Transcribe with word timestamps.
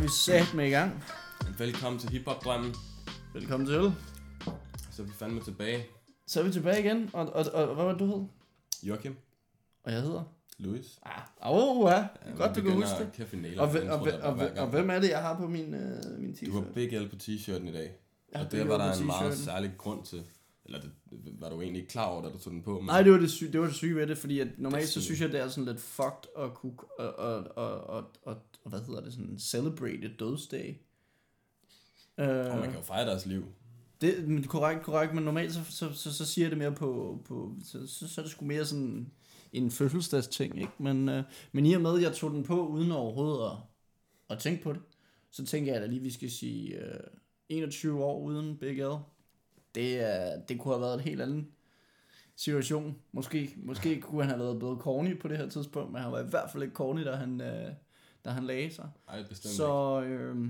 Er 0.00 0.04
vi 0.04 0.08
sat 0.10 0.54
med 0.54 0.66
i 0.66 0.70
gang. 0.70 1.04
Velkommen 1.58 2.00
til 2.00 2.10
Hip 2.10 2.26
Hop 2.26 2.44
Drømmen. 2.44 2.74
Velkommen 3.34 3.66
til. 3.66 3.92
Så 4.90 5.02
er 5.02 5.06
vi 5.06 5.12
fandme 5.12 5.40
tilbage. 5.40 5.86
Så 6.26 6.40
er 6.40 6.44
vi 6.44 6.52
tilbage 6.52 6.80
igen. 6.80 7.10
Og, 7.12 7.32
og, 7.32 7.44
og 7.52 7.74
hvad 7.74 7.84
var 7.84 7.90
det, 7.90 8.00
du 8.00 8.06
hed? 8.06 8.24
Joachim, 8.82 9.16
Og 9.84 9.92
jeg 9.92 10.02
hedder? 10.02 10.22
Louis. 10.58 10.98
Ah, 11.02 11.22
oh, 11.40 11.90
ja. 11.90 11.96
Ja, 11.96 12.06
Godt, 12.36 12.56
du 12.56 12.62
kan 12.62 12.72
huske 12.72 13.10
det. 13.18 13.42
Nailer 13.42 13.62
Og, 13.62 13.68
og, 13.68 14.00
og, 14.00 14.08
og, 14.22 14.32
og, 14.32 14.38
gang. 14.54 14.70
hvem 14.70 14.90
er 14.90 14.98
det, 15.00 15.10
jeg 15.10 15.22
har 15.22 15.36
på 15.36 15.46
min, 15.46 15.74
øh, 15.74 16.18
min 16.18 16.34
Du 16.46 16.52
har 16.52 16.60
t-shirt? 16.60 16.72
Big 16.74 17.00
L 17.00 17.08
på 17.08 17.16
t-shirten 17.16 17.68
i 17.68 17.72
dag. 17.72 17.92
Og 18.34 18.52
det 18.52 18.68
var 18.68 18.78
der 18.78 19.00
en 19.00 19.06
meget 19.06 19.38
særlig 19.38 19.72
grund 19.78 20.04
til. 20.04 20.22
Eller 20.64 20.80
det, 20.80 20.90
var 21.40 21.48
du 21.50 21.60
egentlig 21.60 21.88
klar 21.88 22.06
over, 22.06 22.22
da 22.22 22.28
du 22.28 22.38
tog 22.38 22.52
den 22.52 22.62
på. 22.62 22.74
Men 22.80 22.86
Nej, 22.86 23.02
det 23.02 23.12
var 23.12 23.18
det, 23.18 23.30
syge, 23.30 23.52
det 23.52 23.60
var 23.60 23.66
det 23.66 23.74
syge 23.74 23.94
ved 23.96 24.06
det, 24.06 24.18
fordi 24.18 24.40
at 24.40 24.48
normalt 24.58 24.86
så 24.86 24.92
sådan- 24.92 25.04
synes 25.04 25.20
jeg, 25.20 25.32
det 25.32 25.40
er 25.40 25.48
sådan 25.48 25.64
lidt 25.64 25.80
fucked 25.80 26.30
at 26.38 26.54
kunne, 26.54 26.74
og, 26.98 27.14
og, 27.14 27.44
og, 27.56 27.80
og, 27.84 28.10
og, 28.22 28.36
og 28.64 28.70
hvad 28.70 28.80
hedder 28.80 29.00
det, 29.00 29.12
sådan 29.12 29.38
celebrate 29.38 30.02
et 30.02 30.20
dødsdag. 30.20 30.80
og 32.50 32.58
man 32.58 32.62
kan 32.70 32.74
jo 32.74 32.82
fejre 32.82 33.06
deres 33.06 33.26
liv. 33.26 33.44
det 34.00 34.28
men 34.28 34.44
korrekt, 34.44 34.82
korrekt, 34.82 35.14
men 35.14 35.24
normalt 35.24 35.52
så, 35.54 35.60
så, 35.64 35.92
så, 35.92 36.14
så 36.14 36.24
siger 36.26 36.44
jeg 36.44 36.50
det 36.50 36.58
mere 36.58 36.72
på, 36.74 37.18
på 37.24 37.54
så, 37.64 37.86
så, 37.86 38.08
så 38.08 38.20
er 38.20 38.22
det 38.22 38.32
sgu 38.32 38.44
mere 38.44 38.64
sådan 38.66 39.12
en 39.52 39.70
fødselsdagsting, 39.70 40.58
ikke? 40.58 40.72
Men, 40.78 41.08
øh, 41.08 41.24
men 41.52 41.66
i 41.66 41.72
og 41.74 41.80
med, 41.80 41.96
at 41.96 42.02
jeg 42.02 42.12
tog 42.12 42.30
den 42.30 42.42
på 42.42 42.66
uden 42.68 42.92
overhovedet 42.92 43.50
at, 43.50 43.56
at 44.30 44.38
tænke 44.38 44.62
på 44.62 44.72
det, 44.72 44.80
så 45.30 45.46
tænker 45.46 45.72
jeg 45.72 45.82
da 45.82 45.86
lige, 45.86 46.02
vi 46.02 46.10
skal 46.10 46.30
sige 46.30 46.76
øh, 46.84 47.00
21 47.48 48.04
år 48.04 48.20
uden 48.20 48.56
Big 48.56 48.78
L. 48.78 48.90
Det, 49.74 50.48
det 50.48 50.58
kunne 50.58 50.74
have 50.74 50.80
været 50.80 50.94
en 50.94 51.00
helt 51.00 51.22
anden 51.22 51.52
situation. 52.36 52.98
Måske, 53.12 53.54
måske 53.56 54.00
kunne 54.00 54.22
han 54.22 54.30
have 54.30 54.44
været 54.44 54.58
blevet 54.58 54.78
corny 54.78 55.20
på 55.20 55.28
det 55.28 55.38
her 55.38 55.48
tidspunkt, 55.48 55.92
men 55.92 56.02
han 56.02 56.12
var 56.12 56.20
i 56.20 56.28
hvert 56.28 56.50
fald 56.50 56.62
ikke 56.62 56.74
corny, 56.74 57.04
da 57.04 57.12
han, 57.12 57.40
øh, 57.40 57.72
da 58.24 58.30
han 58.30 58.44
lagde 58.44 58.74
sig. 58.74 58.88
Ej, 59.08 59.22
bestemt. 59.28 59.54
Så, 59.54 60.02
øh, 60.02 60.48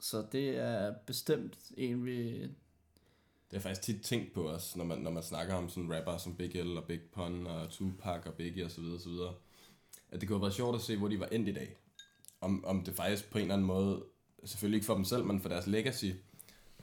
så 0.00 0.26
det 0.32 0.58
er 0.58 0.94
bestemt 1.06 1.58
en, 1.76 2.04
vi... 2.04 2.42
Det 3.50 3.56
er 3.56 3.60
faktisk 3.60 3.82
tit 3.82 4.02
tænkt 4.02 4.34
på 4.34 4.50
os, 4.50 4.76
når 4.76 4.84
man, 4.84 4.98
når 4.98 5.10
man 5.10 5.22
snakker 5.22 5.54
om 5.54 5.68
sådan 5.68 5.96
rapper 5.96 6.16
som 6.16 6.34
Big 6.34 6.64
L 6.64 6.76
og 6.76 6.84
Big 6.84 7.00
Pun 7.14 7.46
og 7.46 7.70
Tupac 7.70 8.26
og 8.26 8.34
Biggie 8.34 8.64
og 8.64 8.70
så 8.70 8.80
videre, 8.80 9.00
så 9.00 9.08
videre. 9.08 9.34
At 10.10 10.20
det 10.20 10.28
kunne 10.28 10.38
have 10.38 10.42
været 10.42 10.54
sjovt 10.54 10.76
at 10.76 10.82
se, 10.82 10.96
hvor 10.96 11.08
de 11.08 11.20
var 11.20 11.26
endt 11.26 11.48
i 11.48 11.52
dag. 11.52 11.76
Om, 12.40 12.64
om 12.64 12.84
det 12.84 12.94
faktisk 12.94 13.30
på 13.30 13.38
en 13.38 13.42
eller 13.42 13.54
anden 13.54 13.66
måde, 13.66 14.04
selvfølgelig 14.44 14.76
ikke 14.76 14.86
for 14.86 14.94
dem 14.94 15.04
selv, 15.04 15.24
men 15.24 15.40
for 15.40 15.48
deres 15.48 15.66
legacy, 15.66 16.06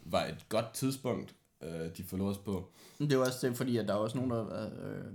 var 0.06 0.26
et 0.26 0.46
godt 0.50 0.74
tidspunkt, 0.74 1.36
øh, 1.66 1.98
de 1.98 2.04
forlod 2.04 2.32
os 2.32 2.38
på. 2.38 2.72
Det 3.00 3.12
er 3.14 3.18
jo 3.18 3.22
også 3.22 3.48
det, 3.48 3.58
fordi 3.58 3.78
at 3.78 3.88
der 3.88 3.94
er 3.94 3.98
også 3.98 4.18
nogen, 4.18 4.32
der, 4.32 4.70
øh, 4.84 5.14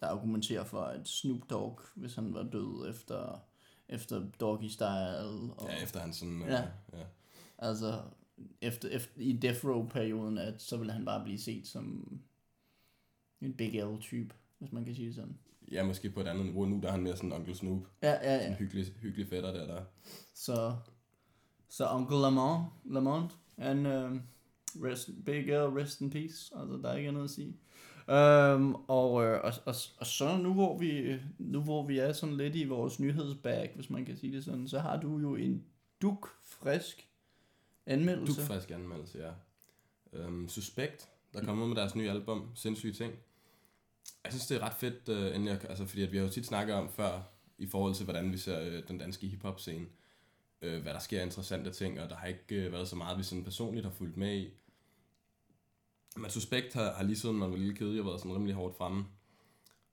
der 0.00 0.06
argumenterer 0.06 0.64
for, 0.64 0.80
at 0.80 1.08
Snoop 1.08 1.50
Dogg, 1.50 1.80
hvis 1.94 2.14
han 2.14 2.34
var 2.34 2.42
død 2.42 2.90
efter, 2.90 3.40
efter 3.88 4.22
Doggy 4.40 4.66
Style, 4.68 5.54
og, 5.56 5.68
Ja, 5.68 5.82
efter 5.82 6.00
han 6.00 6.12
sådan... 6.12 6.42
Øh, 6.42 6.48
Ja. 6.48 6.62
ja. 6.92 7.04
altså 7.58 8.00
efter, 8.60 8.88
efter, 8.88 9.10
i 9.16 9.32
Death 9.32 9.64
Row-perioden, 9.66 10.38
at 10.38 10.62
så 10.62 10.76
ville 10.76 10.92
han 10.92 11.04
bare 11.04 11.24
blive 11.24 11.38
set 11.38 11.66
som 11.66 12.18
en 13.40 13.52
Big 13.54 13.84
L-type, 13.84 14.34
hvis 14.58 14.72
man 14.72 14.84
kan 14.84 14.94
sige 14.94 15.06
det 15.06 15.14
sådan. 15.14 15.38
ja, 15.72 15.84
måske 15.84 16.10
på 16.10 16.20
et 16.20 16.26
andet 16.26 16.44
niveau. 16.46 16.64
Nu 16.66 16.80
der 16.82 16.88
er 16.88 16.92
han 16.92 17.02
mere 17.02 17.16
sådan 17.16 17.32
Onkel 17.32 17.56
Snoop. 17.56 17.82
Ja, 18.02 18.10
ja, 18.10 18.16
Sådan 18.22 18.40
ja. 18.40 18.48
en 18.48 18.54
hyggelig, 18.54 18.86
hyggelig 19.00 19.28
fætter 19.28 19.52
der, 19.52 19.66
der. 19.66 19.82
Så, 20.34 20.76
så 21.68 21.88
Onkel 21.90 22.16
Lamont, 22.20 22.64
Lamont 22.84 23.36
han, 23.58 23.86
øh, 23.86 24.20
rest, 24.84 25.10
Big 25.24 25.46
L, 25.46 25.68
rest 25.68 26.00
in 26.00 26.10
peace. 26.10 26.54
Altså, 26.56 26.78
der 26.82 26.90
er 26.90 26.96
ikke 26.96 27.08
andet 27.08 27.24
at 27.24 27.30
sige. 27.30 27.56
Um, 28.08 28.74
og, 28.88 29.24
øh, 29.24 29.40
og, 29.44 29.52
og, 29.64 29.74
og, 29.98 30.06
så 30.06 30.36
nu 30.36 30.54
hvor, 30.54 30.78
vi, 30.78 31.16
nu 31.38 31.60
hvor 31.60 31.86
vi 31.86 31.98
er 31.98 32.12
sådan 32.12 32.36
lidt 32.36 32.56
i 32.56 32.64
vores 32.64 33.00
nyhedsbag, 33.00 33.72
hvis 33.74 33.90
man 33.90 34.04
kan 34.04 34.16
sige 34.16 34.32
det 34.32 34.44
sådan, 34.44 34.68
så 34.68 34.78
har 34.78 35.00
du 35.00 35.18
jo 35.18 35.34
en 35.34 35.64
duk 36.02 36.28
frisk 36.44 37.08
anmeldelse. 37.86 38.40
Duk 38.40 38.46
frisk 38.46 38.70
anmeldelse, 38.70 39.18
ja. 39.18 39.32
Øhm, 40.12 40.48
Suspekt, 40.48 41.08
der 41.34 41.44
kommer 41.44 41.66
med 41.66 41.76
deres 41.76 41.94
nye 41.94 42.10
album, 42.10 42.48
Sindssyge 42.54 42.92
Ting. 42.92 43.12
Jeg 44.24 44.32
synes, 44.32 44.46
det 44.46 44.56
er 44.56 44.60
ret 44.60 44.74
fedt, 44.74 45.08
øh, 45.08 45.34
endelig, 45.34 45.60
altså, 45.68 45.86
fordi 45.86 46.02
at 46.02 46.12
vi 46.12 46.16
har 46.16 46.24
jo 46.24 46.30
tit 46.30 46.46
snakket 46.46 46.74
om 46.74 46.88
før, 46.88 47.20
i 47.58 47.66
forhold 47.66 47.94
til, 47.94 48.04
hvordan 48.04 48.32
vi 48.32 48.38
ser 48.38 48.60
øh, 48.60 48.82
den 48.88 48.98
danske 48.98 49.26
hiphop-scene, 49.26 49.86
øh, 50.62 50.82
hvad 50.82 50.92
der 50.92 51.00
sker 51.00 51.20
af 51.20 51.24
interessante 51.24 51.70
ting, 51.70 52.00
og 52.00 52.10
der 52.10 52.16
har 52.16 52.26
ikke 52.26 52.54
øh, 52.54 52.72
været 52.72 52.88
så 52.88 52.96
meget, 52.96 53.18
vi 53.18 53.22
sådan 53.22 53.44
personligt 53.44 53.86
har 53.86 53.92
fulgt 53.92 54.16
med 54.16 54.36
i. 54.36 54.50
Men 56.16 56.30
Suspekt 56.30 56.74
har, 56.74 56.92
har 56.92 57.02
lige 57.02 57.18
siden 57.18 57.36
man 57.36 57.50
var 57.50 57.56
lille 57.56 57.74
kede, 57.74 58.04
været 58.04 58.20
sådan 58.20 58.34
rimelig 58.34 58.54
hårdt 58.54 58.76
fremme. 58.76 59.04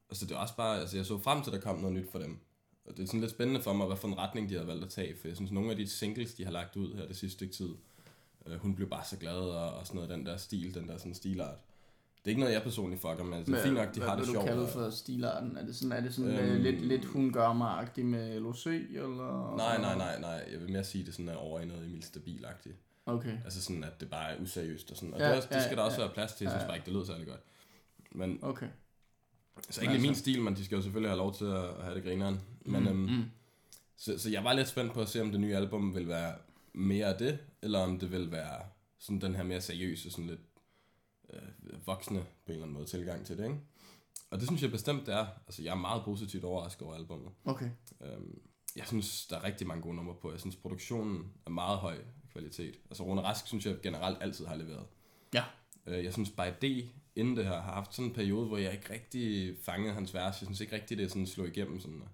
Og 0.09 0.15
så 0.15 0.25
det 0.25 0.31
er 0.31 0.37
også 0.37 0.55
bare, 0.55 0.79
altså 0.79 0.97
jeg 0.97 1.05
så 1.05 1.17
frem 1.17 1.41
til, 1.43 1.51
at 1.51 1.55
der 1.55 1.61
kom 1.61 1.79
noget 1.79 1.95
nyt 1.95 2.11
for 2.11 2.19
dem. 2.19 2.37
Og 2.85 2.97
det 2.97 3.03
er 3.03 3.07
sådan 3.07 3.19
lidt 3.19 3.31
spændende 3.31 3.61
for 3.61 3.73
mig, 3.73 3.87
hvad 3.87 3.97
for 3.97 4.07
en 4.07 4.17
retning 4.17 4.49
de 4.49 4.55
har 4.55 4.63
valgt 4.63 4.83
at 4.83 4.89
tage, 4.89 5.15
for 5.21 5.27
jeg 5.27 5.35
synes, 5.35 5.51
nogle 5.51 5.71
af 5.71 5.77
de 5.77 5.87
singles, 5.89 6.33
de 6.33 6.45
har 6.45 6.51
lagt 6.51 6.75
ud 6.75 6.95
her 6.95 7.07
det 7.07 7.17
sidste 7.17 7.35
stykke 7.35 7.53
tid, 7.53 7.69
øh, 8.47 8.59
hun 8.59 8.75
blev 8.75 8.89
bare 8.89 9.05
så 9.05 9.17
glad, 9.17 9.33
og, 9.39 9.73
og 9.73 9.87
sådan 9.87 9.95
noget, 9.95 10.09
den 10.09 10.25
der 10.25 10.37
stil, 10.37 10.73
den 10.73 10.87
der 10.87 10.97
sådan 10.97 11.13
stilart. 11.13 11.57
Det 12.17 12.25
er 12.25 12.29
ikke 12.29 12.39
noget, 12.39 12.53
jeg 12.53 12.63
personligt 12.63 13.01
fucker 13.01 13.23
med, 13.23 13.37
altså, 13.37 13.51
det 13.51 13.59
er 13.59 13.63
fint 13.63 13.75
nok, 13.75 13.95
de 13.95 13.99
hvad 13.99 14.09
har 14.09 14.15
det 14.15 14.25
vil 14.25 14.33
sjovt. 14.33 14.47
du 14.47 14.51
kalde 14.51 14.67
for 14.67 14.89
stilarten? 14.89 15.57
Er 15.57 15.65
det 15.65 15.75
sådan, 15.75 15.91
er 15.91 16.01
det 16.01 16.13
sådan 16.13 16.31
Øhm. 16.31 16.49
øhm, 16.51 16.61
lidt, 16.63 16.81
lidt 16.81 17.05
hun 17.05 17.33
gør 17.33 17.53
mig 17.53 17.89
med 17.97 18.39
LOC, 18.39 18.65
eller? 18.65 19.55
Nej, 19.57 19.81
nej, 19.81 19.97
nej, 19.97 20.19
nej, 20.19 20.49
jeg 20.51 20.61
vil 20.61 20.71
mere 20.71 20.83
sige, 20.83 21.05
det 21.05 21.13
sådan 21.13 21.29
er 21.29 21.35
over 21.35 21.59
i 21.59 21.65
noget 21.65 21.85
Emil 21.85 22.03
Stabil-agtigt. 22.03 22.75
Okay, 23.07 23.37
Altså 23.45 23.61
sådan, 23.63 23.83
at 23.83 23.99
det 23.99 24.09
bare 24.09 24.31
er 24.31 24.41
useriøst 24.41 24.91
og 24.91 24.97
sådan. 24.97 25.13
Og 25.13 25.19
Ja, 25.19 25.25
ja, 25.25 25.31
det, 25.31 25.37
også, 25.37 25.49
det 25.49 25.55
ja, 25.55 25.63
skal 25.65 25.77
der 25.77 25.83
også 25.83 25.97
ja. 26.01 26.05
være 26.05 26.13
plads 26.13 26.33
til, 26.33 26.45
jeg 26.45 26.51
synes 26.51 26.61
Ja. 26.61 26.67
bare 26.67 26.75
ikke, 26.77 26.85
det 26.85 26.93
lyder 26.93 27.05
særlig 27.05 27.27
godt. 27.27 27.39
Men, 28.11 28.39
okay. 28.41 28.67
så 29.69 29.81
ikke 29.81 29.93
lige 29.93 30.01
min 30.01 30.09
Altså. 30.09 30.21
stil, 30.21 30.41
men 30.41 30.55
de 30.55 30.65
skal 30.65 30.75
jo 30.75 30.81
selvfølgelig 30.81 31.09
have 31.09 31.17
lov 31.17 31.33
til 31.33 31.45
at 31.45 31.83
have 31.83 31.95
det 31.95 32.03
grineren. 32.03 32.41
Men, 32.65 32.81
Mm, 32.83 32.87
øhm, 32.87 32.97
mm. 32.97 33.23
Så, 33.97 34.17
så 34.19 34.29
jeg 34.29 34.43
var 34.43 34.53
lidt 34.53 34.67
spændt 34.67 34.93
på 34.93 35.01
at 35.01 35.09
se, 35.09 35.21
om 35.21 35.31
det 35.31 35.39
nye 35.39 35.55
album 35.55 35.95
vil 35.95 36.07
være 36.07 36.35
mere 36.73 37.05
af 37.05 37.17
det, 37.17 37.39
eller 37.61 37.79
om 37.79 37.99
det 37.99 38.11
vil 38.11 38.31
være 38.31 38.61
sådan 38.99 39.21
den 39.21 39.35
her 39.35 39.43
mere 39.43 39.61
seriøse, 39.61 40.11
sådan 40.11 40.27
lidt 40.27 40.39
øh, 41.33 41.87
voksne 41.87 42.19
på 42.19 42.25
en 42.47 42.51
eller 42.51 42.63
anden 42.63 42.73
måde 42.73 42.85
tilgang 42.85 43.25
til 43.25 43.37
det, 43.37 43.43
ikke? 43.43 43.59
Og 44.29 44.39
det 44.39 44.47
synes 44.47 44.61
jeg 44.61 44.71
bestemt, 44.71 45.05
det 45.05 45.13
er. 45.13 45.25
Altså, 45.47 45.63
jeg 45.63 45.71
er 45.71 45.75
meget 45.75 46.03
positivt 46.03 46.43
overrasket 46.43 46.81
over 46.81 46.95
albummet. 46.95 47.31
Okay. 47.45 47.69
Øhm, 48.01 48.39
jeg 48.75 48.87
synes, 48.87 49.27
der 49.27 49.37
er 49.37 49.43
rigtig 49.43 49.67
mange 49.67 49.81
gode 49.83 49.95
numre 49.95 50.15
på. 50.21 50.31
Jeg 50.31 50.39
synes, 50.39 50.55
produktionen 50.55 51.31
er 51.45 51.49
meget 51.49 51.77
høj 51.77 51.97
kvalitet. 52.37 52.79
Altså, 52.89 53.03
Rune 53.03 53.21
Rask 53.21 53.47
synes 53.47 53.65
jeg 53.65 53.75
generelt 53.83 54.17
altid 54.21 54.45
har 54.45 54.55
leveret. 54.55 54.85
Ja. 55.33 55.43
Øh, 55.85 56.03
jeg 56.03 56.13
synes, 56.13 56.29
By 56.29 56.65
D, 56.67 56.89
inden 57.15 57.37
det 57.37 57.45
her, 57.45 57.61
har 57.61 57.73
haft 57.73 57.93
sådan 57.95 58.09
en 58.09 58.15
periode, 58.15 58.47
hvor 58.47 58.57
jeg 58.57 58.73
ikke 58.73 58.93
rigtig 58.93 59.55
fangede 59.61 59.93
hans 59.93 60.13
vers. 60.13 60.41
Jeg 60.41 60.47
synes 60.47 60.61
ikke 60.61 60.75
rigtig, 60.75 60.97
det 60.97 61.03
er 61.03 61.09
sådan 61.09 61.27
slog 61.27 61.47
igennem 61.47 61.79
sådan, 61.79 62.01
øh, 62.01 62.07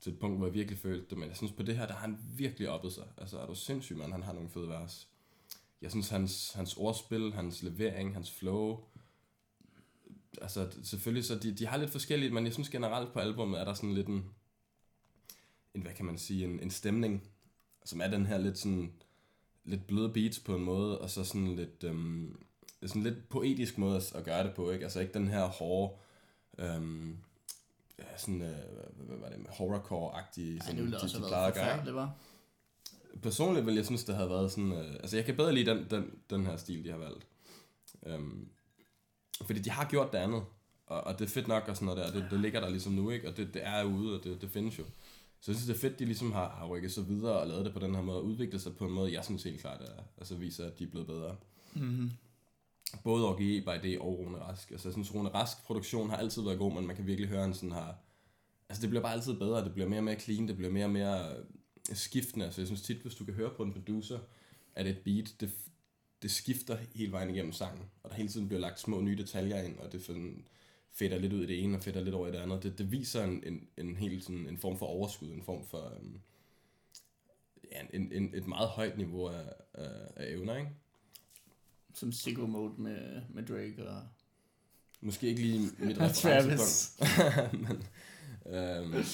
til 0.00 0.12
et 0.12 0.18
punkt, 0.18 0.36
hvor 0.38 0.46
jeg 0.46 0.54
virkelig 0.54 0.78
følte 0.78 1.06
det. 1.10 1.18
Men 1.18 1.28
jeg 1.28 1.36
synes, 1.36 1.52
på 1.52 1.62
det 1.62 1.76
her, 1.76 1.86
der 1.86 1.92
har 1.94 2.00
han 2.00 2.18
virkelig 2.36 2.68
oppet 2.68 2.92
sig. 2.92 3.04
Altså, 3.16 3.38
er 3.38 3.46
du 3.46 3.54
sindssyg, 3.54 3.96
mand? 3.96 4.12
Han 4.12 4.22
har 4.22 4.32
nogle 4.32 4.50
fede 4.50 4.68
vers. 4.68 5.08
Jeg 5.82 5.90
synes, 5.90 6.08
hans, 6.08 6.52
hans 6.52 6.76
ordspil, 6.76 7.32
hans 7.32 7.62
levering, 7.62 8.14
hans 8.14 8.30
flow, 8.30 8.84
altså 10.42 10.70
selvfølgelig 10.82 11.24
så 11.24 11.34
de, 11.34 11.52
de 11.52 11.66
har 11.66 11.76
lidt 11.76 11.90
forskelligt, 11.90 12.32
men 12.32 12.44
jeg 12.44 12.52
synes 12.52 12.68
generelt 12.68 13.12
på 13.12 13.18
albummet 13.18 13.60
er 13.60 13.64
der 13.64 13.74
sådan 13.74 13.94
lidt 13.94 14.06
en, 14.06 14.30
en 15.74 15.82
hvad 15.82 15.92
kan 15.92 16.04
man 16.04 16.18
sige, 16.18 16.44
en, 16.44 16.60
en 16.60 16.70
stemning, 16.70 17.28
som 17.84 18.00
er 18.00 18.08
den 18.08 18.26
her 18.26 18.38
lidt 18.38 18.58
sådan, 18.58 18.92
lidt 19.68 19.86
bløde 19.86 20.08
beats 20.08 20.38
på 20.38 20.56
en 20.56 20.64
måde, 20.64 20.98
og 20.98 21.10
så 21.10 21.24
sådan 21.24 21.56
lidt, 21.56 21.84
øhm, 21.84 22.42
sådan 22.86 23.02
lidt 23.02 23.28
poetisk 23.28 23.78
måde 23.78 23.96
at, 23.96 24.14
at 24.14 24.24
gøre 24.24 24.44
det 24.44 24.54
på, 24.54 24.70
ikke? 24.70 24.84
Altså 24.84 25.00
ikke 25.00 25.14
den 25.14 25.28
her 25.28 25.44
hårde, 25.44 25.96
øhm, 26.58 27.16
ja, 27.98 28.04
sådan, 28.16 28.42
øh, 28.42 28.56
hvad, 28.96 29.16
var 29.16 29.28
det, 29.28 29.46
horrorcore-agtige, 29.48 30.68
det 30.68 30.76
ville 30.76 30.98
de, 30.98 31.08
de 31.08 31.26
plejede 31.28 31.46
at 31.46 31.54
gøre, 31.54 31.64
forfærdeligt, 31.64 31.96
var. 31.96 32.12
Personligt 33.22 33.66
vil 33.66 33.74
jeg 33.74 33.84
synes, 33.84 34.04
det 34.04 34.14
havde 34.14 34.30
været 34.30 34.52
sådan... 34.52 34.72
Øh, 34.72 34.92
altså, 34.94 35.16
jeg 35.16 35.24
kan 35.24 35.36
bedre 35.36 35.54
lide 35.54 35.70
den, 35.70 35.86
den, 35.90 36.10
den 36.30 36.46
her 36.46 36.56
stil, 36.56 36.84
de 36.84 36.90
har 36.90 36.98
valgt. 36.98 37.26
Øhm, 38.06 38.48
fordi 39.46 39.60
de 39.60 39.70
har 39.70 39.88
gjort 39.88 40.12
det 40.12 40.18
andet. 40.18 40.44
Og, 40.86 41.00
og 41.00 41.18
det 41.18 41.24
er 41.24 41.28
fedt 41.28 41.48
nok 41.48 41.68
og 41.68 41.76
sådan 41.76 41.86
noget 41.86 42.04
der. 42.14 42.20
Det, 42.20 42.30
det 42.30 42.40
ligger 42.40 42.60
der 42.60 42.68
ligesom 42.68 42.92
nu, 42.92 43.10
ikke? 43.10 43.28
Og 43.28 43.36
det, 43.36 43.54
det 43.54 43.62
er 43.64 43.84
ude, 43.84 44.18
og 44.18 44.24
det, 44.24 44.42
det 44.42 44.50
findes 44.50 44.78
jo. 44.78 44.84
Så 45.40 45.50
jeg 45.50 45.56
synes, 45.56 45.66
det 45.66 45.74
er 45.74 45.88
fedt, 45.88 45.98
de 45.98 46.04
ligesom 46.04 46.32
har, 46.32 46.48
har 46.48 46.66
rykket 46.66 46.92
sig 46.92 47.08
videre 47.08 47.40
og 47.40 47.46
lavet 47.46 47.64
det 47.64 47.72
på 47.72 47.80
den 47.80 47.94
her 47.94 48.02
måde. 48.02 48.18
Og 48.18 48.24
udviklet 48.24 48.62
sig 48.62 48.76
på 48.76 48.86
en 48.86 48.92
måde, 48.92 49.12
jeg 49.12 49.24
synes 49.24 49.42
helt 49.42 49.60
klart, 49.60 49.80
er, 49.80 50.02
altså 50.18 50.34
viser, 50.34 50.66
at 50.66 50.78
de 50.78 50.84
er 50.84 50.88
blevet 50.88 51.06
bedre. 51.06 51.36
Mm-hmm. 51.74 52.10
Både 53.04 53.28
OGE, 53.28 53.60
By 53.60 53.88
D 53.88 53.98
og 54.00 54.18
Rune 54.18 54.38
Rask. 54.38 54.70
Altså, 54.70 54.88
jeg 54.88 54.92
synes, 54.92 55.14
Rune 55.14 55.28
Rask 55.28 55.64
produktion 55.64 56.10
har 56.10 56.16
altid 56.16 56.42
været 56.42 56.58
god, 56.58 56.74
men 56.74 56.86
man 56.86 56.96
kan 56.96 57.06
virkelig 57.06 57.28
høre, 57.28 57.38
at 57.38 57.44
han 57.44 57.54
sådan 57.54 57.72
har... 57.72 57.96
Altså, 58.68 58.82
det 58.82 58.90
bliver 58.90 59.02
bare 59.02 59.12
altid 59.12 59.34
bedre. 59.34 59.64
Det 59.64 59.72
bliver 59.72 59.88
mere 59.88 60.00
og 60.00 60.04
mere 60.04 60.20
clean. 60.20 60.48
Det 60.48 60.56
bliver 60.56 60.72
mere 60.72 60.84
og 60.84 60.90
mere 60.90 61.36
øh, 61.90 61.96
skiftende. 61.96 62.44
Altså, 62.44 62.60
jeg 62.60 62.66
synes 62.66 62.82
tit, 62.82 63.02
hvis 63.02 63.14
du 63.14 63.24
kan 63.24 63.34
høre 63.34 63.50
på 63.56 63.62
en 63.62 63.72
producer, 63.72 64.18
at 64.74 64.86
et 64.86 64.98
beat, 65.04 65.34
det, 65.40 65.50
det 66.22 66.30
skifter 66.30 66.78
hele 66.94 67.12
vejen 67.12 67.30
igennem 67.30 67.52
sangen. 67.52 67.84
Og 68.02 68.10
der 68.10 68.16
hele 68.16 68.28
tiden 68.28 68.48
bliver 68.48 68.60
lagt 68.60 68.80
små 68.80 69.00
nye 69.00 69.16
detaljer 69.16 69.62
ind, 69.62 69.78
og 69.78 69.92
det 69.92 70.04
sådan 70.04 70.46
fætter 70.98 71.18
lidt 71.18 71.32
ud 71.32 71.42
i 71.42 71.46
det 71.46 71.64
ene, 71.64 71.76
og 71.76 71.82
fætter 71.82 72.00
lidt 72.00 72.14
over 72.14 72.28
i 72.28 72.32
det 72.32 72.38
andet. 72.38 72.62
Det, 72.62 72.78
det 72.78 72.92
viser 72.92 73.24
en, 73.24 73.42
en, 73.46 73.68
en, 73.76 73.96
helt 73.96 74.24
sådan, 74.24 74.46
en 74.48 74.58
form 74.58 74.78
for 74.78 74.86
overskud, 74.86 75.32
en 75.32 75.42
form 75.42 75.66
for... 75.66 75.98
Um, 76.00 76.20
ja, 77.72 77.80
en, 77.92 78.12
en, 78.12 78.34
et 78.34 78.46
meget 78.46 78.68
højt 78.68 78.96
niveau 78.96 79.28
af, 79.28 79.52
af, 79.74 79.90
af 80.16 80.32
evner, 80.32 80.56
ikke? 80.56 80.70
Som 81.94 82.12
sicko 82.12 82.46
mode 82.46 82.82
med, 82.82 83.22
med 83.28 83.46
Drake 83.46 83.88
og... 83.88 84.02
Måske 85.00 85.26
ikke 85.26 85.42
lige 85.42 85.68
mit 85.78 86.00
referencepunkt. 86.00 87.00
men, 87.68 87.82
øhm, 88.56 89.04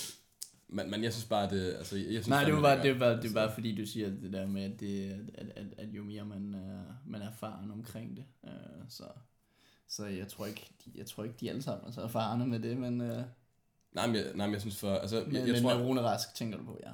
Men, 0.69 0.91
men 0.91 1.05
jeg 1.05 1.13
synes 1.13 1.27
bare, 1.27 1.51
det, 1.51 1.75
altså, 1.75 1.97
jeg 1.97 2.05
synes 2.07 2.29
Nej, 2.29 2.45
det 2.45 2.55
var 2.55 2.61
bare, 2.61 2.83
det 2.83 3.01
var, 3.01 3.21
det 3.21 3.35
var 3.35 3.55
fordi, 3.55 3.75
du 3.75 3.87
siger 3.87 4.09
det 4.09 4.33
der 4.33 4.47
med, 4.47 4.63
at, 4.73 4.81
det, 4.81 5.11
at, 5.35 5.53
at, 5.57 5.67
at 5.79 5.89
jo 5.89 6.05
mere 6.05 6.25
man, 6.25 6.55
uh, 6.55 7.11
man 7.11 7.23
er 7.23 7.31
erfaren 7.31 7.71
omkring 7.71 8.17
det. 8.17 8.25
Uh, 8.43 8.51
så, 8.89 9.05
så 9.89 10.07
jeg 10.07 10.29
tror 10.29 10.47
ikke, 10.47 10.71
de, 10.85 10.91
jeg 10.95 11.07
tror 11.07 11.25
ikke, 11.25 11.37
de 11.41 11.51
alle 11.51 11.63
sammen 11.63 11.89
er 11.89 11.93
så 11.93 12.01
erfarne 12.01 12.47
med 12.47 12.61
det, 12.61 12.77
men, 12.77 13.01
uh, 13.01 13.23
Nej, 13.93 14.07
men 14.07 14.17
jeg, 14.17 14.25
nej, 14.35 14.47
men 14.47 14.53
jeg 14.53 14.61
synes 14.61 14.77
for, 14.81 14.95
altså, 14.95 15.23
men, 15.27 15.35
jeg, 15.35 15.47
jeg 15.47 15.53
men 15.53 15.63
tror, 15.63 15.79
med 15.79 15.87
Rune 15.87 16.01
Rask 16.01 16.35
tænker 16.35 16.59
du 16.59 16.65
på, 16.65 16.79
ja. 16.83 16.91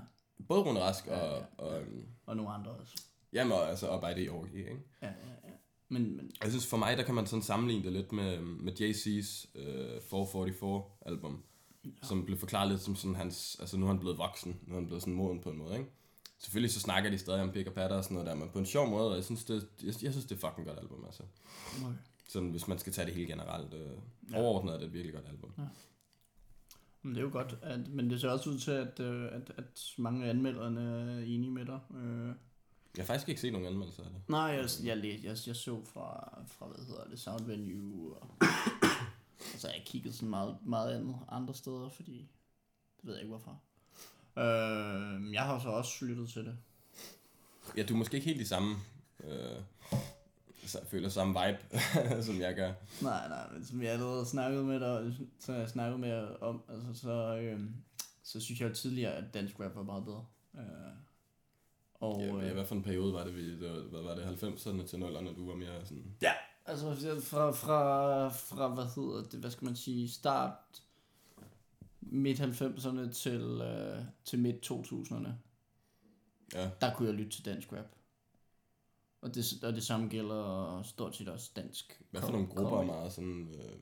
både 0.48 0.62
Rune 0.62 0.81
Rask 0.81 1.06
og, 1.06 1.12
Ja, 1.12 1.26
ja, 1.26 1.37
ja, 1.37 1.44
og, 1.58 1.81
øhm, 1.82 2.06
Og 2.26 2.37
nogle 2.37 2.52
andre 2.52 2.70
også. 2.70 3.02
jamen, 3.32 3.52
og, 3.52 3.69
altså, 3.69 3.87
og 3.87 4.14
Bide 4.16 4.28
Orgi, 4.28 4.58
ikke? 4.58 4.82
Ja, 5.02 5.06
ja, 5.06 5.12
ja. 5.44 5.50
Men, 5.88 6.16
men 6.16 6.31
Jeg 6.42 6.50
synes 6.50 6.66
for 6.66 6.76
mig, 6.76 6.96
der 6.96 7.02
kan 7.02 7.14
man 7.14 7.26
sådan 7.26 7.42
sammenligne 7.42 7.84
det 7.84 7.92
lidt 7.92 8.12
med, 8.12 8.40
med 8.40 8.72
Jay-Z's 8.72 9.60
øh, 9.60 10.00
444 10.02 10.82
album, 11.06 11.42
ja. 11.84 11.90
som 12.02 12.26
blev 12.26 12.38
forklaret 12.38 12.70
lidt 12.70 12.81
som 12.81 12.96
sådan 12.96 13.14
hans, 13.14 13.56
altså 13.60 13.76
nu 13.76 13.87
er 13.87 13.90
han 13.90 13.98
blevet 13.98 14.19
voksen, 14.19 14.60
nu 14.66 14.75
er 14.75 14.78
han 14.78 14.87
blevet 14.87 15.02
sådan 15.02 15.14
moden 15.14 15.40
på 15.40 15.50
en 15.50 15.58
måde, 15.58 15.78
ikke? 15.78 15.90
Selvfølgelig 16.38 16.72
så 16.72 16.81
snakker 16.81 17.10
de 17.10 17.19
stadig 17.19 17.42
om 17.42 17.52
Big 17.52 17.69
og 17.69 17.75
Patter 17.75 17.96
og 17.96 18.04
sådan 18.04 18.14
noget 18.14 18.28
der, 18.28 18.34
men 18.34 18.48
på 18.48 18.58
en 18.58 18.66
sjov 18.66 18.88
måde, 18.88 19.10
og 19.10 19.16
jeg 19.16 19.25
synes, 19.25 19.44
det, 19.44 19.69
jeg, 19.82 19.94
jeg 20.02 20.12
synes, 20.12 20.25
det 20.26 20.42
er 20.42 20.48
fucking 20.48 20.66
godt 20.66 20.78
album, 20.78 21.04
altså. 21.04 21.22
okay. 21.84 21.94
Sådan, 22.32 22.50
hvis 22.50 22.69
man 22.69 22.79
skal 22.79 22.93
tage 22.93 23.06
det 23.06 23.15
helt 23.15 23.29
generelt. 23.29 23.75
Øh, 23.75 23.91
Ja. 24.32 24.38
Overordnet 24.38 24.75
er 24.75 24.79
det 24.79 24.87
et 24.87 24.93
virkelig 24.93 25.15
godt 25.15 25.27
album. 25.29 25.53
Ja. 25.59 25.62
Men 27.03 27.15
det 27.15 27.21
er 27.21 27.25
jo 27.25 27.31
godt, 27.32 27.59
at, 27.62 27.88
men 27.88 28.11
det 28.11 28.21
ser 28.21 28.29
også 28.31 28.50
ud 28.50 28.59
til, 28.59 28.71
at, 28.71 29.00
øh, 29.00 29.25
at, 29.32 29.53
at 29.56 29.94
mange 29.99 30.25
af 30.27 30.31
anmelderne 30.31 30.81
er 31.12 31.19
enige 31.25 31.50
med 31.50 31.65
dig. 31.67 31.81
Øh, 31.97 32.27
Jeg 32.27 32.35
har 32.99 33.05
faktisk 33.05 33.29
ikke 33.29 33.41
set 33.41 33.53
nogen 33.53 33.67
anmeldelser 33.67 34.03
af 34.05 34.11
det. 34.11 34.23
nej, 34.29 34.41
jeg, 34.41 34.69
jeg, 34.85 34.97
læ- 34.97 35.21
jeg, 35.23 35.37
jeg 35.47 35.56
så 35.56 35.85
fra, 35.85 36.38
fra, 36.47 36.67
hvad 36.67 36.87
hedder 36.87 37.05
det, 37.05 37.21
Sound 37.21 37.44
Venue, 37.47 38.15
og, 38.15 38.31
og 38.41 39.59
så 39.59 39.67
har 39.67 39.75
jeg 39.75 39.83
kigget 39.87 40.15
sådan 40.15 40.29
meget, 40.31 40.56
meget 40.67 40.94
andet 40.94 41.17
andre 41.29 41.55
steder, 41.55 41.88
fordi, 41.88 42.19
det 42.97 43.06
ved 43.06 43.15
jeg 43.15 43.23
ikke 43.23 43.37
hvorfor. 43.37 43.61
Øh, 44.38 45.33
jeg 45.33 45.43
har 45.43 45.59
så 45.59 45.69
også 45.69 46.05
lyttet 46.05 46.29
til 46.29 46.44
det. 46.44 46.56
Ja, 47.76 47.83
du 47.83 47.94
er 47.94 47.99
måske 47.99 48.15
ikke 48.17 48.29
helt 48.29 48.41
i 48.41 48.44
samme... 48.44 48.76
Øh, 49.25 49.62
føler 50.89 51.09
samme 51.09 51.41
vibe, 51.41 51.79
som 52.29 52.41
jeg 52.41 52.55
gør. 52.55 52.73
Nej, 53.03 53.29
nej, 53.29 53.53
men 53.53 53.65
som 53.65 53.83
jeg 53.83 53.93
allerede 53.93 54.27
snakkede 54.27 54.65
med 54.65 54.81
dig, 54.81 55.15
så 55.39 55.53
jeg 55.53 55.69
snakket 55.69 56.01
med 56.01 56.29
om, 56.41 56.62
altså 56.69 57.03
så, 57.03 57.37
øh, 57.37 57.61
så 58.23 58.41
synes 58.41 58.61
jeg 58.61 58.69
jo 58.69 58.75
tidligere, 58.75 59.12
at 59.12 59.25
dansk 59.35 59.61
rap 59.61 59.77
var 59.77 59.83
meget 59.83 60.05
bedre. 60.05 60.25
Øh, 60.55 60.62
og, 61.95 62.21
Ja, 62.21 62.49
øh, 62.49 62.53
hvad 62.55 62.65
for 62.67 62.75
en 62.75 62.83
periode 62.83 63.12
var 63.12 63.25
det, 63.25 63.37
vi, 63.37 63.61
det 63.61 63.71
var, 63.71 63.81
hvad 63.81 64.03
var 64.03 64.15
det, 64.15 64.43
90'erne 64.43 64.87
til 64.87 64.97
0'erne, 64.97 65.37
du 65.37 65.49
var 65.49 65.55
mere 65.57 65.85
sådan... 65.87 66.05
Ja, 66.23 66.33
altså 66.67 66.95
fra, 67.23 67.51
fra, 67.51 68.29
fra 68.29 68.69
hvad 68.69 68.85
hedder 68.85 69.29
det, 69.29 69.41
hvad 69.41 69.51
skal 69.51 69.65
man 69.65 69.77
sige, 69.77 70.11
start 70.11 70.53
midt 72.01 72.41
90'erne 72.41 73.12
til, 73.12 73.41
øh, 73.41 74.05
til 74.25 74.39
midt 74.39 74.71
2000'erne, 74.71 75.29
Ja, 76.55 76.71
der 76.81 76.95
kunne 76.95 77.09
jeg 77.09 77.15
lytte 77.15 77.31
til 77.31 77.45
dansk 77.45 77.73
rap. 77.73 77.87
Og 79.22 79.34
det, 79.34 79.44
og 79.62 79.72
det 79.72 79.82
samme 79.82 80.08
gælder 80.08 80.82
stort 80.82 81.17
set 81.17 81.28
også 81.28 81.50
dansk. 81.56 82.02
hvad 82.11 82.20
for 82.20 82.32
nogle 82.32 82.46
grupper 82.46 82.78
er 82.78 82.84
meget 82.84 83.12
sådan... 83.12 83.49
Øh, 83.55 83.76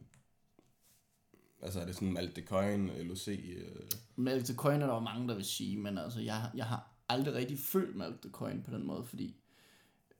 altså 1.62 1.80
er 1.80 1.86
det 1.86 1.94
sådan 1.94 2.12
Malte 2.12 2.42
Coin, 2.42 2.86
LOC... 2.86 3.28
Øh, 3.28 3.90
Malk 4.16 4.44
the 4.44 4.54
Coin 4.54 4.82
er 4.82 4.86
der 4.86 4.94
jo 4.94 5.00
mange, 5.00 5.28
der 5.28 5.34
vil 5.34 5.44
sige, 5.44 5.76
men 5.76 5.98
altså, 5.98 6.20
jeg, 6.20 6.50
jeg 6.54 6.66
har 6.66 6.90
aldrig 7.08 7.34
rigtig 7.34 7.58
følt 7.58 7.96
Malk 7.96 8.22
the 8.22 8.30
Coin 8.30 8.62
på 8.62 8.70
den 8.70 8.86
måde, 8.86 9.04
fordi 9.04 9.36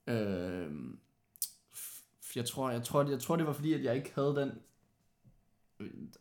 øh, 0.07 0.73
jeg, 2.37 2.45
tror, 2.47 2.71
jeg, 2.71 2.83
tror, 2.83 3.11
jeg 3.11 3.21
tror, 3.21 3.37
det 3.37 3.47
var 3.47 3.53
fordi, 3.53 3.73
at 3.73 3.85
jeg 3.85 3.97
ikke 3.97 4.13
havde 4.15 4.37
den, 4.37 4.53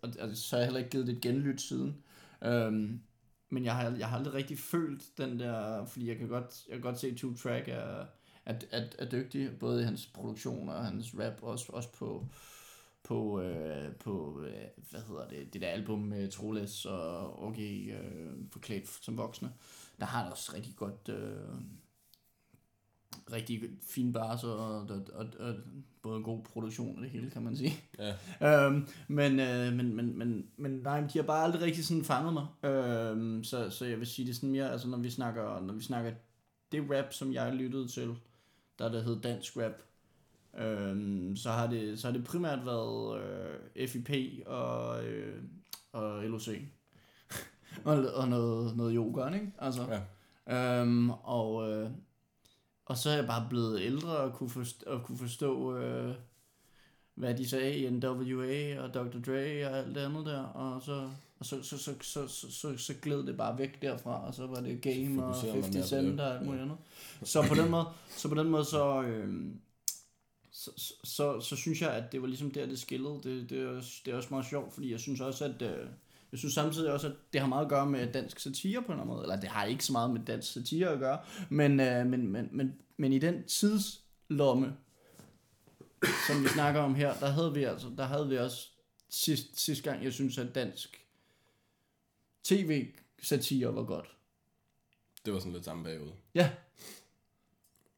og, 0.01 0.13
og 0.19 0.35
så 0.35 0.55
har 0.55 0.57
jeg 0.57 0.67
heller 0.67 0.79
ikke 0.79 0.89
givet 0.89 1.07
det 1.07 1.15
et 1.15 1.21
genlyt 1.21 1.61
siden. 1.61 2.03
Øh, 2.43 2.73
men 3.49 3.65
jeg 3.65 3.75
har, 3.75 3.91
jeg 3.91 4.09
har 4.09 4.17
aldrig 4.17 4.33
rigtig 4.33 4.59
følt 4.59 5.17
den 5.17 5.39
der, 5.39 5.85
fordi 5.85 6.07
jeg 6.07 6.17
kan 6.17 6.27
godt, 6.27 6.65
jeg 6.67 6.73
kan 6.73 6.81
godt 6.81 6.99
se, 6.99 7.07
at 7.07 7.17
Two 7.17 7.35
Track 7.35 7.67
er, 7.67 8.05
er, 8.47 8.55
er, 8.71 8.85
er 8.99 9.09
dygtig, 9.09 9.59
både 9.59 9.81
i 9.81 9.85
hans 9.85 10.05
produktion 10.05 10.69
og 10.69 10.85
hans 10.85 11.13
rap, 11.19 11.43
også, 11.43 11.65
også 11.69 11.91
på, 11.91 12.27
på, 13.03 13.41
øh, 13.41 13.95
på 13.95 14.41
øh, 14.41 14.83
hvad 14.89 15.01
hedder 15.01 15.27
det, 15.27 15.53
det 15.53 15.61
der 15.61 15.67
album 15.67 15.99
med 15.99 16.31
Troles 16.31 16.85
og 16.85 17.43
OG 17.43 17.59
øh, 17.59 18.33
forklædt 18.51 18.87
som 19.01 19.17
voksne. 19.17 19.51
Der 19.99 20.05
har 20.05 20.23
han 20.23 20.31
også 20.31 20.51
rigtig 20.55 20.75
godt, 20.75 21.09
øh, 21.09 21.55
rigtig 23.33 23.61
fin 23.87 24.13
bars 24.13 24.43
og, 24.43 24.57
og, 24.57 25.01
og, 25.13 25.27
og, 25.39 25.55
både 26.01 26.17
en 26.17 26.23
god 26.23 26.43
produktion 26.43 26.95
og 26.97 27.03
det 27.03 27.11
hele, 27.11 27.29
kan 27.29 27.41
man 27.41 27.57
sige. 27.57 27.73
ja, 27.99 28.13
Øhm, 28.65 28.87
men, 29.07 29.39
øh, 29.39 29.73
men, 29.73 29.95
men, 29.95 30.17
men, 30.17 30.47
men 30.57 30.71
nej, 30.71 30.99
de 30.99 31.19
har 31.19 31.23
bare 31.23 31.43
aldrig 31.43 31.61
rigtig 31.61 31.85
sådan 31.85 32.03
fanget 32.03 32.33
mig. 32.33 32.71
Øhm, 32.71 33.43
så, 33.43 33.69
så 33.69 33.85
jeg 33.85 33.99
vil 33.99 34.07
sige 34.07 34.27
det 34.27 34.35
sådan 34.35 34.51
mere, 34.51 34.71
altså 34.71 34.87
når 34.87 34.97
vi 34.97 35.09
snakker, 35.09 35.61
når 35.61 35.73
vi 35.73 35.83
snakker 35.83 36.11
det 36.71 36.91
rap, 36.91 37.13
som 37.13 37.33
jeg 37.33 37.53
lyttede 37.53 37.87
til, 37.87 38.15
der 38.79 38.89
der 38.89 39.01
hed 39.01 39.21
dansk 39.21 39.57
rap, 39.57 39.73
øhm, 40.57 41.35
så, 41.35 41.51
har 41.51 41.67
det, 41.67 41.99
så 41.99 42.07
har 42.07 42.13
det 42.13 42.25
primært 42.25 42.65
været 42.65 43.21
øh, 43.75 43.87
FIP 43.87 44.09
og, 44.45 45.05
øh, 45.05 45.43
og 45.91 46.23
LOC. 46.23 46.47
og, 47.85 47.97
og 48.13 48.27
noget, 48.27 48.77
noget 48.77 48.95
yoga, 48.95 49.33
ikke? 49.33 49.53
Altså, 49.59 49.87
ja. 50.47 50.81
Øhm, 50.81 51.09
og, 51.09 51.71
øh, 51.71 51.89
og 52.85 52.97
så 52.97 53.09
er 53.09 53.15
jeg 53.15 53.27
bare 53.27 53.47
blevet 53.49 53.81
ældre 53.81 54.17
og 54.17 54.33
kunne 54.33 54.49
forstå, 54.49 54.85
og 54.91 55.03
kunne 55.03 55.17
forstå 55.17 55.77
øh, 55.77 56.15
hvad 57.17 57.33
de 57.35 57.49
sagde 57.49 57.77
i 57.77 57.89
NWA 57.89 58.79
og 58.79 58.93
Dr. 58.93 59.19
Dre 59.25 59.67
og 59.67 59.77
alt 59.77 59.95
det 59.95 60.01
andet 60.01 60.25
der. 60.25 60.39
Og 60.41 60.81
så, 60.81 61.09
og 61.39 61.45
så, 61.45 61.63
så, 61.63 61.77
så, 61.77 61.93
så, 62.01 62.27
så, 62.27 62.51
så, 62.51 62.77
så 62.77 62.93
gled 63.01 63.23
det 63.23 63.37
bare 63.37 63.57
væk 63.57 63.81
derfra, 63.81 64.27
og 64.27 64.33
så 64.33 64.47
var 64.47 64.59
det 64.61 64.81
Game 64.81 65.25
og 65.25 65.35
fokuserer 65.35 65.53
man 65.53 65.63
50 65.63 65.91
mere 65.91 66.01
på 66.01 66.07
det. 66.07 66.09
Cent 66.09 66.19
og 66.19 66.33
alt 66.35 66.45
muligt 66.45 66.59
Ja. 66.59 66.63
andet. 66.65 66.77
Så 67.23 67.45
på 67.49 67.55
den 67.55 67.71
måde, 67.71 67.85
så, 68.09 68.29
på 68.29 68.35
den 68.35 68.49
måde 68.49 68.65
så, 68.65 69.01
øh, 69.03 69.33
så, 70.51 70.71
så, 70.77 70.93
så, 71.03 71.39
så 71.39 71.55
synes 71.55 71.81
jeg, 71.81 71.91
at 71.93 72.11
det 72.11 72.21
var 72.21 72.27
ligesom 72.27 72.51
der, 72.51 72.65
det 72.65 72.79
skillede. 72.79 73.19
Det, 73.23 73.49
det, 73.49 73.61
er, 73.61 73.67
også, 73.67 73.91
det 74.05 74.11
er 74.11 74.17
også 74.17 74.29
meget 74.31 74.45
sjovt, 74.45 74.73
fordi 74.73 74.91
jeg 74.91 74.99
synes 74.99 75.21
også, 75.21 75.45
at... 75.45 75.61
Øh, 75.61 75.87
jeg 76.31 76.37
synes 76.39 76.53
samtidig 76.53 76.91
også, 76.91 77.07
at 77.07 77.13
det 77.33 77.41
har 77.41 77.47
meget 77.47 77.63
at 77.63 77.69
gøre 77.69 77.85
med 77.85 78.13
dansk 78.13 78.39
satire 78.39 78.81
på 78.81 78.85
en 78.85 78.91
eller 78.91 79.01
anden 79.01 79.13
måde. 79.15 79.23
Eller 79.23 79.39
det 79.39 79.49
har 79.49 79.65
ikke 79.65 79.85
så 79.85 79.91
meget 79.91 80.09
med 80.11 80.21
dansk 80.27 80.51
satire 80.53 80.87
at 80.89 80.99
gøre. 80.99 81.19
Men, 81.49 81.79
øh, 81.79 82.05
men, 82.05 82.27
men, 82.27 82.49
men, 82.51 82.73
men 82.97 83.13
i 83.13 83.19
den 83.19 83.43
tidslomme, 83.43 84.73
som 86.27 86.43
vi 86.43 86.47
snakker 86.47 86.81
om 86.81 86.95
her, 86.95 87.13
der 87.19 87.27
havde 87.27 87.53
vi 87.53 87.63
altså, 87.63 87.91
der 87.97 88.03
havde 88.05 88.29
vi 88.29 88.37
også 88.37 88.69
sidst, 89.09 89.59
sidste 89.59 89.89
gang, 89.89 90.03
jeg 90.03 90.13
synes, 90.13 90.37
at 90.37 90.55
dansk 90.55 91.05
tv-satire 92.43 93.75
var 93.75 93.83
godt. 93.83 94.15
Det 95.25 95.33
var 95.33 95.39
sådan 95.39 95.53
lidt 95.53 95.65
samme 95.65 95.83
periode. 95.83 96.13
Ja. 96.35 96.51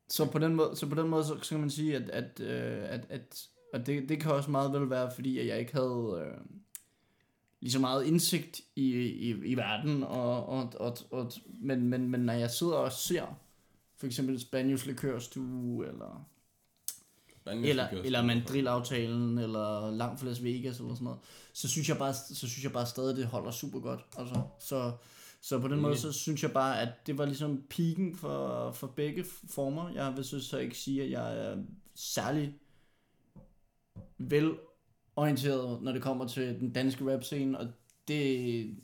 Så 0.10 0.26
på 0.26 0.40
den 0.40 0.56
måde, 0.56 0.76
så, 0.76 0.88
på 0.88 0.96
den 0.96 1.08
måde, 1.08 1.24
så, 1.24 1.40
så 1.42 1.50
kan 1.50 1.60
man 1.60 1.70
sige, 1.70 1.96
at, 1.96 2.10
at, 2.10 2.40
øh, 2.40 2.84
at, 2.90 3.06
at 3.10 3.50
og 3.74 3.86
det, 3.86 4.10
det 4.10 4.22
kan 4.22 4.32
også 4.32 4.52
meget 4.52 4.74
vel 4.74 4.90
være, 4.90 5.12
fordi 5.16 5.40
at 5.40 5.48
jeg 5.48 5.60
ikke 5.60 5.74
havde 5.74 6.26
øh, 6.26 6.46
lige 7.60 7.72
så 7.72 7.80
meget 7.80 8.06
indsigt 8.06 8.62
i, 8.76 8.96
i, 9.00 9.30
i 9.30 9.56
verden, 9.56 10.04
og, 10.04 10.46
og, 10.46 10.74
og, 10.80 10.98
og, 11.12 11.32
men, 11.46 11.88
men, 11.88 12.10
men 12.10 12.22
når 12.22 12.34
jeg 12.34 12.52
sidder 12.52 12.74
og 12.74 12.92
ser 12.92 13.40
for 13.96 14.06
eksempel 14.06 14.40
Spanius 14.40 14.86
Likørstue, 14.86 15.88
eller, 15.88 16.30
eller, 17.52 17.88
eller 17.88 18.22
noget. 18.22 18.26
Mandrill-aftalen, 18.26 19.38
eller 19.38 19.92
Langt 19.92 20.20
fra 20.20 20.28
Las 20.28 20.44
Vegas, 20.44 20.80
eller 20.80 20.94
sådan 20.94 21.04
noget, 21.04 21.20
så 21.54 21.68
synes 21.68 21.90
jeg 21.90 21.98
bare, 21.98 22.14
så 22.14 22.48
synes 22.48 22.64
jeg 22.64 22.72
bare 22.72 22.86
stadig, 22.86 23.18
det 23.18 23.26
holder 23.26 23.52
super 23.52 23.80
godt. 23.80 24.00
Altså, 24.18 24.42
så, 24.60 24.92
så 25.42 25.60
på 25.60 25.68
den 25.68 25.80
måde, 25.80 25.92
Enig. 25.92 26.02
så 26.02 26.12
synes 26.12 26.44
jeg 26.44 26.52
bare, 26.52 26.82
at 26.82 26.90
det 27.08 27.18
var 27.18 27.26
ligesom 27.26 27.64
piken 27.70 28.16
for, 28.16 28.72
for 28.72 28.88
begge 28.88 29.26
former. 29.50 29.90
Jeg 29.90 30.14
vil 30.16 30.42
så, 30.42 30.58
ikke 30.58 30.78
sige, 30.78 31.04
at 31.04 31.12
jeg 31.12 31.38
er 31.38 31.58
særlig 31.96 32.54
velorienteret, 34.18 35.82
når 35.82 35.92
det 35.92 36.02
kommer 36.02 36.28
til 36.28 36.60
den 36.60 36.74
danske 36.74 37.14
rap-scene, 37.14 37.60
og 37.60 37.68
det, 38.08 38.78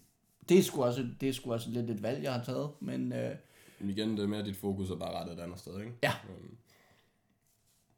det 0.50 0.60
er 0.60 0.64
sgu 0.64 0.84
også, 0.84 1.08
det 1.22 1.30
er 1.30 1.34
sgu 1.34 1.54
også 1.54 1.70
lidt 1.70 1.90
et 1.90 2.04
valg, 2.04 2.24
jeg 2.24 2.34
har 2.34 2.44
taget, 2.44 2.70
men 2.80 3.14
øh, 3.14 3.36
Men 3.80 3.90
igen, 3.90 4.18
det 4.18 4.24
er 4.24 4.28
mere, 4.28 4.40
at 4.40 4.46
dit 4.46 4.56
fokus 4.56 4.90
er 4.90 4.96
bare 4.96 5.20
rettet 5.20 5.38
et 5.38 5.44
andet 5.44 5.60
sted, 5.60 5.80
ikke? 5.80 5.92
Ja. 6.04 6.14
Øhm, 6.30 6.58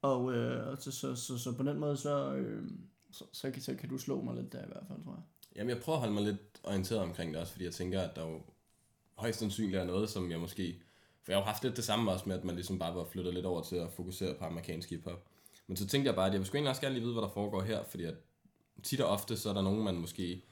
og 0.02 0.34
øh, 0.34 0.78
så, 0.80 0.92
så, 0.92 1.16
så, 1.16 1.38
så, 1.38 1.54
på 1.58 1.64
den 1.64 1.80
måde, 1.80 1.98
så, 1.98 2.34
øh, 2.34 2.72
så, 3.12 3.24
så, 3.34 3.52
kan, 3.52 3.62
så 3.62 3.76
kan 3.76 3.90
du 3.90 3.98
slå 3.98 4.22
mig 4.22 4.36
lidt 4.36 4.54
der 4.54 4.64
i 4.64 4.68
hvert 4.68 4.84
fald, 4.88 5.04
tror 5.04 5.12
jeg. 5.12 5.24
Jamen, 5.56 5.70
jeg 5.70 5.82
prøver 5.84 5.96
at 5.96 6.00
holde 6.00 6.14
mig 6.14 6.24
lidt 6.24 6.60
orienteret 6.64 7.02
omkring 7.02 7.34
det 7.34 7.42
også, 7.42 7.52
fordi 7.52 7.66
jeg 7.66 7.74
tænker, 7.74 8.02
at 8.02 8.16
der 8.16 8.26
jo 8.30 8.42
højst 9.16 9.40
sandsynligt 9.40 9.78
er 9.78 9.86
noget, 9.86 10.10
som 10.10 10.32
jeg 10.32 10.40
måske... 10.40 10.82
For 11.24 11.32
jeg 11.32 11.38
har 11.38 11.42
jo 11.42 11.46
haft 11.46 11.64
lidt 11.64 11.76
det 11.76 11.84
samme 11.84 12.12
også 12.12 12.30
med, 12.30 12.38
at 12.38 12.44
man 12.44 12.56
ligesom 12.56 12.80
bare 12.80 12.96
var 12.96 13.06
flyttet 13.06 13.34
lidt 13.34 13.46
over 13.46 13.62
til 13.62 13.76
at 13.76 13.92
fokusere 13.92 14.34
på 14.34 14.46
amerikansk 14.46 14.90
hiphop. 14.90 15.24
Men 15.68 15.78
så 15.78 15.88
tænkte 15.88 16.08
jeg 16.08 16.16
bare, 16.16 16.28
at 16.28 16.34
jeg 16.34 16.46
skulle 16.46 16.58
egentlig 16.58 16.70
også 16.70 16.82
gerne 16.82 16.96
lige 16.96 17.04
vide, 17.04 17.14
hvad 17.14 17.24
der 17.24 17.30
foregår 17.30 17.62
her, 17.62 17.84
fordi 17.84 18.04
at 18.04 18.16
tit 18.84 19.02
og 19.02 19.10
ofte, 19.10 19.38
så 19.38 19.50
er 19.50 19.54
der 19.54 19.62
nogen, 19.62 19.84
man 19.84 19.96
måske 19.96 20.44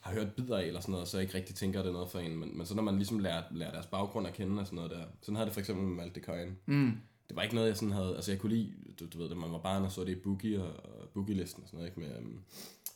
har 0.00 0.12
hørt 0.12 0.34
bidder 0.34 0.58
af 0.58 0.64
eller 0.64 0.80
sådan 0.80 0.92
noget, 0.92 1.02
og 1.02 1.08
så 1.08 1.18
ikke 1.18 1.34
rigtig 1.34 1.54
tænker, 1.54 1.78
at 1.78 1.84
det 1.84 1.90
er 1.90 1.92
noget 1.92 2.10
for 2.10 2.18
en. 2.18 2.36
Men, 2.36 2.58
men 2.58 2.66
så 2.66 2.74
når 2.74 2.82
man 2.82 2.96
ligesom 2.96 3.18
lærer, 3.18 3.42
lærer 3.50 3.72
deres 3.72 3.86
baggrund 3.86 4.26
at 4.26 4.34
kende 4.34 4.60
og 4.60 4.66
sådan 4.66 4.76
noget 4.76 4.90
der. 4.90 5.04
Sådan 5.20 5.36
havde 5.36 5.46
det 5.46 5.54
for 5.54 5.60
eksempel 5.60 5.84
med 5.86 5.96
Malte 5.96 6.20
Coyne. 6.20 6.56
Mm. 6.66 6.92
Det 7.28 7.36
var 7.36 7.42
ikke 7.42 7.54
noget, 7.54 7.68
jeg 7.68 7.76
sådan 7.76 7.92
havde... 7.92 8.14
Altså 8.14 8.32
jeg 8.32 8.40
kunne 8.40 8.54
lide, 8.54 8.74
du, 9.00 9.06
du 9.06 9.18
ved, 9.18 9.28
da 9.28 9.34
man 9.34 9.52
var 9.52 9.58
barn 9.58 9.84
og 9.84 9.92
så 9.92 10.04
det 10.04 10.12
i 10.16 10.20
Boogie 10.20 10.62
og, 10.62 10.72
og 10.84 11.08
Boogie-listen 11.08 11.62
og 11.62 11.68
sådan 11.68 11.78
noget, 11.78 11.88
ikke? 11.90 12.00
Med 12.00 12.18
um, 12.18 12.44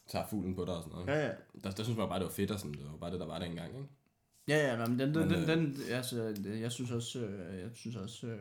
tager 0.08 0.26
fuglen 0.30 0.54
på 0.54 0.64
dig 0.64 0.74
og 0.74 0.82
sådan 0.82 0.98
noget. 0.98 1.08
Ja, 1.08 1.26
ja. 1.26 1.32
Der, 1.64 1.70
der 1.70 1.82
synes 1.82 1.98
man 1.98 2.08
bare, 2.08 2.18
det 2.18 2.26
var 2.26 2.32
fedt 2.32 2.50
og 2.50 2.58
sådan, 2.58 2.72
det 2.72 2.84
var 2.90 2.96
bare 2.96 3.10
det, 3.10 3.20
der 3.20 3.26
var 3.26 3.38
dengang, 3.38 3.68
ikke? 3.68 3.88
Ja, 4.48 4.70
ja, 4.70 4.86
men 4.86 4.98
den, 4.98 5.14
den, 5.14 5.28
Men, 5.28 5.30
den, 5.30 5.42
øh, 5.42 5.48
den 5.48 5.76
altså, 5.90 6.34
jeg 6.44 6.72
synes 6.72 6.90
også, 6.90 7.18
øh, 7.18 7.60
jeg 7.60 7.70
synes 7.74 7.96
også, 7.96 8.36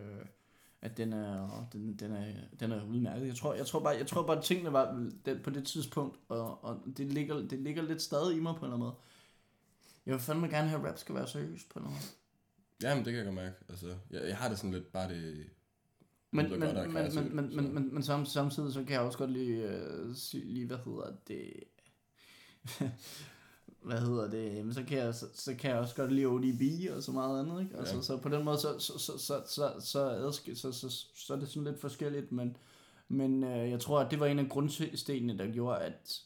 at 0.81 0.97
den 0.97 1.13
er, 1.13 1.67
den, 1.73 1.93
den 1.93 2.11
er, 2.11 2.25
den 2.59 2.71
er 2.71 2.85
udmærket. 2.85 3.27
Jeg 3.27 3.35
tror, 3.35 3.53
jeg 3.53 3.65
tror 3.65 3.79
bare, 3.79 3.95
jeg 3.97 4.07
tror 4.07 4.23
bare, 4.23 4.37
at 4.37 4.43
tingene 4.43 4.73
var 4.73 5.09
den, 5.25 5.39
på 5.43 5.49
det 5.49 5.65
tidspunkt, 5.65 6.19
og, 6.27 6.63
og 6.63 6.81
det, 6.97 7.13
ligger, 7.13 7.35
det 7.35 7.59
ligger 7.59 7.83
lidt 7.83 8.01
stadig 8.01 8.37
i 8.37 8.39
mig 8.39 8.55
på 8.55 8.59
en 8.59 8.63
eller 8.63 8.75
anden 8.75 8.85
måde. 8.85 8.95
Jeg 10.05 10.13
vil 10.13 10.21
fandme 10.21 10.47
gerne 10.47 10.67
have, 10.67 10.81
at 10.81 10.87
rap 10.87 10.97
skal 10.97 11.15
være 11.15 11.27
seriøst 11.27 11.69
på 11.69 11.79
en 11.79 11.85
måde. 11.85 11.95
Jamen, 12.81 13.05
det 13.05 13.13
kan 13.13 13.17
jeg 13.17 13.25
godt 13.25 13.35
mærke. 13.35 13.55
Altså, 13.69 13.95
jeg, 14.11 14.21
jeg 14.27 14.37
har 14.37 14.49
det 14.49 14.57
sådan 14.57 14.71
lidt 14.71 14.91
bare 14.91 15.09
det... 15.09 15.49
Men, 16.31 16.49
men, 16.49 16.59
men, 16.59 16.75
men, 16.75 16.93
men, 16.93 17.11
så. 17.11 17.21
men, 17.31 17.55
men, 17.55 17.93
men 17.93 18.03
sam, 18.03 18.25
samtidig 18.25 18.73
så 18.73 18.83
kan 18.83 18.91
jeg 18.91 19.01
også 19.01 19.17
godt 19.17 19.31
lige, 19.31 19.69
øh, 19.69 20.15
sige, 20.15 20.45
lige 20.45 20.67
hvad 20.67 20.77
hedder 20.77 21.11
det, 21.27 21.53
hvad 23.87 23.99
hedder 23.99 24.29
det, 24.29 24.65
men 24.65 24.73
så 24.73 24.83
kan 24.83 24.97
jeg, 24.97 25.15
så, 25.15 25.25
så 25.33 25.55
kan 25.55 25.71
jeg 25.71 25.79
også 25.79 25.95
godt 25.95 26.13
lide 26.13 26.25
ODB 26.25 26.61
og 26.95 27.03
så 27.03 27.11
meget 27.11 27.39
andet, 27.39 27.61
ikke? 27.61 27.77
Altså, 27.77 27.95
Ja. 27.95 28.01
så 28.01 28.17
på 28.17 28.29
den 28.29 28.45
måde, 28.45 28.57
så, 28.57 28.79
så, 28.79 28.97
så, 28.97 29.17
så, 29.17 29.41
så, 29.47 29.73
så, 29.79 30.31
så, 30.31 30.55
så, 30.55 30.71
så, 30.71 31.05
så 31.15 31.33
er 31.33 31.37
det 31.39 31.49
sådan 31.49 31.63
lidt 31.63 31.79
forskelligt, 31.79 32.31
men, 32.31 32.57
men 33.07 33.43
øh, 33.43 33.69
jeg 33.69 33.79
tror, 33.79 33.99
at 33.99 34.11
det 34.11 34.19
var 34.19 34.25
en 34.25 34.39
af 34.39 34.49
grundstenene, 34.49 35.37
der 35.37 35.51
gjorde, 35.51 35.79
at, 35.79 36.21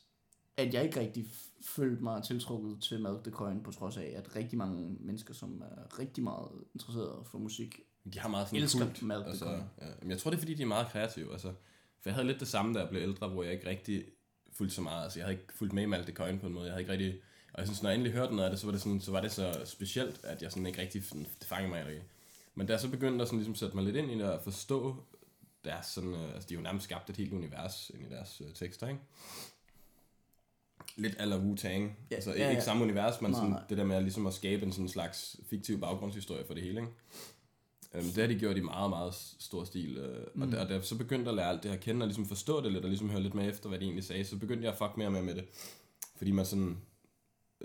at 0.58 0.74
jeg 0.74 0.84
ikke 0.84 1.00
rigtig 1.00 1.26
følte 1.62 2.04
mig 2.04 2.24
tiltrukket 2.24 2.82
til 2.82 3.02
Malk 3.02 3.24
the 3.24 3.32
Coin, 3.32 3.64
på 3.64 3.72
trods 3.72 3.98
af, 3.98 4.14
at 4.16 4.36
rigtig 4.36 4.58
mange 4.58 4.98
mennesker, 5.00 5.34
som 5.34 5.62
er 5.62 6.00
rigtig 6.00 6.24
meget 6.24 6.52
interesserede 6.74 7.24
for 7.26 7.38
musik, 7.38 7.80
De 8.14 8.20
har 8.20 8.30
meget 8.30 8.48
sådan 8.48 8.64
Elsker 8.64 8.86
kult. 8.86 8.96
The 8.96 9.14
altså, 9.14 9.50
ja. 9.82 9.86
Men 10.02 10.12
jeg 10.12 10.20
tror, 10.20 10.32
det 10.32 10.38
er, 10.38 10.42
fordi 10.42 10.54
de 10.54 10.62
er 10.62 10.68
meget 10.68 10.88
kreative. 10.88 11.32
Altså, 11.32 11.48
for 12.02 12.10
jeg 12.10 12.14
havde 12.14 12.28
lidt 12.28 12.40
det 12.40 12.48
samme, 12.48 12.74
da 12.74 12.80
jeg 12.80 12.90
blev 12.90 13.02
ældre, 13.02 13.28
hvor 13.28 13.44
jeg 13.44 13.54
ikke 13.54 13.70
rigtig 13.70 14.06
fulgte 14.52 14.76
så 14.76 14.82
meget. 14.82 15.04
Altså, 15.04 15.20
jeg 15.20 15.26
havde 15.26 15.40
ikke 15.40 15.54
fulgt 15.54 15.74
med 15.74 15.84
i 15.84 15.86
Malte 15.86 16.12
Coin 16.12 16.40
på 16.40 16.48
en 16.48 16.54
måde. 16.54 16.66
Jeg 16.66 16.74
havde 16.74 16.82
ikke 16.82 16.92
rigtig... 16.92 17.22
Og 17.54 17.60
jeg 17.60 17.68
synes, 17.68 17.84
når 17.84 17.90
jeg 17.90 17.96
endelig 17.96 18.14
hørte 18.14 18.36
noget 18.36 18.46
af 18.46 18.52
det, 18.52 18.60
så 18.60 18.68
var 18.68 18.72
det, 18.72 18.82
sådan, 18.82 19.02
så 19.02 19.12
var 19.12 19.22
det 19.22 19.32
så 19.32 19.62
specielt, 19.66 20.20
at 20.24 20.42
jeg 20.42 20.52
sådan 20.52 20.66
ikke 20.66 20.82
rigtig 20.82 21.04
det 21.12 21.48
fangede 21.48 21.70
mig 21.70 21.86
rigtig. 21.86 22.04
Men 22.56 22.68
da 22.68 22.74
jeg 22.74 22.80
så 22.80 22.90
begyndte 22.90 23.22
at 23.22 23.28
sådan, 23.28 23.40
ligesom, 23.40 23.56
sætte 23.56 23.76
mig 23.76 23.86
lidt 23.86 23.96
ind 23.96 24.12
i 24.12 24.14
det 24.14 24.32
og 24.32 24.42
forstå 24.44 25.04
deres 25.66 25.86
sådan, 25.86 26.14
øh, 26.14 26.34
altså 26.34 26.50
de 26.50 26.54
har 26.54 26.62
jo 26.62 26.64
nærmest 26.64 26.84
skabt 26.84 27.10
et 27.10 27.18
helt 27.18 27.34
univers 27.34 27.92
ind 27.94 28.06
i 28.06 28.10
deres 28.10 28.42
øh, 28.46 28.54
tekster, 28.54 28.88
ikke? 28.88 29.00
Lidt 30.96 31.16
ala 31.20 31.36
Wu-Tang. 31.38 31.92
Ja, 32.12 32.16
altså 32.16 32.30
ja, 32.30 32.36
ikke, 32.36 32.46
ja. 32.46 32.50
ikke 32.50 32.64
samme 32.64 32.84
univers, 32.84 33.22
men 33.22 33.32
Nej, 33.32 33.40
sådan, 33.40 33.52
nej. 33.52 33.62
det 33.70 33.78
der 33.78 33.84
med 33.84 33.96
at, 33.96 34.04
ligesom 34.04 34.28
at 34.28 34.34
skabe 34.34 34.66
en 34.66 34.72
sådan 34.72 34.90
slags 34.90 35.36
fiktiv 35.50 35.80
baggrundshistorie 35.80 36.46
for 36.46 36.54
det 36.54 36.64
hele, 36.64 36.80
ikke? 36.80 36.92
Øhm, 37.96 38.04
det 38.06 38.18
har 38.18 38.28
de 38.28 38.36
gjort 38.40 38.58
i 38.58 38.62
meget, 38.62 38.90
meget 38.90 39.14
stor 39.40 39.64
stil. 39.64 39.98
Øh, 39.98 40.26
mm. 40.36 40.42
og, 40.42 40.48
da, 40.52 40.62
og 40.62 40.70
da 40.70 40.74
jeg 40.74 40.84
så 40.84 40.98
begyndte 40.98 41.30
at 41.30 41.36
lære 41.36 41.50
alt 41.50 41.64
det 41.64 41.72
her 41.72 41.78
at 41.78 41.84
kende, 41.84 42.04
og 42.04 42.08
ligesom 42.08 42.26
forstå 42.26 42.62
det 42.62 42.72
lidt, 42.72 42.84
og 42.84 42.90
ligesom 42.90 43.10
høre 43.10 43.22
lidt 43.22 43.34
med 43.36 43.50
efter, 43.50 43.70
hvad 43.70 43.80
de 43.80 43.84
egentlig 43.86 44.04
sagde, 44.04 44.26
så 44.26 44.38
begyndte 44.38 44.64
jeg 44.64 44.72
at 44.72 44.78
fuck 44.78 44.98
mere 44.98 45.12
med 45.12 45.22
med 45.22 45.36
det. 45.36 45.46
Fordi 46.18 46.32
man 46.32 46.46
sådan... 46.46 46.78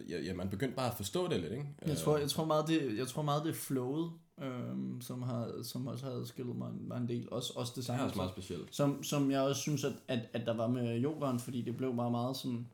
Ja, 0.08 0.20
ja, 0.20 0.34
man 0.34 0.48
begyndte 0.50 0.76
bare 0.76 0.90
at 0.90 0.96
forstå 0.96 1.28
det 1.28 1.40
lidt, 1.40 1.52
ikke? 1.52 1.66
Jeg 1.86 1.96
tror, 1.96 2.18
jeg 2.18 2.30
tror 2.30 2.44
meget, 2.44 2.68
det, 2.68 2.98
jeg 2.98 3.06
tror 3.08 3.22
meget, 3.22 3.44
det 3.44 3.50
er 3.50 3.54
flowet, 3.54 4.12
øhm, 4.42 5.00
som, 5.00 5.22
har, 5.22 5.62
som 5.62 5.86
også 5.86 6.06
har 6.06 6.24
skillet 6.24 6.56
mig, 6.56 6.70
en- 6.70 6.88
mig 6.88 6.96
en 6.98 7.08
del. 7.08 7.28
Også, 7.32 7.52
også 7.56 7.70
det 7.70 7.76
det 7.76 7.84
samme. 7.84 8.00
er 8.02 8.04
også 8.04 8.16
meget 8.16 8.30
specielt. 8.30 8.74
Som, 8.76 9.02
som 9.02 9.30
jeg 9.30 9.40
også 9.40 9.60
synes, 9.60 9.84
at, 9.84 9.92
at, 10.08 10.18
at 10.32 10.46
der 10.46 10.56
var 10.56 10.68
med 10.68 11.02
yogaen, 11.04 11.38
fordi 11.40 11.62
det 11.62 11.76
blev 11.76 11.96
bare 11.96 12.10
meget 12.10 12.36
sådan, 12.36 12.66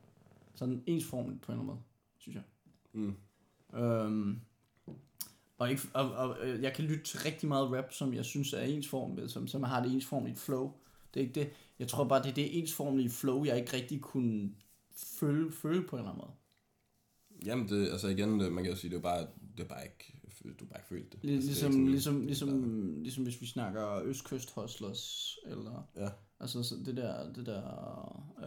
sådan 0.55 0.83
ensformigt 0.85 1.41
på 1.41 1.51
en 1.51 1.59
eller 1.59 1.63
anden 1.63 1.75
måde, 1.75 1.79
synes 2.17 2.35
jeg. 2.35 2.43
Mm. 2.93 3.15
Øhm, 3.79 4.41
og, 5.57 5.71
ikke, 5.71 5.81
og, 5.93 6.11
og, 6.11 6.37
øh, 6.47 6.61
jeg 6.63 6.73
kan 6.73 6.85
lytte 6.85 7.03
til 7.03 7.19
rigtig 7.19 7.47
meget 7.47 7.71
rap, 7.71 7.93
som 7.93 8.13
jeg 8.13 8.25
synes 8.25 8.53
er 8.53 8.61
ensformigt, 8.61 9.31
som, 9.31 9.47
som 9.47 9.63
har 9.63 9.83
det 9.83 9.91
ensformigt 9.93 10.39
flow. 10.39 10.71
Det 11.13 11.19
er 11.19 11.23
ikke 11.27 11.39
det. 11.39 11.49
Jeg 11.79 11.87
tror 11.87 12.03
bare, 12.03 12.23
det 12.23 12.29
er 12.29 12.33
det 12.33 12.59
ensformige 12.59 13.09
flow, 13.09 13.43
jeg 13.45 13.57
ikke 13.59 13.73
rigtig 13.73 14.01
kunne 14.01 14.51
føle, 14.95 15.51
føle 15.51 15.87
på 15.87 15.95
en 15.95 15.99
eller 15.99 16.11
anden 16.11 16.21
måde. 16.25 16.33
Jamen, 17.45 17.69
det, 17.69 17.89
altså 17.91 18.07
igen, 18.07 18.29
man 18.53 18.63
kan 18.63 18.71
jo 18.73 18.75
sige, 18.75 18.91
det 18.91 18.97
er 18.97 19.01
bare, 19.01 19.27
det 19.57 19.63
er 19.63 19.67
bare 19.67 19.83
ikke, 19.83 20.13
du 20.43 20.65
har 20.65 20.69
bare 20.69 20.79
ikke 20.79 20.87
følt 20.89 21.11
det. 21.13 21.19
Lig- 21.23 21.33
altså, 21.35 21.47
Ligesom, 21.49 21.85
ligesom, 21.87 22.13
det 22.15 22.21
er 22.23 22.25
ligesom, 22.27 22.49
bare- 22.49 23.03
ligesom 23.03 23.23
hvis 23.23 23.41
vi 23.41 23.45
snakker 23.45 24.01
Østkyst 24.03 24.51
Hustlers, 24.55 25.37
eller 25.45 25.87
Ja, 25.95 26.09
altså 26.39 26.63
så 26.63 26.75
det 26.85 26.97
der, 26.97 27.33
det 27.33 27.45
der, 27.45 27.61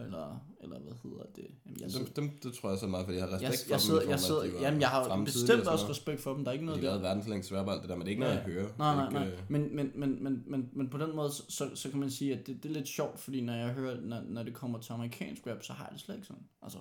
eller, 0.05 0.45
eller 0.61 0.79
hvad 0.79 0.93
hedder 1.03 1.23
det? 1.35 1.47
Jamen, 1.65 1.79
jeg, 1.81 1.89
dem, 1.99 2.07
dem, 2.15 2.39
det 2.43 2.53
tror 2.53 2.69
jeg 2.69 2.79
så 2.79 2.87
meget, 2.87 3.05
fordi 3.05 3.17
jeg 3.17 3.27
har 3.27 3.39
jeg, 3.39 3.49
respekt 3.49 3.71
jeg, 3.71 3.79
for 3.81 3.99
dem. 3.99 4.09
jeg 4.09 4.13
af, 4.13 4.19
sidder, 4.19 4.41
de 4.41 4.61
jamen 4.61 4.81
jeg 4.81 4.89
har 4.89 5.23
bestemt 5.25 5.67
også 5.67 5.89
respekt 5.89 6.21
for 6.21 6.33
dem, 6.33 6.43
der 6.43 6.51
er 6.51 6.53
ikke 6.53 6.61
De 6.61 6.65
noget 6.65 6.83
lavede 6.83 6.97
der. 6.97 7.03
verdens 7.03 7.27
længste 7.27 7.55
det 7.55 7.65
der, 7.65 7.95
men 7.95 7.99
det 7.99 8.05
er 8.05 8.09
ikke 8.09 8.19
noget, 8.19 8.35
jeg 8.35 8.43
hører. 8.43 8.69
Nej, 8.77 8.95
nej, 8.95 9.05
ikke, 9.05 9.13
nej. 9.13 9.27
øh, 9.27 9.39
Men, 9.49 9.75
men, 9.75 9.91
men, 9.95 10.23
men, 10.23 10.43
men, 10.47 10.69
men 10.73 10.89
på 10.89 10.97
den 10.97 11.15
måde, 11.15 11.31
så, 11.31 11.71
så, 11.75 11.89
kan 11.89 11.99
man 11.99 12.11
sige, 12.11 12.33
at 12.39 12.47
det, 12.47 12.63
det 12.63 12.69
er 12.69 12.73
lidt 12.73 12.87
sjovt, 12.87 13.19
fordi 13.19 13.41
når 13.41 13.53
jeg 13.53 13.73
hører, 13.73 14.01
når, 14.01 14.21
når 14.27 14.43
det 14.43 14.53
kommer 14.53 14.79
til 14.79 14.93
amerikansk 14.93 15.47
rap, 15.47 15.63
så 15.63 15.73
har 15.73 15.85
jeg 15.85 15.93
det 15.93 16.01
slet 16.01 16.15
ikke 16.15 16.27
sådan. 16.27 16.43
Altså, 16.61 16.77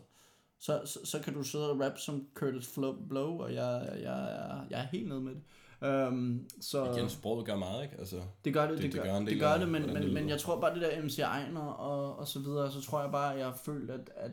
så, 0.58 0.80
så, 0.84 0.98
så 1.04 1.18
kan 1.18 1.34
du 1.34 1.42
sidde 1.42 1.70
og 1.70 1.80
rap 1.80 1.98
som 1.98 2.26
Curtis 2.34 2.78
Blow, 3.08 3.38
og 3.42 3.54
jeg, 3.54 3.88
jeg, 3.92 4.02
jeg, 4.02 4.60
jeg 4.70 4.80
er 4.80 4.86
helt 4.86 5.08
nede 5.08 5.20
med 5.20 5.32
det. 5.34 5.42
Um, 5.82 6.48
så 6.60 6.92
Igen, 6.92 7.08
sproget 7.10 7.46
gør 7.46 7.56
meget, 7.56 7.82
ikke? 7.84 7.96
Altså, 7.98 8.20
det 8.44 8.54
gør 8.54 8.66
det, 8.70 8.70
det, 8.70 8.82
det- 8.82 8.92
det, 8.92 8.92
det 8.92 9.02
gør, 9.02 9.12
gør 9.12 9.18
det, 9.18 9.26
del 9.28 9.38
gør 9.40 9.58
det 9.58 9.68
men, 9.68 9.82
det 9.82 9.92
men, 9.92 10.14
men 10.14 10.28
jeg 10.28 10.40
tror 10.40 10.60
bare 10.60 10.74
det 10.74 10.82
der 10.82 11.02
MC 11.02 11.18
Ejner 11.18 11.60
og, 11.60 12.18
og 12.18 12.28
så 12.28 12.38
videre, 12.38 12.72
så 12.72 12.80
tror 12.82 13.00
jeg 13.02 13.10
bare, 13.12 13.32
at 13.32 13.38
jeg 13.38 13.46
har 13.46 13.56
følt, 13.64 13.90
at, 13.90 14.10
at 14.16 14.32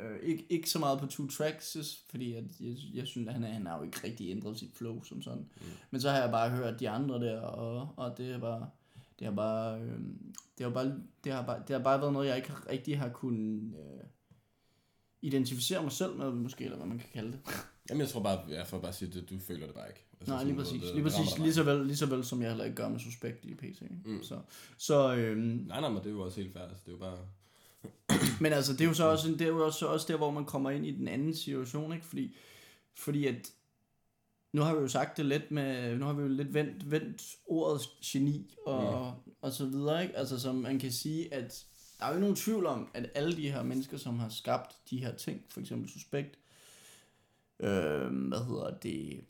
øh, 0.00 0.18
ikke, 0.22 0.46
ikke 0.52 0.70
så 0.70 0.78
meget 0.78 0.98
på 1.00 1.06
two 1.06 1.26
tracks, 1.26 1.76
fordi 2.10 2.34
at 2.34 2.44
jeg, 2.60 2.76
jeg 2.94 3.06
synes, 3.06 3.28
at 3.28 3.34
han, 3.34 3.44
er, 3.44 3.48
han 3.48 3.66
har 3.66 3.76
jo 3.78 3.82
ikke 3.84 4.00
rigtig 4.04 4.30
ændret 4.30 4.58
sit 4.58 4.76
flow 4.76 5.02
som 5.04 5.22
sådan. 5.22 5.38
Mm. 5.60 5.66
Men 5.90 6.00
så 6.00 6.10
har 6.10 6.18
jeg 6.20 6.30
bare 6.30 6.50
hørt 6.50 6.80
de 6.80 6.88
andre 6.88 7.20
der, 7.20 7.40
og, 7.40 7.88
og 7.96 8.18
det 8.18 8.30
er 8.30 8.38
bare, 8.38 8.70
det 9.18 9.26
har 9.26 9.34
bare, 9.34 9.80
øh, 9.80 9.98
det 10.58 10.66
har 10.66 10.70
bare, 10.70 10.94
det 11.24 11.32
har 11.32 11.42
bare, 11.46 11.62
det 11.68 11.76
har 11.76 11.82
bare 11.82 12.00
været 12.00 12.12
noget, 12.12 12.28
jeg 12.28 12.36
ikke 12.36 12.52
rigtig 12.70 12.98
har 12.98 13.08
kunnet 13.08 13.74
øh, 13.78 14.04
identificere 15.22 15.82
mig 15.82 15.92
selv 15.92 16.16
med, 16.16 16.30
måske, 16.30 16.64
eller 16.64 16.76
hvad 16.76 16.86
man 16.86 16.98
kan 16.98 17.08
kalde 17.12 17.32
det. 17.32 17.40
jamen, 17.90 18.00
jeg 18.00 18.08
tror 18.08 18.22
bare, 18.22 18.40
jeg 18.48 18.66
får 18.66 18.78
bare 18.78 18.92
sige, 18.92 19.20
at 19.22 19.30
du 19.30 19.38
føler 19.38 19.66
det 19.66 19.74
bare 19.74 19.88
ikke. 19.88 20.05
Altså, 20.20 20.34
Nej, 20.34 20.44
lige 20.44 20.56
præcis. 20.56 20.82
det- 20.82 20.94
Lige 20.94 21.02
præcis. 21.04 21.38
Lige 21.38 21.54
så, 21.54 21.62
vel, 21.62 21.86
lige 21.86 21.96
så 21.96 22.06
vel, 22.06 22.24
som 22.24 22.40
jeg 22.42 22.48
heller 22.50 22.64
ikke 22.64 22.76
gør 22.76 22.88
med 22.88 22.98
Suspekt 23.00 23.44
i 23.44 23.54
PC. 23.54 23.82
Mm. 24.04 24.22
Så, 24.22 24.38
så 24.78 25.14
øhm, 25.14 25.38
Nej, 25.68 25.80
nej, 25.80 25.88
men 25.90 25.98
det 25.98 26.06
er 26.06 26.10
jo 26.10 26.20
også 26.20 26.40
helt 26.40 26.52
færdigt. 26.52 26.80
Det 26.86 26.92
er 26.92 26.92
jo 26.92 26.98
bare... 26.98 27.18
men 28.42 28.52
altså, 28.52 28.72
det 28.72 28.80
er 28.80 28.84
jo 28.84 28.94
så 28.94 29.04
også, 29.04 29.28
det 29.28 29.40
er 29.40 29.46
jo 29.46 29.64
også, 29.66 29.86
også 29.86 30.06
der, 30.08 30.16
hvor 30.16 30.30
man 30.30 30.44
kommer 30.44 30.70
ind 30.70 30.86
i 30.86 30.90
den 30.90 31.08
anden 31.08 31.34
situation, 31.34 31.92
ikke? 31.92 32.06
Fordi, 32.06 32.36
fordi 32.94 33.26
at, 33.26 33.50
nu 34.52 34.62
har 34.62 34.74
vi 34.74 34.80
jo 34.80 34.88
sagt 34.88 35.16
det 35.16 35.26
lidt 35.26 35.50
med, 35.50 35.96
nu 35.98 36.04
har 36.04 36.12
vi 36.12 36.22
jo 36.22 36.28
lidt 36.28 36.54
vendt, 36.54 36.90
vendt 36.90 37.22
ordet 37.46 37.80
geni 38.04 38.54
og, 38.66 39.14
mm. 39.26 39.32
og 39.42 39.52
så 39.52 39.66
videre, 39.66 40.02
ikke? 40.02 40.16
Altså, 40.16 40.40
som 40.40 40.54
man 40.54 40.78
kan 40.78 40.92
sige, 40.92 41.34
at 41.34 41.64
der 41.98 42.04
er 42.04 42.08
jo 42.08 42.14
ikke 42.14 42.20
nogen 42.20 42.36
tvivl 42.36 42.66
om, 42.66 42.88
at 42.94 43.10
alle 43.14 43.36
de 43.36 43.50
her 43.50 43.62
mennesker, 43.62 43.96
som 43.96 44.18
har 44.18 44.28
skabt 44.28 44.76
de 44.90 44.98
her 44.98 45.14
ting, 45.14 45.42
for 45.50 45.60
eksempel 45.60 45.90
Suspekt, 45.90 46.38
øh, 47.60 48.28
hvad 48.28 48.44
hedder 48.46 48.78
det, 48.82 49.20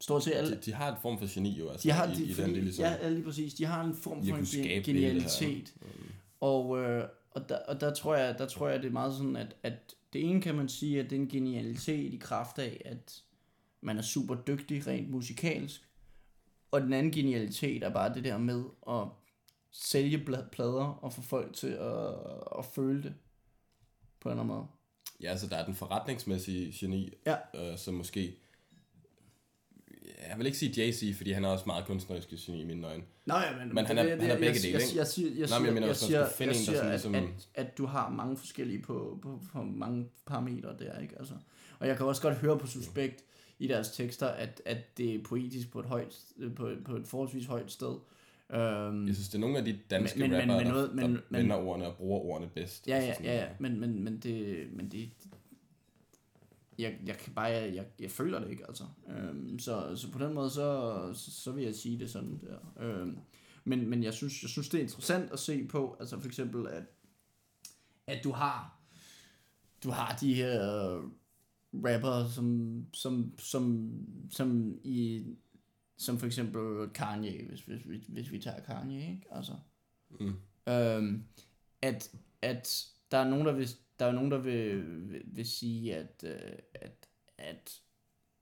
stort 0.00 0.24
set 0.24 0.32
alle, 0.34 0.56
De, 0.56 0.60
de 0.60 0.72
har 0.72 0.92
et 0.92 0.98
form 1.02 1.18
for 1.18 1.34
geni 1.34 1.58
jo, 1.58 1.68
altså, 1.68 1.88
de 1.88 1.92
har, 1.92 2.06
i, 2.06 2.14
de, 2.14 2.24
i 2.24 2.32
fordi, 2.32 2.46
den 2.46 2.54
lille 2.64 2.72
ja, 2.78 2.92
ja, 3.02 3.08
lige 3.08 3.24
præcis. 3.24 3.54
De 3.54 3.64
har 3.64 3.84
en 3.84 3.94
form 3.94 4.18
I 4.22 4.30
for 4.30 4.36
en 4.36 4.82
genialitet. 4.82 5.74
Og, 6.40 6.78
øh, 6.78 7.04
og, 7.30 7.48
der, 7.48 7.58
og 7.58 7.80
der, 7.80 7.94
tror 7.94 8.14
jeg, 8.16 8.38
der 8.38 8.46
tror 8.46 8.68
jeg, 8.68 8.82
det 8.82 8.88
er 8.88 8.92
meget 8.92 9.14
sådan, 9.14 9.36
at, 9.36 9.56
at 9.62 9.94
det 10.12 10.24
ene 10.30 10.42
kan 10.42 10.54
man 10.54 10.68
sige, 10.68 11.00
at 11.00 11.10
det 11.10 11.16
er 11.16 11.20
en 11.20 11.28
genialitet 11.28 12.14
i 12.14 12.16
kraft 12.16 12.58
af, 12.58 12.82
at 12.84 13.22
man 13.80 13.98
er 13.98 14.02
super 14.02 14.34
dygtig 14.34 14.86
rent 14.86 15.10
musikalsk. 15.10 15.88
Og 16.70 16.80
den 16.80 16.92
anden 16.92 17.12
genialitet 17.12 17.82
er 17.82 17.90
bare 17.90 18.14
det 18.14 18.24
der 18.24 18.38
med 18.38 18.64
at 18.90 19.04
sælge 19.70 20.18
plader 20.52 20.98
og 21.02 21.12
få 21.12 21.22
folk 21.22 21.54
til 21.54 21.68
at, 21.68 22.08
at 22.58 22.64
føle 22.74 23.02
det 23.02 23.14
på 24.20 24.28
en 24.28 24.32
eller 24.32 24.42
anden 24.42 24.56
måde. 24.56 24.66
Ja, 25.22 25.30
altså 25.30 25.46
der 25.46 25.56
er 25.56 25.64
den 25.64 25.74
forretningsmæssige 25.74 26.72
geni, 26.80 27.10
Ja. 27.26 27.36
øh, 27.54 27.78
som 27.78 27.94
måske... 27.94 28.38
Jeg 30.30 30.38
vil 30.38 30.46
ikke 30.46 30.58
sige 30.58 30.88
Jay-Z, 30.88 31.16
fordi 31.16 31.32
han 31.32 31.44
er 31.44 31.48
også 31.48 31.64
meget 31.66 31.84
kunstnerisk 31.86 32.32
i 32.48 32.64
mine 32.64 32.86
øjne. 32.86 33.02
Nej, 33.26 33.58
men, 33.58 33.74
Men 33.74 33.86
han 33.86 33.98
er- 33.98 34.02
det- 34.02 34.10
han 34.12 34.20
er 34.20 34.26
jeg- 34.26 34.38
begge 34.38 34.46
jeg, 34.46 34.62
dele, 34.62 34.72
jeg, 34.72 34.82
ikke? 34.82 34.96
jeg, 34.98 35.06
siger, 35.06 35.28
jeg, 35.28 35.34
Nå, 35.36 35.40
men 35.40 35.48
siger, 35.48 35.64
jeg 35.64 35.74
mener, 35.74 35.80
jeg, 35.86 35.88
man 35.88 35.94
siger, 35.94 36.28
finde 36.28 36.52
jeg 36.52 36.60
en, 36.60 36.66
der 36.66 36.72
siger 36.72 36.98
sådan 36.98 37.14
at, 37.14 37.22
ligesom- 37.22 37.48
at, 37.54 37.66
at 37.66 37.78
du 37.78 37.86
har 37.86 38.10
mange 38.10 38.36
forskellige 38.36 38.82
på, 38.82 39.18
på, 39.22 39.40
på 39.52 39.62
mange 39.62 40.06
parametre 40.26 40.76
der, 40.78 40.98
ikke? 40.98 41.14
Altså, 41.18 41.34
og 41.78 41.86
jeg 41.88 41.96
kan 41.96 42.06
også 42.06 42.22
godt 42.22 42.34
høre 42.34 42.58
på 42.58 42.66
Suspekt 42.66 43.24
i 43.58 43.66
deres 43.66 43.90
tekster, 43.90 44.26
at, 44.26 44.62
at 44.64 44.96
det 44.98 45.14
er 45.14 45.18
poetisk 45.24 45.70
på 45.72 45.80
et, 45.80 45.86
højt, 45.86 46.16
på, 46.56 46.70
på 46.84 46.96
et 46.96 47.06
forholdsvis 47.06 47.46
højt 47.46 47.72
sted. 47.72 47.96
Um, 48.54 49.06
Jeg 49.06 49.14
synes, 49.14 49.28
det 49.28 49.34
er 49.34 49.38
nogle 49.38 49.58
af 49.58 49.64
de 49.64 49.78
danske 49.90 50.18
Men- 50.20 50.30
men- 50.30 50.38
men- 50.38 50.50
rappere, 50.50 50.64
men 50.64 50.72
noget- 50.72 50.88
der, 50.88 50.94
men- 50.94 51.14
der 51.14 51.20
men- 51.30 51.40
vender 51.42 51.56
ordene 51.56 51.86
og 51.86 51.96
bruger 51.96 52.20
ordene 52.20 52.50
bedst. 52.54 52.88
ja, 52.88 52.94
Altså 52.94 53.22
ja, 53.24 53.34
ja, 53.34 53.40
ja, 53.40 53.46
men, 53.58 53.80
men, 53.80 54.04
men 54.04 54.18
det, 54.18 54.66
men 54.72 54.88
det, 54.88 55.10
jeg, 56.78 56.98
jeg 57.06 57.16
kan 57.18 57.34
bare, 57.34 57.46
jeg, 57.46 57.74
jeg, 57.74 57.86
jeg 58.00 58.10
føler 58.10 58.40
det 58.40 58.50
ikke, 58.50 58.66
altså. 58.68 58.84
Øhm, 59.08 59.58
så, 59.58 59.96
så 59.96 60.10
på 60.12 60.18
den 60.18 60.34
måde, 60.34 60.50
så, 60.50 61.10
så, 61.14 61.30
så 61.30 61.52
vil 61.52 61.64
jeg 61.64 61.74
sige 61.74 61.98
det 61.98 62.10
sådan 62.10 62.40
der. 62.40 62.58
Øhm, 62.80 63.18
men, 63.64 63.88
men 63.90 64.02
jeg 64.02 64.14
synes, 64.14 64.42
jeg 64.42 64.50
synes, 64.50 64.68
det 64.68 64.78
er 64.78 64.82
interessant 64.82 65.32
at 65.32 65.38
se 65.38 65.66
på, 65.66 65.96
altså 66.00 66.20
for 66.20 66.26
eksempel, 66.26 66.66
at, 66.68 66.82
at 68.06 68.24
du 68.24 68.32
har, 68.32 68.80
du 69.84 69.90
har 69.90 70.16
de 70.20 70.34
her 70.34 70.60
rapper, 71.74 72.28
som, 72.28 72.86
som, 72.92 73.32
som, 73.38 73.90
som 74.30 74.78
i, 74.84 75.26
som 75.96 76.18
for 76.18 76.26
eksempel 76.26 76.88
Kanye, 76.94 77.46
hvis, 77.48 77.60
hvis, 77.60 77.82
hvis, 77.82 78.02
hvis 78.08 78.32
vi 78.32 78.38
tager 78.38 78.60
Kanye, 78.60 79.00
ikke? 79.10 79.26
Altså, 79.30 79.52
Mm. 80.20 80.34
øhm, 80.72 81.24
at, 81.82 82.14
at 82.42 82.86
der 83.10 83.18
er 83.18 83.28
nogen, 83.28 83.46
der 83.46 83.52
vil, 83.52 83.68
der 83.98 84.06
er 84.06 84.12
nogen, 84.12 84.30
der 84.30 84.38
vil, 84.38 84.82
vil, 85.10 85.22
vil 85.24 85.46
sige, 85.46 85.94
at, 85.96 86.24
øh, 86.24 86.52
at, 86.74 87.08
at, 87.38 87.72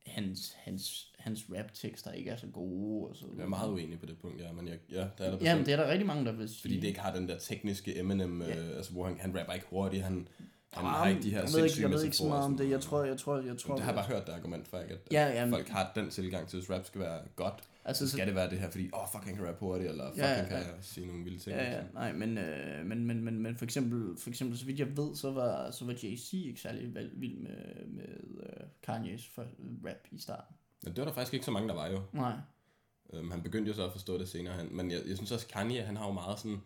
hans, 0.07 0.53
hans, 0.59 1.13
hans 1.19 1.45
rap-tekster 1.57 2.13
ikke 2.13 2.31
er 2.31 2.37
så 2.37 2.47
gode. 2.47 3.09
Og 3.09 3.17
så 3.17 3.27
Jeg 3.37 3.43
er 3.45 3.49
meget 3.49 3.71
uenig 3.71 4.01
på 4.01 4.07
det 4.07 4.19
punkt, 4.19 4.41
ja, 4.41 4.53
men 4.53 4.69
jeg, 4.69 4.79
ja, 4.91 4.97
der 5.19 5.25
er 5.25 5.31
der 5.31 5.39
Jamen, 5.41 5.67
det 5.67 5.73
er 5.73 5.77
der 5.77 5.91
rigtig 5.91 6.07
mange, 6.07 6.25
der 6.25 6.33
vil 6.33 6.49
sige. 6.49 6.61
Fordi 6.61 6.81
det 6.81 6.89
ikke 6.89 7.01
har 7.01 7.15
den 7.15 7.29
der 7.29 7.39
tekniske 7.39 7.99
Eminem, 7.99 8.43
ja. 8.43 8.59
øh, 8.59 8.77
altså 8.77 8.93
hvor 8.93 9.07
han, 9.07 9.21
han 9.21 9.39
rapper 9.39 9.53
ikke 9.53 9.67
hurtigt, 9.71 10.03
han, 10.03 10.29
han 10.73 10.85
Ah, 10.85 10.91
har 10.91 11.09
ikke 11.09 11.23
de 11.23 11.31
her 11.31 11.41
jeg 11.41 11.49
ved 11.55 11.65
ikke, 11.65 11.83
jeg 11.83 11.91
ved 11.91 12.05
ikke 12.05 12.17
så 12.17 12.27
meget 12.29 12.45
om 12.45 12.57
det. 12.57 12.71
Jeg 12.71 12.81
tror, 12.81 13.05
jeg 13.05 13.19
tror, 13.19 13.41
jeg 13.41 13.59
tror... 13.59 13.75
Det 13.75 13.85
har 13.85 13.93
jeg 13.93 13.97
bare 14.05 14.15
hørt 14.17 14.27
det 14.27 14.33
argument 14.33 14.69
før, 14.69 14.83
ikke? 14.83 14.95
At, 14.95 15.01
Ja, 15.13 15.29
at 15.29 15.35
ja, 15.37 15.45
men- 15.45 15.55
folk 15.55 15.69
har 15.69 15.93
den 15.95 16.11
tilgang 16.11 16.49
til, 16.49 16.57
at 16.59 16.71
rap 16.71 16.85
skal 16.85 17.01
være 17.01 17.21
godt. 17.37 17.63
Altså, 17.87 18.07
Så 18.09 18.13
skal 18.13 18.27
det 18.27 18.35
være 18.35 18.51
det 18.51 18.59
her, 18.59 18.71
fordi, 18.71 18.91
åh, 18.93 19.03
oh, 19.03 19.09
fuck, 19.13 19.25
han 19.25 19.35
kan 19.37 19.47
rappe 19.47 19.61
hurtigt, 19.61 19.91
eller 19.91 20.11
fuck, 20.11 20.19
Ja, 20.19 20.27
han 20.27 20.51
ja. 20.51 20.63
kan 20.63 20.83
sige 20.83 21.07
nogle 21.07 21.25
vilde 21.25 21.39
ting. 21.39 21.57
Ja, 21.57 21.65
ja, 21.65 21.71
altså. 21.71 21.93
nej, 21.95 22.13
men, 22.13 22.39
øh, 22.39 22.87
men, 22.87 23.05
men, 23.05 23.25
men, 23.25 23.39
men 23.39 23.57
for 23.57 23.65
eksempel, 23.65 24.19
for 24.19 24.31
eksempel, 24.31 24.59
så 24.59 24.67
vidt 24.67 24.79
jeg 24.79 24.97
ved, 24.97 25.15
så 25.15 25.31
var, 25.31 25.71
så 25.71 25.85
var 25.85 25.93
Jay-Z 25.93 26.37
ikke 26.37 26.61
særlig 26.61 26.95
vild 27.13 27.37
med, 27.37 27.87
med 27.87 28.09
øh, 28.43 28.67
Kanye's 28.89 29.31
for, 29.35 29.47
rap 29.87 30.07
i 30.11 30.19
starten. 30.19 30.57
Men 30.83 30.93
det 30.93 30.99
var 30.99 31.05
der 31.05 31.13
faktisk 31.13 31.35
ikke 31.35 31.47
så 31.47 31.51
mange, 31.51 31.69
der 31.69 31.75
var 31.75 31.87
jo. 31.91 32.03
Nej. 32.13 32.35
Um, 33.09 33.31
han 33.31 33.43
begyndte 33.43 33.69
jo 33.69 33.75
så 33.75 33.87
at 33.87 33.93
forstå 33.93 34.19
det 34.19 34.29
senere 34.29 34.57
hen. 34.57 34.77
Men 34.77 34.91
jeg, 34.91 35.01
jeg 35.07 35.17
synes 35.17 35.33
også, 35.33 35.47
Kanye, 35.47 35.83
han 35.83 35.97
har 35.97 36.07
jo 36.07 36.13
meget 36.13 36.39
sådan... 36.39 36.61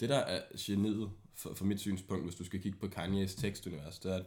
Det, 0.00 0.08
der 0.08 0.18
er 0.18 0.40
geniet 0.58 1.10
for, 1.34 1.54
for 1.54 1.64
mit 1.64 1.80
synspunkt, 1.80 2.24
hvis 2.24 2.34
du 2.34 2.44
skal 2.44 2.62
kigge 2.62 2.78
på 2.78 2.86
Kanye's 2.86 3.40
tekstunivers, 3.40 3.98
det 3.98 4.12
er, 4.12 4.16
at 4.16 4.24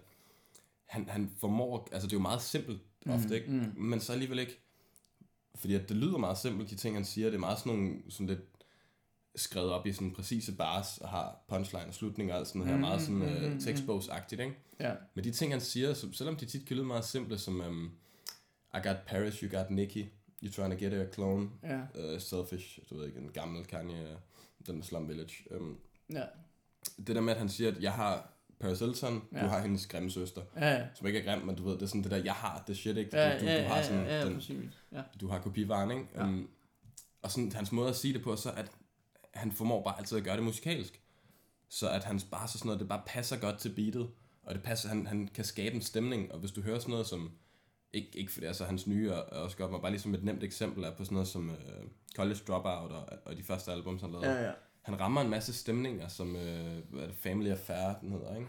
han, 0.86 1.10
han 1.10 1.32
formår... 1.38 1.88
Altså, 1.92 2.08
det 2.08 2.14
er 2.14 2.18
jo 2.18 2.22
meget 2.22 2.42
simpelt 2.42 2.82
ofte, 3.10 3.36
ikke? 3.36 3.52
mm. 3.52 3.82
Men 3.82 4.00
så 4.00 4.14
alligevel 4.14 4.40
ikke... 4.40 4.60
Fordi 5.56 5.76
at 5.76 5.90
det 5.90 5.98
lyder 5.98 6.18
meget 6.18 6.38
simpelt, 6.38 6.70
de 6.70 6.76
ting, 6.76 6.96
han 6.96 7.06
siger. 7.06 7.28
Det 7.28 7.36
er 7.36 7.40
meget 7.40 7.60
sådan 7.60 7.74
nogle 7.74 7.96
sådan 8.10 8.28
lidt 8.28 8.40
skrevet 9.36 9.70
op 9.72 9.86
i 9.88 9.94
sådan 9.94 10.14
præcise 10.14 10.56
bars, 10.56 10.98
og 10.98 11.10
har 11.10 11.44
punchline 11.48 11.86
og 11.88 11.94
slutning 11.94 12.32
og 12.32 12.38
alt 12.38 12.48
sådan 12.48 12.68
her. 12.68 12.76
Mm, 12.76 12.82
Meget 12.82 13.02
sådan 13.02 13.16
mm, 13.16 13.22
mm, 13.26 13.46
uh, 13.46 13.52
mm. 13.54 13.60
tekstbogsagtigt, 13.60 14.42
ikke? 14.42 14.56
Ja. 14.80 14.94
Men 15.14 15.24
de 15.24 15.32
ting, 15.32 15.52
han 15.54 15.62
siger, 15.62 15.94
så, 15.94 16.08
selvom 16.14 16.36
de 16.36 16.46
tit 16.46 16.66
kan 16.68 16.76
lyde 16.76 16.86
meget 16.86 17.06
simple, 17.06 17.38
som 17.38 17.62
um, 17.62 17.92
I 18.74 18.78
got 18.88 18.96
Paris, 19.08 19.36
you 19.36 19.58
got 19.60 19.70
Nicki, 19.72 20.10
you 20.44 20.52
trying 20.52 20.72
to 20.80 20.86
get 20.86 20.94
a 20.94 21.06
clone, 21.14 21.50
Ja. 21.64 21.80
uh, 22.14 22.20
Selfish, 22.22 22.80
du 22.90 22.98
ved 22.98 23.08
ikke, 23.08 23.20
en 23.20 23.32
gammel 23.32 23.66
Kanye, 23.66 24.02
øh, 24.02 24.16
den 24.68 24.76
med 24.76 24.84
Slum 24.84 25.08
Village. 25.08 25.56
Um, 25.60 25.78
Ja. 26.14 26.24
det 26.98 27.16
der 27.16 27.22
med, 27.22 27.34
at 27.34 27.40
han 27.40 27.50
siger, 27.50 27.72
at 27.72 27.84
jeg 27.84 27.94
har 27.94 28.34
Paris 28.60 28.80
Hilton, 28.80 29.24
ja. 29.32 29.38
Ja. 29.38 29.44
du 29.44 29.50
har 29.50 29.62
hendes 29.62 29.88
grimme 29.88 30.12
søster, 30.12 30.42
Ja, 30.56 30.70
ja. 30.72 30.86
som 30.96 31.08
ikke 31.08 31.20
er 31.20 31.34
grim, 31.34 31.46
men 31.46 31.56
du 31.56 31.64
ved, 31.64 31.74
det 31.74 31.82
er 31.82 31.86
sådan 31.86 32.04
det 32.04 32.12
der, 32.12 32.18
jeg 32.18 32.34
har 32.34 32.64
det 32.68 32.78
shit, 32.78 32.98
ikke? 32.98 33.18
Ja, 33.18 33.34
du, 33.34 33.40
du, 33.40 33.46
ja, 33.46 33.64
du 33.64 33.68
har 33.68 33.78
ja, 33.78 33.84
sådan 33.84 34.04
ja, 34.06 34.20
ja, 34.20 34.26
den. 34.26 34.74
Ja. 34.92 35.02
du 35.22 35.28
har 35.28 35.40
kopivaren, 35.40 35.92
ikke? 35.92 36.06
Ja. 36.16 36.24
Um, 36.24 36.50
og 37.22 37.32
sådan, 37.32 37.52
hans 37.52 37.72
måde 37.72 37.90
at 37.90 37.96
sige 37.96 38.14
det 38.14 38.24
på, 38.24 38.36
så 38.36 38.52
at 38.52 38.72
han 39.34 39.52
formår 39.52 39.84
bare 39.84 39.98
altid 39.98 40.18
at 40.18 40.24
gøre 40.24 40.36
det 40.36 40.44
musikalsk. 40.44 41.02
Så 41.70 41.90
at 41.90 42.04
hans 42.04 42.24
bare 42.24 42.48
så 42.48 42.58
sådan 42.58 42.68
noget, 42.68 42.80
det 42.80 42.90
bare 42.90 43.02
passer 43.06 43.38
godt 43.40 43.58
til 43.58 43.70
beatet, 43.76 44.10
og 44.44 44.56
det 44.56 44.64
passer, 44.64 44.90
han, 44.90 45.08
han 45.08 45.28
kan 45.34 45.44
skabe 45.46 45.76
en 45.76 45.82
stemning, 45.82 46.32
og 46.32 46.40
hvis 46.40 46.52
du 46.52 46.62
hører 46.62 46.80
sådan 46.80 46.92
noget 46.92 47.08
som, 47.08 47.32
ikke, 47.94 48.10
ikke 48.14 48.32
fordi 48.32 48.46
altså 48.46 48.66
hans 48.66 48.88
nye 48.88 49.10
er 49.10 49.14
er 49.16 49.22
også 49.40 49.58
godt, 49.58 49.72
men 49.72 49.82
bare 49.82 49.92
ligesom 49.92 50.14
et 50.14 50.24
nemt 50.24 50.44
eksempel 50.44 50.84
er 50.84 50.96
på 50.96 51.04
sådan 51.04 51.14
noget 51.14 51.28
som 51.28 51.50
uh, 51.50 51.56
College 52.16 52.40
Dropout 52.48 52.92
og, 52.92 53.10
og 53.26 53.38
de 53.38 53.44
første 53.44 53.72
album, 53.72 54.00
han 54.00 54.12
lavede. 54.12 54.32
Ja, 54.32 54.46
ja. 54.46 54.52
Han 54.90 55.00
rammer 55.00 55.22
en 55.22 55.30
masse 55.30 55.54
stemninger, 55.54 56.08
som 56.08 56.36
øh, 56.36 56.78
hvad 56.90 57.04
er 57.04 57.08
det, 57.08 57.16
Family 57.16 57.50
Affair, 57.50 58.00
den 58.02 58.12
hedder, 58.12 58.36
ikke? 58.36 58.48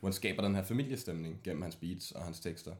Hvor 0.00 0.08
han 0.08 0.12
skaber 0.12 0.42
den 0.42 0.54
her 0.54 0.62
familiestemning 0.62 1.40
gennem 1.44 1.62
hans 1.62 1.76
beats 1.76 2.12
og 2.12 2.24
hans 2.24 2.40
tekster. 2.40 2.74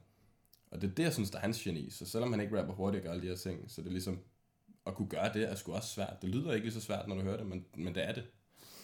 Og 0.71 0.81
det 0.81 0.89
er 0.89 0.95
det, 0.95 1.03
jeg 1.03 1.13
synes, 1.13 1.31
der 1.31 1.37
er 1.37 1.41
hans 1.41 1.61
geni. 1.61 1.89
Så 1.89 2.05
selvom 2.05 2.31
han 2.31 2.41
ikke 2.41 2.59
rapper 2.59 2.73
hurtigt 2.73 3.01
og 3.01 3.05
gør 3.05 3.11
alle 3.11 3.21
de 3.21 3.27
her 3.27 3.35
ting, 3.35 3.71
så 3.71 3.81
det 3.81 3.87
er 3.87 3.91
ligesom, 3.91 4.19
at 4.85 4.95
kunne 4.95 5.09
gøre 5.09 5.33
det 5.33 5.51
er 5.51 5.55
sgu 5.55 5.73
også 5.73 5.89
svært. 5.89 6.21
Det 6.21 6.29
lyder 6.29 6.53
ikke 6.53 6.65
lige 6.65 6.73
så 6.73 6.81
svært, 6.81 7.07
når 7.07 7.15
du 7.15 7.21
hører 7.21 7.37
det, 7.37 7.47
men, 7.47 7.65
men 7.77 7.95
det 7.95 8.07
er 8.09 8.13
det. 8.13 8.23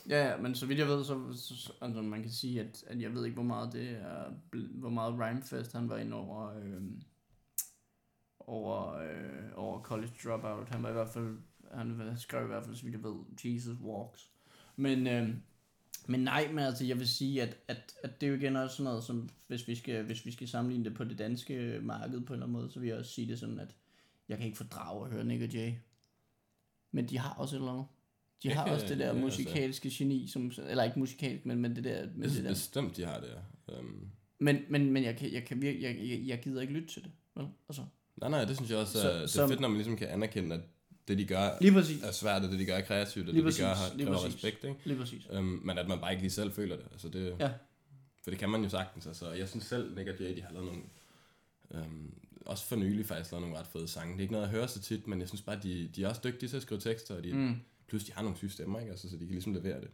Ja, 0.10 0.30
ja, 0.30 0.38
men 0.38 0.56
så 0.56 0.66
vidt 0.66 0.80
jeg 0.80 0.88
ved, 0.88 1.04
så, 1.04 1.34
så 1.34 1.74
altså 1.82 2.02
man 2.02 2.22
kan 2.22 2.32
sige, 2.32 2.62
at, 2.62 2.84
at 2.88 3.02
jeg 3.02 3.14
ved 3.14 3.26
ikke, 3.26 3.36
hvor 3.36 3.44
meget 3.44 3.74
det 3.74 3.90
er, 3.90 4.24
hvor 4.80 4.90
meget 4.90 5.20
Rhymefest 5.20 5.74
han 5.74 5.90
var 5.90 5.98
ind 5.98 6.14
over, 6.14 6.58
øh, 6.58 6.82
over, 8.40 8.94
øh, 8.94 9.52
over 9.56 9.82
College 9.82 10.14
Dropout. 10.24 10.70
Han 10.70 10.84
var 10.84 10.90
i 10.90 10.94
hvert 10.94 11.10
fald, 11.10 11.38
han 11.74 12.14
skrev 12.18 12.44
i 12.44 12.48
hvert 12.48 12.64
fald, 12.66 12.76
så 12.76 12.84
vidt 12.84 12.94
jeg 12.94 13.04
ved, 13.04 13.16
Jesus 13.44 13.78
Walks. 13.84 14.30
Men, 14.76 15.08
øh, 15.08 15.30
men 16.08 16.20
nej, 16.20 16.48
men 16.52 16.60
altså, 16.60 16.86
jeg 16.86 17.00
vil 17.00 17.08
sige, 17.08 17.42
at, 17.42 17.58
at, 17.68 17.94
at 18.04 18.22
det 18.22 18.28
er 18.28 18.32
jo 18.32 18.38
igen 18.38 18.56
også 18.56 18.76
sådan 18.76 18.90
noget, 18.90 19.04
som 19.04 19.30
hvis 19.48 19.68
vi, 19.68 19.76
skal, 19.76 20.04
hvis 20.04 20.26
vi 20.26 20.32
skal 20.32 20.48
sammenligne 20.48 20.86
det 20.86 20.94
på 20.94 21.04
det 21.04 21.18
danske 21.18 21.80
marked 21.82 22.22
på 22.22 22.34
en 22.34 22.38
eller 22.38 22.46
anden 22.46 22.52
måde, 22.62 22.72
så 22.72 22.80
vil 22.80 22.90
jeg 22.90 22.98
også 22.98 23.12
sige 23.12 23.28
det 23.28 23.40
sådan, 23.40 23.60
at 23.60 23.76
jeg 24.30 24.38
kan 24.38 24.46
ikke 24.46 24.58
fordrage 24.58 25.06
at 25.06 25.12
høre 25.14 25.24
Nick 25.26 25.42
og 25.44 25.50
Jay. 25.54 25.74
Men 26.92 27.10
de 27.10 27.18
har 27.18 27.34
også 27.34 27.56
et 27.56 27.60
eller 27.60 27.72
andet. 27.72 27.86
De 28.44 28.52
har 28.52 28.66
også 28.74 28.88
det 28.88 28.98
der 28.98 29.06
ja, 29.06 29.12
altså. 29.12 29.22
musikalske 29.26 29.90
geni, 29.94 30.28
som, 30.28 30.52
eller 30.58 30.84
ikke 30.84 31.00
musikalsk, 31.00 31.46
men, 31.46 31.58
men 31.62 31.76
det 31.76 31.84
der, 31.84 32.08
men 32.14 32.22
det 32.22 32.32
synes 32.32 32.44
der. 32.44 32.52
bestemt, 32.52 32.98
de 32.98 33.06
har 33.06 33.20
det. 33.20 33.30
Um, 33.80 34.10
Men, 34.40 34.58
men, 34.70 34.92
men 34.92 35.04
jeg, 35.04 35.18
kan, 35.18 35.34
jeg, 35.34 35.46
kan 35.46 35.62
virke, 35.62 35.82
jeg, 35.84 35.98
jeg, 36.10 36.22
jeg 36.28 36.42
gider 36.44 36.62
ikke 36.62 36.74
lytte 36.74 36.88
til 36.88 37.04
det. 37.04 37.12
Vel? 37.36 37.48
Altså, 37.70 37.86
nej, 38.18 38.30
nej, 38.30 38.46
det 38.46 38.56
synes 38.56 38.72
jeg 38.72 38.80
også, 38.80 38.94
Så- 38.94 39.02
så, 39.02 39.10
det 39.14 39.22
er 39.22 39.28
som- 39.28 39.50
fedt, 39.50 39.60
når 39.60 39.68
man 39.68 39.78
ligesom 39.78 39.98
kan 39.98 40.08
anerkende, 40.08 40.56
at 40.56 40.62
det, 41.08 41.18
de 41.18 41.26
gør, 41.26 41.50
lige 41.62 41.74
præcis. 41.74 42.04
er 42.04 42.12
svært, 42.12 42.44
og 42.44 42.52
det, 42.52 42.60
de 42.60 42.66
gør, 42.66 42.76
er 42.76 42.82
kreativt, 42.82 43.28
og 43.28 43.34
Lige 43.34 43.46
det, 43.46 43.54
de 43.54 43.62
gør, 43.62 43.74
præcis, 43.74 43.90
har 43.90 43.98
lige 43.98 44.08
præcis. 44.08 44.36
respekt, 44.36 44.64
ikke? 44.64 44.80
Lige 44.84 44.98
præcis. 44.98 45.30
Um, 45.30 45.62
men 45.64 45.78
at 45.78 45.88
man 45.88 46.00
bare 46.00 46.12
ikke 46.12 46.24
lige 46.24 46.32
selv 46.32 46.52
føler 46.52 46.76
det. 46.76 46.86
Altså 46.92 47.10
det 47.10 47.36
Ja. 47.40 47.52
For 48.24 48.30
det 48.32 48.40
kan 48.40 48.50
man 48.50 48.64
jo 48.64 48.70
sagtens. 48.70 49.08
Altså, 49.08 49.32
jeg 49.32 49.50
synes 49.50 49.66
selv, 49.66 49.96
Nick 49.96 50.10
og 50.10 50.16
Jay, 50.20 50.36
de 50.36 50.42
har 50.42 50.52
lavet 50.54 50.66
nogle... 50.66 50.82
Um, 51.70 52.14
også 52.46 52.66
for 52.66 52.76
nylig 52.76 53.06
faktisk 53.06 53.32
lavet 53.32 53.42
nogle 53.42 53.60
ret 53.60 53.68
fede 53.68 53.88
sange. 53.88 54.14
Det 54.14 54.18
er 54.18 54.22
ikke 54.22 54.32
noget, 54.32 54.46
jeg 54.46 54.52
hører 54.52 54.68
så 54.68 54.82
tit, 54.82 55.08
men 55.08 55.20
jeg 55.20 55.28
synes 55.28 55.42
bare, 55.42 55.60
de, 55.64 55.90
de 55.96 56.04
er 56.04 56.10
også 56.10 56.22
dygtige 56.24 56.50
til 56.50 56.56
at 56.56 56.62
skrive 56.62 56.82
tekster, 56.82 57.16
og 57.16 57.24
de. 57.24 57.34
Mm. 57.34 57.56
plus 57.88 58.04
de 58.04 58.14
har 58.14 58.22
nogle 58.22 58.38
syge 58.38 58.52
stemmer, 58.52 58.80
ikke? 58.80 58.92
Altså, 58.92 59.10
så 59.10 59.16
de 59.16 59.20
kan 59.20 59.30
ligesom 59.30 59.54
levere 59.54 59.82
det. 59.82 59.90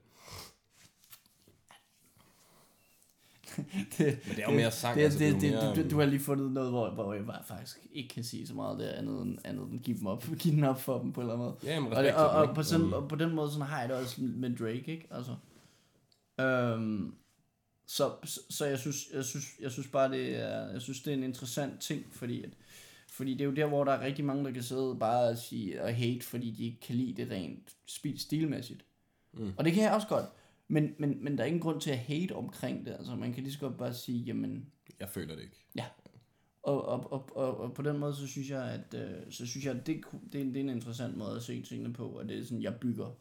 det, 3.97 4.19
Men 4.27 4.35
det 4.35 4.43
er 4.43 4.51
jo 4.51 4.55
mere 4.55 4.71
sang, 4.71 4.97
det, 4.97 5.03
altså, 5.03 5.19
det, 5.19 5.41
det, 5.41 5.49
er 5.49 5.61
mere, 5.63 5.75
du, 5.75 5.89
du 5.89 5.99
har 5.99 6.05
lige 6.05 6.19
fundet 6.19 6.51
noget, 6.51 6.69
hvor, 6.69 6.89
hvor 6.89 7.13
jeg 7.13 7.25
bare 7.25 7.43
faktisk 7.47 7.79
ikke 7.93 8.09
kan 8.09 8.23
sige 8.23 8.47
så 8.47 8.53
meget 8.53 8.79
der 8.79 8.91
andet 8.91 9.21
end, 9.21 9.37
andet 9.43 9.67
end 9.67 9.79
give 9.79 9.97
dem 9.97 10.07
op, 10.07 10.23
give 10.39 10.55
den 10.55 10.63
op 10.63 10.81
for 10.81 10.99
dem 10.99 11.13
på 11.13 11.21
en 11.21 11.29
eller 11.29 11.33
anden 11.33 11.47
måde. 11.47 11.73
Ja, 11.73 11.79
men 11.79 11.93
Og, 11.93 12.03
det, 12.03 12.13
og, 12.13 12.29
og, 12.29 12.55
på 12.55 12.63
sådan, 12.63 12.93
og 12.93 13.09
på 13.09 13.15
den 13.15 13.35
måde 13.35 13.51
sådan 13.51 13.67
har 13.67 13.79
jeg 13.79 13.89
det 13.89 13.97
også 13.97 14.21
med 14.21 14.55
Drake, 14.55 14.91
ikke? 14.91 15.07
Altså, 15.11 15.35
øhm, 16.41 17.13
så, 17.87 18.11
så, 18.23 18.39
så 18.49 18.65
jeg 18.65 18.79
synes, 18.79 19.07
jeg 19.13 19.25
synes, 19.25 19.45
jeg 19.61 19.71
synes 19.71 19.87
bare 19.87 20.11
det 20.11 20.35
er, 20.35 20.71
jeg 20.71 20.81
synes 20.81 21.01
det 21.01 21.13
er 21.13 21.17
en 21.17 21.23
interessant 21.23 21.81
ting, 21.81 22.05
fordi 22.11 22.43
at, 22.43 22.49
fordi 23.11 23.31
det 23.31 23.41
er 23.41 23.45
jo 23.45 23.55
der, 23.55 23.65
hvor 23.65 23.83
der 23.83 23.91
er 23.91 24.05
rigtig 24.05 24.25
mange, 24.25 24.45
der 24.45 24.51
kan 24.51 24.63
sidde 24.63 24.95
bare 24.99 25.29
og 25.29 25.37
sige 25.37 25.83
og 25.83 25.95
hate, 25.95 26.25
fordi 26.25 26.51
de 26.51 26.65
ikke 26.65 26.79
kan 26.79 26.95
lide 26.95 27.21
det 27.21 27.31
rent 27.31 27.75
spil, 27.87 28.19
stilmæssigt. 28.19 28.85
Mm. 29.33 29.53
Og 29.57 29.65
det 29.65 29.73
kan 29.73 29.83
jeg 29.83 29.93
også 29.93 30.07
godt. 30.07 30.25
Men, 30.71 30.95
men, 30.99 31.23
men 31.23 31.37
der 31.37 31.43
er 31.43 31.47
ingen 31.47 31.61
grund 31.61 31.81
til 31.81 31.91
at 31.91 31.97
hate 31.97 32.35
omkring 32.35 32.85
det. 32.85 32.91
Altså, 32.91 33.15
man 33.15 33.33
kan 33.33 33.43
lige 33.43 33.53
så 33.53 33.59
godt 33.59 33.77
bare 33.77 33.93
sige, 33.93 34.19
jamen, 34.23 34.65
Jeg 34.99 35.09
føler 35.09 35.35
det 35.35 35.43
ikke. 35.43 35.65
og, 36.63 36.85
og, 36.85 37.11
og, 37.13 37.29
og, 37.37 37.57
og 37.57 37.73
på 37.73 37.81
den 37.81 37.97
måde, 37.97 38.15
så 38.15 38.27
synes 38.27 38.49
jeg, 38.49 38.63
at, 38.71 38.93
øh, 38.93 39.31
så 39.31 39.45
synes 39.45 39.65
jeg, 39.65 39.75
at 39.75 39.87
det, 39.87 40.01
det, 40.33 40.41
er, 40.41 40.43
en- 40.45 40.53
det 40.53 40.57
er 40.57 40.63
en 40.63 40.69
interessant 40.69 41.17
måde 41.17 41.35
at 41.35 41.43
se 41.43 41.61
tingene 41.61 41.93
på, 41.93 42.07
og 42.09 42.29
det 42.29 42.37
er 42.39 42.43
sådan, 42.43 42.61
jeg 42.61 42.75
bygger, 42.81 43.17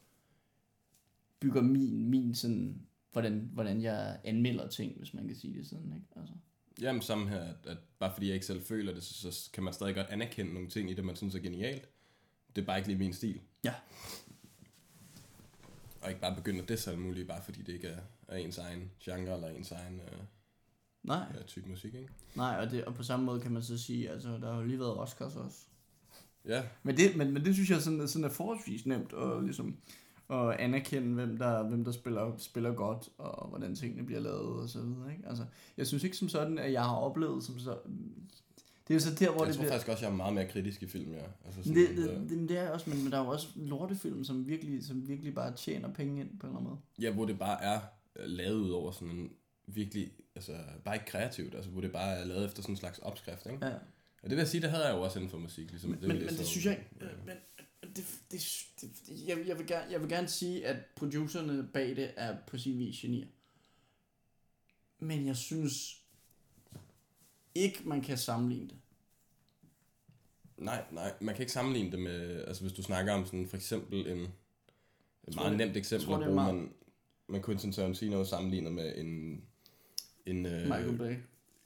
bygger 1.41 1.63
min, 1.63 2.11
min 2.11 2.35
sådan, 2.35 2.81
hvordan, 3.13 3.51
hvordan 3.53 3.83
jeg 3.83 4.21
anmelder 4.25 4.69
ting, 4.69 4.99
hvis 4.99 5.15
man 5.15 5.27
kan 5.27 5.37
sige 5.37 5.55
det 5.59 5.67
sådan, 5.67 5.93
ikke? 5.95 6.07
Altså. 6.17 6.35
Jamen 6.81 7.03
samme 7.03 7.29
her, 7.29 7.41
at, 7.41 7.57
at 7.67 7.79
bare 7.99 8.13
fordi 8.15 8.27
jeg 8.27 8.35
ikke 8.35 8.47
selv 8.47 8.63
føler 8.63 8.95
det, 8.95 9.03
så, 9.03 9.31
så 9.33 9.51
kan 9.53 9.63
man 9.65 9.73
stadig 9.73 9.95
godt 9.95 10.07
anerkende 10.07 10.55
nogle 10.55 10.69
ting 10.69 10.91
i 10.91 10.95
det, 10.95 11.05
man 11.05 11.17
synes 11.17 11.35
er 11.35 11.39
genialt. 11.39 11.89
Det 12.57 12.63
er 12.63 12.67
bare 12.67 12.79
ikke 12.79 12.89
lige 12.89 12.99
min 12.99 13.13
stil. 13.13 13.41
Ja. 13.65 13.75
Og 16.01 16.09
ikke 16.09 16.21
bare 16.21 16.37
begynde 16.37 16.63
at 16.63 16.69
disse 16.69 16.91
alt 16.91 17.01
muligt, 17.01 17.29
bare 17.29 17.43
fordi 17.43 17.63
det 17.63 17.73
ikke 17.73 17.89
er, 17.89 18.01
er 18.29 18.37
ens 18.37 18.59
egen 18.59 18.91
genre 19.01 19.35
eller 19.35 19.49
ens 19.49 19.73
egen 19.73 20.01
øh, 20.01 20.19
Nej, 21.03 21.25
ja, 21.35 21.43
type 21.43 21.69
musik, 21.69 21.95
ikke? 21.95 22.09
nej, 22.35 22.57
og, 22.61 22.71
det, 22.71 22.85
og 22.85 22.95
på 22.95 23.03
samme 23.03 23.27
måde 23.27 23.41
kan 23.41 23.53
man 23.53 23.63
så 23.63 23.79
sige, 23.79 24.11
altså, 24.11 24.29
der 24.29 24.53
har 24.53 24.61
jo 24.61 24.67
lige 24.67 24.79
været 24.79 24.97
Oscars 24.97 25.37
også. 25.37 25.59
Ja, 26.45 26.63
Men 26.83 26.97
det, 26.97 27.17
men, 27.17 27.33
men 27.33 27.45
det 27.45 27.55
synes 27.55 27.71
jeg 27.71 27.81
sådan, 27.81 28.09
sådan 28.09 28.25
er 28.25 28.29
forholdsvis 28.29 28.87
nemt 28.87 29.13
at, 29.13 29.45
ligesom, 29.45 29.77
at 30.31 30.51
anerkende, 30.51 31.15
hvem 31.15 31.39
der, 31.39 31.69
hvem 31.69 31.85
der 31.85 31.93
spiller, 31.93 32.37
spiller 32.39 32.73
godt, 32.73 33.09
og 33.19 33.49
hvordan 33.49 33.75
tingene 33.75 34.07
bliver 34.07 34.21
lavet 34.21 34.63
og 34.63 34.69
så 34.69 34.83
videre. 34.83 35.13
Ikke? 35.13 35.29
Altså, 35.29 35.45
jeg 35.77 35.87
synes 35.87 36.05
ikke 36.05 36.17
som 36.17 36.29
sådan, 36.29 36.59
at 36.59 36.73
jeg 36.73 36.85
har 36.85 36.97
oplevet 36.97 37.45
som 37.45 37.59
så... 37.59 37.79
Det 38.91 38.97
er 38.97 39.01
jo 39.01 39.11
så 39.11 39.15
der, 39.25 39.31
hvor 39.33 39.41
jeg 39.41 39.47
det 39.49 39.55
tror 39.57 39.63
bliver... 39.63 39.73
faktisk 39.73 39.89
også, 39.89 40.05
jeg 40.05 40.13
er 40.13 40.17
meget 40.17 40.35
mere 40.35 40.49
kritisk 40.49 40.83
i 40.83 40.87
film, 40.87 41.13
ja. 41.13 41.23
Altså 41.45 41.61
Det, 41.61 41.67
sådan, 41.67 41.97
det, 41.97 42.11
øh, 42.11 42.21
det, 42.31 42.49
det, 42.49 42.59
er 42.59 42.63
jeg 42.63 42.71
også, 42.73 42.91
men, 42.91 43.03
men 43.03 43.13
der 43.13 43.19
er 43.19 43.25
jo 43.25 43.29
også 43.31 43.49
lortefilm, 43.57 44.25
som 44.25 44.47
virkelig, 44.47 44.85
som 44.87 45.09
virkelig 45.09 45.35
bare 45.35 45.57
tjener 45.57 45.93
penge 45.93 46.21
ind 46.21 46.39
på 46.39 46.47
en 46.47 46.51
eller 46.51 46.59
anden 46.59 46.65
måde. 46.71 46.79
Ja, 47.01 47.11
hvor 47.11 47.25
det 47.27 47.39
bare 47.39 47.63
er 47.63 47.81
øh, 48.17 48.25
lavet 48.27 48.55
ud 48.57 48.71
over 48.71 48.93
sådan 48.93 49.09
en 49.09 49.31
virkelig, 49.67 50.13
altså 50.35 50.59
bare 50.85 50.95
ikke 50.95 51.07
kreativt, 51.07 51.55
altså 51.55 51.71
hvor 51.71 51.81
det 51.81 51.93
bare 51.93 52.13
er 52.19 52.25
lavet 52.25 52.45
efter 52.47 52.63
sådan 52.63 52.73
en 52.73 52.77
slags 52.77 52.99
opskrift, 52.99 53.47
ikke? 53.47 53.67
Ja. 53.67 53.73
Og 54.23 54.31
det 54.31 54.31
vil 54.31 54.39
jeg 54.39 54.49
sige, 54.49 54.61
det 54.61 54.71
havde 54.71 54.87
jeg 54.87 54.95
jo 54.97 55.03
også 55.03 55.19
inden 55.19 55.31
for 55.31 55.39
musik, 55.39 55.71
ligesom. 55.71 55.91
Men, 55.91 55.99
det 56.01 56.09
men, 56.09 56.19
men 56.19 56.29
det 56.29 56.37
så- 56.39 56.45
synes 56.47 56.67
jeg 56.67 56.73
ikke... 56.73 56.91
øh, 57.01 57.27
Men 57.27 57.37
det, 57.97 58.05
det, 58.33 58.41
det, 58.81 58.91
det, 59.09 59.27
jeg, 59.27 59.39
jeg, 59.47 59.59
vil 59.59 59.67
gerne, 59.67 59.87
jeg 59.93 60.01
vil 60.01 60.09
gerne 60.09 60.29
sige, 60.29 60.67
at 60.67 60.77
producerne 60.97 61.69
bag 61.75 61.97
det 61.97 62.11
er 62.17 62.37
på 62.47 62.59
sin 62.59 62.79
vis 62.79 62.97
genier. 63.01 63.27
Men 64.99 65.27
jeg 65.27 65.37
synes 65.37 66.00
ikke, 67.55 67.83
man 67.85 68.01
kan 68.01 68.19
sammenligne 68.19 68.69
det. 68.69 68.77
Nej, 70.57 70.85
nej, 70.93 71.13
man 71.21 71.35
kan 71.35 71.43
ikke 71.43 71.53
sammenligne 71.53 71.91
det 71.91 71.99
med, 71.99 72.45
altså 72.45 72.63
hvis 72.63 72.73
du 72.73 72.83
snakker 72.83 73.13
om 73.13 73.27
sådan 73.27 73.49
for 73.49 73.57
eksempel 73.57 74.07
en, 74.07 74.19
et 75.29 75.35
meget 75.35 75.51
det- 75.51 75.59
nemt 75.59 75.77
eksempel 75.77 76.07
tror, 76.07 76.17
bruge, 76.19 76.35
meget- 76.35 76.55
man, 76.55 76.73
man 77.29 77.43
Quentin 77.43 77.73
Tarantino 77.73 78.25
sammenligner 78.25 78.71
med 78.71 78.93
en, 78.97 79.43
en 80.27 80.47
øh, 80.47 80.63
Michael 80.63 80.99
Bay. 80.99 81.17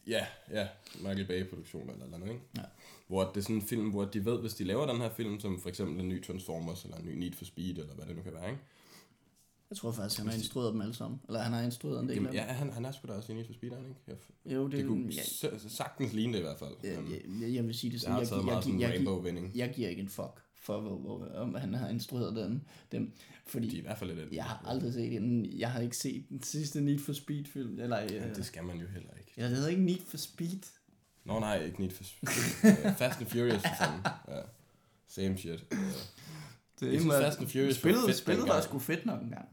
Ja, 0.06 0.26
ja, 0.50 0.68
Michael 0.94 1.26
Bay-produktion 1.26 1.90
eller 1.90 2.06
noget, 2.06 2.32
ikke? 2.32 2.44
Ja. 2.56 2.62
Hvor 3.06 3.24
det 3.24 3.36
er 3.36 3.40
sådan 3.40 3.56
en 3.56 3.62
film, 3.62 3.90
hvor 3.90 4.04
de 4.04 4.24
ved, 4.24 4.40
hvis 4.40 4.54
de 4.54 4.64
laver 4.64 4.86
den 4.86 5.00
her 5.00 5.10
film, 5.10 5.40
som 5.40 5.60
for 5.60 5.68
eksempel 5.68 6.00
en 6.00 6.08
ny 6.08 6.24
Transformers, 6.24 6.84
eller 6.84 6.96
en 6.96 7.04
ny 7.06 7.14
Need 7.18 7.32
for 7.32 7.44
Speed, 7.44 7.78
eller 7.78 7.94
hvad 7.94 8.06
det 8.06 8.16
nu 8.16 8.22
kan 8.22 8.32
være, 8.34 8.50
ikke? 8.50 8.62
Jeg 9.74 9.78
tror 9.80 9.92
faktisk, 9.92 10.18
han 10.20 10.26
har 10.28 10.34
instrueret 10.34 10.72
dem 10.72 10.80
alle 10.80 10.94
sammen. 10.94 11.20
Eller 11.28 11.40
han 11.42 11.52
har 11.52 11.62
instrueret 11.62 12.00
en 12.02 12.08
del 12.08 12.14
Jamen, 12.14 12.28
af 12.30 12.34
ja, 12.34 12.40
dem. 12.48 12.48
han, 12.56 12.72
han 12.72 12.84
er 12.84 12.92
sgu 12.92 13.08
da 13.08 13.12
også 13.12 13.32
i 13.32 13.34
Need 13.34 13.46
for 13.46 13.52
Speed, 13.52 13.72
er 13.72 13.76
han 13.76 13.86
ikke? 13.88 14.00
Jeg, 14.06 14.52
Jo, 14.54 14.64
det, 14.64 14.72
det 14.72 14.86
kunne 14.86 15.12
ja, 15.42 15.58
sagtens 15.68 16.12
ligne 16.12 16.32
det 16.32 16.38
i 16.38 16.42
hvert 16.42 16.58
fald. 16.58 16.70
jeg, 16.82 16.98
Øhm, 16.98 17.42
jeg, 17.42 17.54
jeg, 17.54 17.66
vil 17.66 17.74
sige 17.74 17.90
det 17.90 18.00
sådan. 18.00 18.16
Jeg, 18.18 18.26
jeg, 18.30 18.38
jeg, 18.80 18.80
jeg, 18.80 19.34
jeg, 19.34 19.50
jeg 19.54 19.72
giver 19.74 19.88
ikke 19.88 20.02
en 20.02 20.08
fuck 20.08 20.40
for, 20.54 20.80
hvor, 20.80 20.96
hvor, 20.98 21.28
om 21.34 21.54
han 21.54 21.74
har 21.74 21.88
instrueret 21.88 22.36
den, 22.36 22.62
dem. 22.92 23.12
Fordi 23.46 23.68
De 23.68 23.76
er 23.76 23.78
i 23.78 23.82
hvert 23.82 23.98
fald 23.98 24.14
lidt 24.14 24.32
jeg 24.32 24.44
har 24.44 24.62
aldrig 24.66 24.92
set 24.92 25.16
en, 25.16 25.58
jeg 25.58 25.70
har 25.72 25.80
ikke 25.80 25.96
set 25.96 26.24
den 26.28 26.42
sidste 26.42 26.80
Need 26.80 26.98
for 26.98 27.12
Speed 27.12 27.44
film. 27.44 27.78
Eller, 27.80 28.02
øh, 28.04 28.12
Ja, 28.12 28.28
det 28.34 28.44
skal 28.46 28.64
man 28.64 28.76
jo 28.76 28.86
heller 28.86 29.10
ikke. 29.18 29.32
ja, 29.36 29.48
det 29.48 29.56
hedder 29.56 29.68
ikke 29.70 29.82
Need 29.84 30.00
for 30.06 30.16
Speed. 30.16 30.58
Nå 31.24 31.40
nej, 31.40 31.64
ikke 31.64 31.80
Need 31.80 31.90
for 31.90 32.04
Speed. 32.04 32.28
Øh, 32.90 32.96
Fast 32.96 33.18
and 33.20 33.26
Furious 33.28 33.62
for 33.62 33.74
fanden. 33.84 34.00
Ja. 34.28 34.40
Same 35.08 35.36
shit. 35.38 35.64
Ja. 35.72 35.76
Det 36.80 36.92
Jeg 36.92 37.00
synes, 37.00 37.14
Fast 37.14 37.38
and 37.38 37.48
Furious 37.48 37.84
var 37.84 37.90
fedt 37.90 38.16
spillet 38.16 38.40
var 38.42 38.46
dengang. 38.46 38.64
sgu 38.64 38.78
fedt 38.78 39.06
nok 39.06 39.22
engang. 39.22 39.48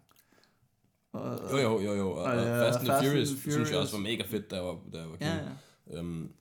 Og, 1.11 1.51
Jo, 1.51 1.57
jo, 1.57 1.79
jo, 1.81 1.93
jo. 1.93 2.09
Og, 2.11 2.17
Og, 2.23 2.31
og 2.31 2.37
øh, 2.37 2.43
Fast 2.43 2.79
and 2.79 2.87
Fast 2.87 3.03
and 3.03 3.09
Furious, 3.11 3.29
Furious. 3.29 3.53
synes 3.53 3.71
jeg 3.71 3.79
også 3.79 3.95
var 3.95 4.01
mega 4.03 4.23
fedt, 4.27 4.51
da 4.51 4.55
jeg 4.55 4.65
var, 4.65 4.77
da 4.93 4.97
jeg 4.99 5.07
var 5.09 5.17
ja, 5.21 5.33
kid. 5.39 5.47
ja. 5.93 5.97
Øhm, 5.99 6.31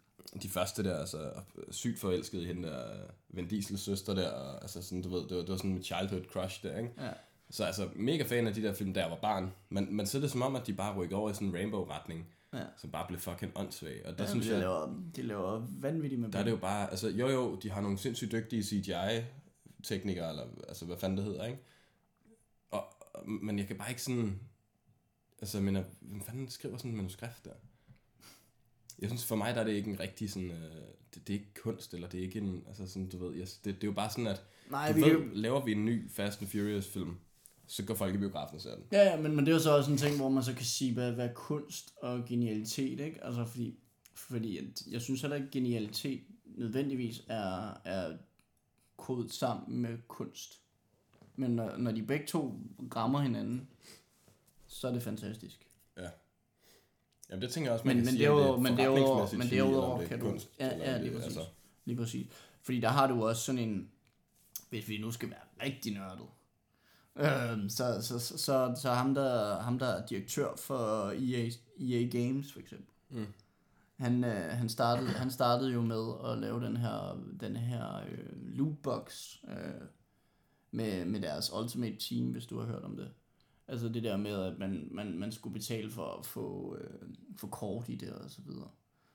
de 0.42 0.48
første 0.48 0.84
der, 0.84 0.98
altså 0.98 1.30
sygt 1.70 1.98
forelsket 1.98 2.42
i 2.42 2.44
hende 2.44 2.68
der, 2.68 2.84
Vin 3.28 3.48
Diesels 3.48 3.80
søster 3.80 4.14
der, 4.14 4.30
og, 4.30 4.62
altså 4.62 4.82
sådan, 4.82 5.02
du 5.02 5.08
ved, 5.08 5.20
det 5.28 5.36
var, 5.36 5.42
det 5.42 5.48
var 5.50 5.56
sådan 5.56 5.74
mit 5.74 5.84
childhood 5.84 6.22
crush 6.32 6.62
der, 6.62 6.78
ikke? 6.78 6.90
ja. 6.98 7.10
Så 7.52 7.64
altså, 7.64 7.88
mega 7.96 8.22
fan 8.22 8.46
af 8.46 8.54
de 8.54 8.62
der 8.62 8.72
film, 8.74 8.92
jeg 8.96 9.10
var 9.10 9.16
barn. 9.22 9.52
Men, 9.68 9.96
men 9.96 10.06
så 10.06 10.18
er 10.18 10.22
det 10.22 10.30
som 10.30 10.42
om, 10.42 10.56
at 10.56 10.66
de 10.66 10.72
bare 10.72 10.96
rykker 10.96 11.16
over 11.16 11.30
i 11.30 11.34
sådan 11.34 11.48
en 11.48 11.54
rainbow-retning, 11.54 12.26
Ja. 12.54 12.62
som 12.76 12.90
bare 12.90 13.04
blev 13.08 13.20
fucking 13.20 13.52
åndssvag. 13.54 14.02
Og 14.06 14.18
der 14.18 14.24
ja 14.24 14.30
synes 14.30 14.46
de, 14.46 14.52
jeg, 14.52 14.60
laver, 14.60 14.94
de 15.16 15.22
laver 15.22 15.66
vanvittigt 15.80 16.20
med 16.20 16.28
der 16.30 16.38
er 16.38 16.42
det 16.44 16.50
jo 16.50 16.56
bare, 16.56 16.90
altså 16.90 17.08
jo 17.08 17.28
jo, 17.28 17.54
de 17.56 17.70
har 17.70 17.80
nogle 17.80 17.98
sindssygt 17.98 18.32
dygtige 18.32 18.62
CGI-teknikere, 18.62 20.28
eller 20.30 20.42
altså 20.68 20.84
hvad 20.84 20.96
fanden 20.96 21.16
det 21.18 21.24
hedder, 21.24 21.44
ikke? 21.46 21.58
Og, 22.70 22.84
men 23.24 23.58
jeg 23.58 23.66
kan 23.66 23.76
bare 23.78 23.88
ikke 23.88 24.02
sådan, 24.02 24.40
altså 25.40 25.58
jeg 25.58 25.64
mener, 25.64 25.84
hvem 26.00 26.20
fanden 26.20 26.48
skriver 26.48 26.76
sådan 26.76 26.90
en 26.90 26.96
manuskript 26.96 27.44
der? 27.44 27.50
Jeg 28.98 29.08
synes 29.08 29.24
for 29.24 29.36
mig, 29.36 29.54
der 29.54 29.60
er 29.60 29.64
det 29.64 29.72
ikke 29.72 29.90
en 29.90 30.00
rigtig 30.00 30.30
sådan, 30.30 30.50
øh, 30.50 30.72
det, 31.14 31.26
det, 31.26 31.34
er 31.34 31.38
ikke 31.38 31.54
kunst, 31.62 31.94
eller 31.94 32.08
det 32.08 32.20
er 32.20 32.24
ikke 32.24 32.38
en, 32.38 32.64
altså 32.68 32.86
sådan, 32.86 33.08
du 33.08 33.26
ved, 33.26 33.36
jeg, 33.36 33.46
det, 33.64 33.74
det 33.74 33.84
er 33.84 33.88
jo 33.88 33.92
bare 33.92 34.10
sådan, 34.10 34.26
at 34.26 34.42
Nej, 34.70 34.88
du 34.88 34.94
vi 34.94 35.02
ved, 35.02 35.10
kan, 35.10 35.30
laver 35.32 35.64
vi 35.64 35.72
en 35.72 35.84
ny 35.84 36.10
Fast 36.10 36.42
and 36.42 36.50
Furious 36.50 36.88
film, 36.88 37.16
så 37.66 37.84
går 37.84 37.94
folk 37.94 38.14
i 38.14 38.18
biografen 38.18 38.56
og 38.56 38.62
ser 38.62 38.74
den. 38.74 38.84
Ja, 38.92 39.02
ja, 39.02 39.20
men, 39.20 39.36
men 39.36 39.46
det 39.46 39.52
er 39.52 39.56
jo 39.56 39.62
så 39.62 39.76
også 39.76 39.90
en 39.90 39.96
ting, 39.96 40.16
hvor 40.16 40.28
man 40.28 40.42
så 40.42 40.54
kan 40.54 40.64
sige, 40.64 40.94
hvad, 40.94 41.12
hvad 41.12 41.28
er 41.28 41.32
kunst 41.32 41.94
og 42.02 42.24
genialitet, 42.26 43.00
ikke? 43.00 43.24
Altså, 43.24 43.44
fordi, 43.44 43.78
fordi 44.14 44.58
at 44.58 44.86
jeg 44.90 45.00
synes 45.00 45.20
heller 45.20 45.36
ikke, 45.36 45.48
genialitet 45.50 46.22
nødvendigvis 46.44 47.22
er, 47.28 47.80
er 47.84 48.16
kodet 48.96 49.32
sammen 49.32 49.82
med 49.82 49.98
kunst. 50.08 50.60
Men 51.36 51.50
når, 51.50 51.76
når 51.76 51.92
de 51.92 52.02
begge 52.02 52.26
to 52.26 52.60
rammer 52.96 53.20
hinanden, 53.20 53.68
så 54.70 54.88
er 54.88 54.92
det 54.92 55.02
fantastisk. 55.02 55.66
Jamen 57.30 57.42
det 57.42 57.50
tænker 57.50 57.70
jeg 57.70 57.72
også, 57.74 57.86
Men, 57.86 57.96
man 57.96 58.04
men 58.04 58.06
kan 58.06 58.16
sige, 58.16 58.30
om 58.30 58.36
derudover, 58.36 58.56
det 58.56 58.66
er 58.66 58.68
men 58.68 58.78
derudover, 58.78 59.38
men 59.38 59.50
derudover 59.50 59.96
det 59.98 60.04
er 60.04 60.08
kan 60.08 60.20
du... 60.20 60.30
kunst, 60.30 60.48
Ja, 60.60 60.66
ja, 60.76 60.98
lige 60.98 61.04
det 61.04 61.12
præcis. 61.20 61.36
altså- 61.36 61.50
Lige 61.84 61.96
præcis. 61.96 62.26
Fordi 62.62 62.80
der 62.80 62.88
har 62.88 63.06
du 63.06 63.26
også 63.28 63.42
sådan 63.42 63.58
en... 63.58 63.90
Hvis 64.70 64.88
vi 64.88 64.98
nu 64.98 65.10
skal 65.12 65.30
være 65.30 65.66
rigtig 65.66 65.92
nørdet. 65.94 66.26
Øhm, 67.16 67.68
så, 67.68 67.98
så, 68.02 68.18
så, 68.18 68.38
så, 68.38 68.74
så 68.82 68.90
ham, 68.92 69.14
der, 69.14 69.60
ham, 69.60 69.78
der 69.78 69.86
er 69.86 70.06
direktør 70.06 70.56
for 70.56 71.10
EA, 71.10 71.50
EA 71.80 72.06
Games, 72.06 72.52
for 72.52 72.60
eksempel. 72.60 72.94
Mm. 73.10 73.26
Han, 73.96 74.24
øh, 74.24 74.50
han, 74.50 74.68
startede, 74.68 75.08
han 75.08 75.30
startede 75.30 75.72
jo 75.72 75.80
med 75.82 76.12
at 76.32 76.38
lave 76.38 76.60
den 76.64 76.76
her, 76.76 77.22
den 77.40 77.56
her 77.56 77.96
øh, 77.96 78.56
lootbox 78.56 79.36
øh, 79.48 79.56
med, 80.70 81.04
med 81.04 81.20
deres 81.20 81.52
Ultimate 81.52 81.96
Team, 81.96 82.26
hvis 82.26 82.46
du 82.46 82.58
har 82.58 82.66
hørt 82.66 82.82
om 82.82 82.96
det. 82.96 83.10
Altså 83.70 83.88
det 83.88 84.02
der 84.02 84.16
med, 84.16 84.32
at 84.42 84.58
man, 84.58 84.88
man, 84.90 85.18
man 85.18 85.32
skulle 85.32 85.52
betale 85.52 85.90
for 85.90 86.18
at 86.18 86.26
få, 86.26 86.76
øh, 86.80 86.90
få 87.36 87.46
kort 87.46 87.88
i 87.88 87.94
det 87.94 88.10
og 88.12 88.30
så 88.30 88.40
videre. 88.46 88.68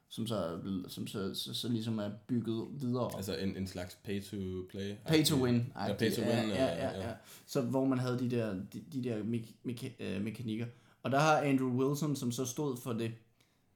Som 0.09 0.27
så, 0.27 0.35
er 0.35 0.61
blevet- 0.61 0.91
som 0.91 1.07
så, 1.07 1.33
så, 1.35 1.53
så 1.53 1.69
ligesom 1.69 1.99
er 1.99 2.09
bygget 2.27 2.67
videre. 2.71 3.09
Altså 3.15 3.35
en, 3.37 3.57
en 3.57 3.67
slags 3.67 3.97
pay 4.03 4.23
to 4.23 4.35
play. 4.69 4.95
Pay 5.07 5.25
to 5.25 5.43
win. 5.43 5.55
Ja, 5.75 5.93
pay 5.93 6.11
to 6.11 6.21
win, 6.21 6.29
Ja, 6.31 6.65
ja, 6.65 6.65
ja, 6.65 6.99
ja. 6.99 7.07
ja. 7.07 7.13
Så 7.45 7.61
hvor 7.61 7.85
man 7.85 7.99
havde 7.99 8.19
de 8.19 8.31
der, 8.31 8.53
de, 8.73 8.83
de 8.93 9.03
der 9.03 9.23
me- 9.23 9.69
meka- 9.71 10.03
øh, 10.03 10.21
mekanikker. 10.23 10.65
Og 11.03 11.11
der 11.11 11.19
har 11.19 11.37
Andrew 11.37 11.69
Wilson, 11.87 12.15
som 12.15 12.31
så 12.31 12.45
stod 12.45 12.77
for 12.77 12.93
det, 12.93 13.11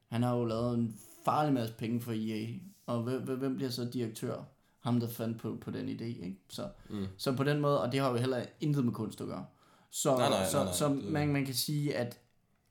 han 0.08 0.24
har 0.24 0.36
jo 0.38 0.46
lavet 0.46 0.78
en 0.78 0.96
farlig 1.26 1.54
masse 1.54 1.74
penge 1.78 2.02
for 2.02 2.12
EA. 2.16 2.48
Og 2.86 3.04
hvem, 3.04 3.22
hvem- 3.22 3.40
hvem 3.40 3.56
bliver 3.56 3.70
så 3.72 3.86
direktør? 3.94 4.44
Ham, 4.80 5.00
der 5.00 5.08
fandt 5.08 5.38
på, 5.40 5.58
på 5.62 5.72
den 5.72 5.90
idé, 5.90 6.04
ikke? 6.04 6.38
Så, 6.50 6.70
Mm. 6.90 7.06
så 7.18 7.36
på 7.36 7.44
den 7.44 7.60
måde, 7.62 7.82
og 7.82 7.92
det 7.92 8.00
har 8.00 8.10
jo 8.12 8.16
heller 8.18 8.46
intet 8.62 8.86
med 8.86 8.94
kunst 8.94 9.22
at 9.22 9.28
gøre. 9.28 9.46
Så, 9.92 10.18
Nej, 10.18 10.30
nej, 10.30 10.46
så, 10.46 10.58
nej, 10.58 10.66
nej, 10.66 10.74
så 10.74 10.90
man, 10.90 11.28
man 11.28 11.46
kan 11.46 11.54
sige, 11.54 11.96
at, 11.96 12.20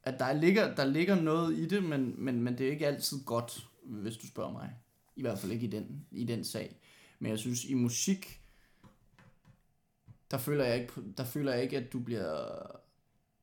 at 0.03 0.19
der, 0.19 0.33
ligger, 0.33 0.75
der 0.75 0.85
ligger 0.85 1.21
noget 1.21 1.59
i 1.59 1.67
det, 1.67 1.85
men, 1.85 2.25
men, 2.25 2.43
men 2.43 2.59
det 2.59 2.67
er 2.67 2.71
ikke 2.71 2.87
altid 2.87 3.25
godt, 3.25 3.67
hvis 3.83 4.17
du 4.17 4.27
spørger 4.27 4.53
mig. 4.53 4.71
I 5.17 5.21
hvert 5.21 5.39
fald 5.39 5.53
ikke 5.53 5.67
i 5.67 5.71
den, 5.71 6.07
i 6.11 6.25
den 6.25 6.45
sag. 6.45 6.81
Men 7.19 7.31
jeg 7.31 7.39
synes, 7.39 7.65
i 7.65 7.75
musik, 7.75 8.41
der 10.31 10.39
føler 10.39 10.65
jeg 10.65 10.81
ikke, 10.81 10.93
der 11.17 11.25
føler 11.25 11.53
jeg 11.53 11.63
ikke 11.63 11.77
at 11.77 11.93
du 11.93 12.01
bliver, 12.01 12.59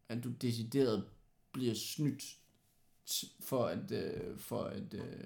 at 0.10 0.24
du 0.24 0.30
decideret 0.30 1.06
bliver 1.52 1.74
snydt 1.74 2.24
for 3.40 3.66
at, 3.66 3.92
øh, 3.92 4.40
for 4.40 4.64
at, 4.64 4.94
øh, 4.94 5.24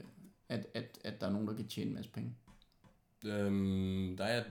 at, 0.49 0.67
at, 0.73 0.99
at 1.03 1.21
der 1.21 1.27
er 1.27 1.31
nogen, 1.31 1.47
der 1.47 1.55
kan 1.55 1.67
tjene 1.67 1.89
en 1.89 1.95
masse 1.95 2.11
penge. 2.11 2.35
Øhm, 3.25 4.17
der 4.17 4.23
er 4.23 4.33
jeg 4.33 4.45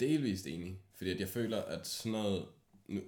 delvist 0.00 0.46
enig, 0.46 0.78
fordi 0.94 1.10
at 1.10 1.20
jeg 1.20 1.28
føler, 1.28 1.62
at 1.62 1.86
sådan 1.86 2.12
noget... 2.12 2.46
Nu, 2.90 3.00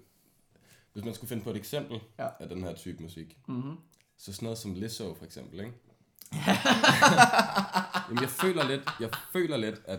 hvis 0.93 1.05
man 1.05 1.15
skulle 1.15 1.29
finde 1.29 1.43
på 1.45 1.51
et 1.51 1.57
eksempel 1.57 2.01
Ja. 2.19 2.29
af 2.41 2.49
den 2.49 2.63
her 2.63 2.75
type 2.75 3.03
musik, 3.03 3.39
Mm-hmm. 3.49 3.77
så 4.17 4.33
sådan 4.33 4.47
noget 4.47 4.59
som 4.59 4.75
Lizzo 4.75 5.15
for 5.15 5.25
eksempel, 5.25 5.61
ikke? 5.61 5.73
Jamen, 8.09 8.23
jeg 8.23 8.31
føler 8.31 8.69
lidt, 8.69 8.83
jeg 9.01 9.11
føler 9.33 9.57
lidt, 9.57 9.83
at, 9.85 9.99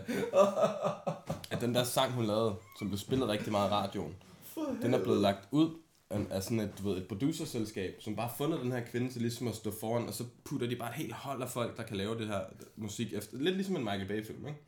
at 1.50 1.60
den 1.60 1.74
der 1.74 1.84
sang, 1.84 2.12
hun 2.12 2.24
lavede, 2.26 2.56
som 2.78 2.88
blev 2.88 2.98
spillet 2.98 3.28
rigtig 3.28 3.52
meget 3.52 3.68
i 3.68 3.72
radioen, 3.72 4.14
den 4.82 4.94
er 4.94 5.02
blevet 5.02 5.20
lagt 5.20 5.48
ud 5.50 5.70
af, 6.10 6.20
af 6.30 6.42
sådan 6.42 6.60
et, 6.60 6.72
du 6.78 6.88
ved, 6.88 6.96
et 6.96 7.08
producerselskab, 7.08 7.96
som 8.00 8.16
bare 8.16 8.26
har 8.28 8.34
fundet 8.36 8.60
den 8.60 8.72
her 8.72 8.80
kvinde 8.86 9.12
til 9.12 9.22
ligesom 9.22 9.48
at 9.48 9.54
stå 9.54 9.72
foran, 9.80 10.06
og 10.08 10.14
så 10.14 10.24
putter 10.44 10.66
de 10.66 10.76
bare 10.76 10.88
et 10.90 10.94
helt 10.96 11.12
hold 11.12 11.42
af 11.42 11.50
folk, 11.50 11.76
der 11.76 11.82
kan 11.82 11.96
lave 11.96 12.18
det 12.18 12.26
her 12.26 12.40
musik 12.76 13.12
efter. 13.12 13.36
Lidt 13.38 13.54
ligesom 13.56 13.76
en 13.76 13.84
Michael 13.84 14.08
Bay-film, 14.08 14.46
ikke? 14.46 14.60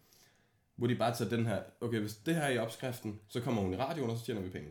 Hvor 0.76 0.87
de 0.87 0.94
bare 0.94 1.14
tager 1.14 1.29
den 1.37 1.46
her, 1.46 1.62
okay, 1.81 2.00
hvis 2.00 2.14
det 2.14 2.35
her 2.35 2.42
er 2.42 2.50
i 2.50 2.59
opskriften, 2.59 3.20
så 3.29 3.40
kommer 3.40 3.62
hun 3.62 3.74
i 3.74 3.76
radioen, 3.76 4.11
og 4.11 4.18
så 4.18 4.24
tjener 4.24 4.40
vi 4.40 4.48
penge. 4.50 4.68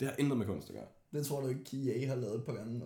Det 0.00 0.08
har 0.08 0.14
intet 0.18 0.38
med 0.38 0.46
kunst 0.46 0.68
at 0.68 0.74
gøre. 0.74 0.84
Det 1.12 1.26
tror 1.26 1.40
du 1.40 1.48
ikke, 1.48 1.64
KIA 1.64 2.08
har 2.08 2.14
lavet 2.16 2.44
på 2.44 2.52
gangen. 2.52 2.82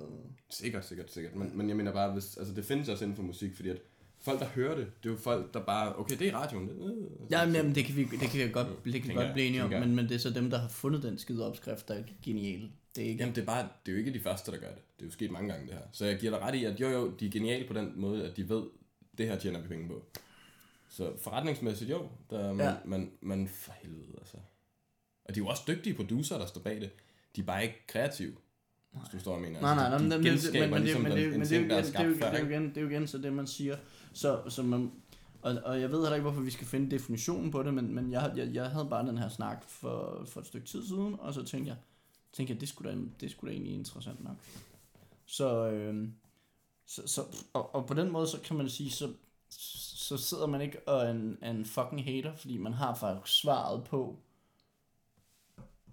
Sikkert, 0.50 0.84
sikkert, 0.86 1.12
sikkert. 1.12 1.34
Men, 1.34 1.50
men 1.54 1.68
jeg 1.68 1.76
mener 1.76 1.92
bare, 1.92 2.12
hvis, 2.12 2.36
altså 2.36 2.54
det 2.54 2.64
findes 2.64 2.88
også 2.88 3.04
inden 3.04 3.16
for 3.16 3.22
musik, 3.22 3.56
fordi 3.56 3.68
at 3.68 3.78
folk, 4.20 4.40
der 4.40 4.46
hører 4.46 4.76
det, 4.76 4.86
det 5.02 5.08
er 5.08 5.12
jo 5.12 5.18
folk, 5.18 5.54
der 5.54 5.64
bare, 5.64 5.98
okay, 5.98 6.18
det 6.18 6.22
er 6.26 6.30
i 6.30 6.34
radioen. 6.34 6.68
Det, 6.68 6.74
øh, 6.74 7.30
Ja, 7.30 7.46
men 7.46 7.54
jamen, 7.54 7.74
det 7.74 7.84
kan 7.84 7.96
vi, 7.96 8.04
det 8.04 8.20
kan 8.20 8.46
vi 8.46 8.52
godt, 8.52 8.66
det 8.84 9.02
kan 9.02 9.08
vi 9.08 9.14
godt 9.14 9.32
blive 9.32 9.46
enige 9.46 9.64
om, 9.64 9.70
men, 9.70 9.94
men 9.96 10.08
det 10.08 10.14
er 10.14 10.18
så 10.18 10.30
dem, 10.30 10.50
der 10.50 10.58
har 10.58 10.68
fundet 10.68 11.02
den 11.02 11.18
skide 11.18 11.46
opskrift, 11.46 11.88
der 11.88 11.94
er 11.94 12.02
geniale. 12.22 12.70
Det 12.96 13.04
er 13.04 13.08
ikke... 13.08 13.20
Jamen, 13.22 13.34
det 13.34 13.42
er, 13.42 13.46
bare, 13.46 13.68
det 13.86 13.92
er 13.92 13.96
jo 13.96 13.98
ikke 13.98 14.12
de 14.12 14.20
første, 14.20 14.52
der 14.52 14.58
gør 14.58 14.66
det. 14.68 14.82
Det 14.96 15.02
er 15.02 15.06
jo 15.06 15.12
sket 15.12 15.30
mange 15.30 15.52
gange, 15.52 15.66
det 15.66 15.74
her. 15.74 15.82
Så 15.92 16.04
jeg 16.06 16.18
giver 16.18 16.32
dig 16.32 16.40
ret 16.40 16.54
i, 16.54 16.64
at 16.64 16.80
jo, 16.80 16.88
jo, 16.88 17.10
de 17.20 17.26
er 17.26 17.30
geniale 17.30 17.66
på 17.66 17.72
den 17.74 17.92
måde, 17.96 18.24
at 18.24 18.36
de 18.36 18.48
ved, 18.48 18.62
det 19.18 19.26
her 19.26 19.38
tjener 19.38 19.60
vi 19.60 19.68
penge 19.68 19.88
på. 19.88 20.04
Så 20.88 21.12
forretningsmæssigt, 21.20 21.90
jo. 21.90 22.08
Der, 22.30 22.52
man, 22.52 22.58
Ja. 22.66 22.70
ja. 22.70 22.76
man, 22.84 23.10
man, 23.20 23.48
for 23.48 23.72
helvede, 23.82 24.14
altså. 24.18 24.36
Og 25.28 25.34
de 25.34 25.40
er 25.40 25.44
jo 25.44 25.48
også 25.48 25.62
dygtige 25.68 25.94
producer, 25.94 26.38
der 26.38 26.46
står 26.46 26.60
bag 26.60 26.80
det. 26.80 26.90
De 27.36 27.40
er 27.40 27.44
bare 27.44 27.62
ikke 27.62 27.86
kreative, 27.86 28.32
hvis 29.10 29.22
du 29.22 29.30
hvad 29.30 29.40
jeg 29.40 29.52
mener. 29.52 29.60
Nej, 29.60 29.74
nej, 29.74 29.84
altså, 29.84 30.08
nej, 30.08 30.16
de, 30.16 30.22
men, 30.22 30.38
de 30.38 30.52
men, 30.52 30.60
men, 30.60 30.70
men, 30.70 30.82
ligesom 30.82 31.02
men, 31.02 31.12
det, 31.12 31.24
en 31.24 31.30
men 31.30 31.40
det, 31.40 31.46
er 31.46 31.58
ting, 31.58 31.70
der 31.70 31.82
det, 31.82 32.18
før, 32.18 32.30
det, 32.30 32.40
er 32.40 32.44
jo 32.44 32.50
igen, 32.50 32.68
det 32.68 32.76
er 32.76 32.80
jo 32.80 32.88
igen 32.88 33.06
så 33.06 33.18
det, 33.18 33.32
man 33.32 33.46
siger. 33.46 33.76
Så, 34.12 34.40
så 34.48 34.62
man, 34.62 34.92
og, 35.42 35.56
og 35.64 35.80
jeg 35.80 35.90
ved 35.90 36.00
heller 36.00 36.14
ikke, 36.14 36.22
hvorfor 36.22 36.40
vi 36.40 36.50
skal 36.50 36.66
finde 36.66 36.90
definitionen 36.90 37.50
på 37.50 37.62
det, 37.62 37.74
men, 37.74 37.94
men 37.94 38.12
jeg, 38.12 38.32
jeg, 38.36 38.54
jeg 38.54 38.70
havde 38.70 38.86
bare 38.90 39.06
den 39.06 39.18
her 39.18 39.28
snak 39.28 39.64
for, 39.68 40.24
for 40.26 40.40
et 40.40 40.46
stykke 40.46 40.66
tid 40.66 40.86
siden, 40.86 41.16
og 41.18 41.34
så 41.34 41.44
tænkte 41.44 41.68
jeg, 41.68 41.76
tænkte 42.32 42.54
jeg 42.54 42.60
det, 42.60 42.68
skulle 42.68 42.90
da, 42.90 42.98
det 43.20 43.30
skulle 43.30 43.50
da 43.50 43.54
egentlig 43.54 43.74
interessant 43.74 44.24
nok. 44.24 44.36
Så, 45.26 45.70
øh, 45.70 46.08
så, 46.86 47.02
så 47.06 47.22
og, 47.52 47.74
og 47.74 47.86
på 47.86 47.94
den 47.94 48.10
måde, 48.10 48.26
så 48.26 48.40
kan 48.40 48.56
man 48.56 48.68
sige, 48.68 48.90
så, 48.90 49.12
så 49.48 50.16
sidder 50.16 50.46
man 50.46 50.60
ikke 50.60 50.88
og 50.88 51.06
er 51.06 51.10
en, 51.10 51.38
en 51.44 51.64
fucking 51.64 52.04
hater, 52.04 52.34
fordi 52.36 52.56
man 52.56 52.72
har 52.72 52.94
faktisk 52.94 53.40
svaret 53.40 53.84
på, 53.84 54.18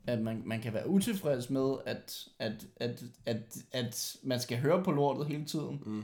at 0.08 0.22
man, 0.22 0.42
man 0.46 0.62
kan 0.62 0.74
være 0.74 0.90
utilfreds 0.90 1.50
med, 1.50 1.76
at, 1.86 2.28
at, 2.40 2.68
at, 2.78 3.04
at, 3.26 3.58
at 3.72 4.18
man 4.24 4.40
skal 4.40 4.58
høre 4.58 4.84
på 4.84 4.92
lortet 4.92 5.28
hele 5.28 5.46
tiden. 5.46 5.82
Mm. 5.86 6.04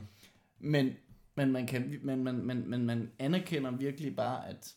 Men, 0.58 0.92
men, 1.34 1.52
man 1.52 1.66
kan, 1.66 1.98
men, 2.02 2.24
man, 2.24 2.34
men, 2.46 2.70
men 2.70 2.86
man 2.86 3.10
anerkender 3.18 3.70
virkelig 3.70 4.16
bare, 4.16 4.48
at 4.48 4.74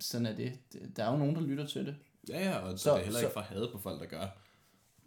sådan 0.00 0.26
er 0.26 0.36
det. 0.36 0.58
Der 0.96 1.04
er 1.04 1.10
jo 1.12 1.16
nogen, 1.18 1.34
der 1.34 1.40
lytter 1.40 1.66
til 1.66 1.86
det. 1.86 1.96
Ja, 2.28 2.48
ja, 2.50 2.58
og 2.58 2.78
så, 2.78 2.90
det 2.94 3.00
er 3.00 3.04
heller 3.04 3.20
ikke 3.20 3.28
så- 3.28 3.32
for 3.32 3.40
at 3.40 3.46
hade 3.46 3.68
på 3.72 3.78
folk, 3.78 4.00
der 4.00 4.06
gør. 4.06 4.26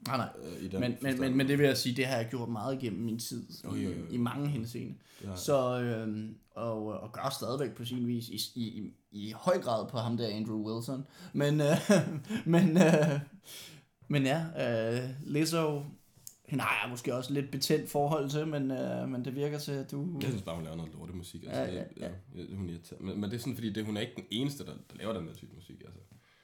Nej, 0.08 0.18
nej. 0.18 0.30
øh, 0.44 0.64
i 0.64 0.68
den 0.68 0.80
Men, 0.80 0.98
men, 1.02 1.20
men, 1.20 1.38
men 1.38 1.48
det 1.48 1.58
vil 1.58 1.66
jeg 1.66 1.78
sige, 1.78 1.96
det 1.96 2.06
har 2.06 2.18
jeg 2.18 2.28
gjort 2.30 2.50
meget 2.50 2.80
gennem 2.80 3.02
min 3.02 3.20
tid 3.20 3.48
Jo, 3.66 3.76
jo, 3.76 3.90
jo, 3.90 3.90
i, 3.90 4.14
i 4.14 4.18
mange 4.18 4.48
henseende. 4.48 4.96
Jeg. 5.24 5.38
Så, 5.38 5.82
øh, 5.82 6.30
og, 6.52 6.86
og 6.86 7.12
gør 7.12 7.30
stadigvæk 7.40 7.72
på 7.76 7.86
sin 7.86 8.08
vis, 8.08 8.30
i, 8.30 8.38
i, 8.56 8.94
i, 9.12 9.34
høj 9.36 9.62
grad 9.62 9.88
på 9.88 9.98
ham 9.98 10.18
der 10.18 10.28
Andrew 10.28 10.74
Wilson. 10.74 11.06
Men, 11.34 11.62
øh, 11.62 11.78
men, 12.54 12.78
øh, 12.78 13.20
men 14.08 14.24
ja, 14.24 14.46
øh, 14.58 15.10
Lizzo, 15.24 15.84
hende 16.50 16.64
har 16.64 16.84
jeg 16.84 16.90
måske 16.90 17.16
også 17.16 17.34
lidt 17.34 17.52
betændt 17.52 17.90
forhold 17.90 18.30
til, 18.30 18.48
men, 18.48 18.72
øh, 18.72 19.10
men 19.10 19.26
det 19.26 19.36
virker 19.36 19.58
til, 19.60 19.72
at 19.72 19.92
du... 19.92 20.20
Jeg 20.22 20.30
synes 20.30 20.44
bare, 20.44 20.56
hun 20.56 20.64
laver 20.64 20.78
noget 20.78 20.94
lortemusik. 20.94 21.44
Altså, 21.44 21.62
Ja, 21.62 21.74
ja, 21.74 21.84
ja, 21.98 22.10
ja. 22.36 22.56
hun 22.56 22.70
er 22.70 22.74
irriterende. 22.74 23.06
men, 23.06 23.22
men 23.22 23.30
det 23.30 23.36
er 23.36 23.40
sådan, 23.40 23.56
fordi 23.56 23.74
det, 23.74 23.86
hun 23.86 23.98
er 23.98 24.02
ikke 24.02 24.16
den 24.16 24.26
eneste, 24.32 24.66
der, 24.66 24.72
der 24.72 24.98
laver 24.98 25.14
den 25.14 25.28
der 25.28 25.34
type 25.34 25.56
musik. 25.56 25.82
Altså. 25.86 26.00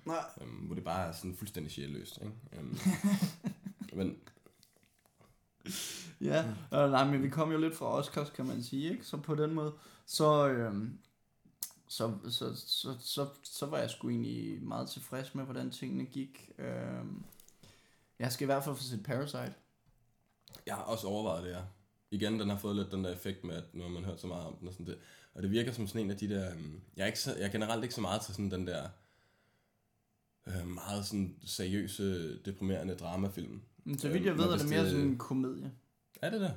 Nej. 0.06 0.26
Øhm, 0.42 0.50
hvor 0.52 0.76
det 0.76 0.84
bare 0.84 1.08
er 1.08 1.12
sådan 1.12 1.36
fuldstændig 1.36 1.72
sjælløst. 1.72 2.18
Ikke? 2.22 2.34
Øhm, 2.54 2.78
men 3.98 4.18
Ja, 6.22 6.46
øh, 6.74 6.92
nej, 6.92 7.12
men 7.12 7.24
vi 7.24 7.30
kom 7.30 7.52
jo 7.52 7.58
lidt 7.58 7.76
fra 7.76 7.86
Oscars, 7.86 8.30
kan 8.30 8.46
man 8.46 8.64
sige, 8.64 8.92
ikke? 8.92 9.06
Så 9.06 9.18
på 9.18 9.36
den 9.36 9.54
måde, 9.54 9.74
så, 10.06 10.48
øhm, 10.48 10.98
så, 11.88 12.14
så, 12.30 12.56
så, 12.56 12.96
så, 13.00 13.28
så 13.44 13.66
var 13.66 13.78
jeg 13.78 13.90
sgu 13.90 14.10
egentlig 14.10 14.64
meget 14.64 14.90
tilfreds 14.90 15.36
med, 15.36 15.44
hvordan 15.44 15.72
tingene 15.72 16.06
gik. 16.06 16.52
Øhm, 16.58 17.24
jeg 18.20 18.32
skal 18.32 18.46
i 18.46 18.46
hvert 18.46 18.64
fald 18.64 18.76
få 18.76 18.84
set 18.84 19.04
Parasite. 19.04 19.54
jeg 20.66 20.76
har 20.76 20.82
også 20.84 21.08
overvejet 21.08 21.44
det 21.44 21.56
her. 21.56 21.64
Igen, 22.12 22.40
den 22.40 22.50
har 22.50 22.58
fået 22.58 22.76
lidt 22.76 22.92
den 22.92 23.04
der 23.04 23.14
effekt 23.14 23.44
med, 23.44 23.56
at 23.56 23.64
nu 23.74 23.84
har 23.84 23.90
man 23.90 24.04
hørt 24.06 24.22
så 24.22 24.28
meget 24.28 24.46
om 24.46 24.56
den 24.56 24.68
og 24.68 24.74
sådan 24.74 24.86
det. 24.86 24.98
Og 25.34 25.44
det 25.44 25.52
virker 25.52 25.72
som 25.72 25.88
sådan 25.88 26.02
en 26.02 26.12
af 26.12 26.18
de 26.18 26.30
der... 26.30 26.52
øhm, 26.52 26.82
Jeg 26.96 27.04
er, 27.04 27.08
ikke 27.08 27.20
så, 27.20 27.36
jeg 27.36 27.46
er 27.46 27.52
generelt 27.52 27.84
ikke 27.84 27.96
så 27.96 28.02
meget 28.02 28.22
til 28.22 28.34
sådan 28.34 28.52
den 28.52 28.68
der 28.68 28.90
øh, 30.48 30.68
meget 30.68 31.06
sådan 31.06 31.36
seriøse, 31.46 32.38
deprimerende 32.46 32.96
dramafilm. 32.96 33.62
Men 33.84 34.00
så 34.00 34.10
vidt 34.10 34.24
jeg 34.24 34.30
Øhm, 34.32 34.40
ved, 34.40 34.46
er 34.46 34.58
det 34.58 34.70
mere 34.70 34.82
det- 34.84 34.92
sådan 34.92 35.06
en 35.06 35.18
komedie. 35.18 35.72
Er 36.22 36.30
det 36.30 36.42
der? 36.42 36.52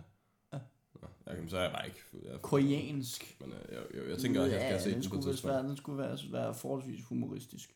Ja. 0.52 0.58
Nå, 1.02 1.08
okay, 1.26 1.48
så 1.48 1.56
er 1.58 1.62
jeg 1.62 1.72
bare 1.72 1.86
ikke... 1.86 1.98
Jeg 2.24 2.32
er, 2.34 2.38
Koreansk. 2.38 3.36
Men 3.40 3.52
øh, 3.52 3.58
jeg, 3.72 3.82
jeg, 4.02 4.10
jeg 4.10 4.18
tænker 4.18 4.42
at 4.42 4.50
jeg 4.50 4.60
skal 4.60 4.68
have 4.70 4.80
set 4.82 4.92
den 4.92 5.00
på 5.00 5.04
skulle, 5.04 5.18
vist 5.18 5.28
tidspunkt. 5.28 5.54
være, 5.54 5.68
den 5.68 5.76
skulle 5.76 5.98
være, 5.98 6.18
være 6.32 6.54
forholdsvis 6.54 7.04
humoristisk. 7.04 7.74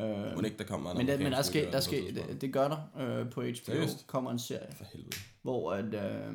Øh, 0.00 0.08
Må 0.08 0.14
det 0.40 0.44
ikke, 0.44 0.58
der 0.58 0.64
kommer 0.64 0.90
en 0.90 0.96
men, 0.98 1.06
der, 1.06 1.18
men 1.18 1.32
der 1.32 1.42
skal, 1.42 1.66
der 1.72 1.78
på 1.78 1.80
skal, 1.82 2.14
det, 2.14 2.40
det 2.40 2.52
gør 2.52 2.68
der 2.68 2.98
øh, 3.20 3.30
på 3.30 3.40
HBO. 3.42 3.54
Seriøst? 3.54 4.06
kommer 4.06 4.30
en 4.30 4.38
serie, 4.38 4.72
For 4.76 4.84
helvede. 4.92 5.16
hvor, 5.42 5.72
at, 5.72 5.94
øh, 5.94 6.34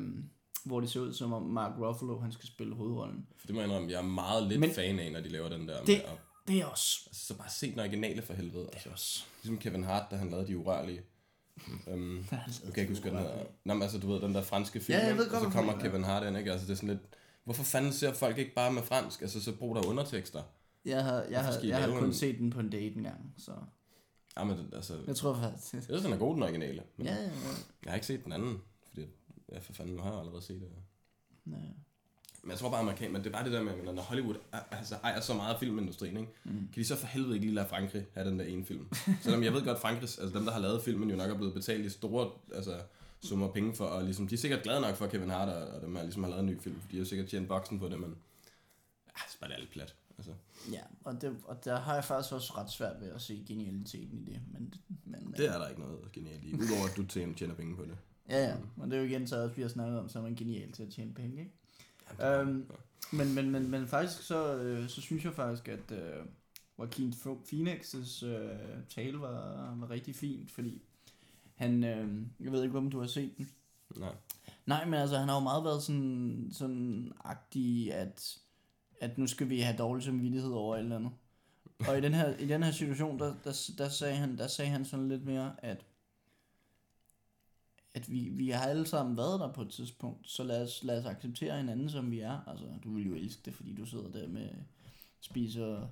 hvor 0.64 0.80
det 0.80 0.90
ser 0.90 1.00
ud 1.00 1.12
som 1.12 1.32
om 1.32 1.42
Mark 1.42 1.78
Ruffalo 1.78 2.18
han 2.18 2.32
skal 2.32 2.46
spille 2.48 2.74
hovedrollen. 2.74 3.26
For 3.36 3.46
det 3.46 3.54
må 3.54 3.60
jeg 3.60 3.68
indrømme, 3.68 3.90
jeg 3.90 3.98
er 3.98 4.02
meget 4.02 4.46
lidt 4.48 4.60
Men, 4.60 4.70
fan 4.70 4.98
af, 4.98 5.12
når 5.12 5.20
de 5.20 5.28
laver 5.28 5.48
den 5.48 5.68
der 5.68 5.78
Det- 5.78 5.88
med 5.88 5.94
at, 5.96 6.18
Det 6.48 6.60
er 6.60 6.66
også... 6.66 7.02
altså, 7.06 7.26
så 7.26 7.34
bare 7.36 7.50
se 7.50 7.70
den 7.70 7.78
originale 7.80 8.22
for 8.22 8.34
helvede. 8.34 8.62
Det 8.64 8.70
Altså, 8.72 8.88
er 8.88 8.92
også... 8.92 9.24
ligesom 9.42 9.58
Kevin 9.58 9.84
Hart, 9.84 10.10
da 10.10 10.16
han 10.16 10.30
lavede 10.30 10.46
De 10.46 10.56
Urørlige. 10.58 11.02
Um, 11.86 12.26
Han 12.30 12.72
jeg 12.76 12.88
huske, 12.88 13.08
den 13.10 13.18
hedder. 13.18 13.44
Nå, 13.64 13.74
men 13.74 13.82
altså, 13.82 13.98
du 13.98 14.12
ved, 14.12 14.20
den 14.20 14.34
der 14.34 14.42
franske 14.42 14.80
film, 14.80 14.98
Ja, 14.98 15.06
jeg 15.06 15.16
ved 15.16 15.24
og 15.24 15.30
godt, 15.30 15.42
så 15.42 15.48
hvad 15.48 15.56
kommer 15.56 15.72
er. 15.72 15.78
Kevin 15.80 16.04
Hart 16.04 16.26
ind, 16.26 16.38
ikke? 16.38 16.52
Altså, 16.52 16.66
det 16.66 16.72
er 16.72 16.76
sådan 16.76 16.88
lidt, 16.88 17.00
hvorfor 17.44 17.62
fanden 17.64 17.92
ser 17.92 18.12
folk 18.12 18.38
ikke 18.38 18.54
bare 18.54 18.72
med 18.72 18.82
fransk? 18.82 19.22
Altså, 19.22 19.42
så 19.42 19.56
brug 19.56 19.76
der 19.76 19.86
undertekster. 19.86 20.42
Jeg 20.84 21.04
har, 21.04 21.22
jeg 21.22 21.44
har, 21.44 21.60
jeg 21.62 21.78
har 21.82 21.88
kun 21.98 22.04
en- 22.04 22.14
set 22.14 22.38
den 22.38 22.50
på 22.50 22.60
en 22.60 22.70
date 22.70 22.94
en 22.96 23.02
gang, 23.02 23.34
så... 23.38 23.52
Ja, 24.36 24.44
men 24.44 24.58
det- 24.58 24.74
altså, 24.74 24.98
Jeg 25.06 25.16
tror 25.16 25.34
faktisk... 25.34 25.74
jeg 25.74 25.82
synes, 25.82 26.02
den 26.02 26.12
er 26.12 26.16
god, 26.16 26.34
den 26.34 26.42
originale. 26.42 26.82
Men 26.96 27.06
Ja, 27.06 27.14
ja, 27.14 27.22
ja. 27.22 27.28
jeg 27.84 27.90
har 27.90 27.94
ikke 27.94 28.06
set 28.06 28.24
den 28.24 28.32
anden, 28.32 28.58
fordi, 28.88 29.06
ja, 29.52 29.58
for 29.58 29.72
fanden, 29.72 29.98
har 29.98 30.10
jeg 30.10 30.18
allerede 30.20 30.42
set 30.42 30.60
det. 30.60 30.68
ja. 31.46 31.56
Men 32.42 32.50
jeg 32.50 32.58
tror 32.58 32.70
bare, 32.70 32.80
amerikan, 32.80 33.12
men 33.12 33.24
det 33.24 33.26
er 33.26 33.32
bare 33.32 33.44
det 33.44 33.52
der 33.52 33.62
med, 33.62 33.72
at 33.72 33.94
når 33.94 34.02
Hollywood 34.02 34.34
altså, 34.70 34.94
ejer 35.04 35.20
så 35.20 35.34
meget 35.34 35.54
af 35.54 35.60
filmindustrien, 35.60 36.16
ikke? 36.16 36.32
Mm. 36.44 36.52
kan 36.52 36.82
de 36.82 36.84
så 36.84 36.96
for 36.96 37.06
helvede 37.06 37.34
ikke 37.34 37.46
lige 37.46 37.54
lade 37.54 37.68
Frankrig 37.68 38.06
have 38.14 38.30
den 38.30 38.38
der 38.38 38.44
ene 38.44 38.64
film. 38.64 38.86
Selvom 39.22 39.42
jeg 39.42 39.52
ved 39.52 39.64
godt, 39.64 39.80
Frankrig, 39.80 40.02
altså 40.02 40.30
dem, 40.34 40.44
der 40.44 40.52
har 40.52 40.60
lavet 40.60 40.82
filmen, 40.82 41.10
jo 41.10 41.16
nok 41.16 41.30
er 41.30 41.36
blevet 41.36 41.54
betalt 41.54 41.86
i 41.86 41.90
store 41.90 42.30
altså, 42.54 42.80
summer 43.20 43.48
penge 43.48 43.74
for, 43.74 43.84
og 43.84 44.04
ligesom, 44.04 44.28
de 44.28 44.34
er 44.34 44.38
sikkert 44.38 44.62
glade 44.62 44.80
nok 44.80 44.96
for, 44.96 45.06
Kevin 45.06 45.30
Hart 45.30 45.48
og, 45.48 45.68
og 45.68 45.82
dem 45.82 45.96
her 45.96 46.02
ligesom 46.02 46.22
har 46.22 46.30
lavet 46.30 46.40
en 46.40 46.46
ny 46.46 46.60
film, 46.60 46.80
for 46.80 46.88
de 46.90 46.98
har 46.98 47.04
sikkert 47.04 47.28
tjent 47.28 47.48
boksen 47.48 47.78
på 47.78 47.88
det, 47.88 48.00
men 48.00 48.16
ja, 49.06 49.22
det 49.28 49.36
er 49.40 49.46
bare 49.48 49.60
lidt 49.60 49.70
plat. 49.70 49.94
Altså, 50.18 50.32
Ja, 50.72 50.80
og, 51.04 51.22
det, 51.22 51.36
og 51.44 51.64
der 51.64 51.80
har 51.80 51.94
jeg 51.94 52.04
faktisk 52.04 52.34
også 52.34 52.52
ret 52.56 52.70
svært 52.70 53.00
ved 53.00 53.08
at 53.08 53.20
se 53.20 53.44
genialiteten 53.48 54.18
i 54.18 54.24
det. 54.24 54.40
Men, 54.52 54.74
men, 55.04 55.34
det 55.36 55.48
er 55.48 55.58
der 55.58 55.68
ikke 55.68 55.80
noget 55.80 56.12
genialt 56.12 56.44
i, 56.44 56.54
udover 56.54 56.88
at 56.90 56.96
du 56.96 57.06
tjener, 57.06 57.34
tjener 57.34 57.54
penge 57.54 57.76
på 57.76 57.82
det. 57.82 57.96
Ja, 58.28 58.44
ja. 58.44 58.54
Og 58.76 58.90
det 58.90 58.96
er 58.96 59.00
jo 59.00 59.08
igen 59.08 59.26
så 59.26 59.42
også, 59.42 59.56
vi 59.56 59.62
har 59.62 59.68
snakket 59.68 59.98
om, 59.98 60.08
så 60.08 60.18
er 60.18 60.22
man 60.22 60.34
genial 60.34 60.72
til 60.72 60.82
at 60.82 60.88
tjene 60.88 61.14
penge, 61.14 61.38
ikke? 61.38 61.52
Øhm, 62.20 62.70
men, 63.12 63.34
men, 63.34 63.50
men, 63.50 63.70
men 63.70 63.88
faktisk 63.88 64.22
så, 64.22 64.56
øh, 64.56 64.88
så 64.88 65.00
synes 65.00 65.24
jeg 65.24 65.34
faktisk, 65.34 65.68
at 65.68 65.92
øh, 65.92 66.26
Joaquin 66.78 67.12
Pho- 67.12 67.46
Phoenix' 67.48 68.26
øh, 68.26 68.58
tale 68.88 69.20
var, 69.20 69.74
var 69.76 69.90
rigtig 69.90 70.16
fint, 70.16 70.50
fordi 70.50 70.82
han, 71.54 71.84
øh, 71.84 72.22
jeg 72.40 72.52
ved 72.52 72.62
ikke, 72.62 72.78
om 72.78 72.90
du 72.90 73.00
har 73.00 73.06
set 73.06 73.32
den. 73.38 73.50
Nej. 73.96 74.14
Nej, 74.66 74.84
men 74.84 74.94
altså, 74.94 75.18
han 75.18 75.28
har 75.28 75.36
jo 75.36 75.40
meget 75.40 75.64
været 75.64 75.82
sådan, 75.82 76.50
sådan 76.52 77.12
agtig, 77.24 77.94
at, 77.94 78.38
at 79.00 79.18
nu 79.18 79.26
skal 79.26 79.48
vi 79.48 79.60
have 79.60 79.76
dårlig 79.76 80.04
samvittighed 80.04 80.50
over 80.50 80.76
et 80.76 80.80
eller 80.80 80.96
andet. 80.96 81.12
Og 81.88 81.98
i 81.98 82.00
den 82.00 82.14
her, 82.14 82.36
i 82.36 82.46
den 82.46 82.62
her 82.62 82.70
situation, 82.70 83.18
der, 83.18 83.34
der, 83.44 83.70
der, 83.78 83.88
sagde 83.88 84.16
han, 84.16 84.38
der 84.38 84.46
sagde 84.46 84.70
han 84.70 84.84
sådan 84.84 85.08
lidt 85.08 85.24
mere, 85.24 85.52
at 85.58 85.84
at 87.94 88.10
vi, 88.10 88.28
vi 88.28 88.50
har 88.50 88.66
alle 88.66 88.86
sammen 88.86 89.16
været 89.16 89.40
der 89.40 89.52
på 89.52 89.62
et 89.62 89.70
tidspunkt, 89.70 90.30
så 90.30 90.44
lad 90.44 90.62
os, 90.62 90.80
lad 90.82 90.98
os 90.98 91.04
acceptere 91.04 91.56
hinanden, 91.56 91.90
som 91.90 92.10
vi 92.10 92.20
er. 92.20 92.48
Altså, 92.48 92.66
du 92.84 92.94
vil 92.94 93.06
jo 93.06 93.14
elske 93.14 93.42
det, 93.44 93.54
fordi 93.54 93.74
du 93.74 93.86
sidder 93.86 94.10
der 94.10 94.28
med 94.28 94.48
spiser, 95.20 95.88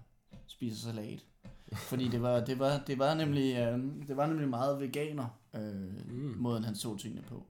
spiser 0.46 0.76
salat. 0.76 1.24
Fordi 1.72 2.08
det 2.08 2.22
var, 2.22 2.44
det 2.44 2.58
var, 2.58 2.82
det 2.86 2.98
var, 2.98 3.14
nemlig, 3.14 3.56
øh, 3.56 4.08
det 4.08 4.16
var 4.16 4.26
nemlig 4.26 4.48
meget 4.48 4.80
veganer, 4.80 5.28
øh, 5.54 6.12
mm. 6.12 6.34
måden 6.38 6.64
han 6.64 6.74
så 6.74 6.96
tingene 6.96 7.22
på. 7.22 7.46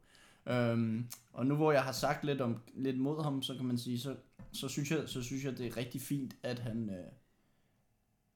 Øhm, 0.46 1.06
og 1.32 1.46
nu 1.46 1.56
hvor 1.56 1.72
jeg 1.72 1.82
har 1.82 1.92
sagt 1.92 2.24
lidt 2.24 2.40
om 2.40 2.62
lidt 2.74 2.98
mod 2.98 3.22
ham, 3.22 3.42
så 3.42 3.54
kan 3.54 3.64
man 3.64 3.78
sige, 3.78 4.00
så, 4.00 4.16
så, 4.52 4.68
synes, 4.68 4.90
jeg, 4.90 5.08
så 5.08 5.22
synes 5.22 5.44
jeg, 5.44 5.58
det 5.58 5.66
er 5.66 5.76
rigtig 5.76 6.00
fint, 6.00 6.36
at 6.42 6.58
han, 6.58 6.90
øh, 6.90 7.06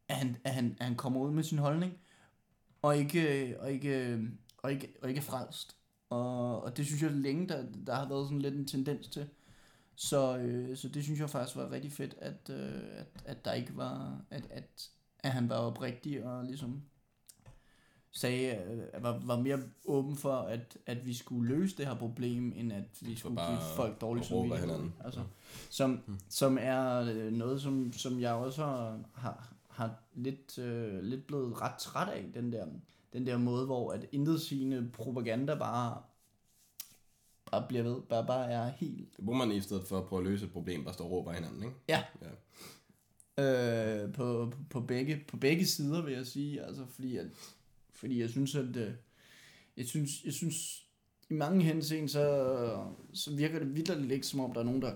at 0.08 0.16
han, 0.16 0.36
at 0.44 0.54
han, 0.54 0.76
at 0.80 0.86
han 0.86 0.96
kommer 0.96 1.20
ud 1.20 1.30
med 1.30 1.42
sin 1.42 1.58
holdning, 1.58 1.92
og 2.82 2.96
ikke, 2.96 3.56
og 3.60 3.72
ikke, 3.72 4.20
og 4.58 4.72
ikke, 4.72 4.94
og 5.02 5.08
ikke 5.08 5.22
frelst. 5.22 5.76
Og, 6.14 6.62
og 6.62 6.76
det 6.76 6.86
synes 6.86 7.02
jeg 7.02 7.10
længe, 7.10 7.48
der, 7.48 7.64
der 7.86 7.94
har 7.94 8.08
været 8.08 8.26
sådan 8.26 8.42
lidt 8.42 8.54
en 8.54 8.66
tendens 8.66 9.08
til. 9.08 9.28
Så, 9.96 10.38
øh, 10.38 10.76
så 10.76 10.88
det 10.88 11.02
synes 11.02 11.20
jeg 11.20 11.30
faktisk 11.30 11.56
var 11.56 11.70
rigtig 11.70 11.92
fedt, 11.92 12.14
at, 12.18 12.50
øh, 12.50 12.82
at, 12.96 13.06
at 13.24 13.44
der 13.44 13.52
ikke 13.52 13.76
var, 13.76 14.20
at, 14.30 14.46
at, 14.50 14.90
at 15.18 15.30
han 15.30 15.48
var 15.48 15.56
oprigtig 15.56 16.24
og 16.24 16.44
ligesom 16.44 16.82
sagde, 18.10 18.56
øh, 18.56 19.02
var, 19.02 19.20
var 19.24 19.40
mere 19.40 19.58
åben 19.84 20.16
for, 20.16 20.36
at, 20.36 20.78
at 20.86 21.06
vi 21.06 21.14
skulle 21.14 21.48
løse 21.48 21.76
det 21.76 21.86
her 21.86 21.94
problem, 21.94 22.52
end 22.56 22.72
at 22.72 22.88
vi 23.00 23.14
skulle 23.14 23.36
bare 23.36 23.50
give 23.50 23.60
folk 23.76 24.00
dårlig 24.00 24.24
at 24.24 24.32
råbe 24.32 24.54
af 24.54 24.60
samvittighed. 24.60 24.76
hinanden. 24.76 25.04
Altså, 25.04 25.20
som, 25.70 26.18
som 26.28 26.58
er 26.60 27.00
øh, 27.00 27.32
noget, 27.32 27.62
som, 27.62 27.92
som 27.92 28.20
jeg 28.20 28.32
også 28.32 28.64
har, 28.64 28.98
har, 29.14 29.54
har 29.68 29.94
lidt, 30.14 30.58
øh, 30.58 31.02
lidt 31.02 31.26
blevet 31.26 31.60
ret 31.60 31.74
træt 31.78 32.08
af, 32.08 32.30
den 32.34 32.52
der, 32.52 32.66
den 33.14 33.26
der 33.26 33.38
måde, 33.38 33.66
hvor 33.66 33.92
at 33.92 34.06
intet 34.12 34.40
sigende 34.40 34.90
propaganda 34.92 35.54
bare, 35.54 36.02
bare 37.50 37.64
bliver 37.68 37.82
ved, 37.82 38.02
bare, 38.02 38.26
bare 38.26 38.50
er 38.50 38.68
helt 38.68 39.16
Det 39.16 39.24
må 39.24 39.32
man 39.32 39.52
i 39.52 39.60
stedet 39.60 39.86
for 39.86 39.98
at 39.98 40.06
prøve 40.06 40.20
at 40.20 40.26
løse 40.26 40.44
et 40.44 40.52
problem, 40.52 40.84
bare 40.84 40.94
stå 40.94 41.04
og 41.04 41.10
råbe 41.10 41.30
af 41.30 41.36
hinanden, 41.36 41.62
ikke? 41.62 41.74
Ja. 41.88 42.04
ja. 42.22 42.30
Øh, 43.38 44.12
på, 44.12 44.52
på, 44.70 44.80
begge, 44.80 45.24
på 45.28 45.36
begge 45.36 45.66
sider, 45.66 46.02
vil 46.02 46.14
jeg 46.14 46.26
sige. 46.26 46.62
Altså, 46.62 46.86
fordi, 46.86 47.16
at, 47.16 47.26
fordi 47.90 48.20
jeg 48.20 48.30
synes, 48.30 48.54
at 48.54 48.76
øh, 48.76 48.92
jeg 49.76 49.86
synes, 49.86 50.24
jeg 50.24 50.32
synes 50.32 50.86
i 51.30 51.34
mange 51.34 51.64
henseender, 51.64 52.08
så, 52.08 52.86
så 53.12 53.36
virker 53.36 53.58
det 53.58 53.74
vildt 53.74 54.12
ikke 54.12 54.26
som 54.26 54.40
om, 54.40 54.52
der 54.52 54.60
er 54.60 54.64
nogen, 54.64 54.82
der, 54.82 54.94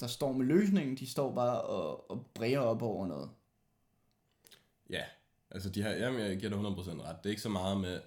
der 0.00 0.06
står 0.06 0.32
med 0.32 0.46
løsningen. 0.46 0.96
De 0.96 1.06
står 1.06 1.34
bare 1.34 1.62
og, 1.62 2.10
og 2.10 2.26
bræger 2.34 2.60
op 2.60 2.82
over 2.82 3.06
noget. 3.06 3.30
Ja, 4.90 5.02
altså 5.50 5.70
de 5.70 5.82
har, 5.82 5.90
jamen 5.90 6.20
jeg 6.20 6.38
giver 6.38 6.50
dig 6.50 6.58
100% 6.58 7.02
ret. 7.02 7.16
Det 7.22 7.26
er 7.26 7.30
ikke 7.30 7.42
så 7.42 7.48
meget 7.48 7.80
med... 7.80 8.00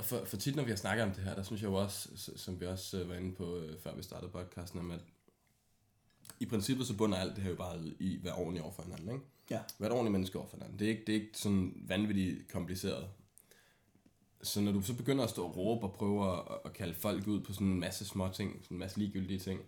For, 0.00 0.24
for 0.24 0.36
tit, 0.36 0.56
når 0.56 0.62
vi 0.62 0.70
har 0.70 0.76
snakket 0.76 1.04
om 1.04 1.10
det 1.10 1.24
her, 1.24 1.34
der 1.34 1.42
synes 1.42 1.62
jeg 1.62 1.68
jo 1.68 1.74
også, 1.74 2.08
som 2.36 2.60
vi 2.60 2.66
også 2.66 3.00
øh, 3.00 3.08
var 3.08 3.14
inde 3.14 3.34
på, 3.34 3.56
øh, 3.56 3.78
før 3.80 3.94
vi 3.94 4.02
startede 4.02 4.30
podcasten, 4.30 4.80
om 4.80 4.90
at 4.90 5.00
i 6.40 6.46
princippet 6.46 6.86
så 6.86 6.96
bunder 6.96 7.18
alt 7.18 7.36
det 7.36 7.42
her 7.42 7.50
jo 7.50 7.56
bare 7.56 7.80
i 7.98 8.16
at 8.16 8.24
være 8.24 8.34
ordentlig 8.34 8.62
over 8.62 8.72
for 8.72 8.82
hinanden, 8.82 9.08
ikke? 9.12 9.24
Ja. 9.50 9.60
Være 9.78 9.90
et 9.90 9.92
ordentligt 9.92 10.12
menneske 10.12 10.38
over 10.38 10.48
for 10.48 10.56
hinanden. 10.56 10.78
Det 10.78 10.84
er 10.84 10.90
ikke, 10.90 11.04
det 11.06 11.16
er 11.16 11.20
ikke 11.20 11.38
sådan 11.38 11.82
vanvittigt 11.88 12.52
kompliceret. 12.52 13.08
Så 14.42 14.60
når 14.60 14.72
du 14.72 14.82
så 14.82 14.94
begynder 14.94 15.24
at 15.24 15.30
stå 15.30 15.44
og 15.44 15.56
råbe 15.56 15.86
og 15.86 15.92
prøve 15.92 16.32
at, 16.32 16.58
at 16.64 16.72
kalde 16.72 16.94
folk 16.94 17.26
ud 17.26 17.40
på 17.40 17.52
sådan 17.52 17.66
en 17.66 17.80
masse 17.80 18.04
små 18.04 18.28
ting, 18.28 18.58
sådan 18.62 18.74
en 18.74 18.78
masse 18.78 18.98
ligegyldige 18.98 19.38
ting, 19.38 19.60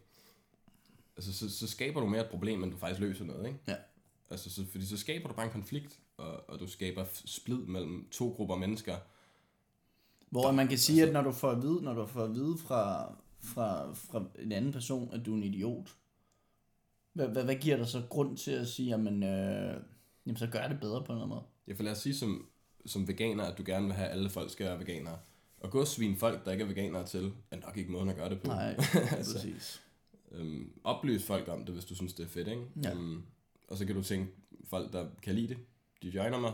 altså 1.16 1.32
så, 1.32 1.58
så 1.58 1.66
skaber 1.66 2.00
du 2.00 2.06
mere 2.06 2.24
et 2.24 2.30
problem, 2.30 2.64
end 2.64 2.72
du 2.72 2.78
faktisk 2.78 3.00
løser 3.00 3.24
noget, 3.24 3.46
ikke? 3.46 3.58
Ja. 3.68 3.76
Altså, 4.30 4.50
så, 4.50 4.66
fordi 4.72 4.86
så 4.86 4.96
skaber 4.96 5.28
du 5.28 5.34
bare 5.34 5.46
en 5.46 5.52
konflikt, 5.52 6.00
og, 6.16 6.50
og 6.50 6.60
du 6.60 6.66
skaber 6.66 7.04
splid 7.12 7.58
mellem 7.58 8.08
to 8.10 8.28
grupper 8.28 8.56
mennesker. 8.56 8.96
Hvor 10.30 10.50
man 10.50 10.68
kan 10.68 10.78
sige, 10.78 11.02
at 11.06 11.12
når 11.12 11.22
du 11.22 11.32
får 11.32 11.50
at 11.50 11.62
vide, 11.62 11.82
når 11.82 11.94
du 11.94 12.06
får 12.06 12.24
at 12.24 12.34
vide 12.34 12.58
fra, 12.58 13.12
fra, 13.40 13.92
fra 13.92 14.24
en 14.38 14.52
anden 14.52 14.72
person, 14.72 15.10
at 15.14 15.26
du 15.26 15.32
er 15.32 15.36
en 15.36 15.42
idiot, 15.44 15.94
hvad, 17.12 17.28
hvad, 17.28 17.44
hvad 17.44 17.54
giver 17.54 17.76
dig 17.76 17.86
så 17.86 18.02
grund 18.10 18.36
til 18.36 18.50
at 18.50 18.68
sige, 18.68 18.88
jamen, 18.88 19.22
øh, 19.22 19.80
jamen 20.26 20.36
så 20.36 20.46
gør 20.46 20.68
det 20.68 20.80
bedre 20.80 21.04
på 21.04 21.12
en 21.12 21.16
eller 21.18 21.24
anden 21.24 21.28
måde? 21.28 21.42
Jeg 21.66 21.76
får 21.76 21.84
lad 21.84 21.92
os 21.92 21.98
sige, 21.98 22.14
som, 22.14 22.46
som 22.86 23.08
veganer, 23.08 23.44
at 23.44 23.58
du 23.58 23.62
gerne 23.66 23.86
vil 23.86 23.94
have, 23.94 24.08
at 24.08 24.12
alle 24.16 24.30
folk 24.30 24.50
skal 24.50 24.66
være 24.66 24.78
veganere. 24.78 25.18
Og 25.60 25.70
gå 25.70 25.80
og 25.80 25.86
svine 25.86 26.16
folk, 26.16 26.44
der 26.44 26.52
ikke 26.52 26.64
er 26.64 26.68
veganere 26.68 27.06
til, 27.06 27.32
er 27.50 27.56
nok 27.56 27.76
ikke 27.76 27.92
måden 27.92 28.08
at 28.08 28.16
gøre 28.16 28.28
det 28.28 28.40
på. 28.40 28.46
Nej, 28.46 28.76
Altså, 29.16 29.34
præcis. 29.34 29.82
øhm, 30.32 30.72
oplys 30.84 31.24
folk 31.24 31.48
om 31.48 31.64
det, 31.64 31.74
hvis 31.74 31.84
du 31.84 31.94
synes, 31.94 32.14
det 32.14 32.24
er 32.24 32.28
fedt, 32.28 32.48
ikke? 32.48 32.62
Ja. 32.82 32.90
Øhm, 32.90 33.22
og 33.68 33.76
så 33.76 33.86
kan 33.86 33.94
du 33.94 34.02
tænke, 34.02 34.32
folk, 34.64 34.92
der 34.92 35.06
kan 35.22 35.34
lide 35.34 35.48
det, 35.48 35.58
de 36.02 36.08
joiner 36.08 36.40
mig. 36.40 36.52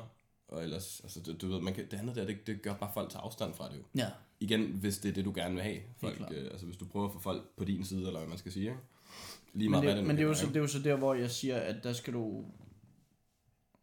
Og 0.49 0.63
ellers, 0.63 1.01
altså, 1.01 1.21
du, 1.21 1.33
du 1.33 1.53
ved, 1.53 1.61
man 1.61 1.75
kan, 1.75 1.87
det 1.91 1.97
andet 1.97 2.17
der, 2.17 2.25
det, 2.25 2.47
det 2.47 2.63
gør 2.63 2.75
bare 2.75 2.91
folk 2.95 3.11
til 3.11 3.19
afstand 3.19 3.55
fra 3.55 3.69
det 3.69 3.77
jo. 3.77 3.83
Ja, 3.95 4.11
Igen, 4.43 4.67
hvis 4.67 4.99
det 4.99 5.09
er 5.09 5.13
det, 5.13 5.25
du 5.25 5.33
gerne 5.35 5.55
vil 5.55 5.63
have. 5.63 5.79
Folk, 5.97 6.21
øh, 6.21 6.45
altså, 6.45 6.67
hvis 6.67 6.77
du 6.77 6.85
prøver 6.85 7.07
at 7.07 7.13
få 7.13 7.19
folk 7.19 7.57
på 7.57 7.65
din 7.65 7.85
side, 7.85 8.07
eller 8.07 8.19
hvad 8.21 8.29
man 8.29 8.39
skal 8.39 8.53
sige, 8.53 8.65
ikke? 8.65 8.81
Lige 9.53 9.69
men, 9.69 9.71
meget, 9.71 9.85
hvad 9.85 9.97
det, 9.97 10.05
men 10.05 10.17
det, 10.17 10.23
er 10.23 10.27
jo 10.27 10.35
så, 10.35 10.47
det 10.47 10.57
er 10.57 10.61
jo 10.61 10.67
så 10.67 10.79
der, 10.79 10.97
hvor 10.97 11.15
jeg 11.15 11.31
siger, 11.31 11.57
at 11.57 11.85
der 11.85 11.93
skal 11.93 12.13
du... 12.13 12.45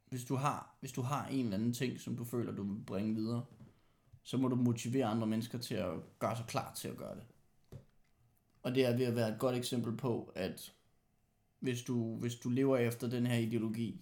Hvis 0.09 0.23
du 0.23 0.35
har, 0.35 0.75
hvis 0.79 0.91
du 0.91 1.01
har 1.01 1.27
en 1.27 1.45
eller 1.45 1.57
anden 1.57 1.73
ting, 1.73 1.99
som 1.99 2.17
du 2.17 2.23
føler, 2.23 2.51
du 2.51 2.63
vil 2.63 2.81
bringe 2.85 3.15
videre, 3.15 3.45
så 4.23 4.37
må 4.37 4.47
du 4.47 4.55
motivere 4.55 5.05
andre 5.05 5.27
mennesker 5.27 5.57
til 5.57 5.75
at 5.75 5.91
gøre 6.19 6.35
sig 6.37 6.45
klar 6.47 6.73
til 6.73 6.87
at 6.87 6.97
gøre 6.97 7.15
det. 7.15 7.23
Og 8.63 8.75
det 8.75 8.85
er 8.85 8.97
ved 8.97 9.05
at 9.05 9.15
være 9.15 9.29
et 9.33 9.39
godt 9.39 9.55
eksempel 9.55 9.97
på, 9.97 10.31
at 10.35 10.73
hvis 11.59 11.81
du, 11.81 12.15
hvis 12.15 12.35
du 12.35 12.49
lever 12.49 12.77
efter 12.77 13.09
den 13.09 13.27
her 13.27 13.37
ideologi, 13.37 14.01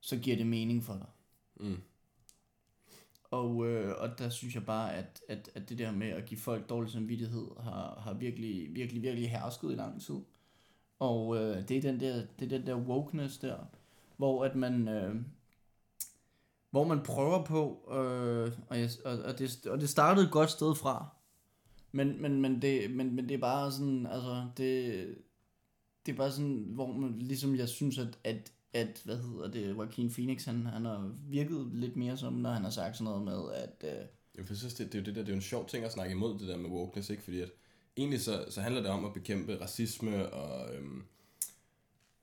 så 0.00 0.16
giver 0.16 0.36
det 0.36 0.46
mening 0.46 0.84
for 0.84 0.92
dig. 0.92 1.06
Mm. 1.56 1.82
Og, 3.30 3.66
øh, 3.66 3.94
og 3.98 4.18
der 4.18 4.28
synes 4.28 4.54
jeg 4.54 4.66
bare, 4.66 4.94
at, 4.94 5.20
at, 5.28 5.50
at 5.54 5.68
det 5.68 5.78
der 5.78 5.92
med 5.92 6.08
at 6.08 6.24
give 6.24 6.40
folk 6.40 6.68
dårlig 6.68 6.90
samvittighed 6.90 7.46
har, 7.60 8.00
har 8.00 8.14
virkelig, 8.14 8.74
virkelig, 8.74 9.02
virkelig 9.02 9.30
hersket 9.30 9.72
i 9.72 9.74
lang 9.74 10.02
tid. 10.02 10.18
Og 10.98 11.36
øh, 11.36 11.68
det 11.68 11.76
er 11.76 11.80
den 11.80 12.00
der, 12.00 12.26
det 12.38 12.52
er 12.52 12.58
den 12.58 12.66
der 12.66 12.76
wokeness 12.76 13.38
der, 13.38 13.56
hvor 14.16 14.44
at 14.44 14.56
man, 14.56 14.88
øh, 14.88 15.14
hvor 16.70 16.84
man 16.84 17.02
prøver 17.02 17.44
på, 17.44 17.88
øh, 17.90 18.52
og, 18.68 18.80
jeg, 18.80 18.90
og, 19.04 19.18
og, 19.18 19.38
det, 19.38 19.66
og 19.66 19.80
det 19.80 19.88
startede 19.88 20.26
et 20.26 20.32
godt 20.32 20.50
sted 20.50 20.74
fra, 20.74 21.08
men, 21.92 22.22
men, 22.22 22.40
men, 22.40 22.62
det, 22.62 22.90
men, 22.90 23.14
men 23.16 23.28
det 23.28 23.34
er 23.34 23.38
bare 23.38 23.72
sådan, 23.72 24.06
altså, 24.06 24.46
det, 24.56 25.14
det 26.06 26.12
er 26.12 26.16
bare 26.16 26.32
sådan, 26.32 26.64
hvor 26.68 26.92
man, 26.92 27.18
ligesom 27.18 27.56
jeg 27.56 27.68
synes, 27.68 27.98
at, 27.98 28.18
at, 28.24 28.52
at 28.72 29.02
hvad 29.04 29.16
hedder 29.16 29.50
det, 29.50 29.70
Joaquin 29.70 30.10
Phoenix, 30.10 30.44
han, 30.44 30.66
han 30.66 30.84
har 30.84 31.12
virket 31.28 31.68
lidt 31.72 31.96
mere 31.96 32.16
som, 32.16 32.32
når 32.32 32.50
han 32.50 32.62
har 32.62 32.70
sagt 32.70 32.96
sådan 32.96 33.04
noget 33.04 33.22
med, 33.22 33.52
at, 33.54 33.84
øh, 33.84 34.06
Jeg 34.48 34.56
synes, 34.56 34.74
det, 34.74 34.86
det, 34.86 34.94
er 34.94 34.98
jo 34.98 35.04
det 35.04 35.14
der, 35.14 35.20
det 35.20 35.28
er 35.28 35.32
jo 35.32 35.36
en 35.36 35.42
sjov 35.42 35.68
ting 35.68 35.84
at 35.84 35.92
snakke 35.92 36.12
imod 36.12 36.38
det 36.38 36.48
der 36.48 36.56
med 36.56 36.70
wokeness, 36.70 37.10
ikke? 37.10 37.22
Fordi 37.22 37.40
at 37.40 37.50
egentlig 37.96 38.20
så, 38.20 38.44
så 38.50 38.60
handler 38.60 38.82
det 38.82 38.90
om 38.90 39.04
at 39.04 39.12
bekæmpe 39.12 39.60
racisme 39.60 40.32
og 40.32 40.74
øhm, 40.74 41.02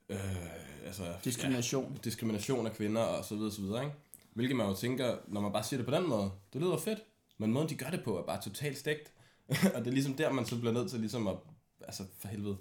øh, 0.09 0.85
altså, 0.85 1.03
diskrimination. 1.23 1.91
Ja, 1.93 1.99
diskrimination 2.03 2.65
af 2.67 2.73
kvinder 2.73 3.01
og 3.01 3.25
så 3.25 3.35
videre, 3.35 3.51
så 3.51 3.61
videre, 3.61 3.83
ikke? 3.83 3.95
Hvilket 4.33 4.57
man 4.57 4.67
jo 4.67 4.75
tænker, 4.75 5.17
når 5.27 5.41
man 5.41 5.51
bare 5.51 5.63
siger 5.63 5.77
det 5.77 5.85
på 5.85 5.95
den 5.95 6.07
måde, 6.07 6.31
det 6.53 6.61
lyder 6.61 6.77
fedt, 6.77 6.99
men 7.37 7.51
måden 7.51 7.69
de 7.69 7.75
gør 7.75 7.89
det 7.89 8.03
på 8.03 8.17
er 8.17 8.23
bare 8.23 8.41
totalt 8.41 8.77
stegt. 8.77 9.13
og 9.75 9.79
det 9.79 9.87
er 9.87 9.91
ligesom 9.91 10.13
der, 10.13 10.31
man 10.31 10.45
så 10.45 10.59
bliver 10.59 10.73
nødt 10.73 10.89
til 10.89 10.99
ligesom 10.99 11.27
at, 11.27 11.35
altså 11.81 12.03
for 12.19 12.27
helvede, 12.27 12.57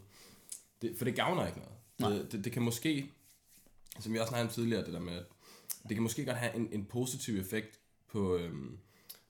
det, 0.83 0.95
for 0.99 1.05
det 1.05 1.15
gavner 1.15 1.47
ikke 1.47 1.59
noget. 1.59 2.23
Det, 2.23 2.33
det, 2.33 2.45
det 2.45 2.53
kan 2.53 2.63
måske, 2.63 3.11
som 4.01 4.13
vi 4.13 4.19
også 4.19 4.29
snakkede 4.29 4.49
om 4.49 4.55
tidligere, 4.55 4.85
det 4.85 4.93
der 4.93 5.01
med, 5.01 5.13
at 5.13 5.25
det 5.89 5.97
kan 5.97 6.03
måske 6.03 6.25
godt 6.25 6.37
have 6.37 6.57
en, 6.57 6.69
en 6.73 6.85
positiv 6.85 7.41
effekt 7.41 7.81
på 8.09 8.37
øhm, 8.37 8.79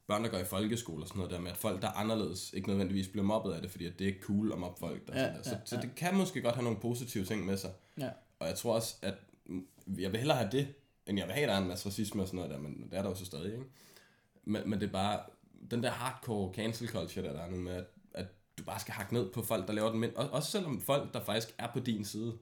børn, 0.06 0.24
der 0.24 0.30
går 0.30 0.38
i 0.38 0.44
folkeskole 0.44 1.02
og 1.04 1.08
sådan 1.08 1.18
noget 1.18 1.32
der 1.32 1.40
med, 1.40 1.50
at 1.50 1.56
folk, 1.56 1.82
der 1.82 1.88
er 1.88 1.92
anderledes, 1.92 2.52
ikke 2.52 2.68
nødvendigvis 2.68 3.08
bliver 3.08 3.24
mobbet 3.24 3.52
af 3.52 3.62
det, 3.62 3.70
fordi 3.70 3.86
at 3.86 3.98
det 3.98 4.04
er 4.04 4.08
ikke 4.08 4.22
cool 4.22 4.52
at 4.52 4.58
mobbe 4.58 4.78
folk. 4.78 5.08
Der, 5.08 5.20
Ja, 5.20 5.26
ja, 5.26 5.32
der. 5.32 5.42
Så, 5.42 5.50
ja, 5.50 5.56
så 5.64 5.76
ja. 5.76 5.80
det 5.80 5.94
kan 5.94 6.14
måske 6.14 6.42
godt 6.42 6.54
have 6.54 6.64
nogle 6.64 6.80
positive 6.80 7.24
ting 7.24 7.46
med 7.46 7.56
sig. 7.56 7.70
Ja. 7.98 8.10
Og 8.38 8.46
jeg 8.46 8.56
tror 8.56 8.74
også, 8.74 8.94
at 9.02 9.14
jeg 9.98 10.12
vil 10.12 10.18
hellere 10.18 10.38
have 10.38 10.50
det, 10.52 10.68
end 11.06 11.18
jeg 11.18 11.26
vil 11.26 11.34
have, 11.34 11.42
at 11.42 11.48
der 11.48 11.54
er 11.54 11.58
en 11.62 11.68
masse 11.68 11.88
racisme 11.88 12.22
og 12.22 12.28
sådan 12.28 12.36
noget 12.36 12.50
der, 12.50 12.58
men 12.58 12.88
det 12.90 12.98
er 12.98 13.02
der 13.02 13.08
jo 13.08 13.14
så 13.14 13.24
stadig, 13.24 13.52
ikke? 13.52 13.64
Men, 14.44 14.70
men 14.70 14.80
det 14.80 14.88
er 14.88 14.92
bare, 14.92 15.20
den 15.70 15.82
der 15.82 15.90
hardcore 15.90 16.54
cancel 16.54 16.88
culture, 16.88 17.26
der, 17.26 17.32
der 17.32 17.40
er 17.40 17.50
nu 17.50 17.56
med, 17.56 17.72
at 17.72 17.84
du 18.58 18.62
bare 18.64 18.80
skal 18.80 18.94
hakke 18.94 19.14
ned 19.14 19.30
på 19.32 19.42
folk, 19.42 19.66
der 19.66 19.72
laver 19.72 19.92
den. 19.92 20.04
Og, 20.16 20.30
også 20.30 20.50
selvom 20.50 20.80
folk, 20.80 21.14
der 21.14 21.24
faktisk 21.24 21.54
er 21.58 21.66
på 21.72 21.80
din 21.80 22.04
side. 22.04 22.32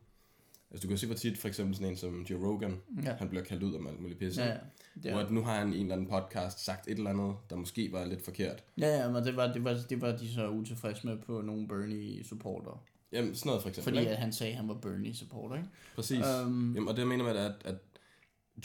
Altså 0.70 0.82
du 0.82 0.88
kan 0.88 0.98
se, 0.98 1.06
hvor 1.06 1.16
tit 1.16 1.38
for 1.38 1.48
eksempel 1.48 1.74
sådan 1.74 1.90
en 1.90 1.96
som 1.96 2.22
Joe 2.30 2.46
Rogan, 2.48 2.80
Ja. 3.04 3.14
han 3.14 3.28
bliver 3.28 3.44
kaldt 3.44 3.62
ud 3.62 3.74
om 3.74 3.86
alt 3.86 4.00
muligt 4.00 4.18
pisse. 4.18 4.42
Ja, 4.42 4.48
ja. 4.48 4.56
Ja. 5.04 5.12
Hvor 5.12 5.20
at 5.20 5.30
nu 5.30 5.42
har 5.42 5.58
han 5.58 5.72
i 5.72 5.76
en 5.76 5.82
eller 5.82 5.94
anden 5.94 6.08
podcast 6.08 6.64
sagt 6.64 6.88
et 6.88 6.98
eller 6.98 7.10
andet, 7.10 7.34
der 7.50 7.56
måske 7.56 7.92
var 7.92 8.04
lidt 8.04 8.24
forkert. 8.24 8.64
Ja, 8.78 8.96
ja, 9.02 9.10
men 9.10 9.24
det 9.24 9.36
var, 9.36 9.52
det 9.52 9.64
var, 9.64 9.76
det 9.90 10.00
var 10.00 10.16
de 10.16 10.34
så 10.34 10.48
utilfredse 10.48 11.06
med 11.06 11.16
på 11.18 11.40
nogle 11.40 11.68
Bernie-supporter. 11.68 12.82
Jamen, 13.12 13.34
sådan 13.34 13.48
noget 13.48 13.62
for 13.62 13.68
eksempel. 13.68 13.90
Fordi 13.90 13.98
ikke? 14.00 14.10
at 14.12 14.18
han 14.18 14.32
sagde, 14.32 14.52
at 14.52 14.56
han 14.58 14.68
var 14.68 14.74
Bernie-supporter, 14.74 15.56
ikke? 15.56 15.68
Præcis. 15.94 16.18
Øhm. 16.18 16.74
Jamen, 16.74 16.88
og 16.88 16.96
det 16.96 17.06
mener 17.06 17.24
med, 17.24 17.36
at, 17.36 17.52
at 17.64 17.74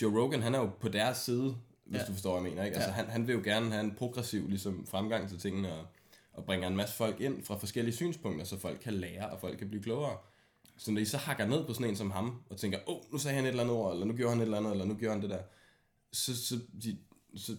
Joe 0.01 0.21
Rogan, 0.21 0.41
han 0.41 0.55
er 0.55 0.59
jo 0.59 0.69
på 0.79 0.89
deres 0.89 1.17
side, 1.17 1.55
hvis 1.85 1.99
ja. 2.01 2.05
du 2.05 2.11
forstår, 2.13 2.31
hvad 2.31 2.41
jeg 2.41 2.49
mener. 2.51 2.65
Ikke? 2.65 2.75
Altså, 2.75 2.89
Ja. 2.89 2.95
han, 2.95 3.05
han 3.09 3.27
vil 3.27 3.33
jo 3.35 3.41
gerne 3.43 3.71
have 3.71 3.83
en 3.83 3.95
progressiv 3.97 4.47
ligesom, 4.49 4.85
fremgang 4.87 5.29
til 5.29 5.39
tingene, 5.39 5.73
og, 5.73 5.85
og 6.41 6.45
bringer 6.45 6.67
en 6.67 6.75
masse 6.75 6.95
folk 6.95 7.19
ind 7.21 7.43
fra 7.43 7.57
forskellige 7.57 7.95
synspunkter, 7.95 8.45
så 8.45 8.59
folk 8.59 8.79
kan 8.83 8.93
lære, 8.93 9.29
og 9.29 9.39
folk 9.39 9.57
kan 9.57 9.67
blive 9.69 9.83
klogere. 9.83 10.17
Så 10.77 10.91
når 10.91 11.01
I 11.01 11.05
så 11.05 11.17
hakker 11.17 11.45
ned 11.45 11.65
på 11.67 11.73
sådan 11.73 11.89
en 11.89 11.95
som 11.95 12.11
ham, 12.11 12.41
og 12.49 12.57
tænker, 12.57 12.77
åh, 12.87 12.95
oh, 12.95 13.01
nu 13.11 13.17
sagde 13.17 13.35
han 13.35 13.45
et 13.45 13.49
eller 13.49 13.63
andet 13.63 13.75
ord, 13.77 13.93
eller 13.93 14.05
nu 14.05 14.13
gjorde 14.13 14.29
han 14.31 14.39
et 14.39 14.45
eller 14.45 14.57
andet, 14.57 14.71
eller 14.71 14.85
nu 14.85 14.95
gjorde 14.95 15.13
han 15.13 15.21
det 15.21 15.29
der, 15.29 15.41
så, 16.13 16.45
så, 16.47 16.55
de, 16.83 16.97
så 17.35 17.55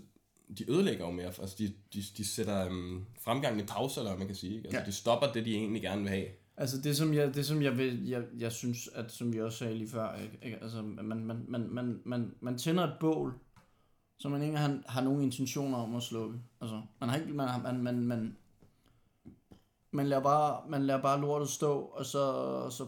de 0.59 0.71
ødelægger 0.71 1.05
jo 1.07 1.11
mere. 1.11 1.27
Altså, 1.27 1.55
de, 1.59 1.73
de, 1.95 2.03
de 2.17 2.27
sætter 2.27 2.67
um, 2.67 3.07
fremgangen 3.21 3.61
i 3.61 3.67
pause, 3.67 4.01
eller 4.01 4.17
man 4.19 4.27
kan 4.27 4.37
sige. 4.37 4.57
Ikke? 4.57 4.69
Altså, 4.69 4.81
Ja. 4.81 4.87
de 4.87 4.93
stopper 4.93 5.33
det, 5.33 5.45
de 5.45 5.55
egentlig 5.55 5.83
gerne 5.83 6.01
vil 6.01 6.11
have. 6.11 6.27
Altså 6.57 6.81
det 6.81 6.97
som 6.97 7.15
jeg, 7.15 7.35
det 7.35 7.47
som 7.47 7.63
jeg 7.63 7.79
vil, 7.79 8.09
jeg, 8.09 8.23
jeg 8.39 8.53
synes, 8.53 8.89
at 8.95 9.13
som 9.13 9.33
vi 9.33 9.41
også 9.41 9.59
sagde 9.59 9.75
lige 9.75 9.91
før, 9.91 10.17
ikke? 10.17 10.39
Ikke? 10.43 10.59
altså 10.63 10.83
man, 10.83 11.05
man, 11.25 11.45
man, 11.49 11.69
man, 11.71 12.01
man, 12.05 12.35
man 12.41 12.59
tænder 12.59 12.85
et 12.85 12.97
bål, 13.01 13.35
som 14.19 14.31
man 14.31 14.43
ikke 14.43 14.57
har, 14.57 14.79
har 14.87 15.01
nogen 15.01 15.23
intentioner 15.23 15.79
om 15.79 15.95
at 15.95 16.03
slukke. 16.03 16.39
Altså 16.61 16.83
man 17.01 17.09
har 17.09 17.17
ikke, 17.17 17.33
man, 17.33 17.63
man, 17.63 17.83
man, 17.83 18.01
man, 18.01 18.37
man 19.93 20.07
lader 20.07 20.23
bare, 20.23 20.69
man 20.69 20.87
lader 20.87 21.03
bare 21.03 21.21
lortet 21.21 21.49
stå, 21.49 21.81
og 21.81 22.07
så, 22.07 22.71
så, 22.71 22.87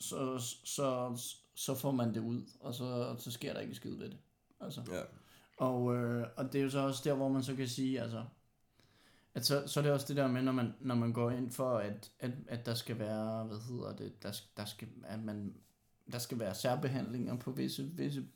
så, 0.00 0.38
så, 0.38 0.38
så, 0.64 1.18
så 1.54 1.74
får 1.74 1.90
man 1.90 2.14
det 2.14 2.20
ud, 2.20 2.42
og 2.60 2.74
så, 2.74 3.16
så 3.18 3.30
sker 3.30 3.52
der 3.52 3.60
ikke 3.60 3.74
skid 3.74 3.94
ved 3.96 4.10
det. 4.10 4.18
Altså. 4.60 4.82
Ja. 4.92 5.00
Og, 5.56 5.96
øh, 5.96 6.26
og 6.36 6.52
det 6.52 6.58
er 6.58 6.62
jo 6.62 6.70
så 6.70 6.78
også 6.78 7.00
der, 7.04 7.14
hvor 7.14 7.28
man 7.28 7.42
så 7.42 7.54
kan 7.54 7.68
sige, 7.68 8.00
altså, 8.00 8.24
at 9.34 9.46
så, 9.46 9.62
så 9.66 9.80
er 9.80 9.82
det 9.84 9.92
også 9.92 10.06
det 10.08 10.16
der 10.16 10.26
med, 10.26 10.42
når 10.42 10.52
man, 10.52 10.74
når 10.80 10.94
man 10.94 11.12
går 11.12 11.30
ind 11.30 11.50
for, 11.50 11.78
at, 11.78 12.10
at, 12.20 12.30
at 12.48 12.66
der 12.66 12.74
skal 12.74 12.98
være, 12.98 13.44
hvad 13.44 13.58
hedder 13.58 13.96
det, 13.96 14.22
der, 14.22 14.40
der 14.56 14.64
skal, 14.64 14.88
at 15.04 15.22
man, 15.24 15.54
der 16.12 16.18
skal 16.18 16.38
være 16.38 16.54
særbehandlinger 16.54 17.36
på 17.36 17.50
visse, 17.50 17.82
visse 17.82 18.26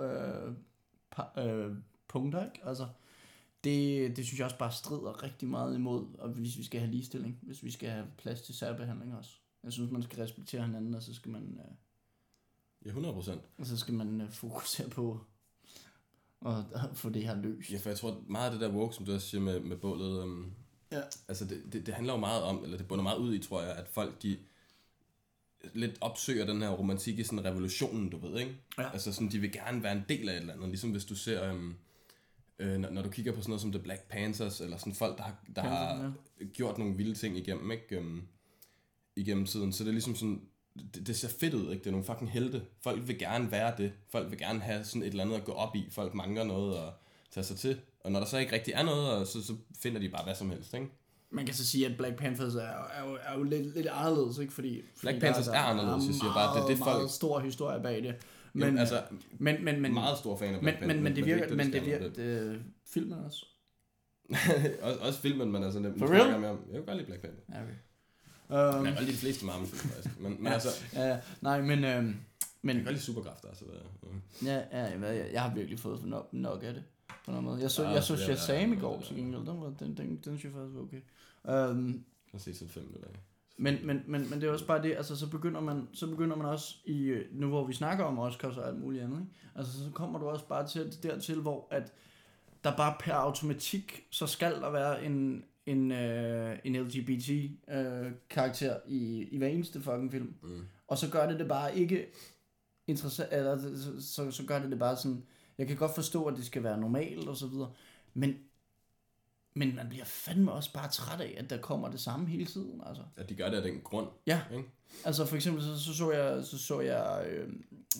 øh, 0.00 0.52
pa, 1.10 1.42
øh, 1.42 1.76
punkter, 2.08 2.44
ikke? 2.44 2.60
Altså, 2.64 2.86
det, 3.64 4.16
det 4.16 4.26
synes 4.26 4.38
jeg 4.38 4.44
også 4.44 4.58
bare 4.58 4.72
strider 4.72 5.22
rigtig 5.22 5.48
meget 5.48 5.74
imod, 5.74 6.06
og 6.18 6.28
hvis 6.28 6.58
vi 6.58 6.64
skal 6.64 6.80
have 6.80 6.90
ligestilling, 6.92 7.38
hvis 7.42 7.62
vi 7.64 7.70
skal 7.70 7.90
have 7.90 8.06
plads 8.18 8.42
til 8.42 8.54
særbehandling 8.54 9.14
også. 9.14 9.30
Jeg 9.64 9.72
synes, 9.72 9.90
man 9.90 10.02
skal 10.02 10.18
respektere 10.22 10.62
hinanden, 10.62 10.94
og 10.94 11.02
så 11.02 11.14
skal 11.14 11.30
man, 11.30 11.42
øh, 11.42 11.74
Ja, 12.84 12.88
100 12.88 13.14
procent. 13.14 13.40
og 13.58 13.66
så 13.66 13.76
skal 13.76 13.94
man 13.94 14.20
øh, 14.20 14.30
fokusere 14.30 14.88
på 14.88 15.20
at, 16.46 16.54
at 16.74 16.80
få 16.94 17.08
det 17.10 17.22
her 17.22 17.36
løst. 17.42 17.72
Ja, 17.72 17.78
for 17.78 17.88
jeg 17.90 17.98
tror 17.98 18.22
meget 18.28 18.46
af 18.46 18.52
det 18.52 18.60
der 18.60 18.76
woke, 18.76 18.94
som 18.94 19.04
du 19.04 19.14
også 19.14 19.28
siger 19.28 19.40
med, 19.40 19.60
med 19.60 19.76
bålet, 19.76 20.22
um, 20.22 20.52
Ja. 20.92 21.00
altså 21.28 21.44
det, 21.44 21.62
det, 21.72 21.86
det, 21.86 21.94
handler 21.94 22.12
jo 22.12 22.18
meget 22.20 22.42
om, 22.42 22.64
eller 22.64 22.76
det 22.76 22.88
bunder 22.88 23.02
meget 23.02 23.18
ud 23.18 23.34
i, 23.34 23.38
tror 23.38 23.62
jeg, 23.62 23.72
at 23.76 23.88
folk 23.88 24.22
de 24.22 24.38
lidt 25.74 25.98
opsøger 26.00 26.46
den 26.46 26.62
her 26.62 26.70
romantik 26.70 27.18
i 27.18 27.24
sådan 27.24 27.44
revolutionen, 27.44 28.10
du 28.10 28.18
ved, 28.18 28.38
ikke? 28.38 28.56
Ja. 28.78 28.90
Altså 28.92 29.12
sådan, 29.12 29.30
de 29.30 29.38
vil 29.38 29.52
gerne 29.52 29.82
være 29.82 29.92
en 29.92 30.04
del 30.08 30.28
af 30.28 30.32
et 30.34 30.40
eller 30.40 30.54
andet, 30.54 30.68
ligesom 30.68 30.90
hvis 30.90 31.04
du 31.04 31.14
ser, 31.14 31.52
um, 31.52 31.76
øh, 32.60 32.78
når, 32.78 32.90
når 32.90 33.02
du 33.02 33.10
kigger 33.10 33.32
på 33.32 33.40
sådan 33.40 33.50
noget 33.50 33.60
som 33.60 33.72
The 33.72 33.82
Black 33.82 34.02
Panthers, 34.08 34.60
eller 34.60 34.76
sådan 34.76 34.94
folk, 34.94 35.16
der 35.18 35.22
har, 35.22 35.36
der 35.56 35.62
har 35.62 36.12
gjort 36.54 36.78
nogle 36.78 36.96
vilde 36.96 37.14
ting 37.14 37.36
igennem, 37.36 37.70
ikke? 37.70 37.98
Um, 37.98 38.22
igennem 39.16 39.46
tiden, 39.46 39.72
så 39.72 39.84
det 39.84 39.88
er 39.88 39.92
ligesom 39.92 40.16
sådan, 40.16 40.40
det, 40.94 41.06
det 41.06 41.16
ser 41.16 41.28
fedt 41.28 41.54
ud, 41.54 41.70
ikke? 41.72 41.78
Det 41.78 41.86
er 41.86 41.90
nogle 41.90 42.06
fucking 42.06 42.30
helte. 42.30 42.62
Folk 42.82 43.08
vil 43.08 43.18
gerne 43.18 43.50
være 43.50 43.74
det. 43.78 43.92
Folk 44.10 44.30
vil 44.30 44.38
gerne 44.38 44.60
have 44.60 44.84
sådan 44.84 45.02
et 45.02 45.08
eller 45.08 45.24
andet 45.24 45.36
at 45.36 45.44
gå 45.44 45.52
op 45.52 45.76
i. 45.76 45.86
Folk 45.90 46.14
mangler 46.14 46.44
noget 46.44 46.76
at 46.76 46.92
tage 47.30 47.44
sig 47.44 47.56
til. 47.56 47.80
Og 48.00 48.12
når 48.12 48.20
der 48.20 48.26
så 48.26 48.38
ikke 48.38 48.52
rigtig 48.52 48.74
er 48.74 48.82
noget, 48.82 49.10
og 49.10 49.26
så, 49.26 49.46
så 49.46 49.52
finder 49.82 50.00
de 50.00 50.08
bare 50.08 50.24
hvad 50.24 50.34
som 50.34 50.50
helst, 50.50 50.74
ikke? 50.74 50.86
Man 51.30 51.46
kan 51.46 51.54
så 51.54 51.66
sige, 51.66 51.86
at 51.86 51.96
Black 51.96 52.16
Panthers 52.16 52.54
er, 52.54 52.60
er, 52.60 53.08
jo, 53.08 53.18
er 53.22 53.38
jo 53.38 53.42
lidt, 53.42 53.74
lidt 53.74 53.86
anderledes, 53.86 54.38
ikke? 54.38 54.52
Fordi, 54.52 54.82
fordi 54.96 55.00
Black 55.00 55.20
Panthers 55.20 55.46
der, 55.46 55.52
er 55.52 55.62
anderledes, 55.62 56.06
jeg 56.06 56.14
siger 56.14 56.34
bare, 56.34 56.56
det 56.56 56.62
er 56.62 56.66
det, 56.66 56.78
meget, 56.78 56.88
folk- 56.92 56.98
meget 56.98 57.10
stor 57.10 57.40
historie 57.40 57.82
bag 57.82 58.02
det. 58.02 58.14
Men, 58.52 58.60
Men, 58.60 58.66
Jamen, 58.66 58.78
altså, 58.78 59.02
men, 59.38 59.64
men, 59.64 59.80
men, 59.80 59.94
meget 59.94 60.18
stor 60.18 60.36
fan 60.36 60.48
af 60.48 60.52
men, 60.54 60.60
Black 60.60 60.80
men, 60.80 60.88
Panther, 60.88 61.02
men, 61.02 61.12
det 61.16 61.20
er 61.20 61.24
virker, 61.24 61.44
ikke 61.44 61.56
men 61.56 61.72
det 61.72 61.86
virker, 61.86 62.08
det, 62.12 62.62
filmen 62.86 63.18
også. 63.18 63.46
også, 64.82 64.98
også 65.00 65.20
filmen, 65.20 65.52
men 65.52 65.62
altså, 65.64 65.78
det, 65.78 65.94
For 65.98 66.06
nu 66.06 66.12
real? 66.12 66.26
snakker 66.28 66.48
jeg. 66.48 66.58
Jeg 66.66 66.74
kan 66.74 66.84
godt 66.84 66.96
lide 66.96 67.06
Black 67.06 67.22
Panther. 67.22 67.42
Ja, 67.54 67.62
okay. 67.62 67.74
Jeg 68.50 68.78
Um, 68.78 68.84
kan 68.84 68.94
godt 68.94 69.04
lide 69.04 69.12
de 69.12 69.16
fleste 69.16 69.46
Marvel-film, 69.46 69.90
faktisk. 69.92 70.20
Men, 70.20 70.32
men 70.38 70.46
Ja. 70.46 70.52
altså, 70.52 70.68
ja, 70.94 71.18
nej, 71.40 71.60
men, 71.60 71.82
jeg 71.84 72.14
men 72.62 72.76
kan 72.76 72.84
godt 72.84 72.94
lide 72.94 73.04
superkræfter, 73.04 73.48
altså. 73.48 73.64
Hvad, 73.64 73.76
ja, 74.44 74.56
ja, 74.72 74.84
jeg, 74.84 75.00
jeg, 75.02 75.30
jeg 75.32 75.42
har 75.42 75.54
virkelig 75.54 75.78
fået 75.78 76.04
nok, 76.04 76.28
nok 76.32 76.62
af 76.62 76.74
det. 76.74 76.82
På 77.24 77.30
noget 77.30 77.44
måde. 77.44 77.60
Jeg 77.60 77.70
så, 77.70 77.82
Ja, 77.82 77.88
jeg 77.88 78.02
så 78.04 78.16
det 78.16 78.28
er- 78.30 78.34
Shazam 78.36 78.72
i 78.72 78.74
ja, 78.74 78.80
går 78.80 78.96
det 78.96 79.02
er- 79.02 79.06
til 79.06 79.16
gengæld. 79.16 79.46
Den, 79.46 79.60
var, 79.60 79.66
den, 79.78 79.96
den, 79.96 80.08
den 80.10 80.20
synes 80.22 80.44
jeg 80.44 80.52
faktisk 80.52 80.74
var 80.74 80.80
okay. 80.82 81.00
Um, 81.70 81.88
jeg 81.92 82.32
har 82.32 82.38
set 82.38 82.56
sådan 82.56 82.68
fem 82.72 82.82
minutter 82.84 83.08
af. 83.08 83.14
Men, 83.60 83.86
men, 83.86 84.02
men, 84.06 84.30
men 84.30 84.40
det 84.40 84.48
er 84.48 84.52
også 84.52 84.66
bare 84.66 84.82
det, 84.82 84.94
altså 84.96 85.16
så 85.16 85.30
begynder 85.30 85.60
man, 85.60 85.88
så 85.92 86.06
begynder 86.06 86.36
man 86.36 86.46
også 86.46 86.74
i, 86.84 87.22
nu 87.32 87.48
hvor 87.48 87.66
vi 87.66 87.72
snakker 87.72 88.04
om 88.04 88.18
Oscars 88.18 88.56
og 88.56 88.68
alt 88.68 88.80
muligt 88.80 89.04
andet, 89.04 89.20
ikke? 89.20 89.32
altså 89.54 89.72
så 89.72 89.90
kommer 89.94 90.18
du 90.18 90.28
også 90.28 90.46
bare 90.46 90.66
til 90.66 91.02
dertil, 91.02 91.40
hvor 91.40 91.68
at 91.70 91.92
der 92.64 92.76
bare 92.76 92.96
per 93.00 93.14
automatik, 93.14 94.06
så 94.10 94.26
skal 94.26 94.52
der 94.52 94.70
være 94.70 95.04
en, 95.04 95.44
en, 95.66 95.92
øh, 95.92 96.58
en 96.64 96.76
LGBT 96.76 97.30
øh, 97.70 98.12
karakter 98.30 98.76
i, 98.88 99.28
i 99.30 99.38
hver 99.38 99.48
eneste 99.48 99.80
fucking 99.80 100.12
film. 100.12 100.34
Mm. 100.42 100.60
Og 100.88 100.98
så 100.98 101.10
gør 101.10 101.28
det 101.28 101.38
det 101.38 101.48
bare 101.48 101.78
ikke 101.78 102.06
interessant, 102.88 103.28
eller 103.32 103.58
så, 103.76 104.14
så, 104.14 104.30
så 104.30 104.46
gør 104.46 104.58
det 104.58 104.70
det 104.70 104.78
bare 104.78 104.96
sådan, 104.96 105.22
jeg 105.58 105.66
kan 105.66 105.76
godt 105.76 105.94
forstå, 105.94 106.24
at 106.24 106.36
det 106.36 106.46
skal 106.46 106.62
være 106.62 106.80
normalt 106.80 107.28
og 107.28 107.36
så 107.36 107.46
videre, 107.46 107.72
men, 108.14 108.34
men 109.60 109.76
man 109.76 109.88
bliver 109.88 110.04
fandme 110.04 110.52
også 110.52 110.72
bare 110.72 110.88
træt 110.88 111.20
af, 111.20 111.34
at 111.38 111.50
der 111.50 111.58
kommer 111.58 111.90
det 111.90 112.00
samme 112.00 112.26
hele 112.26 112.46
tiden, 112.46 112.82
altså. 112.86 113.02
At 113.16 113.28
de 113.28 113.34
gør 113.34 113.50
det 113.50 113.56
af 113.56 113.62
den 113.62 113.80
grund. 113.84 114.08
Ja, 114.26 114.40
Ikke? 114.52 114.68
altså 115.04 115.24
for 115.24 115.36
eksempel 115.36 115.62
så, 115.64 115.78
så 115.78 115.94
så 115.94 116.12
jeg, 116.12 116.44
så 116.44 116.58
så 116.58 116.80
jeg, 116.80 117.26
øh, 117.30 117.48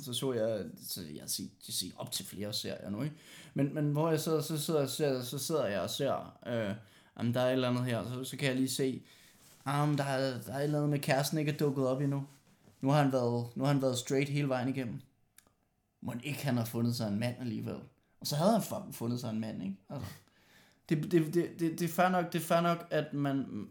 så 0.03 0.15
så 0.15 0.33
jeg, 0.33 0.65
så 0.89 1.01
jeg 1.15 1.21
har 1.23 1.29
set, 1.29 1.51
jeg 1.69 1.75
set 1.75 1.93
op 1.97 2.13
til 2.13 2.27
flere 2.27 2.53
serier 2.53 2.91
nu, 2.91 3.03
ikke? 3.03 3.17
Men, 3.55 3.75
men 3.75 3.93
hvor 3.93 4.11
jeg 4.11 4.21
så, 4.21 4.41
så, 4.41 4.59
sidder, 4.59 4.87
så, 4.87 5.25
så 5.25 5.39
sidder 5.39 5.67
jeg 5.67 5.81
og 5.81 5.91
ser, 5.91 6.39
øh, 6.47 6.75
om 7.17 7.33
der 7.33 7.41
er 7.41 7.47
et 7.47 7.53
eller 7.53 7.69
andet 7.69 7.85
her, 7.85 8.05
så, 8.05 8.25
så 8.25 8.37
kan 8.37 8.49
jeg 8.49 8.57
lige 8.57 8.69
se, 8.69 9.03
um, 9.67 9.97
der, 9.97 10.05
er, 10.05 10.41
der 10.41 10.53
er 10.53 10.59
et 10.59 10.65
eller 10.65 10.79
andet 10.79 10.91
med 10.91 10.99
kæresten 10.99 11.39
ikke 11.39 11.53
er 11.53 11.57
dukket 11.57 11.87
op 11.87 12.01
endnu. 12.01 12.27
Nu 12.81 12.91
har 12.91 13.03
han 13.03 13.13
været, 13.13 13.47
nu 13.55 13.65
har 13.65 13.73
han 13.73 13.83
været 13.83 13.99
straight 13.99 14.29
hele 14.29 14.49
vejen 14.49 14.69
igennem. 14.69 15.01
Må 16.01 16.15
ikke 16.25 16.45
han 16.45 16.57
har 16.57 16.65
fundet 16.65 16.97
sig 16.97 17.09
en 17.09 17.19
mand 17.21 17.37
alligevel. 17.41 17.77
Og 18.21 18.27
så 18.27 18.37
havde 18.37 18.53
han 18.53 18.63
fucking 18.63 18.95
fundet 18.95 19.21
sig 19.21 19.31
en 19.31 19.41
mand, 19.41 19.63
ikke? 19.63 19.77
Altså, 19.91 20.07
det, 20.91 21.13
det, 21.13 21.35
det, 21.35 21.35
det, 21.35 21.79
det, 21.79 21.83
er 21.83 21.89
fair 21.89 22.09
nok, 22.09 22.33
det 22.33 22.39
er 22.39 22.45
fair 22.45 22.61
nok, 22.61 22.87
at 22.91 23.13
man, 23.13 23.69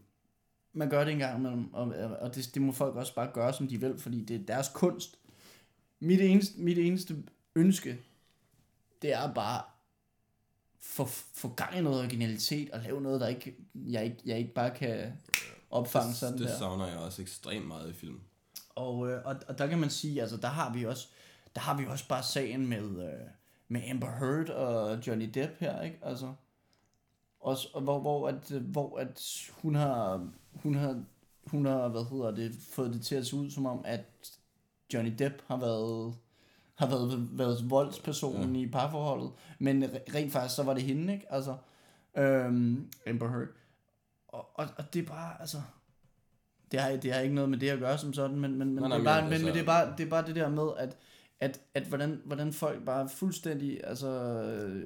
man 0.72 0.90
gør 0.90 1.04
det 1.04 1.12
en 1.12 1.18
gang 1.18 1.38
imellem, 1.38 1.74
og, 1.74 1.94
og 2.20 2.34
det, 2.34 2.50
det 2.54 2.62
må 2.62 2.72
folk 2.72 2.96
også 2.96 3.14
bare 3.14 3.30
gøre, 3.34 3.52
som 3.52 3.68
de 3.68 3.80
vil, 3.80 3.98
fordi 3.98 4.24
det 4.24 4.40
er 4.40 4.46
deres 4.46 4.70
kunst. 4.74 5.18
Mit 6.00 6.20
eneste, 6.20 6.60
mit 6.60 6.78
eneste 6.78 7.16
ønske, 7.54 7.98
det 9.02 9.12
er 9.12 9.34
bare 9.34 9.62
få, 10.80 11.04
få 11.34 11.48
gang 11.48 11.78
i 11.78 11.80
noget 11.80 12.00
originalitet, 12.00 12.70
og 12.70 12.80
lave 12.80 13.00
noget, 13.00 13.20
der 13.20 13.28
ikke, 13.28 13.56
jeg, 13.74 14.04
ikke, 14.04 14.16
jeg 14.24 14.38
ikke 14.38 14.54
bare 14.54 14.70
kan 14.70 15.12
opfange 15.70 16.14
sådan 16.14 16.38
det 16.38 16.48
der. 16.48 16.58
savner 16.58 16.86
jeg 16.86 16.98
også 16.98 17.22
ekstremt 17.22 17.66
meget 17.66 17.90
i 17.90 17.92
film. 17.92 18.20
Og, 18.74 19.10
øh, 19.10 19.22
og, 19.24 19.36
og 19.48 19.58
der 19.58 19.66
kan 19.66 19.78
man 19.78 19.90
sige, 19.90 20.22
altså 20.22 20.36
der 20.36 20.48
har 20.48 20.72
vi 20.72 20.86
også, 20.86 21.08
der 21.54 21.60
har 21.60 21.76
vi 21.76 21.86
også 21.86 22.08
bare 22.08 22.22
sagen 22.22 22.66
med, 22.66 23.12
øh, 23.12 23.26
med 23.68 23.82
Amber 23.90 24.10
Heard 24.10 24.48
og 24.48 25.06
Johnny 25.06 25.30
Depp 25.34 25.52
her, 25.58 25.82
ikke? 25.82 25.98
Altså, 26.02 26.32
også, 27.40 27.68
og 27.74 27.80
hvor, 27.82 27.98
hvor, 28.00 28.28
at, 28.28 28.50
hvor 28.50 28.98
at 28.98 29.22
hun 29.62 29.74
har, 29.74 30.28
hun 30.54 30.74
har, 30.74 31.02
hun 31.46 31.66
har, 31.66 31.88
hvad 31.88 32.04
hedder 32.10 32.30
det, 32.30 32.54
fået 32.72 32.92
det 32.94 33.02
til 33.02 33.14
at 33.14 33.26
se 33.26 33.36
ud 33.36 33.50
som 33.50 33.66
om, 33.66 33.80
at 33.84 34.04
Johnny 34.94 35.14
Depp 35.18 35.34
har 35.46 35.56
været, 35.56 36.14
har 36.74 36.86
været, 36.86 37.38
været 37.38 37.70
voldspersonen 37.70 38.56
ja. 38.56 38.62
i 38.62 38.66
parforholdet, 38.70 39.30
men 39.58 39.84
re- 39.84 40.14
rent 40.14 40.32
faktisk 40.32 40.54
så 40.56 40.62
var 40.62 40.74
det 40.74 40.82
hende, 40.82 41.12
ikke? 41.12 41.32
Altså, 41.32 41.56
øhm, 42.16 42.90
Amber 43.06 43.28
Heard. 43.28 43.48
Og, 44.28 44.48
og, 44.54 44.66
og 44.78 44.94
det 44.94 45.02
er 45.02 45.06
bare, 45.06 45.40
altså, 45.40 45.62
det 46.72 46.80
har, 46.80 46.96
det 46.96 47.12
har 47.12 47.20
ikke 47.20 47.34
noget 47.34 47.50
med 47.50 47.58
det 47.58 47.68
at 47.68 47.78
gøre 47.78 47.98
som 47.98 48.12
sådan, 48.12 48.40
men, 48.40 48.54
men, 48.58 48.74
men, 48.74 48.84
Nej, 48.84 48.88
nej, 48.88 48.98
det, 48.98 49.06
er 49.06 49.10
bare, 49.10 49.22
men 49.22 49.30
men, 49.30 49.32
altså- 49.32 49.46
men 49.46 49.54
det, 49.54 49.60
er 49.62 49.66
bare, 49.66 49.94
det 49.98 50.06
er 50.06 50.10
bare 50.10 50.26
det 50.26 50.36
der 50.36 50.48
med, 50.48 50.68
at, 50.78 50.96
at, 51.40 51.60
at 51.74 51.82
hvordan, 51.82 52.20
hvordan 52.24 52.52
folk 52.52 52.84
bare 52.84 53.08
fuldstændig, 53.08 53.80
altså, 53.84 54.08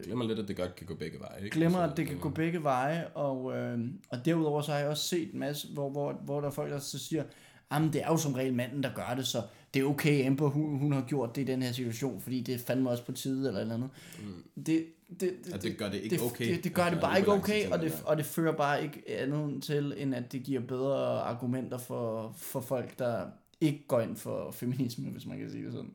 Glemmer 0.05 0.25
lidt, 0.25 0.39
at 0.39 0.49
det 0.49 0.57
godt 0.57 0.77
kan 0.77 0.87
gå 0.87 0.95
begge 0.95 1.21
veje. 1.21 1.45
Ikke? 1.45 1.55
glemmer, 1.55 1.79
Altså, 1.79 1.93
at 1.93 1.97
det 1.97 2.07
kan 2.07 2.19
gå 2.19 2.29
begge 2.29 2.63
veje, 2.63 3.07
og, 3.09 3.57
øh, 3.57 3.79
og 4.11 4.25
derudover 4.25 4.63
så 4.63 4.73
har 4.73 4.79
jeg 4.79 4.89
også 4.89 5.09
set 5.09 5.33
en 5.33 5.39
masse, 5.39 5.69
hvor, 5.73 5.91
hvor, 5.91 6.13
hvor 6.13 6.41
der 6.41 6.49
er 6.49 6.53
folk, 6.53 6.73
der 6.73 6.79
så 6.79 6.99
siger, 6.99 7.25
jamen 7.73 7.93
det 7.93 8.03
er 8.03 8.07
jo 8.07 8.17
som 8.17 8.35
regel 8.35 8.55
manden, 8.55 8.83
der 8.83 8.95
gør 8.95 9.15
det, 9.17 9.27
så 9.27 9.43
det 9.75 9.83
er 9.83 9.87
okay, 9.87 10.27
Amber, 10.27 10.49
hun, 10.49 10.79
hun 10.79 10.93
har 10.93 11.05
gjort 11.09 11.37
det 11.37 11.43
i 11.43 11.45
den 11.45 11.63
her 11.63 11.73
situation, 11.73 12.21
fordi 12.21 12.41
det 12.41 12.61
fandme 12.61 12.91
også 12.91 13.05
på 13.05 13.13
tide, 13.13 13.49
eller 13.49 13.61
eller 13.61 13.75
andet. 13.75 13.91
Mm. 14.19 14.63
Det, 14.63 14.87
det, 15.21 15.33
det, 15.45 15.63
det 15.63 15.79
gør 15.79 15.89
det 15.89 16.01
ikke 16.01 16.17
det, 16.17 16.25
okay. 16.25 16.55
Det, 16.55 16.65
det 16.65 16.75
gør 16.75 16.91
det 16.91 17.01
bare 17.01 17.19
ikke 17.19 17.33
okay, 17.33 17.71
og 17.71 17.81
det, 17.81 18.03
og 18.07 18.17
det 18.17 18.27
fører 18.27 18.57
bare 18.57 18.83
ikke 18.83 19.03
andet 19.09 19.63
til, 19.63 19.95
end 19.97 20.15
at 20.15 20.33
det 20.33 20.43
giver 20.43 20.61
bedre 20.61 21.21
argumenter 21.21 21.79
for, 21.79 22.35
for 22.37 22.61
folk, 22.61 22.99
der 22.99 23.27
ikke 23.61 23.85
går 23.89 24.01
ind 24.01 24.17
for 24.17 24.51
feminisme, 24.51 25.11
hvis 25.11 25.27
man 25.27 25.39
kan 25.39 25.51
sige 25.51 25.65
det 25.65 25.73
sådan. 25.73 25.95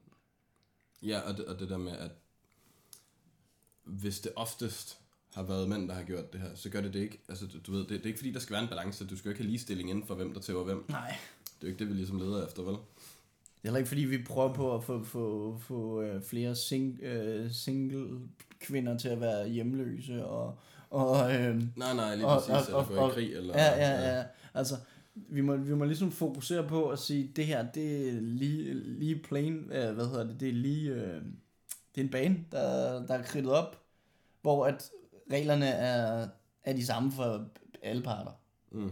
Ja, 1.03 1.19
og 1.19 1.37
det, 1.37 1.45
og 1.45 1.59
det 1.59 1.69
der 1.69 1.77
med, 1.77 1.91
at 1.91 2.11
hvis 3.83 4.19
det 4.19 4.31
oftest 4.35 4.99
har 5.33 5.43
været 5.43 5.69
mænd, 5.69 5.87
der 5.89 5.93
har 5.95 6.03
gjort 6.03 6.33
det 6.33 6.41
her, 6.41 6.49
så 6.55 6.69
gør 6.69 6.81
det 6.81 6.93
det 6.93 6.99
ikke. 6.99 7.19
Altså, 7.29 7.47
du, 7.47 7.57
du 7.67 7.71
ved, 7.71 7.79
det, 7.79 7.89
det 7.89 8.01
er 8.01 8.05
ikke 8.05 8.19
fordi, 8.19 8.31
der 8.31 8.39
skal 8.39 8.53
være 8.53 8.63
en 8.63 8.69
balance. 8.69 9.05
Du 9.07 9.17
skal 9.17 9.29
jo 9.29 9.31
ikke 9.31 9.41
have 9.43 9.49
ligestilling 9.49 9.89
inden 9.89 10.05
for, 10.07 10.15
hvem 10.15 10.33
der 10.33 10.41
tæver 10.41 10.63
hvem. 10.63 10.85
Nej. 10.89 11.07
Det 11.43 11.53
er 11.53 11.57
jo 11.63 11.67
ikke 11.67 11.79
det, 11.79 11.87
vi 11.89 11.93
ligesom 11.93 12.17
leder 12.19 12.47
efter, 12.47 12.63
vel? 12.63 12.73
Det 12.73 12.79
er 13.65 13.67
heller 13.67 13.77
ikke 13.77 13.87
fordi, 13.87 14.01
vi 14.01 14.23
prøver 14.23 14.53
på 14.53 14.75
at 14.75 14.83
få, 14.83 15.03
få, 15.03 15.57
få 15.61 16.01
øh, 16.01 16.21
flere 16.23 16.55
sing, 16.55 16.99
øh, 17.01 17.51
single 17.51 18.19
kvinder 18.59 18.97
til 18.97 19.09
at 19.09 19.21
være 19.21 19.49
hjemløse, 19.49 20.25
og, 20.25 20.59
og 20.89 21.35
øh, 21.35 21.63
Nej, 21.77 21.93
nej, 21.93 22.15
lige 22.15 22.27
Og- 22.27 22.41
præcis. 22.41 22.51
og- 22.51 22.59
eller 22.65 22.77
og- 22.77 22.87
gå 22.87 22.93
i 22.95 22.97
og- 22.97 23.11
krig, 23.11 23.33
eller... 23.33 23.57
Ja, 23.57 23.75
ja, 23.77 24.17
ja. 24.17 24.23
Altså, 24.53 24.75
vi 25.29 25.41
må, 25.41 25.55
vi 25.55 25.75
må 25.75 25.85
ligesom 25.85 26.11
fokusere 26.11 26.67
på 26.67 26.89
at 26.89 26.99
sige, 26.99 27.31
det 27.35 27.45
her, 27.45 27.71
det 27.71 28.09
er 28.09 28.21
lige, 28.21 28.73
lige 28.73 29.19
plain, 29.23 29.55
øh, 29.55 29.93
hvad 29.95 30.05
hedder 30.05 30.27
det, 30.27 30.39
det 30.39 30.49
er 30.49 30.53
lige, 30.53 30.91
øh, 30.91 31.21
det 31.95 32.01
er 32.01 32.05
en 32.05 32.09
bane, 32.09 32.45
der, 32.51 33.05
der 33.05 33.13
er 33.13 33.23
kridtet 33.23 33.51
op, 33.51 33.81
hvor 34.41 34.65
at 34.65 34.91
reglerne 35.31 35.65
er, 35.65 36.27
er 36.63 36.73
de 36.73 36.85
samme 36.85 37.11
for 37.11 37.49
alle 37.81 38.01
parter. 38.03 38.31
Mm. 38.71 38.91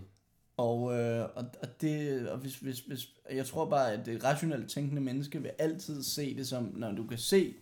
Og, 0.58 1.00
øh, 1.00 1.30
og, 1.36 1.46
og, 1.62 1.82
det, 1.82 2.30
og 2.30 2.38
hvis, 2.38 2.56
hvis, 2.56 2.80
hvis, 2.80 3.14
jeg 3.32 3.46
tror 3.46 3.70
bare, 3.70 3.94
at 3.94 4.06
det 4.06 4.24
rationelt 4.24 4.70
tænkende 4.70 5.02
menneske 5.02 5.42
vil 5.42 5.52
altid 5.60 6.04
se 6.04 6.38
det 6.38 6.48
som, 6.48 6.64
når 6.76 6.92
du 6.92 7.08
kan 7.08 7.18
se, 7.18 7.56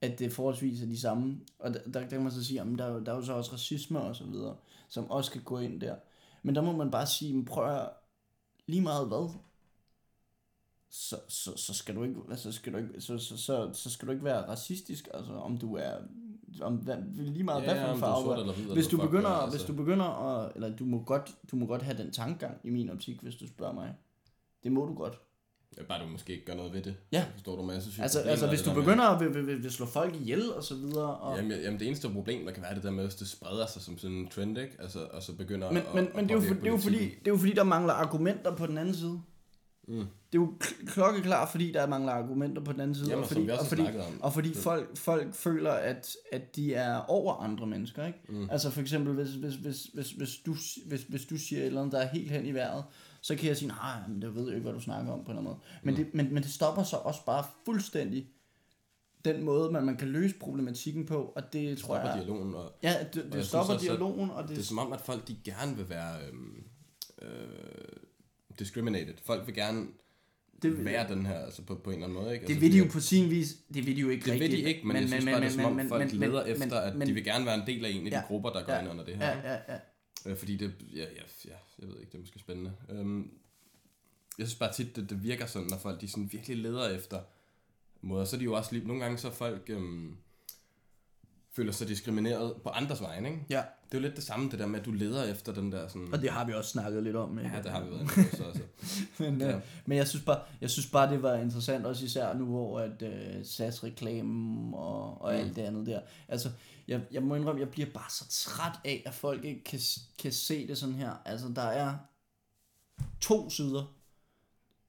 at 0.00 0.18
det 0.18 0.32
forholdsvis 0.32 0.82
er 0.82 0.86
de 0.86 1.00
samme. 1.00 1.40
Og 1.58 1.74
der, 1.74 1.80
der, 1.94 2.08
kan 2.08 2.22
man 2.22 2.32
så 2.32 2.44
sige, 2.44 2.60
at 2.60 2.66
der, 2.78 2.84
er 2.84 3.00
der 3.00 3.12
er 3.12 3.16
jo 3.16 3.22
så 3.22 3.32
også 3.32 3.52
racisme 3.52 4.00
og 4.00 4.16
så 4.16 4.24
videre, 4.24 4.56
som 4.88 5.10
også 5.10 5.30
skal 5.30 5.42
gå 5.42 5.58
ind 5.58 5.80
der. 5.80 5.96
Men 6.42 6.54
der 6.54 6.62
må 6.62 6.72
man 6.76 6.90
bare 6.90 7.06
sige, 7.06 7.34
men 7.34 7.44
prøv 7.44 7.76
at, 7.76 7.88
lige 8.66 8.82
meget 8.82 9.08
hvad, 9.08 9.34
så, 10.90 11.16
så, 11.28 11.56
så 11.56 11.74
skal 11.74 11.96
du 11.96 12.02
ikke, 12.02 12.20
altså 12.30 12.52
skal 12.52 12.72
du 12.72 12.78
ikke, 12.78 13.00
så, 13.00 13.18
så, 13.18 13.36
så, 13.36 13.70
så 13.72 13.90
skal 13.90 14.06
du 14.08 14.12
ikke 14.12 14.24
være 14.24 14.48
racistisk, 14.48 15.08
altså 15.14 15.32
om 15.32 15.58
du 15.58 15.76
er, 15.76 15.94
om 16.60 16.76
hvad, 16.76 16.96
lige 17.14 17.44
meget 17.44 17.62
hvad 17.62 17.86
for 17.86 17.92
en 17.92 18.00
farve. 18.00 18.52
hvid, 18.52 18.74
Hvis 18.74 18.86
du 18.86 18.96
begynder, 18.96 19.40
hvad, 19.40 19.50
hvis 19.50 19.66
du 19.66 19.72
begynder 19.72 20.04
at, 20.04 20.52
eller 20.54 20.76
du 20.76 20.84
må 20.84 21.04
godt, 21.04 21.36
du 21.50 21.56
må 21.56 21.66
godt 21.66 21.82
have 21.82 21.98
den 21.98 22.12
tankegang 22.12 22.60
i 22.64 22.70
min 22.70 22.90
optik, 22.90 23.20
hvis 23.20 23.34
du 23.34 23.48
spørger 23.48 23.72
mig. 23.74 23.94
Det 24.62 24.72
må 24.72 24.86
du 24.86 24.94
godt. 24.94 25.20
Ja, 25.78 25.82
bare 25.82 26.02
du 26.02 26.08
måske 26.08 26.32
ikke 26.32 26.44
gør 26.44 26.54
noget 26.54 26.72
ved 26.72 26.82
det. 26.82 26.94
Ja. 27.12 27.24
Forstår 27.32 27.56
du 27.56 27.62
mig? 27.62 27.74
Jeg 27.74 27.82
synes, 27.82 27.98
Altså, 27.98 28.20
altså 28.20 28.46
hvis 28.48 28.62
du 28.62 28.70
der 28.70 28.76
med- 28.76 28.82
begynder 28.84 29.04
at 29.04 29.20
vil, 29.20 29.46
vil, 29.46 29.62
vil, 29.62 29.70
slå 29.72 29.86
folk 29.86 30.14
ihjel 30.14 30.52
og 30.52 30.64
så 30.64 30.74
videre, 30.74 31.16
og, 31.16 31.36
Jamen, 31.36 31.60
jamen, 31.60 31.80
det 31.80 31.86
eneste 31.88 32.08
problem, 32.10 32.44
der 32.46 32.52
kan 32.52 32.62
være 32.62 32.74
det 32.74 32.82
der 32.82 32.90
med, 32.90 33.04
at 33.04 33.16
det 33.18 33.28
spreder 33.28 33.66
sig 33.66 33.82
som 33.82 33.98
sådan 33.98 34.16
en 34.16 34.28
trend, 34.28 34.58
ikke? 34.58 34.76
Altså, 34.78 34.98
og 35.12 35.22
så 35.22 35.32
begynder 35.36 35.68
men, 35.70 35.76
at, 35.82 35.94
men, 35.94 36.06
at 36.06 36.14
men 36.16 36.24
det, 36.24 36.30
er 36.30 36.34
jo, 36.34 36.40
for, 36.40 36.54
det, 36.54 36.66
er 36.66 36.70
jo 36.70 36.76
fordi, 36.76 36.98
det 36.98 37.26
er 37.26 37.30
jo 37.30 37.36
fordi, 37.36 37.52
der 37.52 37.64
mangler 37.64 37.92
argumenter 37.92 38.56
på 38.56 38.66
den 38.66 38.78
anden 38.78 38.94
side. 38.94 39.20
Mm. 39.88 39.94
Det 39.96 40.38
er 40.38 40.42
jo 40.42 40.54
kl- 40.64 40.86
klokkeklart, 40.86 41.48
fordi 41.48 41.72
der 41.72 41.86
mangler 41.86 42.12
argumenter 42.12 42.62
på 42.64 42.72
den 42.72 42.80
anden 42.80 42.94
side. 42.94 43.08
Jamen, 43.10 43.22
og 43.22 43.28
fordi, 43.28 43.48
og 43.48 43.66
fordi, 43.66 43.82
og 44.20 44.32
fordi 44.32 44.48
Det- 44.48 44.56
folk, 44.56 44.96
folk 44.98 45.34
føler, 45.34 45.70
at, 45.72 46.16
at 46.32 46.56
de 46.56 46.74
er 46.74 46.96
over 46.98 47.34
andre 47.34 47.66
mennesker. 47.66 48.06
Ikke? 48.06 48.18
Mm. 48.28 48.48
Altså 48.50 48.70
for 48.70 48.80
eksempel, 48.80 49.14
hvis, 49.14 49.28
hvis, 49.30 49.54
hvis, 49.54 49.86
hvis, 49.94 50.10
hvis, 50.10 50.30
du, 50.46 50.54
hvis, 50.86 51.02
hvis 51.08 51.24
du 51.24 51.36
siger 51.38 51.60
et 51.60 51.66
eller 51.66 51.80
andet, 51.80 51.92
der 51.92 51.98
er 52.00 52.08
helt 52.08 52.30
hen 52.30 52.46
i 52.46 52.52
vejret, 52.54 52.84
så 53.22 53.36
kan 53.36 53.48
jeg 53.48 53.56
sige, 53.56 53.68
nej, 53.68 53.96
men 54.08 54.22
det 54.22 54.34
ved 54.34 54.44
jeg 54.46 54.54
ikke, 54.54 54.62
hvad 54.62 54.72
du 54.72 54.80
snakker 54.80 55.12
om 55.12 55.24
på 55.24 55.30
en 55.30 55.38
eller 55.38 55.40
anden 55.40 55.44
måde. 55.44 55.58
Men, 55.82 55.94
Mm. 55.94 56.04
det, 56.04 56.14
men, 56.14 56.34
men 56.34 56.42
det 56.42 56.50
stopper 56.52 56.82
så 56.82 56.96
også 56.96 57.24
bare 57.26 57.44
fuldstændig 57.64 58.26
den 59.24 59.42
måde, 59.44 59.72
man, 59.72 59.84
man 59.84 59.96
kan 59.96 60.08
løse 60.08 60.34
problematikken 60.40 61.06
på, 61.06 61.32
og 61.36 61.52
det 61.52 61.78
tror 61.78 61.94
Stopper 61.94 62.08
jeg... 62.10 62.18
dialogen, 62.18 62.54
og 62.54 62.72
Ja, 62.82 62.94
det, 63.02 63.14
det 63.14 63.32
synes 63.32 63.46
stopper 63.46 63.74
at 63.74 63.80
dialogen, 63.80 64.30
og 64.30 64.42
det, 64.42 64.50
det 64.50 64.58
er 64.58 64.62
som 64.62 64.78
om, 64.78 64.92
at 64.92 65.00
folk 65.00 65.28
de 65.28 65.36
gerne 65.44 65.76
vil 65.76 65.88
være 65.88 66.16
øhm, 66.28 66.64
øh, 67.22 67.28
discriminated. 68.58 69.14
Folk 69.24 69.46
vil 69.46 69.54
gerne 69.54 69.80
det, 70.62 70.72
det, 70.76 70.84
være 70.84 71.08
den 71.08 71.26
her, 71.26 71.38
altså 71.38 71.62
på, 71.62 71.74
på 71.74 71.90
en 71.90 71.94
eller 71.96 72.06
anden 72.08 72.22
måde, 72.22 72.34
ikke? 72.34 72.46
det 72.46 72.52
altså, 72.52 72.60
vil 72.60 72.72
de 72.72 72.78
jo 72.78 72.84
på 72.92 73.00
sin 73.00 73.30
vis, 73.30 73.56
det 73.74 73.86
vil 73.86 73.96
de 73.96 74.00
jo 74.00 74.08
ikke 74.08 74.24
Det 74.24 74.32
rigtigt. 74.32 74.52
vil 74.52 74.58
de 74.64 74.68
ikke, 74.68 74.80
men, 74.86 74.92
men 74.92 75.02
jeg 75.02 75.08
synes 75.08 75.24
bare, 75.24 75.40
det 75.40 75.46
er 75.46 75.50
som 75.50 75.64
om, 75.64 75.88
folk 75.88 76.12
leder 76.12 76.42
efter, 76.44 76.76
at 76.80 76.96
men, 76.96 77.08
de 77.08 77.12
vil 77.12 77.24
gerne 77.24 77.46
være 77.46 77.54
en 77.54 77.66
del 77.66 77.84
af 77.84 77.90
en 77.90 78.04
af 78.04 78.10
de 78.10 78.16
Ja. 78.16 78.22
grupper, 78.26 78.50
der 78.50 78.64
går 78.64 78.72
Ja. 78.72 78.80
ind 78.80 78.90
under 78.90 79.04
det 79.04 79.16
her. 79.16 79.26
Ja, 79.28 79.52
ja, 79.52 79.58
ja. 79.68 79.78
Øh, 80.26 80.36
fordi 80.36 80.56
det, 80.56 80.74
ja, 80.94 81.04
ja, 81.04 81.22
ja, 81.44 81.56
jeg 81.78 81.88
ved 81.88 82.00
ikke, 82.00 82.10
det 82.10 82.14
er 82.14 82.20
måske 82.20 82.38
spændende. 82.38 82.76
Øhm, 82.88 83.30
jeg 84.38 84.46
synes 84.46 84.58
bare 84.58 84.72
tit, 84.72 84.96
det, 84.96 85.10
det 85.10 85.22
virker 85.22 85.46
sådan, 85.46 85.68
når 85.68 85.78
folk 85.78 86.00
de 86.00 86.08
sådan 86.08 86.32
virkelig 86.32 86.56
leder 86.56 86.88
efter 86.88 87.22
måder. 88.00 88.24
Så 88.24 88.36
er 88.36 88.38
de 88.38 88.44
jo 88.44 88.52
også 88.52 88.72
lige, 88.72 88.86
nogle 88.86 89.02
gange 89.02 89.18
så 89.18 89.28
er 89.28 89.32
folk 89.32 89.70
øhm, 89.70 90.16
føler 91.56 91.72
sig 91.72 91.88
diskrimineret 91.88 92.54
på 92.62 92.68
andres 92.68 93.00
vegne, 93.02 93.28
ikke? 93.28 93.44
ja. 93.50 93.62
Det 93.84 93.98
er 93.98 94.02
jo 94.02 94.06
lidt 94.08 94.16
det 94.16 94.24
samme, 94.24 94.50
det 94.50 94.58
der 94.58 94.66
med, 94.66 94.80
at 94.80 94.86
du 94.86 94.92
leder 94.92 95.24
efter 95.24 95.54
den 95.54 95.72
der 95.72 95.88
sådan... 95.88 96.08
Og 96.12 96.22
det 96.22 96.30
har 96.30 96.44
vi 96.46 96.52
også 96.52 96.70
snakket 96.70 97.02
lidt 97.02 97.16
om. 97.16 97.38
Ikke? 97.38 97.50
Ja, 97.56 97.62
det 97.62 97.70
har 97.70 97.80
vi 97.84 97.90
været 97.90 98.00
inde 98.00 98.36
så 98.36 98.44
altså. 98.44 98.62
men, 99.24 99.40
Ja. 99.40 99.48
ja. 99.50 99.60
men 99.86 99.98
jeg 99.98 100.08
synes 100.08 100.24
bare, 100.24 100.40
jeg 100.60 100.70
synes 100.70 100.86
bare 100.90 101.10
det 101.12 101.22
var 101.22 101.34
interessant 101.34 101.86
også 101.86 102.04
især 102.04 102.34
nu 102.34 102.44
hvor 102.44 102.80
at 102.80 103.02
uh, 103.02 103.08
SAS 103.44 103.84
reklamen 103.84 104.74
og, 104.74 105.22
og 105.22 105.32
Mm. 105.32 105.38
alt 105.38 105.56
det 105.56 105.62
andet 105.62 105.86
der. 105.86 106.00
Altså 106.28 106.50
jeg, 106.88 107.00
jeg 107.12 107.22
må 107.22 107.34
indrømme, 107.34 107.60
jeg 107.60 107.68
bliver 107.70 107.90
bare 107.94 108.10
så 108.10 108.24
træt 108.30 108.78
af 108.84 109.02
at 109.06 109.14
folk 109.14 109.44
ikke 109.44 109.64
kan, 109.64 109.80
kan 110.18 110.32
se 110.32 110.66
det 110.68 110.78
sådan 110.78 110.94
her. 110.94 111.12
Altså 111.24 111.48
der 111.56 111.62
er 111.62 111.94
to 113.20 113.50
sider. 113.50 113.94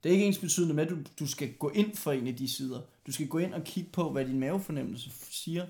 Det 0.03 0.09
er 0.09 0.14
ikke 0.14 0.26
ens 0.26 0.38
betydende 0.39 0.74
med, 0.74 0.84
at 0.84 0.89
du, 0.89 0.97
du 1.20 1.28
skal 1.28 1.53
gå 1.53 1.70
ind 1.70 1.95
for 1.95 2.11
en 2.11 2.28
af 2.28 2.36
de 2.36 2.47
sider. 2.53 2.82
Du 3.07 3.11
skal 3.11 3.28
gå 3.28 3.38
ind 3.38 3.53
og 3.53 3.64
kigge 3.64 3.89
på, 3.91 4.11
hvad 4.11 4.26
din 4.26 4.39
mavefornemmelse 4.39 5.11
siger. 5.32 5.66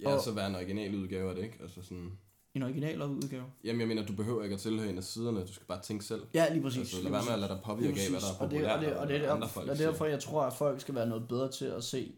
Ja, 0.00 0.08
Og- 0.08 0.14
og 0.14 0.20
så 0.20 0.32
være 0.32 0.46
en 0.46 0.54
original 0.54 0.94
udgave 0.94 1.28
af 1.30 1.34
det, 1.36 1.42
ikke? 1.44 1.56
Altså 1.62 1.82
sådan... 1.82 2.12
En 2.54 2.62
original 2.62 3.02
udgave. 3.02 3.44
Jamen, 3.64 3.80
jeg 3.80 3.88
mener, 3.88 4.06
du 4.06 4.12
behøver 4.12 4.42
ikke 4.42 4.54
at 4.54 4.60
tilhøre 4.60 4.90
en 4.90 4.96
af 4.98 5.04
siderne, 5.04 5.40
du 5.40 5.52
skal 5.52 5.66
bare 5.66 5.80
tænke 5.82 6.04
selv. 6.04 6.22
Ja, 6.34 6.52
lige 6.52 6.62
præcis. 6.62 6.78
Altså, 6.80 7.02
lad 7.02 7.10
være 7.10 7.22
med 7.24 7.32
at 7.32 7.38
lade 7.38 7.50
dig 7.52 7.60
påvirke 7.64 8.00
af, 8.00 8.10
hvad 8.10 8.20
der 8.20 8.26
er 8.26 8.30
præcis. 8.30 8.40
og 8.40 8.50
det, 8.50 8.58
populært, 8.60 8.76
og 8.78 8.82
det, 8.84 8.96
og 8.96 9.08
det, 9.08 9.16
er 9.16 9.20
derfor, 9.20 9.46
folk 9.48 9.68
og 9.70 9.76
det 9.78 9.84
er 9.86 9.90
derfor, 9.90 10.04
jeg 10.06 10.20
tror, 10.20 10.42
at 10.42 10.52
folk 10.52 10.80
skal 10.80 10.94
være 10.94 11.06
noget 11.06 11.28
bedre 11.28 11.50
til 11.50 11.64
at 11.64 11.84
se, 11.84 12.12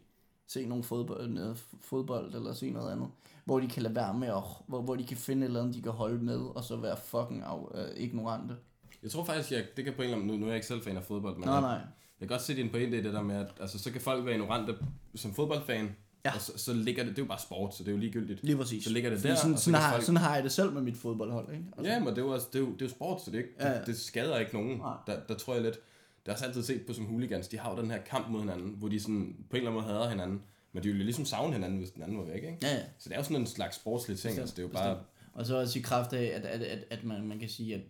se 0.47 0.65
nogle 0.65 0.83
fodbold, 0.83 1.27
noget 1.29 1.65
fodbold 1.81 2.35
eller 2.35 2.53
se 2.53 2.69
noget 2.71 2.91
andet. 2.91 3.07
Hvor 3.45 3.59
de 3.59 3.67
kan 3.67 3.83
lade 3.83 3.95
være 3.95 4.13
med, 4.13 4.27
at, 4.27 4.43
hvor, 4.67 4.81
hvor 4.81 4.95
de 4.95 5.03
kan 5.05 5.17
finde 5.17 5.41
et 5.41 5.47
eller 5.47 5.61
andet, 5.61 5.75
de 5.75 5.81
kan 5.81 5.91
holde 5.91 6.23
med, 6.23 6.39
og 6.55 6.63
så 6.63 6.75
være 6.75 6.97
fucking 6.97 7.43
af, 7.43 7.57
øh, 7.75 7.87
ignorante. 8.03 8.55
Jeg 9.03 9.11
tror 9.11 9.23
faktisk, 9.23 9.51
jeg, 9.51 9.65
det 9.77 9.85
kan 9.85 9.93
på 9.93 10.01
en 10.01 10.05
eller 10.05 10.17
anden 10.17 10.27
nu, 10.27 10.37
nu 10.37 10.43
er 10.45 10.49
jeg 10.49 10.55
ikke 10.55 10.67
selv 10.67 10.81
fan 10.81 10.97
af 10.97 11.03
fodbold, 11.03 11.35
men 11.35 11.45
Nej, 11.45 11.53
jeg, 11.53 11.61
nej. 11.61 11.71
jeg 11.71 11.83
kan 12.19 12.27
godt 12.27 12.41
se 12.41 12.55
din 12.55 12.69
pointe 12.69 12.97
i 12.99 13.03
det 13.03 13.13
der 13.13 13.21
med, 13.21 13.35
at 13.35 13.47
altså, 13.59 13.79
så 13.79 13.91
kan 13.91 14.01
folk 14.01 14.25
være 14.25 14.33
ignorante 14.33 14.75
som 15.15 15.33
fodboldfan, 15.33 15.95
Ja. 16.27 16.35
og 16.35 16.41
så, 16.41 16.51
så 16.57 16.73
ligger 16.73 17.03
det, 17.03 17.11
det 17.15 17.19
er 17.21 17.23
jo 17.25 17.27
bare 17.27 17.39
sport, 17.39 17.75
så 17.75 17.83
det 17.83 17.87
er 17.89 17.91
jo 17.93 17.97
ligegyldigt. 17.97 18.43
Lige 18.43 18.57
præcis. 18.57 18.83
Så 18.83 18.89
ligger 18.89 19.09
det 19.09 19.19
Fordi 19.19 19.29
der, 19.31 19.35
sådan, 19.37 19.53
og 19.53 19.59
så 19.59 19.65
sådan, 19.65 19.79
har, 19.81 19.91
folk- 19.91 20.03
sådan 20.03 20.17
har 20.21 20.35
jeg 20.35 20.43
det 20.43 20.51
selv 20.51 20.71
med 20.73 20.81
mit 20.81 20.97
fodboldhold, 20.97 21.51
ikke? 21.53 21.63
Altså, 21.77 21.93
Ja, 21.93 21.99
men 21.99 22.07
det 22.07 22.17
er 22.17 22.21
jo, 22.21 22.29
også, 22.33 22.47
det 22.53 22.59
er 22.59 22.63
jo, 22.63 22.71
det 22.73 22.81
er 22.81 22.85
jo 22.85 22.89
sport, 22.89 23.21
så 23.25 23.31
det, 23.31 23.37
ikke, 23.37 23.49
Ja, 23.59 23.71
ja. 23.71 23.77
det, 23.79 23.87
det 23.87 23.99
skader 23.99 24.37
ikke 24.37 24.53
nogen. 24.53 24.77
Nej. 24.77 24.93
Der, 25.07 25.19
der 25.27 25.33
tror 25.35 25.53
jeg 25.53 25.63
lidt, 25.63 25.75
det 25.75 25.81
har 26.25 26.33
også 26.33 26.45
altid 26.45 26.63
set 26.63 26.81
på 26.87 26.93
som 26.93 27.05
hooligans, 27.05 27.47
de 27.47 27.57
har 27.59 27.71
jo 27.75 27.81
den 27.81 27.91
her 27.91 27.97
kamp 27.97 28.29
mod 28.29 28.39
hinanden, 28.39 28.73
hvor 28.77 28.87
de 28.87 28.99
sådan 28.99 29.35
på 29.49 29.55
en 29.55 29.57
eller 29.57 29.71
anden 29.71 29.83
måde 29.83 29.93
hader 29.95 30.09
hinanden, 30.09 30.41
men 30.73 30.83
de 30.83 30.87
vil 30.89 30.97
jo 30.97 31.03
ligesom 31.03 31.25
savne 31.25 31.53
hinanden, 31.53 31.77
hvis 31.79 31.91
den 31.91 32.03
anden 32.03 32.17
var 32.17 32.23
væk, 32.25 32.35
ikke? 32.43 32.57
Ja, 32.61 32.73
ja. 32.75 32.81
Så 32.99 33.09
det 33.09 33.15
er 33.15 33.19
jo 33.19 33.23
sådan 33.23 33.37
en 33.37 33.47
slags 33.47 33.75
sportslig 33.75 34.17
ting, 34.19 34.29
Bestemt, 34.31 34.41
altså 34.41 34.55
det 34.55 34.59
er 34.59 34.67
jo 34.67 34.73
bare, 34.73 34.99
Og 35.33 35.45
så 35.45 35.57
også 35.59 35.79
i 35.79 35.81
kraft 35.81 36.13
af, 36.13 36.23
at, 36.35 36.45
at, 36.45 36.61
at, 36.61 36.79
at 36.89 37.03
man, 37.03 37.27
man 37.27 37.39
kan 37.39 37.49
sige, 37.49 37.75
at, 37.75 37.81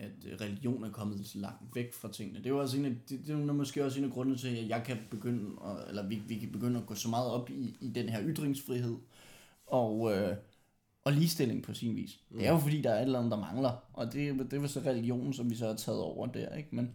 at 0.00 0.40
religion 0.40 0.84
er 0.84 0.90
kommet 0.90 1.26
så 1.26 1.38
langt 1.38 1.74
væk 1.74 1.94
fra 1.94 2.12
tingene. 2.12 2.38
Det 2.38 2.46
er 2.46 2.50
jo 2.50 2.60
også 2.60 2.78
en 2.78 2.84
af, 2.84 2.92
det, 3.08 3.20
det 3.26 3.30
er 3.30 3.52
måske 3.52 3.84
også 3.84 3.98
en 3.98 4.04
af 4.04 4.10
grundene 4.10 4.38
til, 4.38 4.48
at 4.48 4.68
jeg 4.68 4.82
kan 4.86 4.96
begynde, 5.10 5.50
at, 5.64 5.88
eller 5.88 6.08
vi, 6.08 6.22
vi 6.28 6.38
kan 6.38 6.52
begynde 6.52 6.80
at 6.80 6.86
gå 6.86 6.94
så 6.94 7.08
meget 7.08 7.30
op 7.30 7.50
i, 7.50 7.76
i 7.80 7.88
den 7.88 8.08
her 8.08 8.22
ytringsfrihed 8.22 8.96
og, 9.66 10.16
øh, 10.16 10.36
og 11.04 11.12
ligestilling 11.12 11.62
på 11.62 11.74
sin 11.74 11.96
vis. 11.96 12.20
Mm. 12.30 12.38
Det 12.38 12.46
er 12.46 12.52
jo 12.52 12.58
fordi, 12.58 12.80
der 12.80 12.90
er 12.90 12.98
et 12.98 13.02
eller 13.02 13.18
andet, 13.18 13.32
der 13.32 13.40
mangler, 13.40 13.70
og 13.92 14.12
det, 14.12 14.50
det 14.50 14.56
jo 14.56 14.68
så 14.68 14.80
religionen, 14.80 15.32
som 15.32 15.50
vi 15.50 15.56
så 15.56 15.66
har 15.66 15.74
taget 15.74 16.00
over 16.00 16.26
der, 16.26 16.54
ikke? 16.54 16.68
Men, 16.72 16.90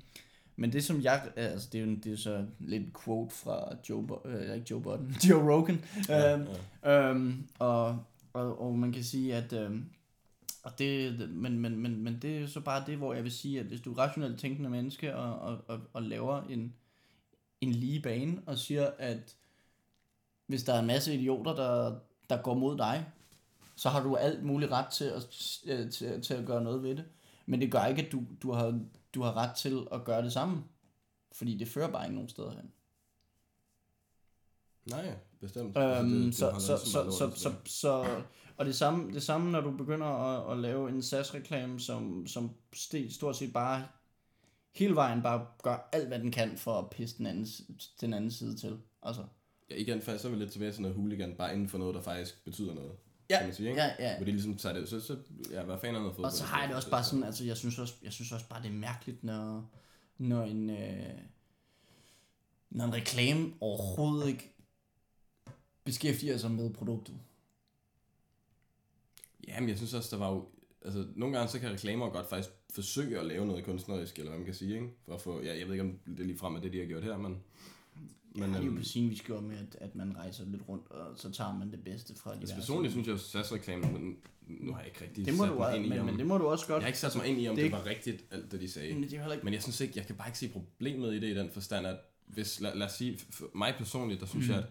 men 0.55 0.73
det 0.73 0.83
som 0.83 1.01
jeg, 1.01 1.31
altså 1.35 1.69
det 1.71 1.81
er 1.81 1.85
jo 1.85 1.95
det 2.03 2.13
er 2.13 2.17
så 2.17 2.45
lidt 2.59 3.03
quote 3.03 3.35
fra 3.35 3.75
Joe, 3.89 4.07
øh, 4.25 4.55
ikke 4.55 4.67
Joe 4.71 4.81
Budden, 4.81 5.15
Joe 5.29 5.53
Rogan, 5.53 5.81
Ja, 6.09 6.37
øhm, 6.37 6.47
øhm, 6.85 7.47
og, 7.59 7.99
og, 8.33 8.61
og 8.61 8.77
man 8.77 8.91
kan 8.91 9.03
sige, 9.03 9.35
at 9.35 9.53
øhm, 9.53 9.85
og 10.65 10.79
det, 10.79 11.19
men, 11.29 11.59
men, 11.59 11.75
men, 11.79 12.03
men 12.03 12.19
det 12.21 12.37
er 12.37 12.47
så 12.47 12.59
bare 12.59 12.83
det, 12.85 12.97
hvor 12.97 13.13
jeg 13.13 13.23
vil 13.23 13.31
sige, 13.31 13.59
at 13.59 13.65
hvis 13.65 13.81
du 13.81 13.91
er 13.93 13.97
rationelt 13.97 14.39
tænkende 14.39 14.69
menneske 14.69 15.15
og, 15.15 15.39
og, 15.39 15.61
og, 15.67 15.79
og 15.93 16.03
laver 16.03 16.41
en, 16.43 16.73
en 17.61 17.71
lige 17.71 18.01
bane 18.01 18.41
og 18.45 18.57
siger, 18.57 18.91
at 18.97 19.35
hvis 20.47 20.63
der 20.63 20.73
er 20.73 20.79
en 20.79 20.87
masse 20.87 21.13
idioter, 21.15 21.55
der, 21.55 21.99
der 22.29 22.41
går 22.41 22.53
mod 22.53 22.77
dig, 22.77 23.05
så 23.75 23.89
har 23.89 24.03
du 24.03 24.15
alt 24.15 24.43
muligt 24.43 24.71
ret 24.71 24.87
til 24.87 25.05
at, 25.05 25.27
øh, 25.65 25.91
til, 25.91 26.21
til 26.21 26.33
at 26.33 26.45
gøre 26.45 26.63
noget 26.63 26.83
ved 26.83 26.95
det. 26.95 27.05
Men 27.45 27.61
det 27.61 27.71
gør 27.71 27.85
ikke, 27.85 28.05
at 28.05 28.11
du, 28.11 28.23
du, 28.41 28.51
har, 28.51 28.79
du 29.15 29.21
har 29.21 29.37
ret 29.37 29.55
til 29.55 29.87
at 29.91 30.03
gøre 30.03 30.21
det 30.23 30.33
samme. 30.33 30.63
Fordi 31.31 31.57
det 31.57 31.67
fører 31.67 31.91
bare 31.91 32.03
ikke 32.05 32.15
nogen 32.15 32.29
steder 32.29 32.51
hen. 32.51 32.71
nej, 34.85 35.13
bestemt. 35.39 35.77
Øhm, 35.77 35.85
Altså, 35.85 36.03
det- 36.15 36.25
det 36.25 36.35
så, 36.35 36.45
holder 36.45 36.59
så, 36.59 36.77
så, 36.77 36.91
så, 36.91 37.03
lort, 37.25 37.37
så, 37.39 37.53
så, 37.65 38.21
og 38.57 38.65
det 38.65 38.75
samme, 38.75 39.13
det 39.13 39.23
samme, 39.23 39.51
når 39.51 39.61
du 39.61 39.71
begynder 39.71 40.07
at, 40.07 40.51
at 40.51 40.59
lave 40.59 40.89
en 40.89 41.01
SAS-reklame, 41.01 41.79
som, 41.79 42.27
som 42.27 42.51
st- 42.75 43.13
stort 43.13 43.35
set 43.35 43.53
bare 43.53 43.87
hele 44.75 44.95
vejen 44.95 45.21
bare 45.21 45.47
gør 45.63 45.89
alt, 45.91 46.07
hvad 46.07 46.19
den 46.19 46.31
kan 46.31 46.57
for 46.57 46.79
at 46.79 46.89
pisse 46.89 47.17
den 47.17 47.25
anden, 47.25 47.47
den 48.01 48.13
anden 48.13 48.31
side 48.31 48.57
til. 48.57 48.77
Altså, 49.03 49.23
Ja, 49.69 49.75
igen, 49.75 50.01
faktisk 50.01 50.21
så 50.21 50.27
er 50.27 50.31
vi 50.31 50.37
lidt 50.39 50.51
tilbage 50.51 50.71
til 50.71 50.81
noget 50.81 50.97
hooligan, 50.97 51.35
bare 51.37 51.53
inden 51.53 51.69
for 51.69 51.77
noget, 51.77 51.95
der 51.95 52.01
faktisk 52.01 52.43
betyder 52.43 52.73
noget. 52.73 52.91
Ja, 53.29 53.37
kan 53.37 53.47
man 53.47 53.55
sige, 53.55 53.69
ikke? 53.69 53.81
ja, 53.81 53.91
ja. 53.99 54.15
Hvor 54.17 54.25
de 54.25 54.31
ligesom 54.31 54.57
tager 54.57 54.79
det, 54.79 54.89
så, 54.89 55.01
så 55.01 55.17
ja, 55.51 55.63
hvad 55.63 55.77
fanden 55.79 55.95
er 55.95 55.99
noget 55.99 56.15
fodbold? 56.15 56.31
Og 56.31 56.37
så 56.37 56.43
har 56.43 56.59
jeg 56.59 56.67
det 56.67 56.75
også 56.75 56.89
bare 56.89 57.03
sådan, 57.03 57.23
altså 57.23 57.43
jeg 57.43 57.57
synes 57.57 57.79
også, 57.79 57.93
jeg 58.03 58.13
synes 58.13 58.31
også 58.31 58.47
bare, 58.49 58.61
det 58.61 58.67
er 58.67 58.73
mærkeligt, 58.73 59.23
når, 59.23 59.69
når 60.17 60.43
en, 60.43 60.69
øh, 60.69 61.19
når 62.69 62.85
en 62.85 62.93
reklame 62.93 63.53
overhovedet 63.61 64.27
ikke 64.27 64.55
beskæftiger 65.83 66.37
sig 66.37 66.51
med 66.51 66.73
produktet. 66.73 67.15
Jamen, 69.47 69.69
jeg 69.69 69.77
synes 69.77 69.93
også, 69.93 70.15
der 70.15 70.17
var 70.17 70.31
jo... 70.31 70.47
Altså, 70.85 71.05
nogle 71.15 71.37
gange 71.37 71.51
så 71.51 71.59
kan 71.59 71.71
reklamer 71.71 72.09
godt 72.09 72.29
faktisk 72.29 72.55
forsøge 72.69 73.19
at 73.19 73.25
lave 73.25 73.45
noget 73.45 73.65
kunstnerisk, 73.65 74.17
eller 74.17 74.29
hvad 74.29 74.39
man 74.39 74.45
kan 74.45 74.53
sige, 74.53 74.73
ikke? 74.73 74.87
For 75.05 75.13
at 75.13 75.21
få... 75.21 75.41
Ja, 75.41 75.57
jeg 75.57 75.65
ved 75.65 75.73
ikke, 75.73 75.83
om 75.83 75.99
det 76.05 76.19
er 76.19 76.25
lige 76.25 76.37
frem 76.37 76.55
af 76.55 76.61
det, 76.61 76.73
de 76.73 76.79
har 76.79 76.85
gjort 76.85 77.03
her, 77.03 77.17
men... 77.17 77.37
Men, 78.37 78.49
det 78.49 78.59
er 78.59 78.65
jo 78.65 78.73
på 78.77 78.83
sin 78.83 79.09
vis 79.09 79.21
gjort 79.21 79.43
med, 79.43 79.57
at, 79.57 79.75
at 79.81 79.95
man 79.95 80.17
rejser 80.17 80.45
lidt 80.45 80.61
rundt, 80.69 80.91
og 80.91 81.17
så 81.17 81.31
tager 81.31 81.57
man 81.57 81.71
det 81.71 81.83
bedste 81.83 82.15
fra 82.15 82.33
de 82.33 82.39
altså, 82.39 82.55
personligt 82.55 82.91
synes 82.91 83.07
jeg 83.07 83.13
jo, 83.13 83.17
SAS-reklamen, 83.17 83.93
men 83.93 84.17
nu 84.47 84.71
har 84.73 84.79
jeg 84.79 84.87
ikke 84.87 85.01
rigtig 85.01 85.25
det 85.25 85.33
må 85.33 85.43
sat 85.43 85.51
du, 85.51 85.57
mig 85.57 85.67
også, 85.67 85.77
ind 85.77 85.85
i, 85.85 85.89
men, 85.89 85.99
om... 85.99 86.05
men 86.05 86.19
det 86.19 86.27
må 86.27 86.37
du 86.37 86.47
også 86.47 86.67
godt. 86.67 86.75
Jeg 86.75 86.83
har 86.83 86.87
ikke 86.87 86.99
sat 86.99 87.15
mig 87.15 87.27
ind 87.27 87.41
i, 87.41 87.47
om 87.47 87.55
Det 87.55 87.63
det, 87.63 87.71
var 87.71 87.85
rigtigt, 87.85 88.25
alt 88.31 88.51
det, 88.51 88.61
de 88.61 88.71
sagde. 88.71 88.93
Men 88.93 89.03
det 89.03 89.13
er 89.13 89.31
ikke... 89.31 89.45
Men 89.45 89.53
jeg 89.53 89.61
synes 89.61 89.81
ikke, 89.81 89.93
jeg 89.95 90.05
kan 90.05 90.15
bare 90.15 90.27
ikke 90.27 90.37
se 90.37 90.49
problemet 90.49 91.13
i 91.13 91.19
det 91.19 91.27
i 91.27 91.35
den 91.35 91.49
forstand, 91.49 91.87
at 91.87 91.97
hvis, 92.25 92.61
lad, 92.61 92.75
lad 92.75 92.87
os 92.87 92.93
sige, 92.93 93.19
for 93.29 93.45
mig 93.55 93.73
personligt, 93.77 94.21
der 94.21 94.27
synes 94.27 94.47
mm. 94.47 94.53
jeg, 94.53 94.59
at 94.59 94.69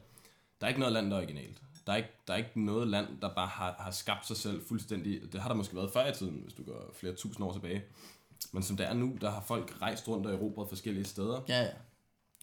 der 0.60 0.66
er 0.66 0.68
ikke 0.68 0.80
noget 0.80 0.92
land, 0.92 1.10
der 1.10 1.16
er 1.16 1.20
originalt. 1.20 1.62
Der 1.86 1.92
er 1.92 1.96
ikke, 1.96 2.08
der 2.26 2.32
er 2.32 2.36
ikke 2.38 2.64
noget 2.64 2.88
land, 2.88 3.06
der 3.22 3.34
bare 3.34 3.46
har, 3.46 3.76
har 3.78 3.90
skabt 3.90 4.26
sig 4.26 4.36
selv 4.36 4.62
fuldstændig. 4.68 5.32
Det 5.32 5.40
har 5.40 5.48
der 5.48 5.56
måske 5.56 5.76
været 5.76 5.90
før 5.92 6.06
i 6.06 6.14
tiden, 6.14 6.40
hvis 6.42 6.54
du 6.54 6.62
går 6.64 6.90
flere 6.94 7.14
tusind 7.14 7.46
år 7.46 7.52
tilbage. 7.52 7.82
Men 8.52 8.62
som 8.62 8.76
det 8.76 8.86
er 8.86 8.92
nu, 8.94 9.16
der 9.20 9.30
har 9.30 9.44
folk 9.48 9.76
rejst 9.82 10.08
rundt 10.08 10.26
og 10.26 10.34
erobret 10.34 10.68
forskellige 10.68 11.04
steder. 11.04 11.40
Ja, 11.48 11.62
ja. 11.62 11.68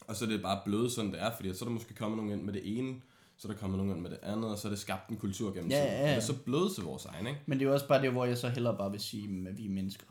Og 0.08 0.16
så 0.16 0.26
er 0.26 0.30
det 0.30 0.42
bare 0.42 0.60
blevet 0.66 0.92
sådan, 0.92 1.12
det 1.12 1.22
er, 1.22 1.32
fordi 1.36 1.54
så 1.54 1.66
er 1.66 1.68
der 1.70 1.74
måske 1.74 1.94
kommet 1.94 2.18
nogen 2.18 2.32
ind 2.32 2.42
med 2.42 2.54
det 2.54 2.78
ene, 2.78 3.02
så 3.38 3.48
er 3.48 3.52
der 3.52 3.60
kommet 3.60 3.78
nogen 3.78 3.92
ind 3.92 4.02
med 4.02 4.10
det 4.10 4.20
andet, 4.24 4.52
og 4.52 4.58
så 4.58 4.68
er 4.68 4.70
det 4.70 4.80
skabt 4.80 5.10
en 5.10 5.18
kultur 5.18 5.54
gennem 5.54 5.72
Ja, 5.72 5.76
tiden. 5.76 5.90
ja, 5.92 5.98
ja. 5.98 6.04
Og 6.04 6.10
det 6.10 6.16
er 6.16 6.20
så 6.22 6.38
blevet 6.46 6.76
til 6.76 6.84
vores 6.84 7.06
egen, 7.06 7.28
ikke? 7.28 7.40
Men 7.46 7.60
det 7.60 7.66
er 7.66 7.70
jo 7.70 7.74
også 7.74 7.88
bare 7.88 8.02
det, 8.02 8.12
hvor 8.12 8.26
jeg 8.26 8.38
så 8.38 8.50
hellere 8.50 8.78
bare 8.78 8.92
vil 8.92 9.00
sige, 9.00 9.48
at 9.50 9.58
vi 9.58 9.66
er 9.66 9.70
mennesker. 9.70 10.06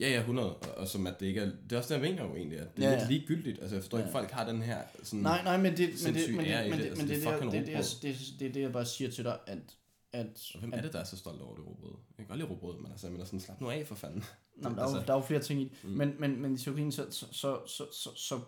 Ja, 0.00 0.08
ja, 0.10 0.18
100. 0.20 0.56
Og, 0.56 0.74
og 0.76 0.88
som 0.88 1.06
at 1.06 1.20
det 1.20 1.26
ikke 1.26 1.40
er... 1.40 1.44
Det 1.46 1.72
er 1.72 1.76
også 1.76 1.94
det, 1.94 2.00
jeg 2.02 2.10
mener 2.10 2.24
jo 2.24 2.36
egentlig, 2.36 2.58
at 2.58 2.76
det 2.76 2.84
er 2.84 2.88
Ja, 2.88 2.94
ja, 2.94 2.98
lidt 3.00 3.10
ligegyldigt. 3.12 3.58
Altså, 3.60 3.74
jeg 3.76 3.82
forstår 3.82 3.98
ja. 3.98 4.04
ikke, 4.04 4.12
folk 4.12 4.30
har 4.30 4.46
den 4.46 4.62
her 4.62 4.82
sådan... 5.02 5.20
Nej, 5.20 5.42
nej, 5.44 5.56
men 5.56 5.76
det, 5.76 5.90
men 6.04 6.14
det, 6.14 6.34
men 6.34 6.44
det, 6.44 6.70
men 6.70 6.78
det. 6.78 6.78
det, 6.78 6.84
Altså, 6.84 7.02
men 7.02 7.08
det 7.08 7.16
det, 7.16 7.26
er 7.26 7.40
det, 7.40 7.52
det, 7.52 7.76
rugbrød. 7.76 8.02
det, 8.02 8.40
det, 8.40 8.54
det, 8.54 8.60
jeg 8.60 8.72
bare 8.72 8.86
siger 8.86 9.10
til 9.10 9.24
dig, 9.24 9.38
at... 9.46 9.58
at 10.12 10.50
Og 10.54 10.60
hvem 10.60 10.72
er 10.72 10.80
det, 10.80 10.92
der 10.92 10.98
er 11.00 11.04
så 11.04 11.16
stolt 11.16 11.42
over 11.42 11.54
det 11.56 11.66
råbrød? 11.66 11.92
Jeg 12.08 12.16
kan 12.16 12.26
godt 12.26 12.38
lide 12.38 12.50
råbrød, 12.50 12.78
men 12.82 12.90
altså, 12.90 13.06
jeg 13.06 13.12
mener 13.12 13.24
sådan, 13.24 13.40
slap 13.40 13.60
nu 13.60 13.70
af 13.70 13.86
for 13.86 13.94
fanden. 13.94 14.24
Nå, 14.56 14.68
men 14.68 14.78
der, 14.78 14.84
er 14.84 14.90
jo, 14.90 14.94
Altså- 14.96 15.06
der 15.06 15.12
er 15.12 15.16
jo 15.18 15.22
flere 15.24 15.40
ting 15.42 15.60
i 15.60 15.64
det. 15.64 15.90
Men, 15.90 16.14
men, 16.18 16.42
men 16.42 16.54
i 16.54 16.58
teorien, 16.58 16.92
så, 16.92 17.06
så, 17.10 17.26
så, 17.32 17.58
så, 17.66 17.84
så, 17.92 18.10
så, 18.16 18.40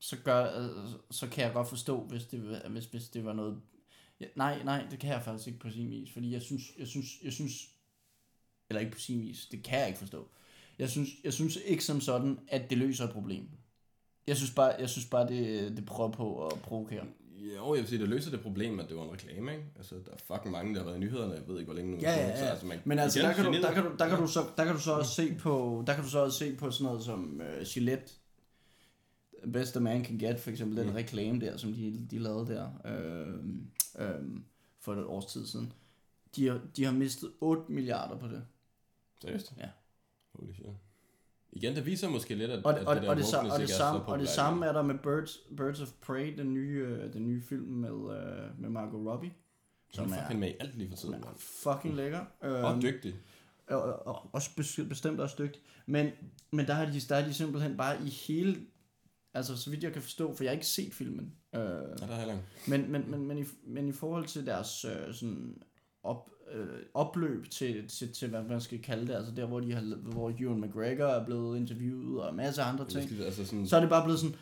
så, 0.00 0.16
gør, 0.24 0.68
så 1.10 1.28
kan 1.28 1.44
jeg 1.44 1.52
godt 1.52 1.68
forstå, 1.68 2.00
hvis 2.00 2.24
det, 2.24 2.40
hvis, 2.70 2.84
hvis 2.84 3.08
det 3.08 3.24
var 3.24 3.32
noget... 3.32 3.60
Ja, 4.20 4.26
nej, 4.36 4.62
nej, 4.64 4.86
det 4.90 4.98
kan 4.98 5.10
jeg 5.10 5.22
faktisk 5.22 5.46
ikke 5.46 5.58
på 5.60 5.70
sin 5.70 5.90
vis, 5.90 6.12
fordi 6.12 6.32
jeg 6.32 6.42
synes, 6.42 6.62
jeg 6.78 6.86
synes, 6.86 7.06
jeg 7.24 7.32
synes, 7.32 7.52
eller 8.68 8.80
ikke 8.80 8.92
på 8.92 8.98
sin 8.98 9.22
vis, 9.22 9.46
det 9.50 9.62
kan 9.64 9.78
jeg 9.78 9.86
ikke 9.88 9.98
forstå. 9.98 10.28
Jeg 10.82 10.90
synes, 10.90 11.08
jeg 11.24 11.32
synes 11.32 11.58
ikke 11.64 11.84
som 11.84 12.00
sådan, 12.00 12.38
at 12.48 12.70
det 12.70 12.78
løser 12.78 13.04
et 13.04 13.10
problem. 13.10 13.48
Jeg 14.26 14.36
synes 14.36 14.50
bare, 14.50 14.74
jeg 14.78 14.88
synes 14.88 15.06
bare 15.06 15.28
det, 15.28 15.76
det 15.76 15.84
prøver 15.86 16.10
på 16.10 16.46
at 16.46 16.52
provokere. 16.62 17.04
Jo, 17.56 17.74
jeg 17.74 17.80
vil 17.82 17.88
sige, 17.88 17.98
det 18.00 18.08
løser 18.08 18.30
det 18.30 18.40
problem, 18.40 18.80
at 18.80 18.88
det 18.88 18.96
var 18.96 19.04
en 19.04 19.12
reklame, 19.12 19.52
ikke? 19.52 19.64
Altså, 19.76 19.94
der 19.94 20.12
er 20.12 20.16
fucking 20.36 20.52
mange, 20.52 20.74
der 20.74 20.80
har 20.80 20.84
været 20.84 20.96
i 20.96 21.00
nyhederne, 21.00 21.34
jeg 21.34 21.42
ved 21.48 21.58
ikke, 21.58 21.64
hvor 21.64 21.74
længe 21.74 21.90
nu. 21.92 21.98
Ja, 22.02 22.10
ja, 22.10 22.36
Så, 22.38 22.44
ja. 22.44 22.50
altså, 22.50 22.66
man, 22.66 22.78
Men 22.84 22.98
altså, 22.98 23.18
der 23.20 23.32
kan, 23.32 23.44
du, 23.44 23.52
der, 23.52 23.72
kan 23.72 23.82
du, 23.84 23.90
der, 23.98 24.08
kan 24.08 24.18
du 24.18 24.26
så, 24.26 24.40
der 24.56 24.64
kan 24.64 24.74
du 24.74 24.80
så 24.80 24.92
også 24.92 25.14
se 25.14 25.34
på, 25.34 25.84
der 25.86 25.94
kan 25.94 26.04
du 26.04 26.10
så 26.10 26.18
også 26.18 26.38
se 26.38 26.54
på 26.56 26.70
sådan 26.70 26.84
noget 26.84 27.04
som 27.04 27.40
uh, 27.60 27.62
Gillette, 27.66 28.12
Best 29.52 29.76
a 29.76 29.80
Man 29.80 30.04
Can 30.04 30.18
Get, 30.18 30.40
for 30.40 30.50
eksempel 30.50 30.76
den 30.78 30.86
Mm. 30.86 30.94
reklame 30.94 31.40
der, 31.40 31.56
som 31.56 31.72
de, 31.72 32.06
de 32.10 32.18
lavede 32.18 32.46
der 32.54 32.68
øh, 32.84 34.06
øh, 34.08 34.24
for 34.80 34.94
et 34.94 35.04
års 35.04 35.26
tid 35.26 35.46
siden. 35.46 35.72
De 36.36 36.46
har, 36.48 36.60
de 36.76 36.84
har 36.84 36.92
mistet 36.92 37.30
8 37.40 37.72
milliarder 37.72 38.18
på 38.18 38.26
det. 38.28 38.42
Seriøst? 39.22 39.52
Ja. 39.58 39.68
Holy 40.34 40.52
shit. 40.54 40.66
Igen, 41.52 41.76
det 41.76 41.86
viser 41.86 42.08
måske 42.08 42.34
lidt, 42.34 42.50
at, 42.50 42.64
Og, 42.64 42.80
at 42.80 42.86
og, 42.86 42.94
det 42.96 43.02
der 43.02 43.10
og, 43.10 43.16
det, 43.16 43.34
og, 43.34 43.58
det 43.60 43.70
er 43.70 43.74
samme, 43.74 44.02
og 44.02 44.18
det 44.18 44.28
samme 44.28 44.66
er 44.66 44.72
der 44.72 44.82
med 44.82 44.94
Birds, 45.02 45.38
Birds 45.56 45.80
of 45.80 45.88
Prey, 46.06 46.36
den 46.38 46.54
nye, 46.54 46.78
øh, 46.88 47.12
den 47.12 47.26
nye 47.26 47.42
film 47.42 47.66
med, 47.66 47.90
øh, 48.16 48.60
med 48.60 48.70
Margot 48.70 49.06
Robbie, 49.06 49.32
Som 49.92 50.12
er 50.12 50.16
fucking 50.22 50.40
med 50.40 50.48
i 50.48 50.54
alt 50.60 50.74
lige 50.78 50.88
for 50.88 50.96
tiden, 50.96 51.14
er 51.14 51.34
fucking 51.36 51.94
lækker. 51.96 52.24
Og 52.40 52.72
Øhm, 52.72 52.82
dygtig. 52.82 53.14
og, 53.66 53.82
og, 53.82 54.06
og 54.06 54.30
også 54.32 54.50
bes- 54.60 54.88
bestemt 54.88 55.20
også 55.20 55.36
dygtig. 55.38 55.62
Men, 55.86 56.10
men 56.50 56.66
der, 56.66 56.74
har 56.74 56.84
de, 56.84 57.00
der 57.08 57.16
er 57.16 57.26
de 57.26 57.34
simpelthen 57.34 57.76
bare 57.76 57.96
i 58.06 58.08
hele... 58.08 58.56
Altså, 59.34 59.56
så 59.56 59.70
vidt 59.70 59.82
jeg 59.84 59.92
kan 59.92 60.02
forstå, 60.02 60.34
for 60.34 60.44
jeg 60.44 60.50
har 60.50 60.54
ikke 60.54 60.66
set 60.66 60.92
filmen. 60.94 61.32
Øh, 61.54 61.60
Ja, 61.60 61.66
der 61.66 62.06
er 62.08 62.18
heller 62.18 62.34
ikke. 62.34 62.44
men, 62.68 62.92
men, 62.92 63.10
men, 63.10 63.26
men, 63.26 63.38
i, 63.38 63.44
men 63.66 63.88
i 63.88 63.92
forhold 63.92 64.24
til 64.26 64.46
deres 64.46 64.84
øh, 64.84 65.14
sådan 65.14 65.62
op, 66.02 66.30
øh, 66.52 66.82
opløb 66.94 67.50
til, 67.50 67.88
til, 67.88 68.12
til, 68.12 68.28
hvad 68.28 68.42
man 68.42 68.60
skal 68.60 68.82
kalde 68.82 69.06
det, 69.06 69.14
altså 69.14 69.32
der, 69.32 69.46
hvor, 69.46 69.60
de 69.60 69.72
har, 69.72 69.96
hvor 69.96 70.32
Ewan 70.40 70.60
McGregor 70.60 71.04
er 71.04 71.24
blevet 71.24 71.56
interviewet 71.56 72.22
og 72.22 72.30
en 72.30 72.36
masse 72.36 72.62
andre 72.62 72.88
ting, 72.88 73.08
skal, 73.08 73.22
altså 73.22 73.46
sådan, 73.46 73.66
så 73.66 73.76
er 73.76 73.80
det 73.80 73.88
bare 73.88 74.04
blevet 74.04 74.20
sådan, 74.20 74.36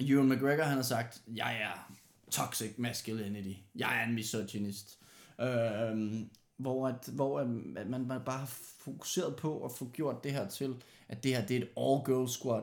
Ewan 0.00 0.28
McGregor 0.28 0.62
han 0.62 0.76
har 0.76 0.82
sagt, 0.82 1.22
jeg 1.34 1.60
er 1.62 1.92
toxic 2.30 2.74
masculinity, 2.78 3.58
jeg 3.74 4.00
er 4.00 4.08
en 4.08 4.14
misogynist. 4.14 4.98
Øhm, 5.40 6.30
hvor, 6.56 6.88
at, 6.88 7.08
hvor 7.12 7.40
at, 7.40 7.48
man, 7.48 8.06
man 8.06 8.20
bare 8.26 8.38
har 8.38 8.52
fokuseret 8.80 9.36
på 9.36 9.64
at 9.64 9.72
få 9.72 9.90
gjort 9.92 10.24
det 10.24 10.32
her 10.32 10.48
til, 10.48 10.76
at 11.08 11.22
det 11.22 11.36
her 11.36 11.46
det 11.46 11.56
er 11.56 11.60
et 11.60 11.68
all-girl 11.76 12.28
squad, 12.28 12.62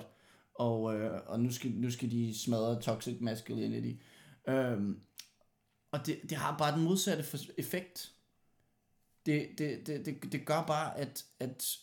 og, 0.55 0.95
øh, 0.95 1.19
og 1.25 1.39
nu, 1.39 1.51
skal, 1.51 1.71
nu 1.71 1.91
skal 1.91 2.11
de 2.11 2.39
smadre 2.39 2.81
toxic 2.81 3.17
masculinity. 3.21 4.01
Øhm, 4.47 4.99
og 5.91 6.05
det, 6.05 6.19
det 6.29 6.37
har 6.37 6.57
bare 6.57 6.75
den 6.75 6.83
modsatte 6.83 7.25
effekt. 7.57 8.11
Det, 9.25 9.49
det, 9.57 9.87
det, 9.87 10.05
det, 10.05 10.31
det 10.31 10.45
gør 10.45 10.63
bare, 10.67 10.97
at, 10.97 11.25
at, 11.39 11.77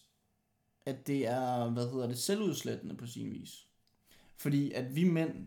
at 0.86 1.06
det 1.06 1.26
er, 1.26 1.70
hvad 1.70 1.90
hedder 1.90 2.06
det, 2.06 2.18
selvudslættende 2.18 2.96
på 2.96 3.06
sin 3.06 3.30
vis. 3.30 3.66
Fordi 4.36 4.72
at 4.72 4.96
vi 4.96 5.04
mænd, 5.04 5.46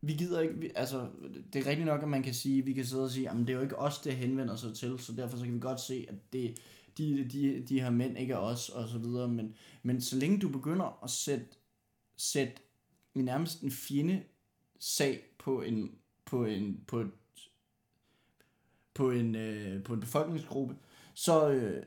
vi 0.00 0.12
gider 0.12 0.40
ikke, 0.40 0.54
vi, 0.54 0.70
altså 0.74 1.10
det 1.52 1.58
er 1.62 1.66
rigtigt 1.66 1.86
nok, 1.86 2.02
at 2.02 2.08
man 2.08 2.22
kan 2.22 2.34
sige, 2.34 2.64
vi 2.64 2.72
kan 2.72 2.86
sidde 2.86 3.04
og 3.04 3.10
sige, 3.10 3.30
at 3.30 3.36
det 3.36 3.50
er 3.50 3.54
jo 3.54 3.62
ikke 3.62 3.78
os, 3.78 3.98
det 3.98 4.16
henvender 4.16 4.56
sig 4.56 4.74
til, 4.74 4.98
så 4.98 5.12
derfor 5.12 5.36
så 5.36 5.44
kan 5.44 5.54
vi 5.54 5.60
godt 5.60 5.80
se, 5.80 6.06
at 6.08 6.32
det, 6.32 6.58
de, 6.98 7.28
de, 7.32 7.64
de 7.68 7.80
her 7.80 7.90
mænd 7.90 8.18
ikke 8.18 8.32
er 8.32 8.38
os, 8.38 8.68
og 8.68 8.88
så 8.88 8.98
videre, 8.98 9.28
men, 9.28 9.54
men 9.82 10.00
så 10.00 10.16
længe 10.16 10.38
du 10.38 10.48
begynder 10.48 11.04
at 11.04 11.10
sætte, 11.10 11.46
sætte 12.16 12.54
nærmest 13.14 13.60
en 13.62 13.70
fjende 13.70 14.22
sag 14.78 15.22
på 15.38 15.62
en, 15.62 15.98
på 16.24 16.44
en, 16.44 16.84
på 16.86 17.00
et, 17.00 17.10
på 18.98 19.10
en, 19.10 19.34
øh, 19.34 19.84
på 19.84 19.94
en 19.94 20.00
befolkningsgruppe, 20.00 20.76
så, 21.14 21.50
øh, 21.50 21.82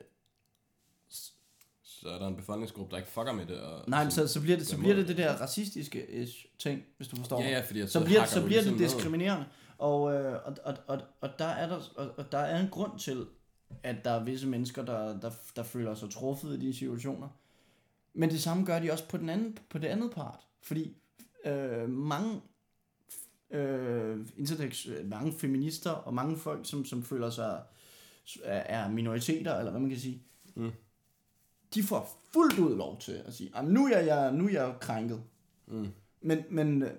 Så 1.82 2.08
er 2.08 2.18
der 2.18 2.28
en 2.28 2.36
befolkningsgruppe, 2.36 2.90
der 2.90 2.96
ikke 2.96 3.10
fucker 3.10 3.32
med 3.32 3.46
det. 3.46 3.60
Og, 3.60 3.84
nej, 3.90 4.10
så, 4.10 4.28
så 4.28 4.40
bliver 4.40 4.56
det, 4.56 4.66
så 4.66 4.78
bliver 4.78 4.94
det 4.94 5.08
det 5.08 5.16
der 5.16 5.32
racistiske 5.32 6.10
ish 6.10 6.46
ting, 6.58 6.82
hvis 6.96 7.08
du 7.08 7.16
forstår 7.16 7.40
Ja, 7.42 7.48
ja, 7.50 7.60
fordi 7.60 7.86
så 7.86 8.04
bliver, 8.04 8.24
så 8.24 8.44
bliver 8.44 8.62
det 8.62 8.72
ligesom 8.72 8.74
ned. 8.74 8.84
diskriminerende. 8.84 9.46
Og, 9.78 10.14
øh, 10.14 10.38
og, 10.44 10.56
og, 10.64 10.76
og, 10.86 11.00
og, 11.20 11.30
der 11.38 11.44
er 11.44 11.68
der, 11.68 11.80
og, 11.96 12.10
og 12.16 12.32
der 12.32 12.38
er 12.38 12.60
en 12.60 12.68
grund 12.68 12.98
til, 12.98 13.26
at 13.82 14.04
der 14.04 14.10
er 14.10 14.24
visse 14.24 14.46
mennesker, 14.46 14.84
der, 14.84 15.20
der, 15.20 15.30
der 15.56 15.62
føler 15.62 15.94
sig 15.94 16.10
truffet 16.10 16.62
i 16.62 16.66
de 16.66 16.74
situationer. 16.74 17.28
Men 18.14 18.30
det 18.30 18.42
samme 18.42 18.64
gør 18.64 18.78
de 18.78 18.92
også 18.92 19.08
på, 19.08 19.16
den 19.16 19.28
anden, 19.28 19.58
på 19.70 19.78
det 19.78 19.88
andet 19.88 20.10
part. 20.10 20.40
Fordi 20.62 20.96
øh, 21.44 21.88
mange, 21.88 22.40
øh, 23.52 24.26
intersex, 24.36 24.86
øh, 24.88 25.06
mange 25.10 25.32
feminister 25.32 25.90
og 25.90 26.14
mange 26.14 26.36
folk, 26.36 26.66
som, 26.66 26.84
som 26.84 27.02
føler 27.02 27.30
sig 27.30 27.62
er 28.44 28.58
er 28.84 28.90
minoriteter, 28.90 29.54
eller 29.58 29.70
hvad 29.70 29.80
man 29.80 29.90
kan 29.90 29.98
sige, 29.98 30.22
Mm. 30.54 30.70
de 31.74 31.82
får 31.82 32.22
fuldt 32.32 32.58
ud 32.58 32.76
lov 32.76 33.00
til 33.00 33.12
at 33.12 33.34
sige, 33.34 33.50
"Jamen, 33.56 33.72
nu 33.74 33.86
er 33.86 33.98
jeg, 33.98 34.32
nu 34.32 34.46
er 34.46 34.50
jeg 34.50 34.74
krænket. 34.80 35.22
Mm. 35.66 35.86
Men, 36.20 36.38
men, 36.50 36.82
øh, 36.82 36.90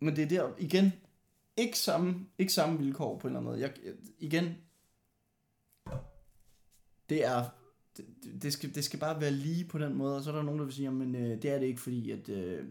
men 0.00 0.16
det 0.16 0.24
er 0.24 0.28
der, 0.28 0.50
igen, 0.58 0.92
ikke 1.56 1.78
samme, 1.78 2.26
ikke 2.38 2.52
samme 2.52 2.78
vilkår 2.78 3.18
på 3.18 3.26
en 3.28 3.32
eller 3.36 3.40
anden 3.40 3.50
måde. 3.52 3.60
Jeg, 3.60 3.72
jeg- 3.84 3.94
igen, 4.18 4.44
det 7.08 7.24
er, 7.24 7.44
det, 7.96 8.04
det, 8.42 8.52
skal, 8.52 8.74
det 8.74 8.84
skal 8.84 9.00
bare 9.00 9.20
være 9.20 9.30
lige 9.30 9.64
på 9.64 9.78
den 9.78 9.94
måde, 9.94 10.16
og 10.16 10.22
så 10.22 10.30
er 10.30 10.34
der 10.36 10.42
nogen, 10.42 10.58
der 10.58 10.64
vil 10.64 10.74
sige, 10.74 10.90
men 10.90 11.14
øh, 11.14 11.42
det 11.42 11.50
er 11.50 11.58
det 11.58 11.66
ikke, 11.66 11.80
fordi 11.80 12.10
at, 12.10 12.28
øh, 12.28 12.64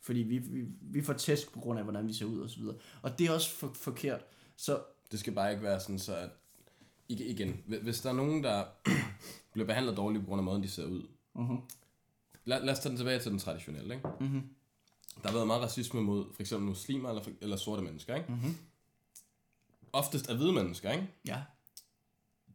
fordi 0.00 0.20
vi, 0.20 0.38
vi, 0.38 0.64
vi 0.80 1.02
får 1.02 1.12
tæsk 1.12 1.52
på 1.52 1.60
grund 1.60 1.78
af, 1.78 1.84
hvordan 1.84 2.08
vi 2.08 2.12
ser 2.12 2.26
ud 2.26 2.40
og 2.40 2.50
så 2.50 2.58
videre. 2.58 2.76
Og 3.02 3.18
det 3.18 3.26
er 3.26 3.32
også 3.32 3.50
for, 3.50 3.72
forkert. 3.74 4.20
Så 4.56 4.82
Det 5.12 5.20
skal 5.20 5.32
bare 5.32 5.50
ikke 5.50 5.62
være 5.62 5.80
sådan, 5.80 5.98
så 5.98 6.16
at, 6.16 6.30
ig- 7.12 7.30
igen, 7.30 7.62
hvi- 7.66 7.82
hvis 7.82 8.00
der 8.00 8.08
er 8.10 8.14
nogen, 8.14 8.44
der 8.44 8.64
bliver 9.52 9.66
behandlet 9.66 9.96
dårligt 9.96 10.22
på 10.24 10.28
grund 10.28 10.40
af 10.40 10.44
måden, 10.44 10.62
de 10.62 10.68
ser 10.70 10.84
ud. 10.86 11.02
uh-huh. 11.38 11.60
Lad, 12.44 12.64
lad 12.64 12.72
os 12.72 12.78
tage 12.78 12.90
den 12.90 12.96
tilbage 12.96 13.18
til 13.20 13.30
den 13.30 13.38
traditionelle, 13.38 13.94
ikke? 13.94 14.08
Mm-hmm. 14.20 14.42
Der 15.22 15.28
har 15.28 15.34
været 15.34 15.46
meget 15.46 15.62
racisme 15.62 16.00
mod 16.02 16.26
for 16.34 16.42
eksempel 16.42 16.68
muslimer 16.68 17.08
eller, 17.08 17.22
eller 17.40 17.56
sorte 17.56 17.82
mennesker, 17.82 18.14
ikke? 18.16 18.32
Mm-hmm. 18.32 18.56
Oftest 19.92 20.28
er 20.30 20.34
hvide 20.36 20.52
mennesker, 20.52 20.92
ikke? 20.92 21.08
Ja. 21.26 21.42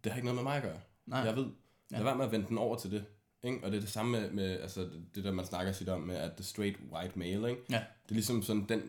Det 0.03 0.11
har 0.11 0.17
ikke 0.17 0.25
noget 0.25 0.35
med 0.35 0.43
mig 0.43 0.55
at 0.57 0.63
gøre. 0.63 0.79
Nej. 1.05 1.19
Jeg 1.19 1.35
ved. 1.35 1.45
Ja. 1.91 1.95
Lad 1.95 2.03
være 2.03 2.15
med 2.15 2.25
at 2.25 2.31
vende 2.31 2.47
den 2.47 2.57
over 2.57 2.77
til 2.77 2.91
det. 2.91 3.05
Ikke? 3.43 3.59
Og 3.63 3.71
det 3.71 3.77
er 3.77 3.81
det 3.81 3.89
samme 3.89 4.11
med, 4.11 4.31
med 4.31 4.59
altså, 4.59 4.81
det, 4.81 5.01
det 5.15 5.23
der, 5.23 5.31
man 5.31 5.45
snakker 5.45 5.71
sit 5.71 5.89
om 5.89 6.01
med, 6.01 6.15
at 6.15 6.31
the 6.35 6.43
straight 6.43 6.77
white 6.91 7.19
male, 7.19 7.49
ikke? 7.49 7.61
Ja. 7.69 7.75
Det 7.75 8.09
er 8.09 8.13
ligesom 8.13 8.41
sådan 8.43 8.65
den 8.69 8.81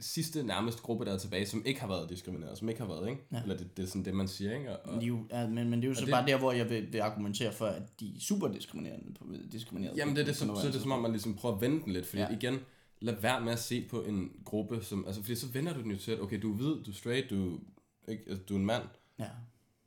sidste 0.00 0.42
nærmest 0.42 0.82
gruppe, 0.82 1.04
der 1.04 1.12
er 1.12 1.18
tilbage, 1.18 1.46
som 1.46 1.62
ikke 1.66 1.80
har 1.80 1.88
været 1.88 2.10
diskrimineret, 2.10 2.58
som 2.58 2.68
ikke 2.68 2.80
har 2.80 2.88
været, 2.88 3.08
ikke? 3.10 3.22
Ja. 3.32 3.42
Eller 3.42 3.56
det, 3.56 3.76
det 3.76 3.82
er 3.82 3.86
sådan 3.86 4.04
det, 4.04 4.14
man 4.14 4.28
siger, 4.28 4.58
ikke? 4.58 4.78
Og, 4.78 4.88
Men, 4.88 4.98
og, 4.98 5.04
jo, 5.04 5.24
ja, 5.30 5.46
men, 5.46 5.70
men 5.70 5.72
det 5.82 5.84
er 5.84 5.88
jo 5.88 5.94
så 5.94 6.04
det- 6.04 6.10
bare 6.10 6.26
der, 6.26 6.38
hvor 6.38 6.52
jeg 6.52 6.70
vil, 6.70 6.92
vil 6.92 6.98
argumentere 6.98 7.52
for, 7.52 7.66
at 7.66 8.00
de 8.00 8.06
er 8.16 8.20
super 8.20 8.48
diskriminerende 8.48 9.14
på, 9.14 9.24
diskriminerede 9.52 9.96
jamen 9.96 10.16
det 10.16 10.22
er 10.22 10.26
det, 10.26 10.36
så, 10.36 10.44
så 10.60 10.68
er 10.68 10.72
det 10.72 10.80
som 10.80 10.92
om, 10.92 11.02
man 11.02 11.10
ligesom 11.10 11.34
prøver 11.36 11.54
at 11.54 11.60
vende 11.60 11.84
den 11.84 11.92
lidt, 11.92 12.06
fordi 12.06 12.22
Ja. 12.22 12.28
igen, 12.28 12.58
lad 13.00 13.14
være 13.20 13.40
med 13.40 13.52
at 13.52 13.58
se 13.58 13.86
på 13.90 14.02
en 14.02 14.32
gruppe, 14.44 14.82
som, 14.84 15.04
altså 15.06 15.20
fordi 15.22 15.34
så 15.34 15.46
vender 15.46 15.74
du 15.74 15.82
den 15.82 15.90
jo 15.90 15.98
til, 15.98 16.12
at 16.12 16.20
okay, 16.20 16.42
du 16.42 16.52
er 16.52 16.56
hvid, 16.56 16.84
du 16.84 16.90
er 16.90 16.94
straight, 16.94 17.30
du, 17.30 17.58
ikke, 18.08 18.22
altså, 18.28 18.44
du 18.48 18.54
er 18.54 18.58
en 18.58 18.66
mand. 18.66 18.82
Ja. 19.18 19.26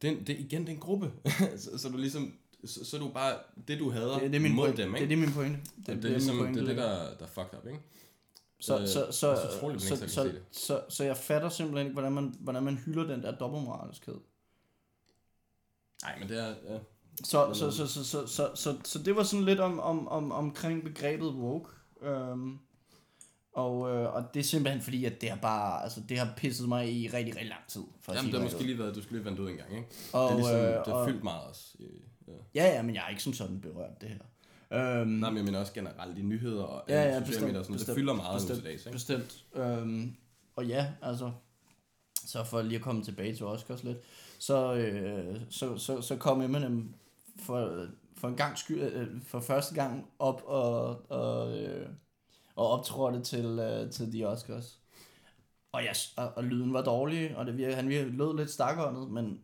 Det, 0.02 0.28
det 0.28 0.40
igen, 0.40 0.62
det 0.62 0.70
er 0.70 0.74
en 0.74 0.80
gruppe. 0.80 1.12
så, 1.58 1.78
så, 1.78 1.90
du 1.90 1.98
ligesom, 1.98 2.34
så, 2.66 2.86
så 2.86 2.98
er 2.98 3.02
du 3.02 3.10
bare 3.10 3.38
det, 3.68 3.80
du 3.80 3.92
hader 3.92 4.20
Det, 4.20 4.32
det 4.32 4.36
er 4.36 4.40
min 4.42 4.56
mod 4.56 4.66
pointe. 4.66 4.84
dem, 4.84 4.92
det, 4.92 5.02
ikke? 5.02 5.16
er 5.16 5.18
det, 5.20 5.28
min 5.28 5.34
pointe. 5.36 5.60
Det, 5.86 5.88
det, 5.88 6.06
er 6.06 6.10
ligesom, 6.10 6.38
det 6.38 6.62
er 6.62 6.66
det, 6.66 6.78
der, 6.78 7.18
der 7.18 7.26
er 7.26 7.28
fucked 7.28 7.58
up, 7.60 7.68
ikke? 7.68 7.80
Så, 8.60 8.80
Øh, 8.80 8.88
så, 8.88 8.94
så, 8.94 9.12
så 9.12 9.36
så, 9.80 10.10
så, 10.10 10.32
så, 10.52 10.82
så, 10.90 11.04
jeg 11.04 11.18
fatter 11.18 11.50
simpelthen 11.50 11.88
ikke, 11.88 11.94
hvordan 11.94 12.12
man, 12.12 12.36
hvordan 12.40 12.64
man 12.64 12.78
hylder 12.78 13.04
den 13.04 13.24
der 13.24 13.32
dobbeltmoralskhed. 13.36 14.16
Nej, 16.04 16.20
men 16.20 16.30
det 16.30 16.40
er, 16.40 16.48
ja. 16.48 16.80
Så, 17.24 17.54
så, 17.54 17.72
så, 17.72 17.88
så, 17.88 18.04
så, 18.04 18.28
så, 18.28 18.52
så, 18.56 18.78
så 18.84 19.00
det 19.00 19.16
var 19.16 19.24
sådan 19.24 19.46
lidt 19.46 19.60
om, 19.60 19.80
om, 19.80 20.08
om, 20.08 20.32
omkring 20.32 20.84
begrebet 20.84 21.28
woke. 21.28 21.70
Øhm, 22.02 22.60
og, 23.54 23.96
øh, 23.96 24.14
og 24.14 24.24
det 24.34 24.40
er 24.40 24.44
simpelthen 24.44 24.82
fordi, 24.82 25.06
at 25.06 25.22
det 25.22 25.30
har 25.30 25.38
bare, 25.38 25.84
altså 25.84 26.02
det 26.10 26.20
har 26.20 26.34
pisset 26.38 26.68
mig 26.68 26.94
i 26.94 27.08
rigtig, 27.08 27.36
rigtig 27.36 27.50
lang 27.50 27.62
tid. 27.68 27.82
For 28.02 28.14
Jamen, 28.14 28.32
det 28.32 28.40
har 28.40 28.44
måske 28.46 28.60
ud. 28.60 28.64
lige 28.64 28.80
været, 28.80 28.96
du 28.96 29.02
skulle 29.02 29.18
lige 29.20 29.26
vente 29.26 29.42
ud 29.42 29.50
en 29.50 29.58
gang, 29.58 29.72
ikke? 29.72 29.88
og, 30.14 30.24
det 30.24 30.32
er 30.32 30.36
ligesom, 30.36 30.56
øh, 30.56 30.62
det 30.62 30.88
har 30.88 30.94
og, 30.94 31.08
fyldt 31.08 31.24
meget 31.24 31.42
også. 31.50 31.78
Ja. 32.28 32.34
Ja, 32.56 32.76
ja, 32.76 32.82
men 32.82 32.96
jeg 32.96 33.04
er 33.06 33.10
ikke 33.10 33.24
som 33.24 33.34
sådan 33.34 33.62
berørt 33.62 34.02
det 34.02 34.10
her. 34.10 34.20
Øhm, 34.72 35.10
Nej, 35.10 35.30
men 35.30 35.38
jeg 35.38 35.46
mener 35.46 35.60
også 35.60 35.74
generelt 35.74 36.18
i 36.18 36.22
nyheder 36.22 36.64
og 36.64 36.84
Ja, 36.90 37.14
ja, 37.14 37.20
bestemt, 37.20 37.46
medier 37.46 37.62
sådan, 37.64 37.74
bestemt, 37.74 37.88
det 37.88 37.96
fylder 37.96 38.14
meget 38.14 38.34
nu 38.34 38.48
bestemt, 38.48 38.60
til 38.60 38.72
dags, 38.72 38.86
ikke? 38.86 38.96
Bestemt. 38.96 39.46
Øhm, 39.56 40.16
og 40.56 40.66
ja, 40.66 40.88
altså, 41.02 41.32
så 42.26 42.44
for 42.44 42.62
lige 42.62 42.76
at 42.76 42.82
komme 42.82 43.04
tilbage 43.04 43.36
til 43.36 43.46
Oscars 43.46 43.84
lidt, 43.84 43.98
så, 44.40 44.74
øh, 44.74 45.42
så, 45.50 45.78
så, 45.78 46.02
så 46.02 46.16
kom 46.16 46.42
Eminem 46.42 46.94
for, 47.40 47.88
for 48.18 48.28
en 48.28 48.36
gang 48.36 48.58
skyld, 48.58 48.82
øh, 48.82 49.08
for 49.26 49.40
første 49.40 49.76
gang 49.76 50.08
op 50.20 50.44
og, 50.46 51.02
og, 51.12 51.58
øh, 51.58 51.90
og 52.56 52.70
optrådte 52.70 53.22
til, 53.22 53.46
øh, 53.46 53.92
til 53.92 54.14
de 54.14 54.26
Oscars. 54.26 54.80
Og, 55.72 55.84
ja, 55.84 55.92
og, 56.18 56.32
og 56.36 56.44
lyden 56.44 56.74
var 56.74 56.82
dårlig, 56.82 57.38
og 57.38 57.46
det 57.46 57.58
virkede, 57.58 57.76
han 57.76 57.90
virkede, 57.90 58.12
lød 58.12 58.38
lidt 58.38 58.52
stakåndet, 58.52 59.12
men 59.12 59.42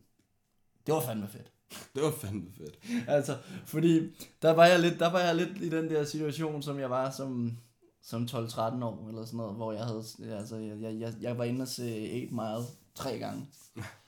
det 0.86 0.93
var 0.93 1.01
fandme 1.01 1.28
fedt. 1.28 1.51
Det 1.95 2.03
var 2.03 2.12
fandme 2.12 2.51
fedt. 2.57 2.80
Altså, 3.07 3.38
fordi 3.66 3.99
der 4.41 4.51
var 4.51 4.66
jeg 4.66 4.80
lidt, 4.80 4.99
der 4.99 5.12
var 5.12 5.20
jeg 5.20 5.36
lidt 5.36 5.57
i 5.57 5.70
den 5.70 5.89
der 5.89 6.03
situation, 6.03 6.62
som 6.62 6.80
jeg 6.80 6.89
var 6.89 7.10
som, 7.10 7.57
som 8.01 8.24
12-13 8.24 8.84
år, 8.84 9.07
eller 9.07 9.26
sådan 9.26 9.38
noget, 9.38 9.55
hvor 9.55 9.72
jeg 9.72 9.86
havde, 9.86 10.03
altså, 10.32 10.55
jeg, 10.57 10.82
jeg, 10.82 10.99
jeg, 10.99 11.14
jeg 11.22 11.38
var 11.38 11.43
inde 11.43 11.62
og 11.62 11.68
se 11.68 12.12
8 12.24 12.36
Mile 12.36 12.66
tre 12.95 13.20
gange. 13.20 13.47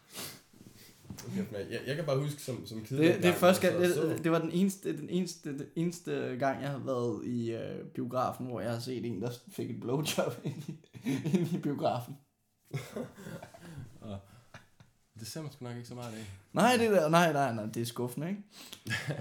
Jeg, 1.72 1.80
jeg 1.88 1.96
kan 1.96 2.06
bare 2.06 2.20
huske 2.20 2.42
som, 2.42 2.66
som 2.66 2.82
kid. 2.86 2.98
Det, 2.98 3.16
det, 3.16 3.26
er 3.26 3.34
første 3.34 3.68
gang, 3.68 3.80
det, 3.82 3.94
så- 3.94 4.20
det 4.24 4.32
var 4.32 4.40
den 4.40 4.52
eneste, 4.52 4.98
den 4.98 5.10
eneste, 5.10 5.50
den 5.58 5.66
eneste 5.76 6.12
gang, 6.40 6.62
jeg 6.62 6.70
har 6.70 6.80
været 6.80 7.26
i 7.26 7.52
øh, 7.52 7.86
biografen, 7.86 8.46
hvor 8.46 8.62
jeg 8.62 8.72
har 8.72 8.80
set 8.80 9.06
en, 9.06 9.22
der 9.22 9.32
fik 9.52 9.70
et 9.70 9.80
blowjob 9.82 10.34
ind 10.44 10.56
i, 10.68 10.80
ind 11.38 11.48
i 11.54 11.58
biografen. 11.58 12.16
Det 15.20 15.28
ser 15.28 15.42
man 15.42 15.52
sgu 15.52 15.66
nok 15.66 15.76
ikke 15.76 15.88
så 15.88 15.96
meget 15.96 16.14
af. 16.14 16.26
Nej, 16.54 16.76
det 16.80 16.90
der, 16.92 17.10
nej, 17.10 17.34
nej, 17.34 17.54
nej, 17.56 17.66
det 17.66 17.82
er 17.82 17.86
skuffende, 17.86 18.30
ikke? 18.30 18.42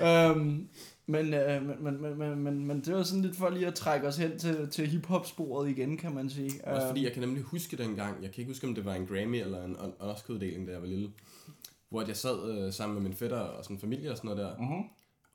øhm, 0.31 0.69
men, 1.07 1.35
øh, 1.35 1.63
men, 1.63 1.77
men, 1.85 2.01
men, 2.03 2.19
men, 2.19 2.39
men, 2.39 2.67
men 2.67 2.81
det 2.85 2.95
var 2.95 3.03
sådan 3.03 3.23
lidt 3.23 3.37
for 3.37 3.49
lige 3.51 3.67
at 3.67 3.75
trække 3.75 4.09
os 4.09 4.17
hen 4.17 4.39
til, 4.39 4.69
til 4.71 4.87
hip-hop-sporet 4.87 5.71
igen, 5.71 5.97
kan 5.97 6.15
man 6.15 6.31
sige. 6.31 6.65
Også 6.65 6.87
fordi 6.87 7.01
Øhm, 7.01 7.05
jeg 7.05 7.13
kan 7.13 7.21
nemlig 7.23 7.43
huske 7.43 7.77
dengang, 7.77 8.23
jeg 8.23 8.31
kan 8.33 8.41
ikke 8.41 8.51
huske, 8.51 8.67
om 8.67 8.75
det 8.75 8.85
var 8.85 8.95
en 8.95 9.07
Grammy 9.07 9.41
eller 9.41 9.65
en 9.65 9.71
en 9.71 9.93
Oscar-uddeling, 9.99 10.67
da 10.67 10.73
jeg 10.73 10.81
var 10.81 10.89
lille, 10.89 11.11
hvor 11.91 12.03
jeg 12.07 12.17
sad 12.17 12.51
øh, 12.51 12.73
sammen 12.73 12.95
med 12.95 13.03
min 13.03 13.15
fætter 13.17 13.39
og 13.39 13.65
sådan 13.65 13.79
familie 13.79 14.11
og 14.11 14.17
sådan 14.17 14.31
noget 14.31 14.45
der. 14.45 14.57
Mhm. 14.59 14.85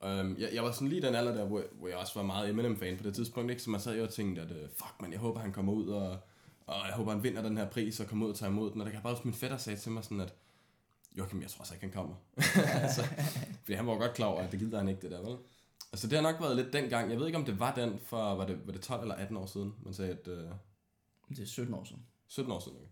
Um, 0.01 0.37
jeg, 0.37 0.49
jeg 0.53 0.63
var 0.63 0.71
sådan 0.71 0.87
lige 0.87 1.01
den 1.01 1.15
alder 1.15 1.35
der, 1.35 1.45
hvor, 1.45 1.63
hvor 1.79 1.87
jeg 1.87 1.97
også 1.97 2.11
var 2.15 2.23
meget 2.25 2.49
Eminem-fan 2.49 2.97
på 2.97 3.03
det 3.03 3.15
tidspunkt, 3.15 3.51
ikke? 3.51 3.63
så 3.63 3.69
man 3.69 3.79
sad 3.79 3.97
jo 3.97 4.03
og 4.03 4.09
tænkte, 4.09 4.41
at 4.41 4.51
øh, 4.51 4.69
fuck 4.69 4.93
man, 5.01 5.11
jeg 5.11 5.19
håber 5.19 5.39
han 5.39 5.51
kommer 5.53 5.73
ud, 5.73 5.87
og, 5.87 6.17
og 6.65 6.75
jeg 6.87 6.93
håber 6.95 7.11
han 7.11 7.23
vinder 7.23 7.41
den 7.41 7.57
her 7.57 7.69
pris, 7.69 7.99
og 7.99 8.07
kommer 8.07 8.25
ud 8.25 8.31
og 8.31 8.37
tager 8.37 8.49
imod 8.49 8.71
den. 8.71 8.81
Og 8.81 8.85
der 8.85 8.91
kan 8.91 9.01
bare 9.01 9.13
huske, 9.13 9.27
min 9.27 9.33
fætter 9.33 9.57
sagde 9.57 9.79
til 9.79 9.91
mig 9.91 10.03
sådan, 10.03 10.21
at 10.21 10.33
Joachim, 11.17 11.41
jeg 11.41 11.49
tror 11.49 11.59
altså 11.61 11.73
ikke, 11.73 11.85
han 11.85 11.93
kommer. 11.93 12.15
altså, 12.83 13.01
fordi 13.63 13.73
han 13.73 13.87
var 13.87 13.97
godt 13.97 14.13
klar 14.13 14.27
over, 14.27 14.41
at 14.41 14.51
det 14.51 14.59
gider 14.59 14.77
han 14.77 14.89
ikke, 14.89 15.01
det 15.01 15.11
der, 15.11 15.21
vel? 15.21 15.37
Altså 15.91 16.07
det 16.07 16.17
har 16.17 16.31
nok 16.31 16.41
været 16.41 16.55
lidt 16.55 16.73
dengang, 16.73 17.09
jeg 17.11 17.19
ved 17.19 17.25
ikke, 17.25 17.37
om 17.37 17.45
det 17.45 17.59
var 17.59 17.75
den 17.75 17.99
for, 17.99 18.35
var 18.35 18.45
det, 18.45 18.59
var 18.65 18.71
det 18.71 18.81
12 18.81 19.01
eller 19.01 19.15
18 19.15 19.37
år 19.37 19.45
siden, 19.45 19.73
man 19.83 19.93
sagde, 19.93 20.11
at... 20.11 20.27
Øh, 20.27 20.49
Det 21.29 21.39
er 21.39 21.45
17 21.45 21.73
år 21.73 21.83
siden. 21.83 22.05
17 22.27 22.51
år 22.51 22.59
siden, 22.59 22.77
okay. 22.77 22.87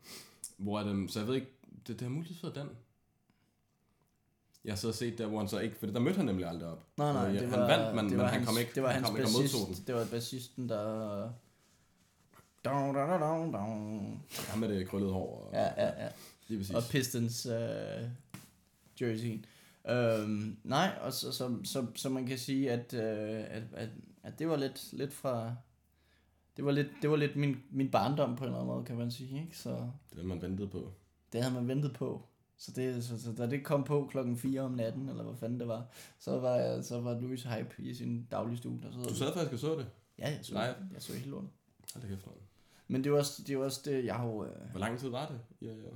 Hvor 0.57 0.79
er 0.79 0.83
det, 0.83 1.11
så 1.11 1.19
jeg 1.19 1.27
ved 1.27 1.35
ikke, 1.35 1.47
det, 1.87 1.87
det 1.87 2.01
har 2.01 2.09
muligvis 2.09 2.43
været 2.43 2.55
den. 2.55 2.69
Jeg 4.65 4.77
så 4.77 4.91
set 4.91 5.17
der, 5.17 5.27
hvor 5.27 5.37
han 5.39 5.47
så 5.47 5.59
ikke, 5.59 5.75
for 5.75 5.85
der 5.87 5.99
mødte 5.99 6.17
han 6.17 6.25
nemlig 6.25 6.47
aldrig 6.47 6.69
op. 6.69 6.83
Nej, 6.97 7.13
nej, 7.13 7.27
Øh, 7.27 7.33
det 7.39 7.49
han 7.49 7.59
var, 7.59 7.67
vandt, 7.67 7.95
men, 7.95 8.03
det 8.05 8.11
men 8.11 8.19
var 8.19 8.25
han 8.27 8.33
hans, 8.33 8.47
kom 8.49 8.57
ikke, 8.57 8.71
det 8.75 8.83
var 8.83 8.89
han 8.89 8.95
hans 9.03 9.07
kom 9.07 9.17
ikke 9.17 9.27
og 9.27 9.31
modtog 9.41 9.59
den. 9.59 9.67
bassist, 9.67 9.87
det 9.87 9.95
var 9.95 10.05
bassisten, 10.11 10.69
der... 10.69 11.29
Down, 12.65 12.95
down, 12.95 13.21
down, 13.21 13.53
down. 13.53 14.21
Han 14.49 14.59
med 14.59 14.69
det 14.69 14.87
krøllede 14.87 15.13
hår. 15.13 15.45
Og, 15.47 15.53
Ja, 15.53 15.63
ja, 15.85 16.03
ja. 16.03 16.09
Lige 16.47 16.59
præcis. 16.59 16.75
Og 16.75 16.81
Pistons, 16.91 17.45
øh, 17.45 18.03
jerseyen. 19.01 19.45
Øhm, 19.89 20.57
nej, 20.63 20.97
og 21.01 21.13
så, 21.13 21.31
så, 21.31 21.57
så, 21.63 21.85
så 21.95 22.09
man 22.09 22.25
kan 22.25 22.37
sige, 22.37 22.71
at, 22.71 22.93
øh, 22.93 23.43
at, 23.49 23.63
at, 23.73 23.89
at 24.23 24.39
det 24.39 24.47
var 24.47 24.55
lidt, 24.55 24.93
lidt 24.93 25.13
fra... 25.13 25.55
Det 26.57 26.65
var 26.65 26.71
lidt, 26.71 26.87
det 27.01 27.09
var 27.09 27.15
lidt 27.15 27.35
min, 27.35 27.57
min 27.71 27.91
barndom 27.91 28.35
på 28.35 28.43
en 28.43 28.47
eller 28.47 28.59
anden 28.59 28.73
måde, 28.75 28.85
kan 28.85 28.97
man 28.97 29.11
sige. 29.11 29.41
Ikke? 29.41 29.57
Så 29.57 29.69
Det 29.69 30.17
det, 30.17 30.25
man 30.25 30.41
ventede 30.41 30.67
på. 30.67 30.91
det 31.33 31.41
havde 31.43 31.55
man 31.55 31.67
ventet 31.67 31.93
på. 31.93 32.25
Så, 32.57 32.71
det, 32.71 33.03
så, 33.03 33.21
så 33.21 33.31
da 33.31 33.45
det 33.49 33.63
kom 33.63 33.83
på 33.83 34.07
klokken 34.11 34.37
4 34.37 34.61
om 34.61 34.71
natten, 34.71 35.09
eller 35.09 35.23
hvad 35.23 35.35
fanden 35.35 35.59
det 35.59 35.67
var, 35.67 35.85
så 36.19 36.39
var, 36.39 36.55
jeg, 36.55 36.83
så 36.85 37.01
var 37.01 37.19
Louis 37.19 37.43
hype 37.43 37.75
i 37.79 37.93
sin 37.93 38.27
daglige 38.31 38.57
stue. 38.57 38.79
Der 38.83 39.03
Du 39.03 39.15
sad 39.15 39.33
faktisk 39.33 39.53
og 39.53 39.59
så 39.59 39.75
det? 39.75 39.87
Ja, 40.19 40.29
jeg 40.29 40.39
så, 40.41 40.53
Nej. 40.53 40.73
jeg 40.93 41.01
så 41.01 41.13
helt 41.13 41.25
lortet. 41.25 41.49
Hold 41.93 42.01
da 42.03 42.07
kæft, 42.09 42.25
mand. 42.25 42.37
Men 42.87 43.03
det 43.03 43.11
var 43.11 43.17
også 43.17 43.43
det, 43.47 43.57
var 43.57 43.63
også 43.65 43.81
det 43.85 44.05
jeg 44.05 44.15
har 44.15 44.25
jo, 44.25 44.45
øh, 44.45 44.69
Hvor 44.71 44.79
lang 44.79 44.99
tid 44.99 45.09
var 45.09 45.27
det? 45.27 45.39
Ja, 45.67 45.73
ja. 45.73 45.89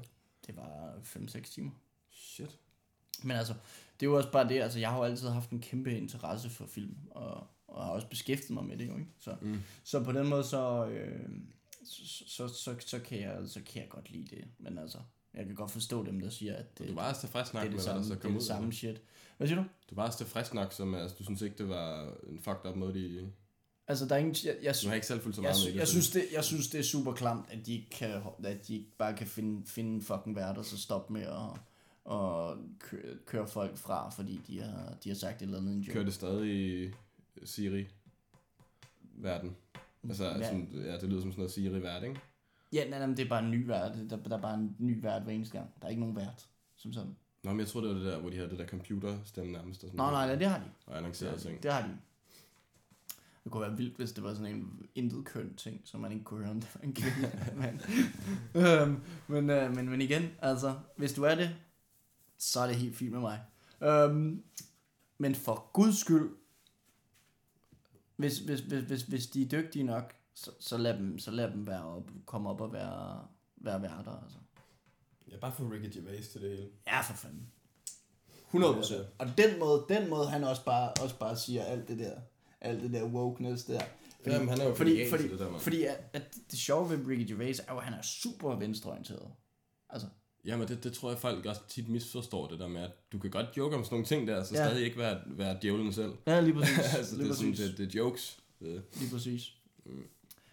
det 0.47 0.55
var 0.57 0.93
5-6 1.03 1.41
timer. 1.53 1.71
Shit. 2.11 2.57
Men 3.23 3.37
altså, 3.37 3.53
det 3.99 4.05
er 4.05 4.09
jo 4.09 4.17
også 4.17 4.31
bare 4.31 4.49
det, 4.49 4.61
altså 4.61 4.79
jeg 4.79 4.89
har 4.89 4.97
jo 4.97 5.03
altid 5.03 5.27
haft 5.29 5.49
en 5.49 5.59
kæmpe 5.61 5.97
interesse 5.97 6.49
for 6.49 6.65
film, 6.65 6.97
og, 7.11 7.47
og 7.67 7.85
har 7.85 7.91
også 7.91 8.07
beskæftiget 8.07 8.51
mig 8.53 8.65
med 8.65 8.77
det 8.77 8.87
jo, 8.87 8.93
ikke? 8.97 9.11
Så, 9.19 9.35
Mm. 9.41 9.59
så 9.83 10.03
på 10.03 10.11
den 10.11 10.27
måde, 10.29 10.43
så, 10.43 10.87
øh, 10.87 11.29
så, 11.85 12.01
så, 12.27 12.47
så, 12.47 12.75
så, 12.79 12.99
kan 12.99 13.19
jeg, 13.21 13.37
så 13.45 13.61
kan 13.65 13.81
jeg 13.81 13.89
godt 13.89 14.11
lide 14.11 14.35
det. 14.35 14.45
Men 14.57 14.77
altså, 14.77 14.97
jeg 15.33 15.45
kan 15.45 15.55
godt 15.55 15.71
forstå 15.71 16.05
dem, 16.05 16.19
der 16.19 16.29
siger, 16.29 16.55
at 16.55 16.79
det, 16.79 16.87
Du 16.87 16.95
var 16.95 17.09
også 17.09 17.21
tilfreds 17.21 17.47
det 17.49 17.53
nok 17.53 17.63
er 17.65 17.69
med, 17.69 17.77
det 17.77 17.85
hvad 17.85 17.95
der 17.95 18.01
samme, 18.01 18.03
så 18.03 18.09
det 18.13 18.19
er 18.19 18.21
kom 18.21 18.31
ud. 18.31 18.37
det 18.39 18.47
samme 18.47 18.73
shit. 18.73 19.01
Hvad 19.37 19.47
siger 19.47 19.63
du? 19.63 19.69
Du 19.89 19.95
var 19.95 20.05
også 20.05 20.17
tilfreds 20.17 20.53
nok, 20.53 20.73
som 20.73 20.95
altså, 20.95 21.15
du 21.19 21.23
synes 21.23 21.41
ikke, 21.41 21.57
det 21.57 21.69
var 21.69 22.13
en 22.29 22.39
fucked 22.39 22.69
up 22.69 22.75
måde, 22.75 22.93
de... 22.93 23.31
Altså, 23.87 24.05
der 24.05 24.15
er 24.15 24.19
ingen... 24.19 24.35
Jeg, 24.45 24.55
jeg, 24.63 24.75
Du 24.83 24.87
har 24.87 24.95
ikke 24.95 25.07
selv 25.07 25.21
fulgt 25.21 25.35
så 25.35 25.41
jeg, 25.41 25.47
meget 25.47 25.65
jeg, 25.65 25.73
med. 25.73 25.79
jeg, 25.79 25.87
synes, 25.87 26.09
det, 26.09 26.25
jeg 26.33 26.43
synes, 26.43 26.67
det 26.67 26.79
er 26.79 26.83
super 26.83 27.13
klamt, 27.13 27.45
at 27.49 27.65
de 27.65 27.73
ikke, 27.73 27.89
kan, 27.89 28.21
at 28.43 28.67
de 28.67 28.75
ikke 28.75 28.91
bare 28.97 29.15
kan 29.17 29.27
finde, 29.27 29.67
finde 29.67 29.95
en 29.95 30.01
fucking 30.01 30.35
vært, 30.35 30.57
og 30.57 30.65
så 30.65 30.77
stoppe 30.77 31.13
med 31.13 31.21
at, 31.21 31.59
at 32.13 32.57
køre, 32.79 33.17
køre 33.25 33.47
folk 33.47 33.77
fra, 33.77 34.09
fordi 34.09 34.41
de 34.47 34.61
har, 34.61 34.97
de 35.03 35.09
har 35.09 35.15
sagt 35.15 35.41
et 35.41 35.45
eller 35.45 35.57
andet 35.57 35.71
i 35.71 35.75
en 35.75 35.81
joke. 35.81 35.93
Kører 35.93 36.05
det 36.05 36.13
stadig 36.13 36.83
i 36.85 36.89
Siri-verden? 37.43 39.55
Altså, 40.03 40.25
Ja. 40.25 40.43
Sådan, 40.43 40.69
ja, 40.85 40.97
det 40.97 41.03
lyder 41.09 41.21
som 41.21 41.31
sådan 41.31 41.39
noget 41.39 41.51
Siri-vært, 41.51 42.03
ikke? 42.03 42.19
Ja, 42.73 42.89
nej, 42.89 42.99
nej, 42.99 43.07
det 43.07 43.19
er 43.19 43.29
bare 43.29 43.43
en 43.43 43.51
ny 43.51 43.67
vært. 43.67 43.91
Der, 44.09 44.17
der 44.17 44.37
er 44.37 44.41
bare 44.41 44.53
en 44.53 44.75
ny 44.79 45.01
vært 45.01 45.23
hver 45.23 45.33
eneste 45.33 45.57
gang. 45.57 45.69
Der 45.81 45.85
er 45.85 45.89
ikke 45.89 45.99
nogen 45.99 46.15
vært, 46.15 46.47
som 46.75 46.93
sådan. 46.93 47.15
Nå, 47.43 47.51
men 47.51 47.59
jeg 47.59 47.67
tror 47.67 47.81
det 47.81 47.89
var 47.89 47.95
det 47.95 48.05
der, 48.05 48.19
hvor 48.19 48.29
de 48.29 48.35
havde 48.35 48.49
det 48.49 48.59
der 48.59 48.67
computerstemme 48.67 49.51
nærmest. 49.51 49.83
Og 49.83 49.89
sådan 49.89 49.97
Nå, 49.97 50.11
nej, 50.11 50.27
nej, 50.27 50.35
det 50.35 50.47
har 50.47 50.57
de. 50.57 50.65
Og 50.85 50.97
annoncerede 50.97 51.35
de. 51.35 51.41
ting. 51.41 51.63
Det 51.63 51.73
har 51.73 51.81
de. 51.81 51.97
Det 53.43 53.51
kunne 53.51 53.61
være 53.61 53.77
vildt, 53.77 53.97
hvis 53.97 54.11
det 54.11 54.23
var 54.23 54.33
sådan 54.33 54.55
en 54.55 54.89
intet 54.95 55.25
køn 55.25 55.55
ting, 55.55 55.81
så 55.83 55.97
man 55.97 56.11
ikke 56.11 56.23
kunne 56.23 56.39
høre, 56.39 56.51
om 56.51 56.61
det 56.61 56.69
var 56.75 56.81
en 56.81 56.93
kvinde. 56.93 57.31
men, 57.61 57.81
øhm, 58.63 59.01
men, 59.27 59.49
øh, 59.49 59.75
men, 59.75 59.89
men 59.89 60.01
igen, 60.01 60.29
altså, 60.39 60.79
hvis 60.95 61.13
du 61.13 61.23
er 61.23 61.35
det, 61.35 61.55
så 62.37 62.59
er 62.59 62.67
det 62.67 62.75
helt 62.75 62.95
fint 62.95 63.11
med 63.11 63.19
mig. 63.19 63.41
Øhm, 63.81 64.43
men 65.17 65.35
for 65.35 65.69
guds 65.73 65.99
skyld, 65.99 66.29
hvis, 68.15 68.39
hvis, 68.39 68.59
hvis, 68.59 68.83
hvis, 68.83 69.01
hvis 69.01 69.27
de 69.27 69.41
er 69.41 69.47
dygtige 69.47 69.83
nok, 69.83 70.15
så, 70.37 70.51
så, 70.59 70.77
lad 70.77 70.93
dem, 70.97 71.19
så 71.19 71.31
lad 71.31 71.51
dem 71.51 71.67
være 71.67 71.83
op, 71.83 72.09
komme 72.25 72.49
op 72.49 72.61
og 72.61 72.73
være, 72.73 73.27
være 73.57 73.81
værter. 73.81 74.21
Altså. 74.23 74.37
Ja, 75.31 75.37
bare 75.37 75.53
få 75.57 75.63
Ricky 75.63 75.97
Gervais 75.97 76.29
til 76.29 76.41
det 76.41 76.49
hele. 76.49 76.69
Ja, 76.87 77.01
for 77.01 77.13
fanden. 77.13 77.51
100 78.45 78.73
procent. 78.73 79.07
Og 79.17 79.27
den 79.37 79.59
måde, 79.59 79.85
den 79.89 80.09
måde, 80.09 80.27
han 80.29 80.43
også 80.43 80.65
bare, 80.65 80.93
også 81.01 81.17
bare 81.19 81.37
siger 81.37 81.63
alt 81.63 81.87
det 81.87 81.99
der, 81.99 82.15
alt 82.61 82.81
det 82.83 82.91
der 82.93 83.03
wokeness 83.03 83.63
der. 83.65 83.79
Fordi, 84.21 84.35
Jamen, 84.35 84.49
han 84.49 84.61
er 84.61 84.65
jo 84.65 84.75
fordi, 84.75 85.09
fordi, 85.09 85.27
det 85.27 85.39
der, 85.39 85.49
mand. 85.49 85.61
fordi 85.61 85.83
at, 85.83 86.09
at 86.13 86.35
det 86.51 86.59
sjove 86.59 86.89
ved 86.89 87.07
Ricky 87.07 87.27
Gervais 87.31 87.59
er 87.59 87.73
jo, 87.73 87.77
at 87.77 87.83
han 87.85 87.93
er 87.93 88.01
super 88.01 88.55
venstreorienteret. 88.55 89.31
Altså, 89.89 90.07
Jamen, 90.45 90.67
det, 90.67 90.83
det 90.83 90.93
tror 90.93 91.09
jeg, 91.09 91.19
folk 91.19 91.45
også 91.45 91.61
tit 91.67 91.89
misforstår 91.89 92.47
det 92.47 92.59
der 92.59 92.67
med, 92.67 92.81
at 92.81 92.91
du 93.11 93.19
kan 93.19 93.31
godt 93.31 93.45
joke 93.57 93.75
om 93.75 93.83
sådan 93.83 93.93
nogle 93.93 94.05
ting 94.05 94.27
der, 94.27 94.43
så 94.43 94.53
Ja. 94.55 94.61
ja. 94.61 94.67
stadig 94.69 94.85
ikke 94.85 94.97
være, 94.97 95.21
være 95.25 95.57
djævlen 95.61 95.93
selv. 95.93 96.13
ja, 96.27 96.39
lige 96.41 96.53
præcis. 96.53 96.77
altså, 96.97 97.15
det 97.15 97.21
lige 97.23 97.31
er, 97.31 97.35
sådan, 97.35 97.51
præcis. 97.51 97.69
det, 97.69 97.77
det 97.77 97.87
er 97.95 97.99
jokes. 97.99 98.39
Det, 98.59 98.83
Lige 98.99 99.11
præcis 99.11 99.53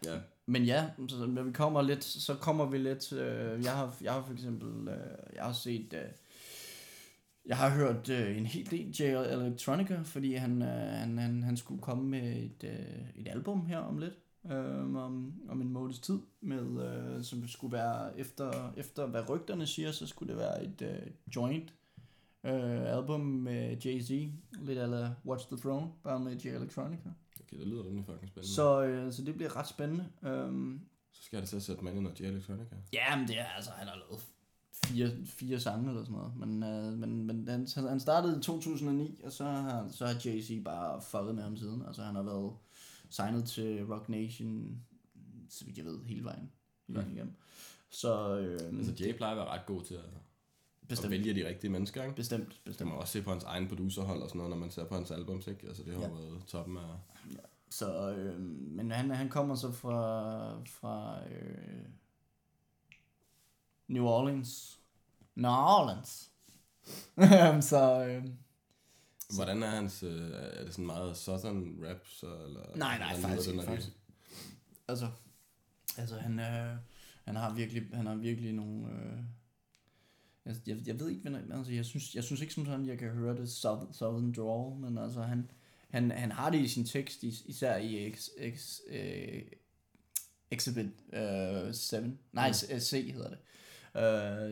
ja. 0.07 0.19
Men 0.47 0.65
ja, 0.65 0.91
så 1.09 1.27
når 1.27 1.43
vi 1.43 1.53
kommer 1.53 1.83
lidt, 1.83 2.05
så 2.05 2.35
kommer 2.35 2.67
vi 2.67 2.79
lidt, 2.79 3.13
øh, 3.13 3.65
jeg, 3.65 3.73
har, 3.73 3.97
jeg 4.01 4.13
har 4.13 4.25
for 4.27 4.33
eksempel, 4.33 4.89
øh, 4.89 5.35
jeg 5.35 5.45
har 5.45 5.53
set, 5.53 5.93
øh, 5.93 6.11
jeg 7.47 7.57
har 7.57 7.71
hørt 7.71 8.09
øh, 8.09 8.39
en 8.39 8.47
hel 8.47 8.71
del 8.71 8.95
J 9.01 9.03
Electronica, 9.03 10.01
fordi 10.05 10.35
han, 10.35 10.63
øh, 10.63 10.69
han, 10.69 11.19
han, 11.19 11.43
han 11.43 11.57
skulle 11.57 11.83
komme 11.83 12.05
med 12.05 12.37
et, 12.37 12.65
øh, 12.65 13.21
et 13.21 13.29
album 13.29 13.67
her 13.67 13.79
om 13.79 13.99
lidt, 13.99 14.15
øh, 14.51 14.81
om, 14.81 15.33
om 15.49 15.61
en 15.61 15.73
måneds 15.73 15.99
tid, 15.99 16.19
med, 16.41 16.87
øh, 16.87 17.25
som 17.25 17.49
skulle 17.49 17.73
være, 17.73 18.19
efter, 18.19 18.73
efter 18.77 19.07
hvad 19.07 19.29
rygterne 19.29 19.67
siger, 19.67 19.93
så 19.93 20.07
skulle 20.07 20.33
det 20.33 20.39
være 20.39 20.65
et 20.65 20.83
øh, 20.83 21.11
joint 21.37 21.75
øh, 22.45 22.97
album 22.97 23.21
med 23.21 23.77
Jay-Z, 23.85 24.13
lidt 24.65 24.79
ala 24.79 25.15
Watch 25.27 25.49
the 25.49 25.57
Throne, 25.57 25.87
bare 26.03 26.21
med 26.21 26.37
J 26.37 26.47
Electronica. 26.47 27.09
Det 27.59 27.67
lyder 27.67 27.85
rimelig 27.85 28.05
fucking 28.05 28.29
spændende. 28.29 28.55
Så, 28.55 28.83
øh, 28.85 29.13
så 29.13 29.25
det 29.25 29.35
bliver 29.35 29.57
ret 29.57 29.69
spændende. 29.69 30.09
Um, 30.23 30.81
så 31.13 31.23
skal 31.23 31.37
jeg 31.37 31.53
da 31.53 31.59
sætte 31.61 31.85
manden 31.85 32.07
og 32.07 32.21
J 32.21 32.23
Electronica. 32.23 32.77
Ja, 32.93 33.17
men 33.17 33.29
det 33.29 33.39
er 33.39 33.45
altså, 33.45 33.71
han 33.71 33.89
har 33.89 33.97
lavet 33.97 34.23
fire, 34.85 35.11
fire 35.27 35.61
sange 35.61 35.89
eller 35.89 36.05
sådan 36.05 36.17
noget. 36.17 36.37
Men, 36.37 36.63
øh, 36.63 36.99
men, 36.99 37.27
men 37.27 37.49
han, 37.49 37.67
han 37.89 38.01
startede 38.01 38.39
i 38.39 38.43
2009, 38.43 39.21
og 39.25 39.33
så 39.33 39.45
har, 39.45 39.89
så 39.89 40.07
har 40.07 40.15
Jay-Z 40.15 40.63
bare 40.63 41.03
fucket 41.03 41.35
med 41.35 41.43
ham 41.43 41.57
siden. 41.57 41.83
Altså 41.87 42.03
han 42.03 42.15
har 42.15 42.23
været 42.23 42.53
signet 43.11 43.45
til 43.45 43.85
Rock 43.85 44.09
Nation, 44.09 44.81
så 45.51 45.65
vidt 45.65 45.79
jeg 45.79 45.85
ved, 45.85 46.05
hele 46.05 46.25
vejen, 46.25 46.51
hele 46.87 46.99
vejen 46.99 47.13
igennem. 47.13 47.35
Så 47.91 48.39
øh, 48.39 48.79
Altså, 48.79 48.93
Jay 49.01 49.17
plejer 49.17 49.33
at 49.33 49.39
være 49.39 49.49
ret 49.49 49.67
god 49.67 49.83
til 49.83 49.95
at, 49.95 50.05
bestemt, 50.89 51.11
vælge 51.11 51.35
de 51.35 51.49
rigtige 51.49 51.71
mennesker, 51.71 52.03
ikke? 52.03 52.17
bestemt, 52.17 52.49
Det 52.49 52.61
bestemt. 52.65 52.91
må 52.91 52.97
også 52.97 53.13
se 53.13 53.23
på 53.23 53.31
hans 53.31 53.45
egen 53.45 53.69
producerhold 53.69 54.23
og 54.23 54.29
sådan 54.29 54.39
noget, 54.39 54.51
når 54.51 54.57
man 54.57 54.71
ser 54.71 54.85
på 54.85 54.95
hans 54.95 55.11
albums, 55.11 55.47
ikke? 55.47 55.67
Altså, 55.67 55.83
det 55.83 55.95
har 55.95 56.01
Ja. 56.03 56.09
været 56.09 56.43
toppen 56.47 56.77
af... 56.77 56.83
Så, 57.71 58.11
øh, 58.11 58.41
men 58.41 58.91
han, 58.91 59.11
han 59.11 59.29
kommer 59.29 59.55
så 59.55 59.73
fra, 59.73 60.63
fra 60.65 61.19
øh, 61.29 61.85
New 63.89 64.05
Orleans. 64.05 64.81
New 65.35 65.51
Orleans. 65.51 66.31
så, 67.71 68.07
øh, 68.09 68.25
Hvordan 69.35 69.63
er 69.63 69.67
hans... 69.71 70.03
Øh, 70.03 70.31
er 70.33 70.65
det 70.65 70.73
sådan 70.73 70.87
meget 70.87 71.17
southern 71.17 71.77
rap, 71.89 72.07
så? 72.07 72.27
Eller, 72.27 72.77
Nej, 72.77 72.99
nej, 72.99 73.17
faktisk 73.21 73.49
lyder 73.49 73.53
ikke, 73.53 73.57
når 73.57 73.63
de- 73.63 73.69
faktisk. 73.69 73.97
altså, 74.89 75.09
altså 75.99 76.17
han, 76.19 76.41
øh, 76.41 76.77
han 77.25 77.37
har 77.37 77.55
virkelig, 77.55 77.83
han 77.93 78.07
har 78.07 78.15
virkelig 78.15 78.53
nogle, 78.53 78.87
øh, 78.93 79.19
jeg, 80.47 80.55
jeg, 80.67 80.77
jeg 80.87 81.01
ved 81.01 81.09
ikke, 81.09 81.23
hvordan, 81.23 81.53
altså 81.53 81.73
jeg 81.73 81.85
synes, 81.85 82.15
jeg 82.15 82.25
synes 82.25 82.41
ikke 82.41 82.55
som 82.55 82.67
sådan, 82.67 82.87
jeg 82.87 82.99
kan 82.99 83.11
høre 83.11 83.37
det 83.37 83.51
southern, 83.51 83.93
southern 83.93 84.33
drawl, 84.33 84.81
men 84.81 84.99
altså 84.99 85.23
han, 85.23 85.51
han, 85.91 86.11
han 86.11 86.33
har 86.33 86.51
det 86.51 86.61
i 86.61 86.69
sin 86.69 86.85
tekst, 86.85 87.23
is, 87.23 87.43
især 87.47 87.77
i 87.77 88.13
X, 88.13 88.29
X, 88.57 88.81
øh, 88.89 89.43
Exhibit 90.51 90.87
øh, 91.13 91.75
7, 91.75 91.97
nej, 92.33 92.49
mm. 92.49 92.81
C 92.81 93.13
hedder 93.13 93.31
det, 93.31 93.39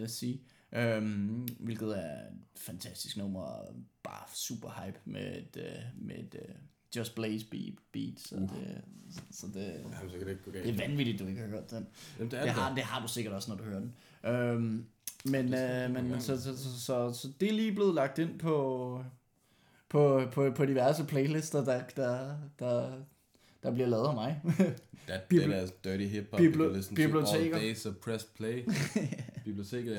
øh, 0.02 0.08
C, 0.08 0.40
Øhm, 0.74 1.48
hvilket 1.60 1.98
er 1.98 2.26
et 2.28 2.58
fantastisk 2.58 3.16
nummer, 3.16 3.74
bare 4.02 4.26
super 4.34 4.84
hype 4.84 5.00
med 5.04 5.36
et, 5.36 5.56
øh, 5.56 6.06
med 6.06 6.18
et 6.18 6.34
øh, 6.34 6.54
Just 6.96 7.14
Blaze 7.14 7.46
beat, 7.50 7.74
beat 7.92 8.20
så, 8.20 8.34
Uh. 8.34 8.40
det, 8.42 8.80
så, 9.10 9.20
så 9.30 9.46
det, 9.54 9.60
Jamen, 9.62 9.92
så 10.10 10.18
kan 10.18 10.26
det 10.26 10.30
ikke 10.30 10.42
gå 10.44 10.50
galt. 10.50 10.64
det 10.66 10.74
er 10.74 10.88
vanvittigt, 10.88 11.18
du 11.18 11.26
ikke 11.26 11.40
har 11.40 11.48
hørt 11.48 11.70
den. 11.70 11.86
Jamen, 12.18 12.30
det 12.30 12.38
er 12.38 12.42
Det 12.44 12.54
det. 12.54 12.62
har, 12.62 12.74
det 12.74 12.84
har 12.84 13.02
du 13.02 13.08
sikkert 13.08 13.34
også, 13.34 13.50
når 13.50 13.56
du 13.58 13.64
hører 13.64 13.80
den. 13.80 13.94
Øhm, 14.26 14.84
men 15.24 15.54
øh, 15.54 15.90
men 15.90 16.20
så, 16.20 16.40
så, 16.42 16.56
så, 16.58 16.80
så, 16.80 17.12
så 17.12 17.28
det 17.40 17.48
er 17.48 17.52
lige 17.52 17.72
blevet 17.74 17.94
lagt 17.94 18.18
ind 18.18 18.38
på, 18.38 19.04
på, 19.88 20.22
på, 20.32 20.50
på 20.50 20.66
diverse 20.66 21.04
playlister, 21.04 21.64
der, 21.64 21.82
der, 21.96 22.36
der, 22.58 22.92
der 23.62 23.70
bliver 23.70 23.86
lavet 23.88 24.06
af 24.08 24.14
mig. 24.14 24.40
That, 25.08 25.20
Bibli- 25.34 25.50
that 25.50 25.64
is 25.64 25.70
dirty 25.84 26.04
hip-hop, 26.04 26.40
Bibli- 26.40 26.56
you 26.62 26.72
listen 26.74 26.96
to 26.96 27.02
biblioteker. 27.02 27.56
all 27.56 27.64
day, 27.68 27.74
so 27.74 27.90
press 28.02 28.24
play. 28.24 28.62
Biblioteket, 29.44 29.98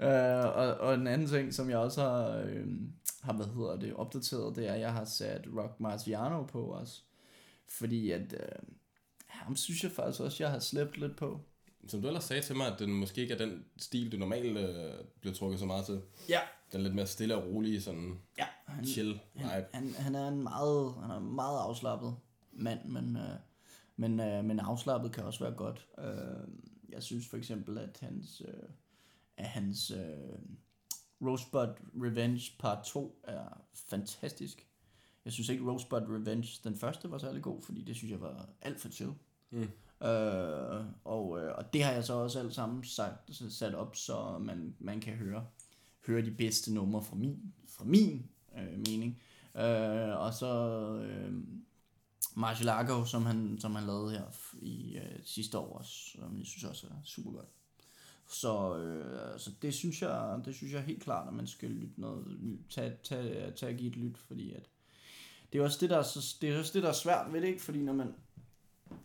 ja. 0.00 0.38
Øh, 0.44 0.56
og, 0.56 0.74
og 0.76 0.94
en 0.94 1.06
anden 1.06 1.28
ting, 1.28 1.54
som 1.54 1.70
jeg 1.70 1.78
også 1.78 2.00
har, 2.02 2.28
øh, 2.46 2.66
har 3.26 3.32
hvad 3.32 3.46
hedder 3.46 3.76
det, 3.76 3.94
opdateret, 3.94 4.56
det 4.56 4.68
er, 4.68 4.72
at 4.72 4.80
jeg 4.80 4.92
har 4.92 5.04
sat 5.04 5.46
Rock 5.56 5.80
Marciano 5.80 6.42
på 6.44 6.62
også. 6.62 7.02
Fordi 7.68 8.10
at, 8.10 8.32
øh, 8.32 8.68
ham 9.26 9.56
synes 9.56 9.84
jeg 9.84 9.92
faktisk 9.92 10.20
også, 10.20 10.42
jeg 10.42 10.50
har 10.50 10.58
slæbt 10.58 10.98
lidt 10.98 11.16
på. 11.16 11.40
Som 11.88 12.00
du 12.02 12.06
ellers 12.06 12.24
sagde 12.24 12.42
til 12.42 12.56
mig, 12.56 12.72
at 12.72 12.78
den 12.78 12.92
måske 12.92 13.20
ikke 13.20 13.34
er 13.34 13.38
den 13.38 13.64
stil, 13.76 14.12
du 14.12 14.16
normalt 14.16 14.58
øh, 14.58 14.94
bliver 15.20 15.34
trukket 15.34 15.60
så 15.60 15.66
meget 15.66 15.86
til. 15.86 16.00
Ja. 16.28 16.40
Den 16.72 16.80
er 16.80 16.84
lidt 16.84 16.94
mere 16.94 17.06
stille 17.06 17.36
og 17.36 17.44
rolig, 17.44 17.82
sådan 17.82 18.18
Ja, 18.38 18.46
han, 18.66 18.84
chill 18.86 19.20
han, 19.36 19.56
vibe. 19.56 19.66
han, 19.74 19.94
han 19.94 20.14
er 20.14 20.28
en 20.28 20.42
meget, 20.42 20.94
han 21.00 21.10
er 21.10 21.16
en 21.16 21.34
meget 21.34 21.58
afslappet 21.58 22.16
mand, 22.52 22.84
men, 22.84 23.16
øh, 23.16 23.38
men, 23.96 24.20
øh, 24.20 24.44
men 24.44 24.60
afslappet 24.60 25.12
kan 25.12 25.24
også 25.24 25.44
være 25.44 25.54
godt. 25.54 25.86
Øh, 25.98 26.48
jeg 26.88 27.02
synes 27.02 27.28
for 27.28 27.36
eksempel, 27.36 27.78
at 27.78 27.98
hans, 28.00 28.42
øh, 28.48 28.68
at 29.36 29.46
hans 29.46 29.90
øh, 29.90 30.38
Rosebud 31.22 31.74
Revenge 32.02 32.52
part 32.58 32.84
2 32.84 33.20
er 33.24 33.60
fantastisk. 33.74 34.66
Jeg 35.24 35.32
synes 35.32 35.48
ikke 35.48 35.64
Rosebud 35.64 36.00
Revenge, 36.00 36.60
den 36.64 36.76
første, 36.76 37.10
var 37.10 37.18
særlig 37.18 37.42
god, 37.42 37.62
fordi 37.62 37.82
det 37.82 37.96
synes 37.96 38.10
jeg 38.10 38.20
var 38.20 38.48
alt 38.62 38.80
for 38.80 38.88
chill. 38.88 39.12
Mm. 39.50 39.68
Øh, 40.06 40.84
og, 41.04 41.40
øh, 41.40 41.54
og 41.58 41.72
det 41.72 41.84
har 41.84 41.92
jeg 41.92 42.04
så 42.04 42.12
også 42.12 42.38
alt 42.38 42.54
sammen 42.54 42.84
sagt, 42.84 43.30
sat 43.50 43.74
op, 43.74 43.96
så 43.96 44.38
man, 44.38 44.76
man 44.78 45.00
kan 45.00 45.14
høre, 45.14 45.46
høre 46.06 46.22
de 46.22 46.30
bedste 46.30 46.74
numre 46.74 47.02
fra 47.02 47.16
min, 47.16 47.54
fra 47.68 47.84
min 47.84 48.30
øh, 48.58 48.78
mening. 48.78 49.22
Øh, 49.56 50.20
og 50.20 50.34
så 50.34 50.54
øh, 51.04 51.32
Marcialago, 52.34 53.04
som 53.04 53.26
han, 53.26 53.56
som 53.60 53.74
han 53.74 53.86
lavede 53.86 54.10
her 54.10 54.24
i 54.62 54.96
øh, 54.96 55.20
sidste 55.24 55.58
år, 55.58 55.78
også, 55.78 55.92
som 55.92 56.38
jeg 56.38 56.46
synes 56.46 56.64
også 56.64 56.86
er 56.86 57.00
super 57.04 57.30
godt. 57.30 57.48
Så, 58.28 58.76
øh, 58.76 59.38
så 59.38 59.50
det 59.62 59.74
synes 59.74 60.02
jeg, 60.02 60.40
det 60.44 60.54
synes 60.54 60.72
jeg 60.72 60.82
helt 60.82 61.02
klart, 61.02 61.28
at 61.28 61.34
man 61.34 61.46
skal 61.46 61.70
lytte 61.70 62.00
noget, 62.00 62.58
tage, 62.70 62.96
tage, 63.02 63.50
tage 63.50 63.72
og 63.72 63.78
give 63.78 63.90
et 63.90 63.96
lyt, 63.96 64.18
fordi 64.18 64.52
at 64.52 64.68
det 65.52 65.58
er 65.58 65.64
også 65.64 65.78
det, 65.80 65.90
der 65.90 65.98
er, 65.98 66.02
så, 66.02 66.36
det 66.40 66.50
er 66.50 66.58
også 66.58 66.72
det, 66.74 66.82
der 66.82 66.88
er 66.88 66.92
svært 66.92 67.32
ved 67.32 67.40
det, 67.40 67.48
ikke? 67.48 67.62
Fordi 67.62 67.82
når 67.82 67.92
man, 67.92 68.14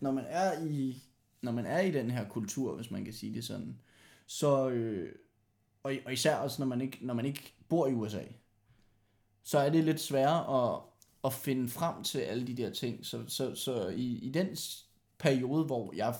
når 0.00 0.10
man 0.10 0.24
er 0.28 0.66
i, 0.66 1.02
når 1.42 1.52
man 1.52 1.66
er 1.66 1.80
i 1.80 1.90
den 1.90 2.10
her 2.10 2.28
kultur, 2.28 2.76
hvis 2.76 2.90
man 2.90 3.04
kan 3.04 3.14
sige 3.14 3.34
det 3.34 3.44
sådan, 3.44 3.78
så, 4.26 4.68
øh, 4.70 5.14
og, 5.82 5.92
og 6.06 6.12
især 6.12 6.36
også, 6.36 6.62
når 6.62 6.66
man, 6.66 6.80
ikke, 6.80 6.98
når 7.00 7.14
man 7.14 7.24
ikke 7.24 7.54
bor 7.68 7.86
i 7.86 7.92
USA, 7.92 8.24
så 9.42 9.58
er 9.58 9.70
det 9.70 9.84
lidt 9.84 10.00
sværere 10.00 10.74
at, 10.74 10.80
at 11.24 11.32
finde 11.32 11.68
frem 11.68 12.04
til 12.04 12.18
alle 12.18 12.46
de 12.46 12.56
der 12.56 12.70
ting. 12.70 13.06
Så, 13.06 13.24
så, 13.28 13.54
så 13.54 13.88
i, 13.88 14.18
i 14.18 14.30
den 14.30 14.56
periode, 15.18 15.64
hvor 15.64 15.92
jeg 15.96 16.14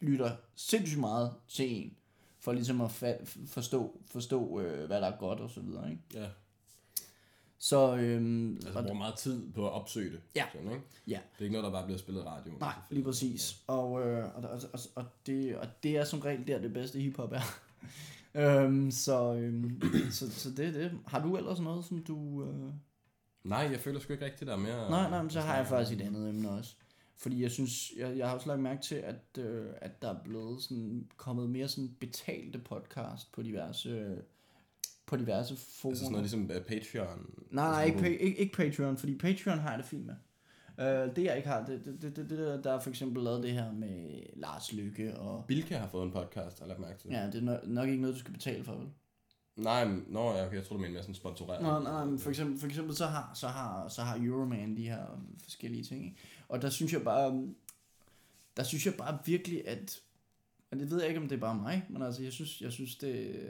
lytter 0.00 0.36
sindssygt 0.54 1.00
meget 1.00 1.34
til 1.48 1.70
en, 1.70 1.96
for 2.44 2.52
ligesom 2.52 2.80
at 2.80 2.90
fa- 3.02 3.46
forstå, 3.46 4.00
forstå 4.10 4.60
øh, 4.60 4.86
hvad 4.86 5.00
der 5.00 5.06
er 5.06 5.16
godt 5.18 5.40
og 5.40 5.50
så 5.50 5.60
videre, 5.60 5.90
ikke? 5.90 6.02
Ja. 6.14 6.26
Så, 7.58 7.96
øhm, 7.96 8.54
Altså, 8.54 8.72
bruger 8.72 8.94
meget 8.94 9.14
tid 9.14 9.52
på 9.52 9.66
at 9.66 9.72
opsøge 9.72 10.10
det. 10.12 10.20
Ja. 10.36 10.44
Sådan, 10.52 10.70
ikke? 10.70 10.82
ja, 11.06 11.18
Det 11.32 11.38
er 11.40 11.44
ikke 11.44 11.52
noget, 11.52 11.64
der 11.64 11.70
bare 11.78 11.84
bliver 11.84 11.98
spillet 11.98 12.22
i 12.22 12.24
radioen. 12.24 12.58
nej, 12.60 12.74
lige 12.90 13.04
præcis. 13.04 13.56
Og, 13.66 14.06
øh, 14.06 14.24
og, 14.36 14.42
og, 14.50 14.60
og, 14.72 14.78
og, 14.94 15.04
det, 15.26 15.56
og 15.56 15.66
det 15.82 15.96
er 15.96 16.04
som 16.04 16.18
regel 16.20 16.46
der, 16.46 16.58
det 16.60 16.72
bedste 16.72 17.00
hiphop 17.00 17.32
er. 17.32 17.40
øhm, 18.64 18.90
så, 18.90 19.34
øhm, 19.34 19.82
så, 20.10 20.30
så 20.30 20.50
det 20.50 20.66
er 20.66 20.72
det. 20.72 20.92
Har 21.06 21.22
du 21.22 21.36
ellers 21.36 21.60
noget, 21.60 21.84
som 21.84 22.04
du... 22.04 22.44
Øh... 22.44 22.72
Nej, 23.44 23.68
jeg 23.72 23.80
føler 23.80 24.00
sgu 24.00 24.12
ikke 24.12 24.24
rigtigt, 24.24 24.48
der 24.48 24.52
er 24.54 24.58
mere... 24.60 24.90
Nej, 24.90 25.10
nej, 25.10 25.22
men 25.22 25.30
så 25.30 25.40
har 25.40 25.56
jeg 25.56 25.66
faktisk 25.66 26.00
et 26.00 26.04
andet 26.06 26.28
emne 26.28 26.50
også. 26.50 26.76
Fordi 27.16 27.42
jeg 27.42 27.50
synes, 27.50 27.92
jeg, 27.96 28.18
jeg 28.18 28.28
har 28.28 28.34
også 28.34 28.48
lagt 28.48 28.60
mærke 28.60 28.82
til, 28.82 28.94
at, 28.94 29.38
øh, 29.38 29.66
at 29.80 30.02
der 30.02 30.14
er 30.14 30.22
blevet 30.24 30.62
sådan, 30.62 31.08
kommet 31.16 31.50
mere 31.50 31.68
sådan 31.68 31.96
betalte 32.00 32.58
podcast 32.58 33.32
på 33.32 33.42
diverse, 33.42 33.88
øh, 33.88 34.16
på 35.06 35.16
diverse 35.16 35.56
forumer. 35.56 35.92
Altså 35.92 36.04
sådan 36.04 36.12
noget 36.12 36.22
ligesom 36.22 36.42
uh, 36.42 36.66
Patreon. 36.66 37.34
Nej, 37.50 37.70
nej, 37.70 37.82
Altså, 37.82 38.04
ikke, 38.06 38.18
pa- 38.18 38.22
ikke, 38.24 38.38
ikke 38.38 38.56
Patreon, 38.56 38.96
fordi 38.96 39.18
Patreon 39.18 39.58
har 39.58 39.70
jeg 39.70 39.78
det 39.78 39.86
fint 39.86 40.06
med. 40.06 40.14
Uh, 40.78 41.16
det 41.16 41.24
jeg 41.24 41.36
ikke 41.36 41.48
har, 41.48 41.64
det, 41.66 41.84
det, 41.84 42.02
det, 42.02 42.16
det, 42.16 42.30
det 42.30 42.38
der, 42.38 42.62
der 42.62 42.72
er 42.72 42.80
for 42.80 42.90
eksempel 42.90 43.22
lavet 43.24 43.42
det 43.42 43.52
her 43.52 43.72
med 43.72 44.20
Lars 44.36 44.72
Lykke, 44.72 45.16
og 45.18 45.44
Bilka 45.48 45.76
har 45.76 45.88
fået 45.88 46.04
en 46.06 46.12
podcast, 46.12 46.60
har 46.60 46.66
lagt 46.66 46.80
mærke 46.80 46.98
til. 46.98 47.10
ja, 47.10 47.26
det 47.26 47.34
er 47.34 47.40
nok, 47.40 47.66
nok 47.66 47.88
ikke 47.88 48.00
noget, 48.00 48.14
du 48.14 48.20
skal 48.20 48.32
betale 48.32 48.64
for, 48.64 48.72
vel? 48.74 48.88
Nej, 49.56 49.84
men, 49.84 50.04
nå, 50.08 50.32
ja, 50.32 50.46
okay, 50.46 50.56
jeg 50.56 50.64
tror 50.64 50.76
du 50.76 50.80
mener 50.80 50.92
mere 50.92 51.02
sådan 51.02 51.14
sponsoreret. 51.14 51.62
Nå, 51.62 51.78
nej, 51.78 52.04
men 52.04 52.18
for 52.18 52.30
eksempel, 52.30 52.58
for 52.60 52.66
eksempel 52.66 52.96
så, 52.96 53.06
har, 53.06 53.30
så, 53.34 53.48
har, 53.48 53.88
så 53.88 54.02
har 54.02 54.18
Euroman 54.24 54.76
de 54.76 54.82
her 54.88 55.06
forskellige 55.42 55.84
ting, 55.84 56.04
ikke? 56.04 56.16
Og 56.48 56.62
der 56.62 56.70
synes 56.70 56.92
jeg 56.92 57.02
bare, 57.02 57.48
der 58.56 58.62
synes 58.62 58.86
jeg 58.86 58.94
bare 58.94 59.18
virkelig, 59.26 59.68
at, 59.68 60.00
og 60.70 60.78
det 60.78 60.90
ved 60.90 60.98
jeg 61.00 61.08
ikke, 61.08 61.20
om 61.20 61.28
det 61.28 61.36
er 61.36 61.40
bare 61.40 61.54
mig, 61.54 61.86
men 61.90 62.02
altså, 62.02 62.22
jeg 62.22 62.32
synes, 62.32 62.60
jeg 62.60 62.72
synes 62.72 62.96
det, 62.96 63.40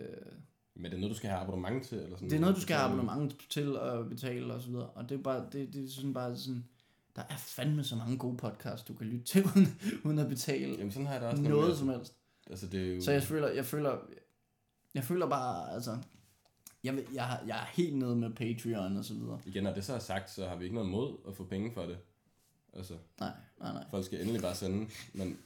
Men 0.75 0.85
det 0.85 0.93
er 0.95 0.99
noget, 1.01 1.11
du 1.11 1.17
skal 1.17 1.31
have 1.31 1.41
abonnement 1.43 1.85
til? 1.87 1.99
Eller 1.99 2.17
sådan 2.17 2.31
det 2.31 2.37
er 2.37 2.41
noget, 2.41 2.57
du 2.57 2.61
skal 2.61 2.77
have 2.77 2.87
abonnement 2.93 3.37
til 3.51 3.77
at 3.83 4.09
betale 4.09 4.55
og 4.55 4.63
så 4.63 4.69
videre, 4.69 4.87
og 4.91 5.09
det 5.09 5.19
er 5.19 5.23
bare, 5.23 5.47
det, 5.53 5.73
det 5.75 5.85
er 5.85 5.89
sådan 5.91 6.15
bare 6.15 6.37
sådan, 6.37 6.65
der 7.17 7.23
er 7.29 7.37
fandme 7.37 7.85
så 7.85 7.97
mange 7.97 8.19
gode 8.19 8.37
podcasts, 8.37 8.85
du 8.87 8.95
kan 8.95 9.07
lytte 9.07 9.25
til, 9.25 9.45
uden, 9.57 9.67
uden 10.05 10.19
at 10.19 10.29
betale 10.29 10.73
Jamen 10.79 10.91
sådan 10.93 11.07
har 11.07 11.13
jeg 11.15 11.21
det 11.23 11.31
også. 11.31 11.43
noget 11.43 11.57
nemlig. 11.61 11.77
som 11.77 11.89
helst. 11.89 12.15
Altså 12.51 12.67
det 12.67 12.91
er 12.91 12.95
jo... 12.95 13.01
Så 13.01 13.13
jeg 13.13 13.23
føler, 13.23 13.49
jeg 13.49 13.65
føler, 13.65 13.99
jeg 14.95 15.05
føler 15.05 15.29
bare, 15.29 15.73
altså, 15.73 15.99
jeg, 16.85 17.05
jeg, 17.15 17.25
har- 17.25 17.43
jeg 17.47 17.57
er 17.61 17.65
helt 17.67 17.97
nede 17.97 18.17
med 18.17 18.31
Patreon 18.31 18.97
og 18.97 19.05
så 19.05 19.15
videre. 19.15 19.41
Igen, 19.47 19.63
når 19.65 19.75
det 19.75 19.85
så 19.85 19.95
er 19.95 19.99
sagt, 19.99 20.31
så 20.31 20.49
har 20.49 20.57
vi 20.57 20.65
ikke 20.65 20.75
noget 20.75 20.91
mod 20.91 21.17
at 21.29 21.37
få 21.37 21.45
penge 21.45 21.73
for 21.73 21.83
det. 21.83 21.99
Altså, 22.77 22.95
Nej, 23.21 23.31
nej, 23.61 23.73
nej. 23.73 23.85
folk 23.91 24.05
skal 24.05 24.21
endelig 24.21 24.43
bare 24.43 24.55
sende, 24.55 24.91
men 25.13 25.39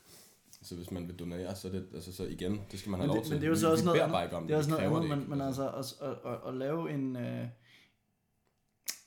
så 0.62 0.74
hvis 0.74 0.91
man 0.91 1.09
vil 1.09 1.16
donere, 1.18 1.55
så 1.57 1.68
er 1.68 1.72
det, 1.72 1.87
altså 1.95 2.12
så 2.12 2.24
igen, 2.24 2.61
det 2.70 2.79
skal 2.79 2.91
man 2.91 3.01
have 3.01 3.07
Men 3.07 3.14
lov 3.14 3.16
det, 3.16 3.24
til. 3.24 3.33
men 3.35 3.41
det 3.41 3.47
er 3.47 3.51
jo 3.51 3.57
så 3.57 3.70
også 3.70 3.85
noget 3.85 4.01
andet. 4.01 4.22
ikke 4.24 4.37
om 4.37 4.47
Det 4.47 4.55
er 4.55 4.59
også 4.59 4.70
noget 4.70 4.83
andet, 4.85 5.03
det 5.03 5.18
men, 5.18 5.31
men 5.31 5.41
altså 5.41 5.70
at, 5.70 6.09
at, 6.09 6.33
at, 6.33 6.39
at 6.49 6.55
lave 6.55 6.91
en, 6.91 7.16
øh, 7.16 7.49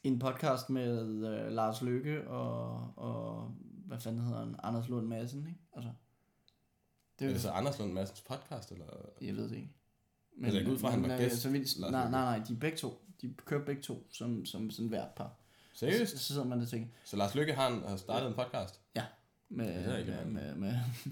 en 0.04 0.20
podcast 0.20 0.70
med 0.70 1.02
øh, 1.28 1.52
Lars 1.52 1.82
Løkke 1.82 2.28
og, 2.28 2.94
og 2.96 3.52
hvad 3.86 4.00
fanden 4.00 4.22
hedder 4.22 4.40
han, 4.40 4.56
Anders 4.64 4.90
Lund 4.90 5.08
Madsen, 5.08 5.40
ikke? 5.48 5.60
Altså, 5.74 5.92
det 7.20 7.26
Er 7.26 7.30
er 7.30 7.34
det 7.34 7.42
så 7.42 7.50
Anders 7.52 7.80
Lund 7.80 7.94
Madsens 7.94 8.22
podcast, 8.22 8.72
eller? 8.72 8.86
jeg 9.22 9.36
ved 9.36 9.50
det 9.50 9.56
ikke. 9.56 9.74
Altså, 10.44 10.58
jeg 10.58 10.66
går 10.66 10.74
ud 10.74 10.78
fra, 10.78 10.88
at 10.88 10.94
han 10.94 11.04
var 11.04 11.14
øh, 11.14 11.18
gæst, 11.20 11.42
Så 11.42 11.50
vidt, 11.50 11.80
Lars 11.80 11.92
nej, 11.92 12.10
nej, 12.10 12.38
nej, 12.38 12.46
de 12.48 12.54
er 12.54 12.58
begge 12.58 12.78
to. 12.78 13.02
De 13.22 13.34
kører 13.46 13.66
begge 13.66 13.82
to 13.82 14.08
som, 14.12 14.46
som 14.46 14.70
sådan 14.72 14.90
hvert 14.90 15.10
par. 15.16 15.36
Seriøst? 15.74 16.12
Så, 16.12 16.18
så 16.18 16.24
sidder 16.24 16.44
man 16.44 16.62
og 16.62 16.68
tænker, 16.68 16.88
Så 17.04 17.18
Lars 17.18 17.36
Lykke 17.36 17.54
har, 17.54 17.68
en, 17.68 17.82
har 17.88 17.98
startet 17.98 18.28
en 18.28 18.34
podcast? 18.34 18.80
med, 19.50 19.84
det 19.84 19.94
er 19.94 19.98
ikke 19.98 20.12
med, 20.12 20.26
meget. 20.26 20.58
med, 20.58 20.72
med, 20.72 20.80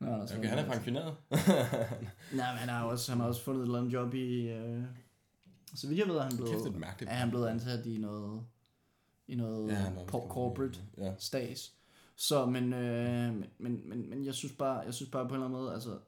Nå, 0.00 0.06
Anders 0.06 0.32
Okay, 0.32 0.48
han 0.48 0.58
er 0.58 0.72
pensioneret. 0.72 1.16
Nej, 2.32 2.52
men 2.52 2.58
han 2.58 2.68
har 2.68 2.84
også, 2.84 3.12
han 3.12 3.20
har 3.20 3.26
også 3.28 3.42
fundet 3.42 3.60
et 3.60 3.66
eller 3.66 3.78
andet 3.78 3.92
job 3.92 4.14
i... 4.14 4.48
Øh, 4.48 4.82
så 5.74 5.88
vidt 5.88 5.98
jeg 5.98 6.08
ved, 6.08 6.16
er 6.16 6.22
han 6.22 6.36
blevet, 6.36 6.50
Kæft, 6.52 6.66
er 6.66 6.78
mærkeligt. 6.78 7.10
er 7.12 7.14
han 7.16 7.30
blevet 7.30 7.48
ansat 7.48 7.86
i 7.86 7.98
noget, 7.98 8.42
i 9.28 9.34
noget 9.34 9.68
Ja, 9.72 9.82
ja, 9.82 10.04
corporate 10.06 10.78
Ja. 10.98 11.12
stas. 11.18 11.74
Så, 12.16 12.46
men, 12.46 12.72
øh, 12.72 13.34
men, 13.58 13.88
men, 13.88 14.10
men 14.10 14.24
jeg 14.24 14.34
synes 14.34 14.52
bare, 14.54 14.78
jeg 14.78 14.94
synes 14.94 15.10
bare 15.10 15.24
på 15.28 15.28
en 15.28 15.34
eller 15.34 15.46
anden 15.46 15.60
måde, 15.60 15.72
altså, 15.74 15.98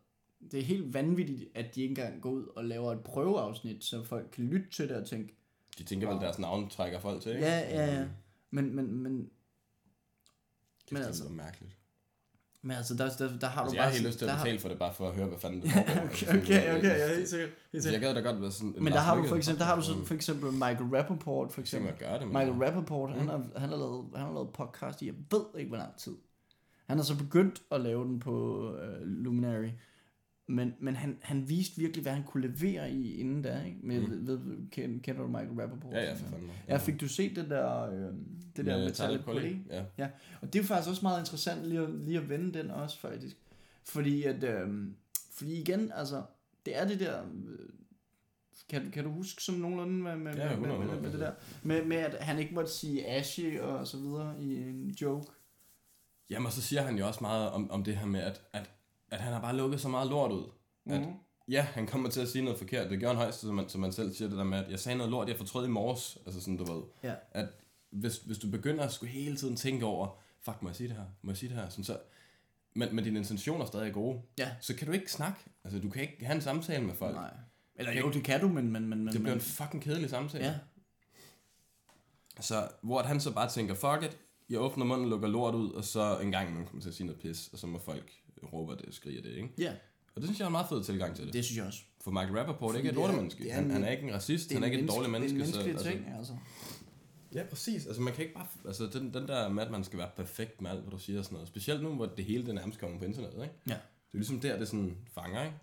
det 0.51 0.61
er 0.61 0.65
helt 0.65 0.95
vanvittigt, 0.95 1.45
at 1.55 1.75
de 1.75 1.81
ikke 1.83 1.93
engang 1.93 2.23
går 2.23 2.31
ud 2.31 2.47
og 2.57 2.65
laver 2.65 2.93
et 2.93 3.01
prøveafsnit, 3.01 3.85
så 3.85 4.05
folk 4.05 4.29
kan 4.33 4.45
lytte 4.45 4.71
til 4.71 4.89
det 4.89 4.97
og 4.97 5.07
tænke, 5.07 5.37
De 5.83 5.89
tænker 5.89 6.13
vel, 6.13 6.21
deres 6.21 6.39
navn 6.39 6.69
trækker 6.71 6.99
folk 7.01 7.23
til, 7.23 7.33
ikke? 7.33 7.45
ja, 7.47 7.59
ja, 7.59 7.95
ja. 7.95 8.05
Men, 8.51 8.77
men, 8.77 8.95
men, 9.03 9.31
Kæft, 10.87 10.93
Men 10.93 11.01
det 11.03 11.07
altså- 11.07 11.25
er 11.25 11.29
mærkeligt. 11.31 11.77
men 12.63 12.77
altså, 12.77 12.95
der, 12.95 13.11
der, 13.19 13.39
der 13.39 13.47
har 13.47 13.61
Altså, 13.63 13.73
du 13.75 13.77
jeg 13.77 13.83
bare... 13.83 13.89
har 13.91 13.93
helt 13.93 14.07
lyst 14.07 14.19
til 14.19 14.25
at 14.25 14.29
der 14.29 14.35
har- 14.35 14.45
betale 14.45 14.61
for 14.61 14.69
det, 14.69 14.79
bare 14.79 14.95
for 14.95 15.09
at 15.09 15.15
høre, 15.15 15.27
hvad 15.27 15.39
fanden 15.39 15.61
det 15.63 15.71
foregår. 15.71 15.91
Altså, 16.01 16.27
okay, 16.27 16.39
okay, 16.43 16.79
okay, 16.79 16.79
øh, 16.79 16.85
ja, 17.01 17.15
helt 17.17 17.29
sikkert. 17.29 17.49
Helt 17.49 17.59
Altså, 17.73 17.89
jeg 17.89 17.95
sikkert. 17.95 18.01
gad 18.01 18.15
da 18.23 18.31
godt 18.31 18.43
være 18.43 18.53
sådan... 18.53 18.75
en 18.77 18.85
Men 18.85 18.93
der 18.93 18.99
har 19.01 19.17
du 19.17 19.29
for 19.29 19.37
eksempel, 19.37 19.61
der 19.61 19.67
har 19.67 19.77
du 19.77 19.83
så 19.83 20.05
for 20.05 20.15
eksempel 20.15 20.53
Michael 20.53 20.97
Rappaport, 20.97 21.53
for 21.53 21.61
eksempel. 21.61 21.91
man 21.91 21.99
gøre 21.99 22.19
det. 22.19 22.27
Michael 22.27 22.53
Rappaport, 22.53 23.11
han, 23.13 23.29
har, 23.29 23.45
han, 23.57 23.69
har 23.69 23.77
lavet, 23.77 24.07
han 24.15 24.27
har 24.27 24.33
lavet 24.33 24.51
podcast 24.53 25.03
i, 25.03 25.07
jeg 25.07 25.15
ved 25.31 25.45
ikke, 25.59 25.69
hvor 25.69 25.79
lang 25.79 25.97
tid. 25.97 26.13
Han 26.87 26.97
har 26.99 27.05
så 27.05 27.19
begyndt 27.19 27.63
at 27.71 27.81
lave 27.81 28.05
den 28.05 28.21
på 28.21 28.69
uh, 28.73 29.03
Luminary. 29.03 29.71
Men, 30.53 30.75
men 30.81 30.97
han, 30.97 31.19
han 31.21 31.49
viste 31.49 31.77
virkelig, 31.81 32.03
hvad 32.03 32.13
han 32.13 32.23
kunne 32.25 32.49
levere 32.49 32.91
i 32.91 33.15
inden 33.17 33.43
da, 33.43 33.63
ikke? 33.63 33.79
Med, 33.83 34.01
Mm. 34.01 34.27
ved, 34.27 34.41
kender, 34.71 35.01
kender 35.03 35.23
du 35.23 35.29
Michael 35.29 35.61
Rappaport? 35.61 35.93
Ja, 35.95 36.03
ja, 36.03 36.15
for 36.15 36.25
fanden. 36.29 36.51
Ja, 36.69 36.77
fik 36.77 37.01
du 37.01 37.09
set 37.09 37.37
det 37.37 37.51
der, 37.51 37.83
øh, 37.91 38.15
det 38.57 38.67
der 38.67 38.79
med 38.79 38.93
Talib 38.93 39.25
Kweli? 39.25 39.59
Ja. 39.99 40.09
Og 40.41 40.53
det 40.53 40.59
er 40.59 40.63
jo 40.63 40.67
faktisk 40.67 40.91
også 40.91 41.03
meget 41.03 41.21
interessant 41.21 41.65
lige 41.67 41.81
at, 41.81 41.91
lige 41.91 42.19
at 42.19 42.29
vende 42.29 42.59
den 42.59 42.71
også, 42.71 42.99
faktisk. 42.99 43.37
Fordi 43.85 44.23
at, 44.23 44.45
øh, 44.45 44.69
fordi 45.33 45.61
igen, 45.61 45.93
altså, 45.95 46.23
det 46.67 46.79
er 46.79 46.89
det 46.89 47.01
der, 47.01 47.23
øh, 47.23 47.69
kan, 48.69 48.91
kan 48.91 49.05
du 49.05 49.11
huske 49.11 49.43
sådan 49.43 49.61
nogenlunde 49.61 49.95
med, 50.03 50.17
med, 50.17 50.35
Ja, 50.35 50.49
med, 50.49 50.57
med, 50.57 50.69
100, 50.71 50.93
med, 50.95 51.01
med, 51.03 51.13
det 51.13 51.21
der, 51.21 51.33
med, 51.63 51.85
med 51.85 51.97
at 51.97 52.25
han 52.25 52.39
ikke 52.39 52.55
måtte 52.55 52.71
sige 52.71 53.07
Ashy 53.09 53.59
og 53.61 53.87
så 53.87 53.97
videre 53.99 54.35
i 54.41 54.57
en 54.63 54.89
joke? 55.03 55.33
Jamen, 56.31 56.47
og 56.47 56.53
så 56.53 56.63
siger 56.63 56.83
han 56.83 56.99
jo 56.99 57.07
også 57.07 57.19
meget 57.21 57.51
om, 57.51 57.71
om 57.71 57.85
det 57.85 57.97
her 57.97 58.07
med, 58.07 58.21
at, 58.21 58.41
at, 58.53 58.71
at 59.13 59.21
han 59.21 59.33
har 59.33 59.41
bare 59.41 59.57
lukket 59.57 59.81
så 59.81 59.89
meget 59.89 60.11
lort 60.11 60.33
ud. 60.33 60.45
At, 60.87 61.01
Mhm. 61.01 61.13
ja, 61.49 61.63
han 61.63 61.87
kommer 61.87 62.11
til 62.11 62.21
at 62.21 62.29
sige 62.29 62.45
noget 62.45 62.59
forkert. 62.59 62.91
Det 62.91 63.01
gør 63.01 63.09
han 63.09 63.17
højst, 63.17 63.41
som 63.41 63.55
man, 63.55 63.69
som 63.69 63.81
man 63.81 63.93
selv 63.93 64.15
siger 64.15 64.29
det 64.29 64.39
der 64.39 64.45
med, 64.45 64.59
at 64.65 64.71
jeg 64.71 64.81
sagde 64.81 64.99
noget 64.99 65.11
lort, 65.11 65.29
jeg 65.29 65.37
fortrød 65.37 65.67
i 65.67 65.71
morges. 65.71 66.19
Altså 66.27 66.41
sådan, 66.41 66.57
du 66.57 66.73
ved. 66.73 66.83
Ja. 67.03 67.15
At 67.33 67.47
hvis, 67.91 68.17
hvis 68.17 68.39
du 68.39 68.51
begynder 68.51 68.85
at 68.85 68.93
skulle 68.93 69.13
hele 69.13 69.37
tiden 69.37 69.57
tænke 69.57 69.87
over, 69.87 70.09
fuck, 70.43 70.63
må 70.63 70.69
jeg 70.69 70.77
sige 70.77 70.89
det 70.89 70.97
her? 70.97 71.05
Må 71.23 71.31
jeg 71.31 71.37
sige 71.37 71.49
det 71.51 71.57
her? 71.59 71.69
Sådan, 71.69 71.85
så, 71.85 71.99
men, 72.75 72.95
men 72.95 73.05
dine 73.05 73.19
intentioner 73.19 73.63
er 73.65 73.67
stadig 73.69 73.93
gode. 73.93 74.21
Ja. 74.39 74.51
Så 74.61 74.75
kan 74.77 74.87
du 74.87 74.93
ikke 74.93 75.13
snakke. 75.13 75.39
Altså, 75.65 75.79
du 75.81 75.91
kan 75.91 76.03
ikke 76.03 76.25
have 76.25 76.35
en 76.35 76.43
samtale 76.43 76.85
med 76.87 76.95
folk. 76.95 77.15
Nej. 77.15 77.31
Eller 77.75 77.93
jo, 77.93 78.11
det 78.13 78.25
kan 78.25 78.41
du, 78.41 78.49
men... 78.49 78.73
men, 78.73 78.89
men, 78.89 78.99
men 78.99 79.07
Det 79.07 79.21
bliver 79.21 79.35
men, 79.35 79.35
en 79.35 79.41
fucking 79.41 79.83
kedelig 79.83 80.11
samtale. 80.11 80.45
Ja, 80.45 80.55
Så 82.41 82.69
hvor 82.83 83.03
han 83.03 83.21
så 83.21 83.33
bare 83.35 83.49
tænker, 83.51 83.75
fuck 83.75 84.13
it, 84.13 84.19
jeg 84.49 84.61
åbner 84.61 84.85
munden, 84.85 85.09
lukker 85.11 85.29
lort 85.29 85.55
ud, 85.55 85.71
og 85.73 85.85
så 85.85 86.19
en 86.19 86.31
gang 86.33 86.55
man 86.55 86.67
kommer 86.67 86.83
til 86.83 86.89
at 86.89 86.95
sige 86.95 87.07
noget 87.07 87.21
pis, 87.23 87.49
og 87.53 87.59
så 87.59 87.67
må 87.67 87.79
folk 87.79 88.11
råbe 88.47 88.77
det 88.77 88.83
og 88.87 88.95
skrige 88.95 89.23
det, 89.23 89.31
ikke? 89.37 89.49
ja, 89.59 89.73
Og 90.15 90.21
det 90.21 90.25
synes 90.25 90.39
jeg 90.39 90.45
er 90.45 90.49
en 90.49 90.53
meget 90.53 90.69
fed 90.69 90.85
tilgang 90.85 91.17
til 91.17 91.25
det. 91.27 91.33
det. 91.33 91.45
synes 91.45 91.59
jeg 91.59 91.67
også. 91.67 91.81
For 92.01 92.11
Michael 92.11 92.39
Rappaport 92.39 92.75
er 92.75 92.79
ikke 92.79 92.89
et 92.91 92.93
er- 92.93 92.97
lortemenneske. 93.01 93.45
det 93.45 93.51
er 93.51 93.55
Han, 93.55 93.71
han 93.71 93.85
er 93.85 93.91
ikke 93.91 94.03
en 94.09 94.15
racist, 94.15 94.53
han 94.53 94.63
er 94.63 94.67
ikke 94.67 94.81
et 94.81 94.89
dårligt 94.89 95.13
menneske. 95.13 95.39
Det 95.39 95.43
er 95.43 95.61
en 95.61 95.67
menneskelig 95.67 95.79
så, 95.79 95.91
ting, 95.91 96.17
altså. 96.19 96.37
Ja, 97.35 97.43
præcis. 97.51 97.87
Altså 97.87 98.03
man 98.03 98.13
kan 98.15 98.23
ikke 98.25 98.35
bare... 98.35 98.47
Altså 98.67 98.87
den, 98.87 99.15
den 99.15 99.29
der 99.29 99.49
med, 99.49 99.63
at 99.63 99.71
man 99.71 99.85
skal 99.85 99.99
være 99.99 100.11
perfekt 100.17 100.61
med 100.63 100.71
alt, 100.71 100.81
hvad 100.81 100.91
du 100.91 100.99
siger 100.99 101.19
og 101.19 101.25
sådan 101.25 101.35
noget. 101.35 101.49
Specielt 101.49 101.83
nu, 101.83 101.95
hvor 101.95 102.07
det 102.07 102.25
hele 102.25 102.47
det 102.47 102.55
nærmest 102.55 102.79
kommer 102.81 102.99
på 102.99 103.05
internettet, 103.05 103.43
ikke? 103.43 103.55
Ja. 103.67 103.73
Det 103.73 103.79
er 104.13 104.19
ligesom 104.19 104.41
der, 104.41 104.59
det 104.59 104.69
sådan 104.69 104.97
fanger, 105.15 105.43
ikke? 105.45 105.57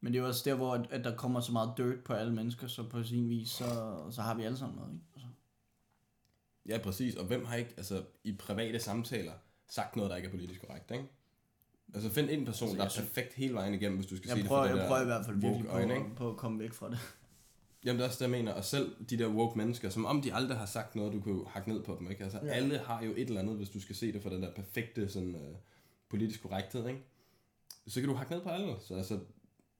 Men 0.00 0.12
det 0.12 0.18
er 0.18 0.22
jo 0.22 0.28
også 0.28 0.42
der, 0.50 0.54
hvor 0.56 0.74
at, 0.74 0.86
at 0.90 1.04
der 1.04 1.16
kommer 1.16 1.40
så 1.40 1.52
meget 1.52 1.72
dirt 1.76 2.04
på 2.04 2.12
alle 2.12 2.34
mennesker, 2.34 2.66
så 2.66 2.82
på 2.82 3.02
sin 3.02 3.28
vis, 3.28 3.48
så, 3.48 3.64
så 4.10 4.22
har 4.22 4.34
vi 4.34 4.42
alle 4.42 4.58
sammen 4.58 4.76
noget, 4.78 4.92
ikke? 4.92 5.04
Altså. 5.14 5.26
Ja, 6.68 6.78
præcis. 6.78 7.14
Og 7.14 7.24
hvem 7.26 7.44
har 7.44 7.56
ikke, 7.56 7.74
altså 7.76 8.02
i 8.24 8.32
private 8.32 8.78
samtaler, 8.80 9.32
sagt 9.68 9.96
noget, 9.96 10.10
der 10.10 10.16
ikke 10.16 10.26
er 10.26 10.30
politisk 10.32 10.60
korrekt, 10.66 10.90
ikke? 10.90 11.04
Altså 11.94 12.10
find 12.10 12.30
en 12.30 12.44
person, 12.44 12.68
Altså, 12.68 12.76
der 12.76 12.84
er 12.84 12.90
jeg 12.96 13.04
perfekt 13.04 13.34
hele 13.34 13.54
vejen 13.54 13.74
igennem, 13.74 13.98
hvis 13.98 14.06
du 14.10 14.16
skal 14.16 14.28
se 14.28 14.34
Jeg 14.34 14.42
det 14.42 14.48
prøver, 14.48 14.62
fra 14.62 14.68
det 14.68 14.74
jeg 14.76 14.82
der 14.82 14.88
prøver 14.88 15.02
i 15.02 15.04
hvert 15.04 15.26
fald 15.26 15.36
virkelig 15.36 15.66
øjne, 15.68 15.94
på, 15.94 16.14
på 16.16 16.30
at 16.30 16.36
komme 16.36 16.58
væk 16.58 16.72
fra 16.72 16.90
det. 16.90 16.98
Jamen 17.84 17.98
det 17.98 18.04
er 18.04 18.08
også 18.08 18.24
det, 18.24 18.30
jeg 18.32 18.38
mener. 18.38 18.52
Og 18.52 18.64
selv 18.64 18.94
de 19.10 19.18
der 19.18 19.28
woke 19.28 19.58
mennesker, 19.58 19.88
som 19.90 20.04
om 20.04 20.22
de 20.22 20.34
aldrig 20.34 20.58
har 20.58 20.66
sagt 20.66 20.96
noget, 20.96 21.12
du 21.12 21.20
kunne 21.20 21.46
hakke 21.48 21.68
ned 21.72 21.82
på 21.82 21.96
dem, 22.00 22.10
ikke? 22.10 22.24
Altså 22.24 22.40
Ja. 22.42 22.48
alle 22.48 22.78
har 22.78 23.04
jo 23.04 23.10
et 23.10 23.28
eller 23.28 23.40
andet, 23.40 23.56
hvis 23.56 23.68
du 23.68 23.80
skal 23.80 23.96
se 23.96 24.12
det 24.12 24.22
fra 24.22 24.30
den 24.30 24.42
der 24.42 24.54
perfekte 24.54 25.08
sådan, 25.08 25.34
øh, 25.34 25.54
politisk 26.08 26.42
korrekthed, 26.42 26.88
ikke? 26.88 27.00
Så 27.86 28.00
kan 28.00 28.08
du 28.08 28.14
hakke 28.14 28.32
ned 28.32 28.42
på 28.42 28.48
alle. 28.48 28.74
Så 28.80 28.94
altså, 28.94 29.18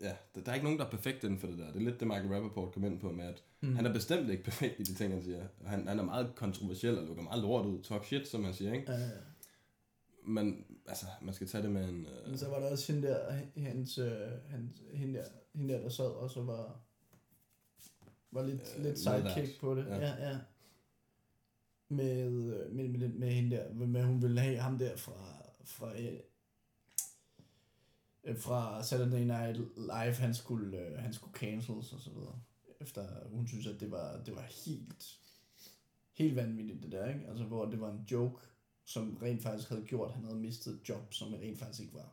ja, 0.01 0.13
der, 0.35 0.41
der 0.41 0.51
er 0.51 0.55
ikke 0.55 0.65
nogen, 0.65 0.79
der 0.79 0.85
er 0.87 0.91
perfekt 0.91 1.25
inden 1.25 1.39
for 1.39 1.47
det 1.47 1.59
der. 1.59 1.67
Det 1.67 1.77
er 1.77 1.81
lidt 1.85 2.01
det, 2.01 2.09
Michael 2.09 2.29
Rappaport 2.35 2.73
kom 2.73 2.85
ind 2.85 3.01
på 3.01 3.13
med, 3.13 3.25
at 3.25 3.43
mm. 3.61 3.77
han 3.77 3.87
er 3.87 3.93
bestemt 3.93 4.31
ikke 4.31 4.45
perfekt 4.51 4.81
i 4.81 4.83
de 4.83 4.95
ting, 4.95 5.13
han 5.13 5.23
siger. 5.23 5.45
Han, 5.67 5.89
han 5.89 5.99
er 5.99 6.03
meget 6.05 6.33
kontroversiel 6.35 6.99
og 6.99 7.07
lukker 7.07 7.23
meget 7.23 7.43
lort 7.43 7.67
ud. 7.67 7.83
Talk 7.83 8.05
shit, 8.05 8.29
som 8.29 8.45
han 8.45 8.55
siger, 8.55 8.73
ikke? 8.73 8.93
Ja, 8.93 8.99
ja. 8.99 9.07
Men 10.25 10.65
altså, 10.91 11.07
man 11.23 11.35
skal 11.35 11.47
tage 11.49 11.63
det 11.63 11.71
med 11.71 11.89
en... 11.89 12.07
Øh, 12.07 12.29
Men 12.29 12.39
så 12.39 12.49
var 12.49 12.59
der 12.61 12.71
også 12.71 12.93
hende 12.93 13.09
der, 13.09 13.33
hans, 13.57 13.99
øh, 13.99 14.31
hans, 14.49 14.83
hende 14.93 15.19
der, 15.19 15.25
hende 15.55 15.75
der, 15.75 15.81
der 15.81 15.89
sad 15.89 16.05
og 16.11 16.31
så 16.31 16.43
var, 16.43 16.81
var 18.31 18.43
lidt, 18.47 18.63
Øh, 18.77 18.85
lidt 18.85 18.99
sidekick 18.99 19.61
på 19.61 19.75
det. 19.75 19.87
Ja, 19.87 19.97
Ja. 19.97 20.31
ja. 20.31 20.39
Med, 21.89 22.21
øh, 22.27 22.73
med, 22.73 22.89
med, 22.89 23.09
med 23.09 23.31
hende 23.31 23.57
der, 23.57 23.73
med 23.75 24.05
hun 24.05 24.23
ville 24.23 24.41
have 24.41 24.57
ham 24.57 24.79
der 24.79 24.97
fra, 24.97 25.43
fra, 25.65 26.01
øh, 26.01 26.19
fra 28.37 28.83
Saturday 28.83 29.25
Night 29.25 29.57
Live, 29.77 30.15
han 30.15 30.35
skulle, 30.35 30.79
øh, 30.79 30.99
han 30.99 31.13
skulle 31.13 31.35
cancels 31.35 31.93
og 31.93 32.01
så 32.01 32.11
videre. 32.11 32.41
Efter 32.81 33.29
hun 33.29 33.49
synes, 33.49 33.67
at 33.67 33.81
det 33.81 33.91
var, 33.91 34.23
det 34.27 34.37
var 34.37 34.43
helt, 34.43 35.19
helt 36.13 36.37
vanvittigt 36.37 36.83
det 36.83 36.93
der, 36.93 37.09
ikke? 37.09 37.27
Altså, 37.29 37.45
hvor 37.45 37.65
det 37.65 37.81
var 37.81 37.91
en 37.93 38.07
joke, 38.11 38.47
som 38.91 39.17
rent 39.23 39.43
faktisk 39.43 39.69
havde 39.69 39.85
gjort, 39.85 40.09
at 40.09 40.15
han 40.15 40.25
havde 40.25 40.39
mistet 40.39 40.75
et 40.75 40.89
job, 40.89 41.15
som 41.15 41.35
rent 41.35 41.59
faktisk 41.59 41.81
ikke 41.81 41.95
var. 41.95 42.13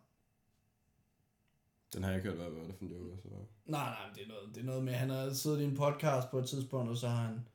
den 1.93 2.03
har 2.03 2.09
jeg 2.09 2.17
ikke 2.17 2.29
hørt, 2.29 2.37
hvad, 2.37 2.59
var 2.59 2.67
det 2.67 2.75
for 2.75 2.85
en 2.85 2.91
joke. 2.91 3.21
Så. 3.21 3.29
Nej, 3.65 3.89
nej, 3.89 4.13
det 4.15 4.23
er 4.23 4.27
noget, 4.27 4.55
det 4.55 4.61
er 4.61 4.65
noget 4.65 4.83
med, 4.83 4.93
at 4.93 4.99
han 4.99 5.09
har 5.09 5.33
siddet 5.33 5.61
i 5.61 5.63
en 5.63 5.75
podcast 5.75 6.29
på 6.31 6.39
et 6.39 6.47
tidspunkt, 6.47 6.89
og 6.89 6.97
så 6.97 7.07
har 7.07 7.27
han, 7.27 7.47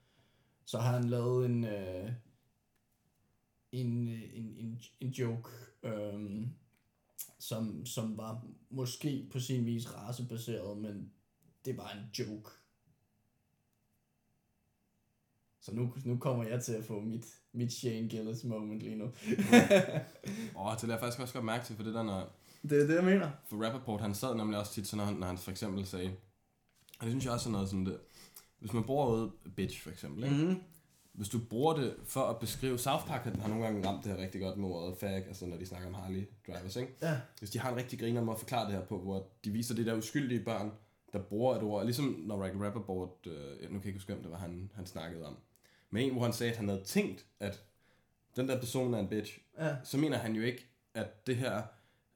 så 0.64 0.78
har 0.78 0.92
han 0.92 1.04
lavet 1.04 1.46
en, 1.46 1.64
øh, 1.64 2.12
en, 3.72 4.08
øh, 4.08 4.38
en, 4.38 4.56
en, 4.56 4.82
en 5.00 5.10
joke, 5.10 5.50
øh, 5.82 6.46
som, 7.38 7.86
som 7.86 8.16
var 8.16 8.46
måske 8.70 9.28
på 9.32 9.40
sin 9.40 9.66
vis 9.66 9.94
racebaseret, 9.94 10.78
men 10.78 11.12
det 11.64 11.76
var 11.76 11.90
en 11.90 12.10
joke. 12.18 12.50
Så 15.60 15.74
nu, 15.74 15.94
nu 16.04 16.18
kommer 16.18 16.44
jeg 16.44 16.64
til 16.64 16.72
at 16.72 16.84
få 16.84 17.00
mit, 17.00 17.41
mit 17.52 17.72
Shane 17.72 18.08
Gillis 18.08 18.44
moment 18.44 18.80
lige 18.80 18.96
nu. 18.96 19.04
Åh, 20.56 20.66
oh, 20.66 20.74
det 20.74 20.82
lader 20.82 20.94
jeg 20.94 21.00
faktisk 21.00 21.20
også 21.20 21.34
godt 21.34 21.44
mærke 21.44 21.64
til, 21.64 21.76
for 21.76 21.82
det 21.82 21.94
der, 21.94 22.02
når, 22.02 22.32
det 22.62 22.82
er 22.82 22.86
det, 22.86 22.94
jeg 22.94 23.04
mener. 23.04 23.30
For 23.46 23.64
Rappaport, 23.64 24.00
han 24.00 24.14
sad 24.14 24.34
nemlig 24.34 24.58
også 24.58 24.72
tit, 24.72 24.86
så 24.86 24.96
når 24.96 25.04
han, 25.04 25.14
når 25.14 25.26
han 25.26 25.38
for 25.38 25.50
eksempel 25.50 25.86
sagde, 25.86 26.10
og 26.98 27.06
det 27.06 27.12
synes 27.12 27.24
jeg 27.24 27.32
også 27.32 27.48
er 27.48 27.52
noget 27.52 27.68
sådan 27.68 27.86
det, 27.86 27.98
hvis 28.58 28.72
man 28.72 28.84
bruger 28.84 29.06
ordet 29.06 29.32
bitch 29.56 29.82
for 29.82 29.90
eksempel, 29.90 30.24
ikke? 30.24 30.36
Mm-hmm. 30.36 30.62
hvis 31.12 31.28
du 31.28 31.38
bruger 31.50 31.74
det 31.74 31.94
for 32.04 32.20
at 32.20 32.38
beskrive, 32.38 32.78
South 32.78 33.06
Park 33.06 33.24
har 33.24 33.48
nogle 33.48 33.64
gange 33.64 33.88
ramt 33.88 34.04
det 34.04 34.12
her 34.12 34.22
rigtig 34.22 34.40
godt 34.40 34.56
med 34.56 34.68
ordet 34.68 34.96
fag, 34.98 35.14
altså 35.14 35.46
når 35.46 35.56
de 35.56 35.66
snakker 35.66 35.88
om 35.88 35.94
Harley 35.94 36.28
drivers, 36.46 36.76
ikke? 36.76 36.92
Ja. 37.02 37.16
Hvis 37.38 37.50
de 37.50 37.58
har 37.58 37.70
en 37.70 37.76
rigtig 37.76 37.98
griner 37.98 38.24
med 38.24 38.32
at 38.32 38.38
forklare 38.38 38.66
det 38.66 38.74
her 38.74 38.84
på, 38.84 38.98
hvor 38.98 39.26
de 39.44 39.50
viser 39.50 39.74
det 39.74 39.86
der 39.86 39.94
uskyldige 39.94 40.44
børn, 40.44 40.72
der 41.12 41.18
bruger 41.18 41.56
et 41.56 41.62
ord, 41.62 41.84
ligesom 41.84 42.22
når 42.26 42.44
Rick 42.44 42.54
Rappaport, 42.60 43.26
øh, 43.26 43.32
nu 43.32 43.66
kan 43.66 43.72
jeg 43.72 43.86
ikke 43.86 43.98
huske, 43.98 44.12
hvem 44.12 44.22
det 44.22 44.30
var, 44.30 44.38
han, 44.38 44.70
han 44.74 44.86
snakkede 44.86 45.26
om, 45.26 45.36
men 45.92 46.02
en, 46.06 46.12
hvor 46.12 46.22
han 46.22 46.32
sagde, 46.32 46.52
at 46.52 46.58
han 46.58 46.68
havde 46.68 46.82
tænkt, 46.84 47.26
at 47.40 47.62
den 48.36 48.48
der 48.48 48.58
person 48.60 48.94
er 48.94 48.98
en 48.98 49.08
bitch, 49.08 49.38
Ja. 49.58 49.76
så 49.84 49.98
mener 49.98 50.16
han 50.18 50.34
jo 50.36 50.42
ikke, 50.42 50.66
at 50.94 51.26
det 51.26 51.36
her 51.36 51.62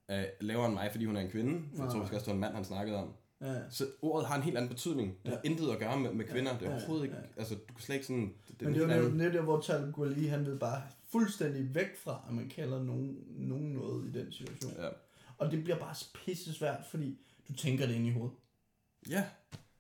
er 0.09 0.27
lavere 0.41 0.67
end 0.67 0.75
mig, 0.75 0.91
fordi 0.91 1.05
hun 1.05 1.17
er 1.17 1.21
en 1.21 1.31
kvinde. 1.31 1.63
For 1.77 1.83
jeg 1.83 1.91
tror 1.91 1.95
Nej. 1.95 1.99
måske 2.03 2.17
også, 2.17 2.31
en 2.31 2.39
mand, 2.41 2.55
han 2.55 2.65
snakkede 2.65 2.97
om. 2.99 3.13
ja. 3.41 3.55
Så 3.71 3.87
ordet 4.03 4.29
har 4.29 4.37
en 4.37 4.43
helt 4.43 4.57
anden 4.57 4.69
betydning. 4.69 5.19
Det 5.25 5.33
har 5.33 5.41
Ja. 5.45 5.51
intet 5.51 5.71
at 5.71 5.79
gøre 5.79 6.01
med, 6.01 6.13
med 6.13 6.25
kvinder. 6.25 6.59
Det 6.59 6.67
er 6.67 6.71
Ja, 6.71 6.77
overhovedet 6.77 7.05
ikke... 7.05 7.17
ja. 7.17 7.23
Altså, 7.37 7.55
du 7.55 7.75
kan 7.75 7.83
slet 7.83 7.95
ikke 7.95 8.07
sådan... 8.07 8.35
Det, 8.49 8.61
det 8.61 8.69
Men 8.69 8.75
det 8.75 8.83
er 9.23 9.27
er 9.29 9.33
der, 9.33 9.43
hvor 9.43 9.61
Talib 9.61 9.95
Kweli, 9.95 10.27
han 10.27 10.47
vil 10.47 10.59
bare 10.59 10.83
fuldstændig 11.13 11.75
væk 11.75 11.97
fra, 11.97 12.25
at 12.29 12.35
man 12.35 12.49
kalder 12.49 12.83
nogen, 12.83 13.19
nogen 13.29 13.73
noget 13.73 14.09
i 14.09 14.19
den 14.19 14.33
situation. 14.33 14.73
Ja. 14.79 14.89
Og 15.39 15.51
det 15.51 15.65
bliver 15.65 15.79
bare 15.79 15.95
pisse 16.25 16.55
svært, 16.55 16.81
fordi 16.91 17.19
du 17.49 17.53
tænker 17.53 17.87
det 17.87 17.95
ind 17.95 18.07
i 18.07 18.11
hovedet. 18.11 18.37
ja. 19.11 19.25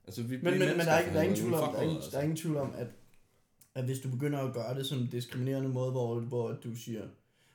Altså, 0.07 0.23
vi 0.23 0.37
Men, 0.37 0.45
men, 0.45 0.59
men 0.59 0.79
der, 0.87 0.93
er 0.93 0.99
ikke, 0.99 1.13
der, 1.13 1.19
er 1.19 1.23
ingen 1.23 1.37
tvivl 1.39 1.55
om, 1.55 1.73
der, 1.75 1.81
er 1.81 2.01
der 2.13 2.19
er 2.19 2.23
ingen 2.23 2.37
tvivl 2.37 2.57
om, 2.57 2.73
at, 2.77 2.87
at 3.77 3.85
hvis 3.85 3.99
du 3.99 4.09
begynder 4.11 4.39
at 4.39 4.55
gøre 4.55 4.75
det 4.75 4.87
som 4.87 4.99
en 4.99 5.07
diskriminerende 5.07 5.69
måde, 5.69 5.91
hvor, 5.91 6.21
hvor 6.21 6.53
du 6.65 6.75
siger, 6.75 7.03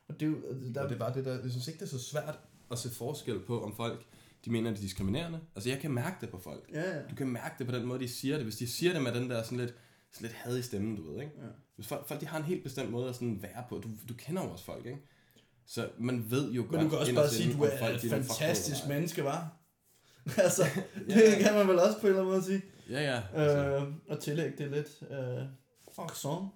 og 0.08 0.20
det, 0.20 0.28
er 0.28 0.34
altså, 0.50 0.72
der, 0.74 0.82
Og 0.82 0.90
det 0.90 0.96
er 0.96 1.00
bare 1.00 1.14
det 1.14 1.26
der... 1.26 1.32
Jeg 1.42 1.52
synes 1.52 1.68
ikke, 1.68 1.80
det 1.80 1.86
er 1.86 1.90
så 1.90 2.00
svært 2.00 2.40
at 2.72 2.78
se 2.78 2.90
forskel 2.90 3.40
på, 3.40 3.64
om 3.64 3.76
folk 3.76 4.06
de 4.46 4.52
mener, 4.52 4.70
det 4.70 4.78
er 4.78 4.82
diskriminerende. 4.82 5.40
Altså, 5.56 5.70
jeg 5.70 5.80
kan 5.80 5.92
mærke 5.92 6.16
det 6.22 6.30
på 6.30 6.38
folk. 6.38 6.70
ja, 6.74 6.96
ja. 6.96 7.02
Du 7.10 7.16
kan 7.16 7.28
mærke 7.28 7.56
det 7.60 7.68
på 7.68 7.76
den 7.76 7.86
måde, 7.86 8.00
de 8.00 8.08
siger 8.08 8.36
det. 8.36 8.46
Hvis 8.46 8.56
de 8.56 8.68
siger 8.68 8.94
det 8.94 9.02
med 9.02 9.12
den 9.14 9.30
der 9.30 9.44
sådan 9.44 9.58
lidt, 9.58 9.74
sådan 10.12 10.26
lidt 10.26 10.34
had 10.34 10.58
i 10.58 10.62
stemmen, 10.62 10.96
du 10.96 11.12
ved, 11.12 11.22
ikke? 11.22 11.34
Ja. 11.38 11.48
Hvis 11.76 11.88
folk, 11.88 12.08
folk 12.08 12.22
de 12.22 12.26
har 12.26 12.38
en 12.38 12.44
helt 12.44 12.64
bestemt 12.64 12.92
måde 12.92 13.10
at 13.10 13.16
sådan 13.16 13.40
være 13.42 13.64
på. 13.70 13.78
Du, 13.78 13.90
du 14.10 14.14
kender 14.14 14.44
jo 14.44 14.50
også 14.50 14.66
folk, 14.66 14.86
ikke? 14.86 15.00
Så 15.66 15.90
man 15.98 16.26
ved 16.32 16.52
jo 16.52 16.62
godt... 16.62 16.72
Men 16.72 16.84
du 16.84 16.90
kan 16.90 17.00
også 17.00 17.16
bare 17.16 17.30
sige, 17.30 17.50
at 17.50 17.58
du 17.58 17.64
er 17.64 17.78
folk, 17.80 18.04
et 18.04 18.10
fantastisk 18.10 18.88
menneske, 18.88 19.24
var. 19.24 19.58
altså, 20.38 20.64
Ja. 21.10 21.16
det 21.16 21.38
kan 21.40 21.54
man 21.54 21.68
vel 21.68 21.80
også 21.80 22.02
på 22.02 22.08
en 22.08 22.14
eller 22.14 22.22
anden 22.22 22.34
måde 22.34 22.44
sige. 22.44 22.62
Ja, 22.90 23.02
ja. 23.16 23.22
Altså, 23.34 23.58
Øh, 23.58 23.94
og 24.08 24.20
tillægge 24.20 24.64
det 24.64 24.72
lidt. 24.72 25.04
Øh, 25.12 25.46
fuck 26.02 26.16
song. 26.16 26.54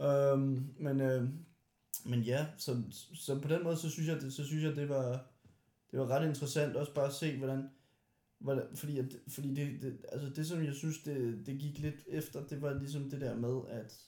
Øh, 0.00 0.38
men, 0.82 1.00
øh, 1.00 1.28
men 2.04 2.20
ja, 2.20 2.46
så, 2.56 2.82
så 3.14 3.40
på 3.40 3.48
den 3.48 3.64
måde, 3.64 3.76
så 3.76 3.90
synes 3.90 4.08
jeg, 4.08 4.20
det, 4.20 4.32
så 4.32 4.44
synes 4.44 4.64
jeg, 4.64 4.76
det 4.76 4.88
var, 4.88 5.24
det 5.90 6.00
var 6.00 6.06
ret 6.06 6.28
interessant 6.28 6.76
også 6.76 6.94
bare 6.94 7.06
at 7.06 7.12
se, 7.14 7.38
hvordan, 7.38 7.70
hvordan 8.38 8.64
fordi, 8.74 8.98
at, 8.98 9.16
fordi 9.28 9.54
det, 9.54 9.82
det, 9.82 9.98
altså 10.12 10.28
det, 10.28 10.46
som 10.46 10.64
jeg 10.64 10.74
synes, 10.74 10.98
det, 10.98 11.46
det 11.46 11.58
gik 11.58 11.78
lidt 11.78 12.04
efter, 12.06 12.46
det 12.46 12.62
var 12.62 12.74
ligesom 12.74 13.10
det 13.10 13.20
der 13.20 13.36
med, 13.36 13.60
at, 13.68 14.00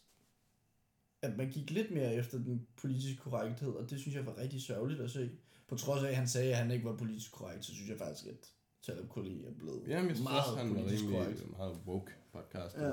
at 1.22 1.36
man 1.36 1.50
gik 1.50 1.70
lidt 1.70 1.90
mere 1.90 2.14
efter 2.14 2.38
den 2.38 2.66
politiske 2.76 3.20
korrekthed, 3.20 3.72
og 3.72 3.90
det 3.90 4.00
synes 4.00 4.16
jeg 4.16 4.26
var 4.26 4.38
rigtig 4.38 4.62
sørgeligt 4.62 5.00
at 5.00 5.10
se. 5.10 5.30
På 5.68 5.76
trods 5.76 6.02
af, 6.02 6.08
at 6.08 6.16
han 6.16 6.28
sagde, 6.28 6.50
at 6.50 6.56
han 6.56 6.70
ikke 6.70 6.84
var 6.84 6.96
politisk 6.96 7.32
korrekt, 7.32 7.64
så 7.64 7.74
synes 7.74 7.90
jeg 7.90 7.98
faktisk, 7.98 8.26
at 8.26 8.52
Talib 8.82 9.10
Kweli 9.10 9.44
er 9.44 9.52
blevet 9.58 9.82
Jamen, 9.88 10.08
jeg 10.08 10.16
synes 10.16 10.28
meget 10.28 10.40
også, 10.40 10.56
han 10.56 10.74
var 10.74 10.80
politisk 10.82 11.02
rimelig 11.02 11.20
korrekt. 11.22 11.50
meget 11.50 11.78
woke 11.86 12.12
podcast. 12.32 12.76
Ja. 12.76 12.92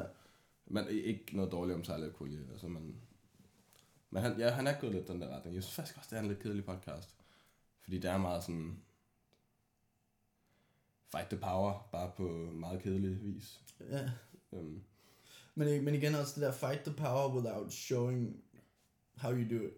Men 0.74 0.88
ikke 0.90 1.26
noget 1.36 1.52
dårligt 1.52 1.76
om 1.76 1.84
Tyler 1.84 2.12
Kulje. 2.12 2.40
Altså, 2.52 2.68
man, 2.68 2.96
men 4.10 4.24
han, 4.24 4.40
ja, 4.40 4.50
han 4.50 4.68
er 4.68 4.80
gået 4.82 4.94
lidt 4.94 5.08
den 5.08 5.22
der 5.22 5.36
retning. 5.36 5.56
Jeg 5.56 5.64
synes 5.64 5.76
faktisk 5.76 5.98
også, 5.98 6.08
det 6.12 6.18
er 6.18 6.22
en 6.22 6.28
lidt 6.28 6.40
kedelig 6.40 6.66
podcast. 6.66 7.16
Fordi 7.84 8.00
det 8.00 8.10
er 8.10 8.18
meget 8.18 8.44
sådan... 8.44 8.78
Fight 11.12 11.30
the 11.30 11.38
power, 11.40 11.90
bare 11.92 12.12
på 12.18 12.24
meget 12.54 12.82
kedelig 12.82 13.22
vis. 13.24 13.62
Ja. 13.90 14.10
Um, 14.52 14.84
Men, 15.56 15.86
men 15.86 15.96
igen 15.96 16.16
også 16.16 16.34
det 16.36 16.42
der 16.48 16.52
fight 16.52 16.84
the 16.86 16.94
power 16.94 17.36
without 17.36 17.74
showing 17.74 18.44
how 19.16 19.32
you 19.34 19.58
do 19.60 19.64
it. 19.66 19.74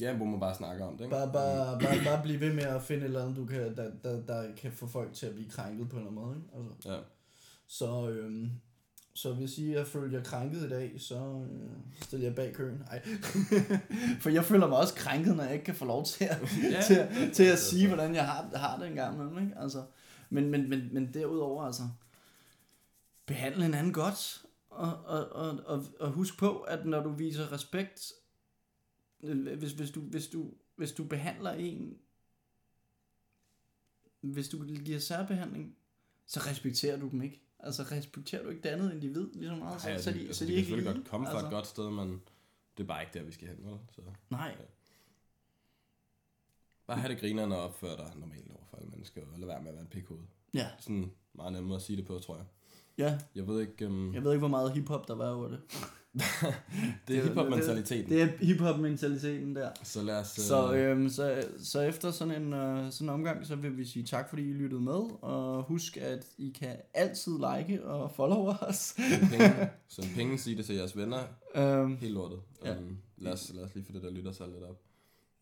ja, 0.00 0.16
hvor 0.16 0.26
man 0.26 0.40
bare 0.40 0.54
snakker 0.54 0.84
om 0.84 0.96
det, 0.96 1.04
ikke? 1.04 1.16
Bare, 1.16 1.32
bare, 1.32 1.80
bare, 1.80 2.04
bare 2.04 2.22
blive 2.22 2.40
ved 2.40 2.54
med 2.54 2.62
at 2.62 2.82
finde 2.82 3.00
et 3.02 3.04
eller 3.04 3.22
andet, 3.22 3.36
du 3.36 3.46
kan, 3.46 3.76
der, 3.76 3.92
der, 4.04 4.26
der 4.26 4.54
kan 4.56 4.72
få 4.72 4.86
folk 4.86 5.12
til 5.14 5.26
at 5.26 5.34
blive 5.34 5.50
krænket 5.50 5.88
på 5.88 5.96
en 5.96 6.06
eller 6.06 6.10
anden 6.10 6.24
måde. 6.24 6.36
Ikke? 6.36 6.74
Altså, 6.74 6.92
Ja. 6.92 7.00
så, 7.66 8.08
øhm, 8.10 8.50
så 9.16 9.34
hvis 9.34 9.58
I 9.58 9.72
er 9.72 9.84
følt 9.84 10.12
jer 10.12 10.22
krænket 10.22 10.66
i 10.66 10.68
dag, 10.68 11.00
så 11.00 11.46
øh, 11.52 11.70
stiller 12.02 12.26
jeg 12.26 12.34
bag 12.34 12.54
køen. 12.54 12.82
Ej. 12.90 13.02
For 14.20 14.30
jeg 14.30 14.44
føler 14.44 14.66
mig 14.68 14.78
også 14.78 14.94
krænket, 14.94 15.36
når 15.36 15.44
jeg 15.44 15.52
ikke 15.52 15.64
kan 15.64 15.74
få 15.74 15.84
lov 15.84 16.04
til 16.04 16.24
at, 16.24 16.40
Ja. 16.72 16.82
til, 16.86 16.94
at- 16.94 17.32
til 17.32 17.42
at 17.44 17.58
sige, 17.58 17.88
hvordan 17.88 18.14
jeg 18.14 18.26
har, 18.26 18.56
har 18.58 18.78
det 18.78 18.88
en 18.88 18.94
gang 18.94 19.14
imellem. 19.20 19.38
Ikke? 19.48 19.58
Altså, 19.58 19.84
men, 20.30 20.50
men, 20.50 20.68
men, 20.70 20.94
men 20.94 21.14
derudover, 21.14 21.62
altså, 21.64 21.82
behandle 23.26 23.66
en 23.66 23.74
anden 23.74 23.92
godt, 23.92 24.44
og, 24.70 25.04
og, 25.04 25.28
og, 25.28 25.58
og, 25.66 25.84
og 26.00 26.10
husk 26.10 26.38
på, 26.38 26.58
at 26.60 26.86
når 26.86 27.02
du 27.02 27.10
viser 27.10 27.52
respekt, 27.52 28.12
øh, 29.22 29.58
hvis, 29.58 29.72
hvis, 29.72 29.90
du, 29.90 30.00
hvis, 30.00 30.26
du, 30.26 30.50
hvis 30.76 30.92
du 30.92 31.04
behandler 31.04 31.50
en, 31.52 31.94
hvis 34.20 34.48
du 34.48 34.64
giver 34.64 34.98
særbehandling, 34.98 35.76
så 36.26 36.40
respekterer 36.40 36.96
du 37.00 37.08
dem 37.08 37.22
ikke. 37.22 37.40
Altså 37.64 37.82
respekterer 37.82 38.42
du 38.42 38.48
ikke 38.48 38.62
det 38.62 38.68
andet 38.68 38.92
individ 38.92 39.28
lige 39.34 39.48
så 39.48 39.54
meget, 39.56 39.80
så, 39.82 39.88
Ej, 39.88 39.98
så, 39.98 40.10
altså, 40.10 40.20
de, 40.20 40.26
altså, 40.26 40.38
så 40.38 40.44
de 40.44 40.50
de 40.50 40.54
kan 40.56 40.64
selvfølgelig 40.64 40.92
lige, 40.92 41.02
godt 41.02 41.10
komme 41.10 41.26
fra 41.26 41.32
altså, 41.32 41.46
et 41.46 41.52
godt 41.52 41.66
sted, 41.66 41.90
men 41.90 42.22
det 42.76 42.82
er 42.82 42.86
bare 42.86 43.02
ikke 43.02 43.18
der, 43.18 43.24
vi 43.24 43.32
skal 43.32 43.48
hen, 43.48 43.56
vel? 43.66 43.78
Så 43.90 44.00
Nej, 44.30 44.56
bare 46.86 46.96
have 46.98 47.12
det 47.12 47.20
grineren 47.20 47.52
og 47.52 47.58
opføre 47.62 47.96
dig 47.96 48.12
normalt 48.16 48.50
over 48.50 48.64
for 48.70 48.76
alle 48.76 48.88
mennesker, 48.90 49.20
og 49.32 49.38
lade 49.38 49.48
være 49.48 49.60
med 49.60 49.68
at 49.68 49.74
være 49.74 49.82
en 49.82 49.88
pikhoved. 49.90 50.22
ja, 50.54 50.68
Sådan 50.80 51.12
meget 51.34 51.52
nemmere 51.52 51.76
at 51.76 51.82
sige 51.82 51.96
det 51.96 52.06
på, 52.06 52.18
tror 52.18 52.36
jeg. 52.36 52.44
ja. 52.98 53.18
Jeg 53.34 53.46
ved 53.48 53.60
ikke, 53.60 53.86
um, 53.86 54.14
Jeg 54.14 54.24
ved 54.24 54.32
ikke, 54.32 54.38
hvor 54.38 54.48
meget 54.48 54.72
hiphop 54.72 55.08
der 55.08 55.14
var 55.14 55.30
over 55.30 55.48
det. 55.48 55.60
Det 56.14 56.22
er 56.44 56.52
det- 57.08 57.22
hiphop-mentaliteten. 57.22 58.10
Det 58.10 58.22
er 58.22 58.28
hiphop-mentaliteten 58.40 59.56
der. 59.56 59.68
Så 59.82 60.02
lad 60.02 60.16
os... 60.20 60.26
Så, 60.26 60.72
øh, 60.74 60.90
øhm, 60.90 61.08
så, 61.08 61.44
så 61.62 61.80
efter 61.80 62.10
sådan 62.10 62.42
en, 62.42 62.52
øh, 62.52 62.92
sådan 62.92 63.06
en 63.06 63.14
omgang, 63.14 63.46
så 63.46 63.56
vil 63.56 63.76
vi 63.78 63.84
sige 63.84 64.04
tak, 64.06 64.28
fordi 64.28 64.42
I 64.42 64.52
lyttede 64.52 64.80
med, 64.82 65.22
og 65.22 65.62
husk, 65.62 65.96
at 65.96 66.26
I 66.38 66.56
kan 66.60 66.76
altid 66.94 67.32
like 67.32 67.84
og 67.84 68.10
follow 68.16 68.46
os. 68.46 68.76
Send 68.76 69.30
penge, 69.30 69.70
send 69.88 70.06
penge, 70.14 70.38
sig 70.38 70.56
det 70.56 70.64
til 70.66 70.74
jeres 70.74 70.96
venner. 70.96 71.18
øhm, 71.56 71.96
Helt 71.96 72.14
lortet. 72.14 72.38
Ja. 72.64 72.78
Um, 72.78 72.96
lad, 73.18 73.32
os, 73.32 73.52
lad 73.54 73.64
os 73.64 73.74
lige 73.74 73.84
få 73.86 73.92
det 73.92 74.02
der 74.02 74.10
lytter 74.10 74.32
sig 74.32 74.46
lidt 74.48 74.64
op. 74.64 74.80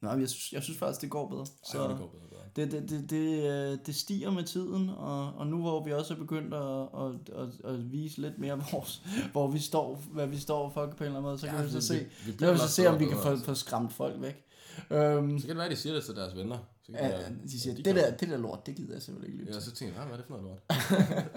Nej, 0.03 0.13
jeg 0.13 0.29
synes, 0.29 0.53
jeg 0.53 0.63
synes 0.63 0.79
faktisk, 0.79 1.01
det 1.01 1.11
går 1.11 1.29
bedre. 1.29 1.47
Så 1.47 1.79
Ej, 1.79 1.89
det 1.89 1.99
går 1.99 2.07
bedre, 2.07 2.29
bedre. 2.29 2.43
Det, 2.57 2.73
det, 2.73 2.91
det, 2.91 3.11
det, 3.11 3.73
øh, 3.73 3.79
det 3.87 3.95
stiger 3.95 4.31
med 4.31 4.45
tiden, 4.45 4.89
og, 4.89 5.35
og 5.35 5.47
nu 5.47 5.61
hvor 5.61 5.85
vi 5.85 5.93
også 5.93 6.15
er 6.15 6.19
begyndt 6.19 6.55
at, 6.55 6.89
at, 7.03 7.43
at, 7.43 7.73
at 7.73 7.93
vise 7.93 8.21
lidt 8.21 8.39
mere 8.39 8.65
vores, 8.73 9.03
hvor 9.33 9.49
vi 9.49 9.59
står, 9.59 10.03
hvad 10.13 10.27
vi 10.27 10.39
står 10.39 10.71
for 10.71 10.87
på 10.87 10.91
en 10.91 11.03
eller 11.05 11.11
anden 11.11 11.23
måde, 11.23 11.39
så 11.39 11.47
kan 11.47 11.57
ja, 11.57 11.63
vi 11.63 11.71
så 11.71 11.81
se, 11.81 11.95
vi, 11.95 12.33
vi, 12.39 12.53
vi 12.53 12.59
så 12.59 12.69
se 12.69 12.89
om 12.89 13.01
vi 13.01 13.05
kan 13.05 13.17
få, 13.23 13.37
få 13.37 13.55
skræmt 13.55 13.93
folk 13.93 14.21
væk. 14.21 14.45
Um, 14.91 15.39
så 15.39 15.47
kan 15.47 15.49
det 15.49 15.57
være, 15.57 15.65
at 15.65 15.71
de 15.71 15.77
siger 15.77 15.95
det 15.95 16.05
til 16.05 16.17
deres 16.17 16.37
venner. 16.37 16.59
Så 16.83 16.93
kan 16.93 17.01
ja, 17.01 17.19
de, 17.19 17.39
de 17.45 17.61
siger, 17.61 17.75
de 17.75 17.83
det, 17.83 17.95
der, 17.95 18.17
det 18.17 18.29
der 18.29 18.37
lort, 18.37 18.67
det 18.67 18.77
gider 18.77 18.93
jeg 18.93 19.03
simpelthen 19.03 19.33
ikke 19.33 19.45
lytte 19.45 19.55
Ja, 19.55 19.61
så 19.61 19.73
tænker 19.73 19.95
jeg, 19.95 20.05
hvad 20.05 20.13
er 20.13 20.21
det 20.21 20.27
for 20.27 20.37
noget 20.37 20.49
lort? 20.49 20.63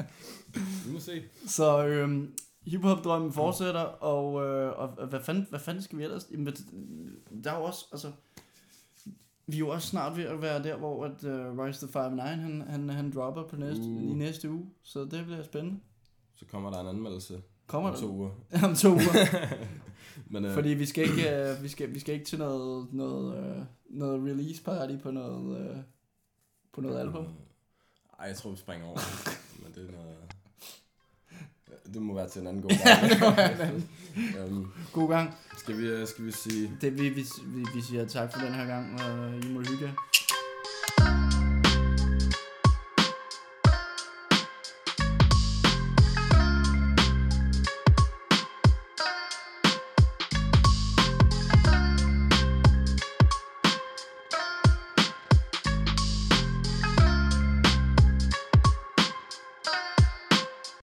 vi 0.87 0.93
må 0.93 0.99
se. 0.99 1.23
Så 1.47 1.85
øhm, 1.85 2.33
hiphop-drømmen 2.65 3.33
fortsætter, 3.33 3.81
og, 3.81 4.45
øh, 4.45 4.79
og 4.79 5.07
hvad, 5.07 5.19
fanden, 5.19 5.47
hvad 5.49 5.59
fanden 5.59 5.83
skal 5.83 5.97
vi 5.97 6.03
ellers? 6.03 6.27
Jamen, 6.31 6.55
der 7.43 7.51
er 7.51 7.57
jo 7.57 7.63
også, 7.63 7.85
altså, 7.91 8.11
vi 9.47 9.55
er 9.55 9.59
jo 9.59 9.69
også 9.69 9.87
snart 9.87 10.17
ved 10.17 10.23
at 10.23 10.41
være 10.41 10.63
der, 10.63 10.77
hvor 10.77 11.05
at, 11.05 11.23
uh, 11.23 11.59
Rise 11.59 11.87
the 11.87 11.99
5-9, 11.99 12.21
han, 12.21 12.61
han, 12.61 12.89
han 12.89 13.11
dropper 13.11 13.43
på 13.47 13.55
næste, 13.55 13.83
uh. 13.83 14.03
i 14.03 14.13
næste 14.13 14.51
uge, 14.51 14.69
så 14.83 14.99
det 15.05 15.25
bliver 15.25 15.43
spændende. 15.43 15.79
Så 16.35 16.45
kommer 16.45 16.71
der 16.71 16.79
en 16.79 16.87
anmeldelse 16.87 17.41
kommer 17.67 17.89
om 17.89 17.95
der? 17.95 18.01
to 18.01 18.07
uger. 18.07 18.29
om 18.67 18.75
to 18.75 18.89
uger. 18.89 19.27
Men, 20.31 20.45
uh... 20.45 20.51
Fordi 20.51 20.69
vi 20.69 20.85
skal 20.85 21.03
ikke, 21.03 21.51
uh, 21.57 21.63
vi 21.63 21.67
skal, 21.67 21.93
vi 21.93 21.99
skal 21.99 22.13
ikke 22.13 22.25
til 22.25 22.39
noget, 22.39 22.93
noget, 22.93 23.57
uh, 23.57 23.63
noget 23.89 24.23
release 24.23 24.63
party 24.63 24.97
på 24.97 25.11
noget, 25.11 25.69
uh, 25.69 25.77
på 26.73 26.81
noget 26.81 26.99
album. 26.99 27.27
Ej, 28.19 28.27
jeg 28.27 28.35
tror, 28.35 28.51
vi 28.51 28.57
springer 28.57 28.87
over. 28.87 28.99
Men 29.63 29.73
det 29.75 29.89
er 29.89 29.91
noget... 29.91 30.24
Det 31.93 32.01
må 32.01 32.13
være 32.13 32.29
til 32.29 32.41
en 32.41 32.47
anden 32.47 32.61
god 32.61 32.71
gang. 32.83 33.83
um, 34.51 34.71
god 34.93 35.09
gang. 35.09 35.35
Skal 35.57 35.77
vi, 35.77 36.05
skal 36.05 36.25
vi 36.25 36.31
sige... 36.31 36.71
Det, 36.81 36.99
vi, 36.99 37.09
vi, 37.09 37.25
vi, 37.45 37.65
vi 37.75 37.81
siger 37.81 38.05
tak 38.05 38.33
for 38.33 38.39
den 38.45 38.53
her 38.53 38.65
gang, 38.65 39.01
og 39.01 39.35
I 39.43 39.53
må 39.53 39.59
hygge 39.59 39.91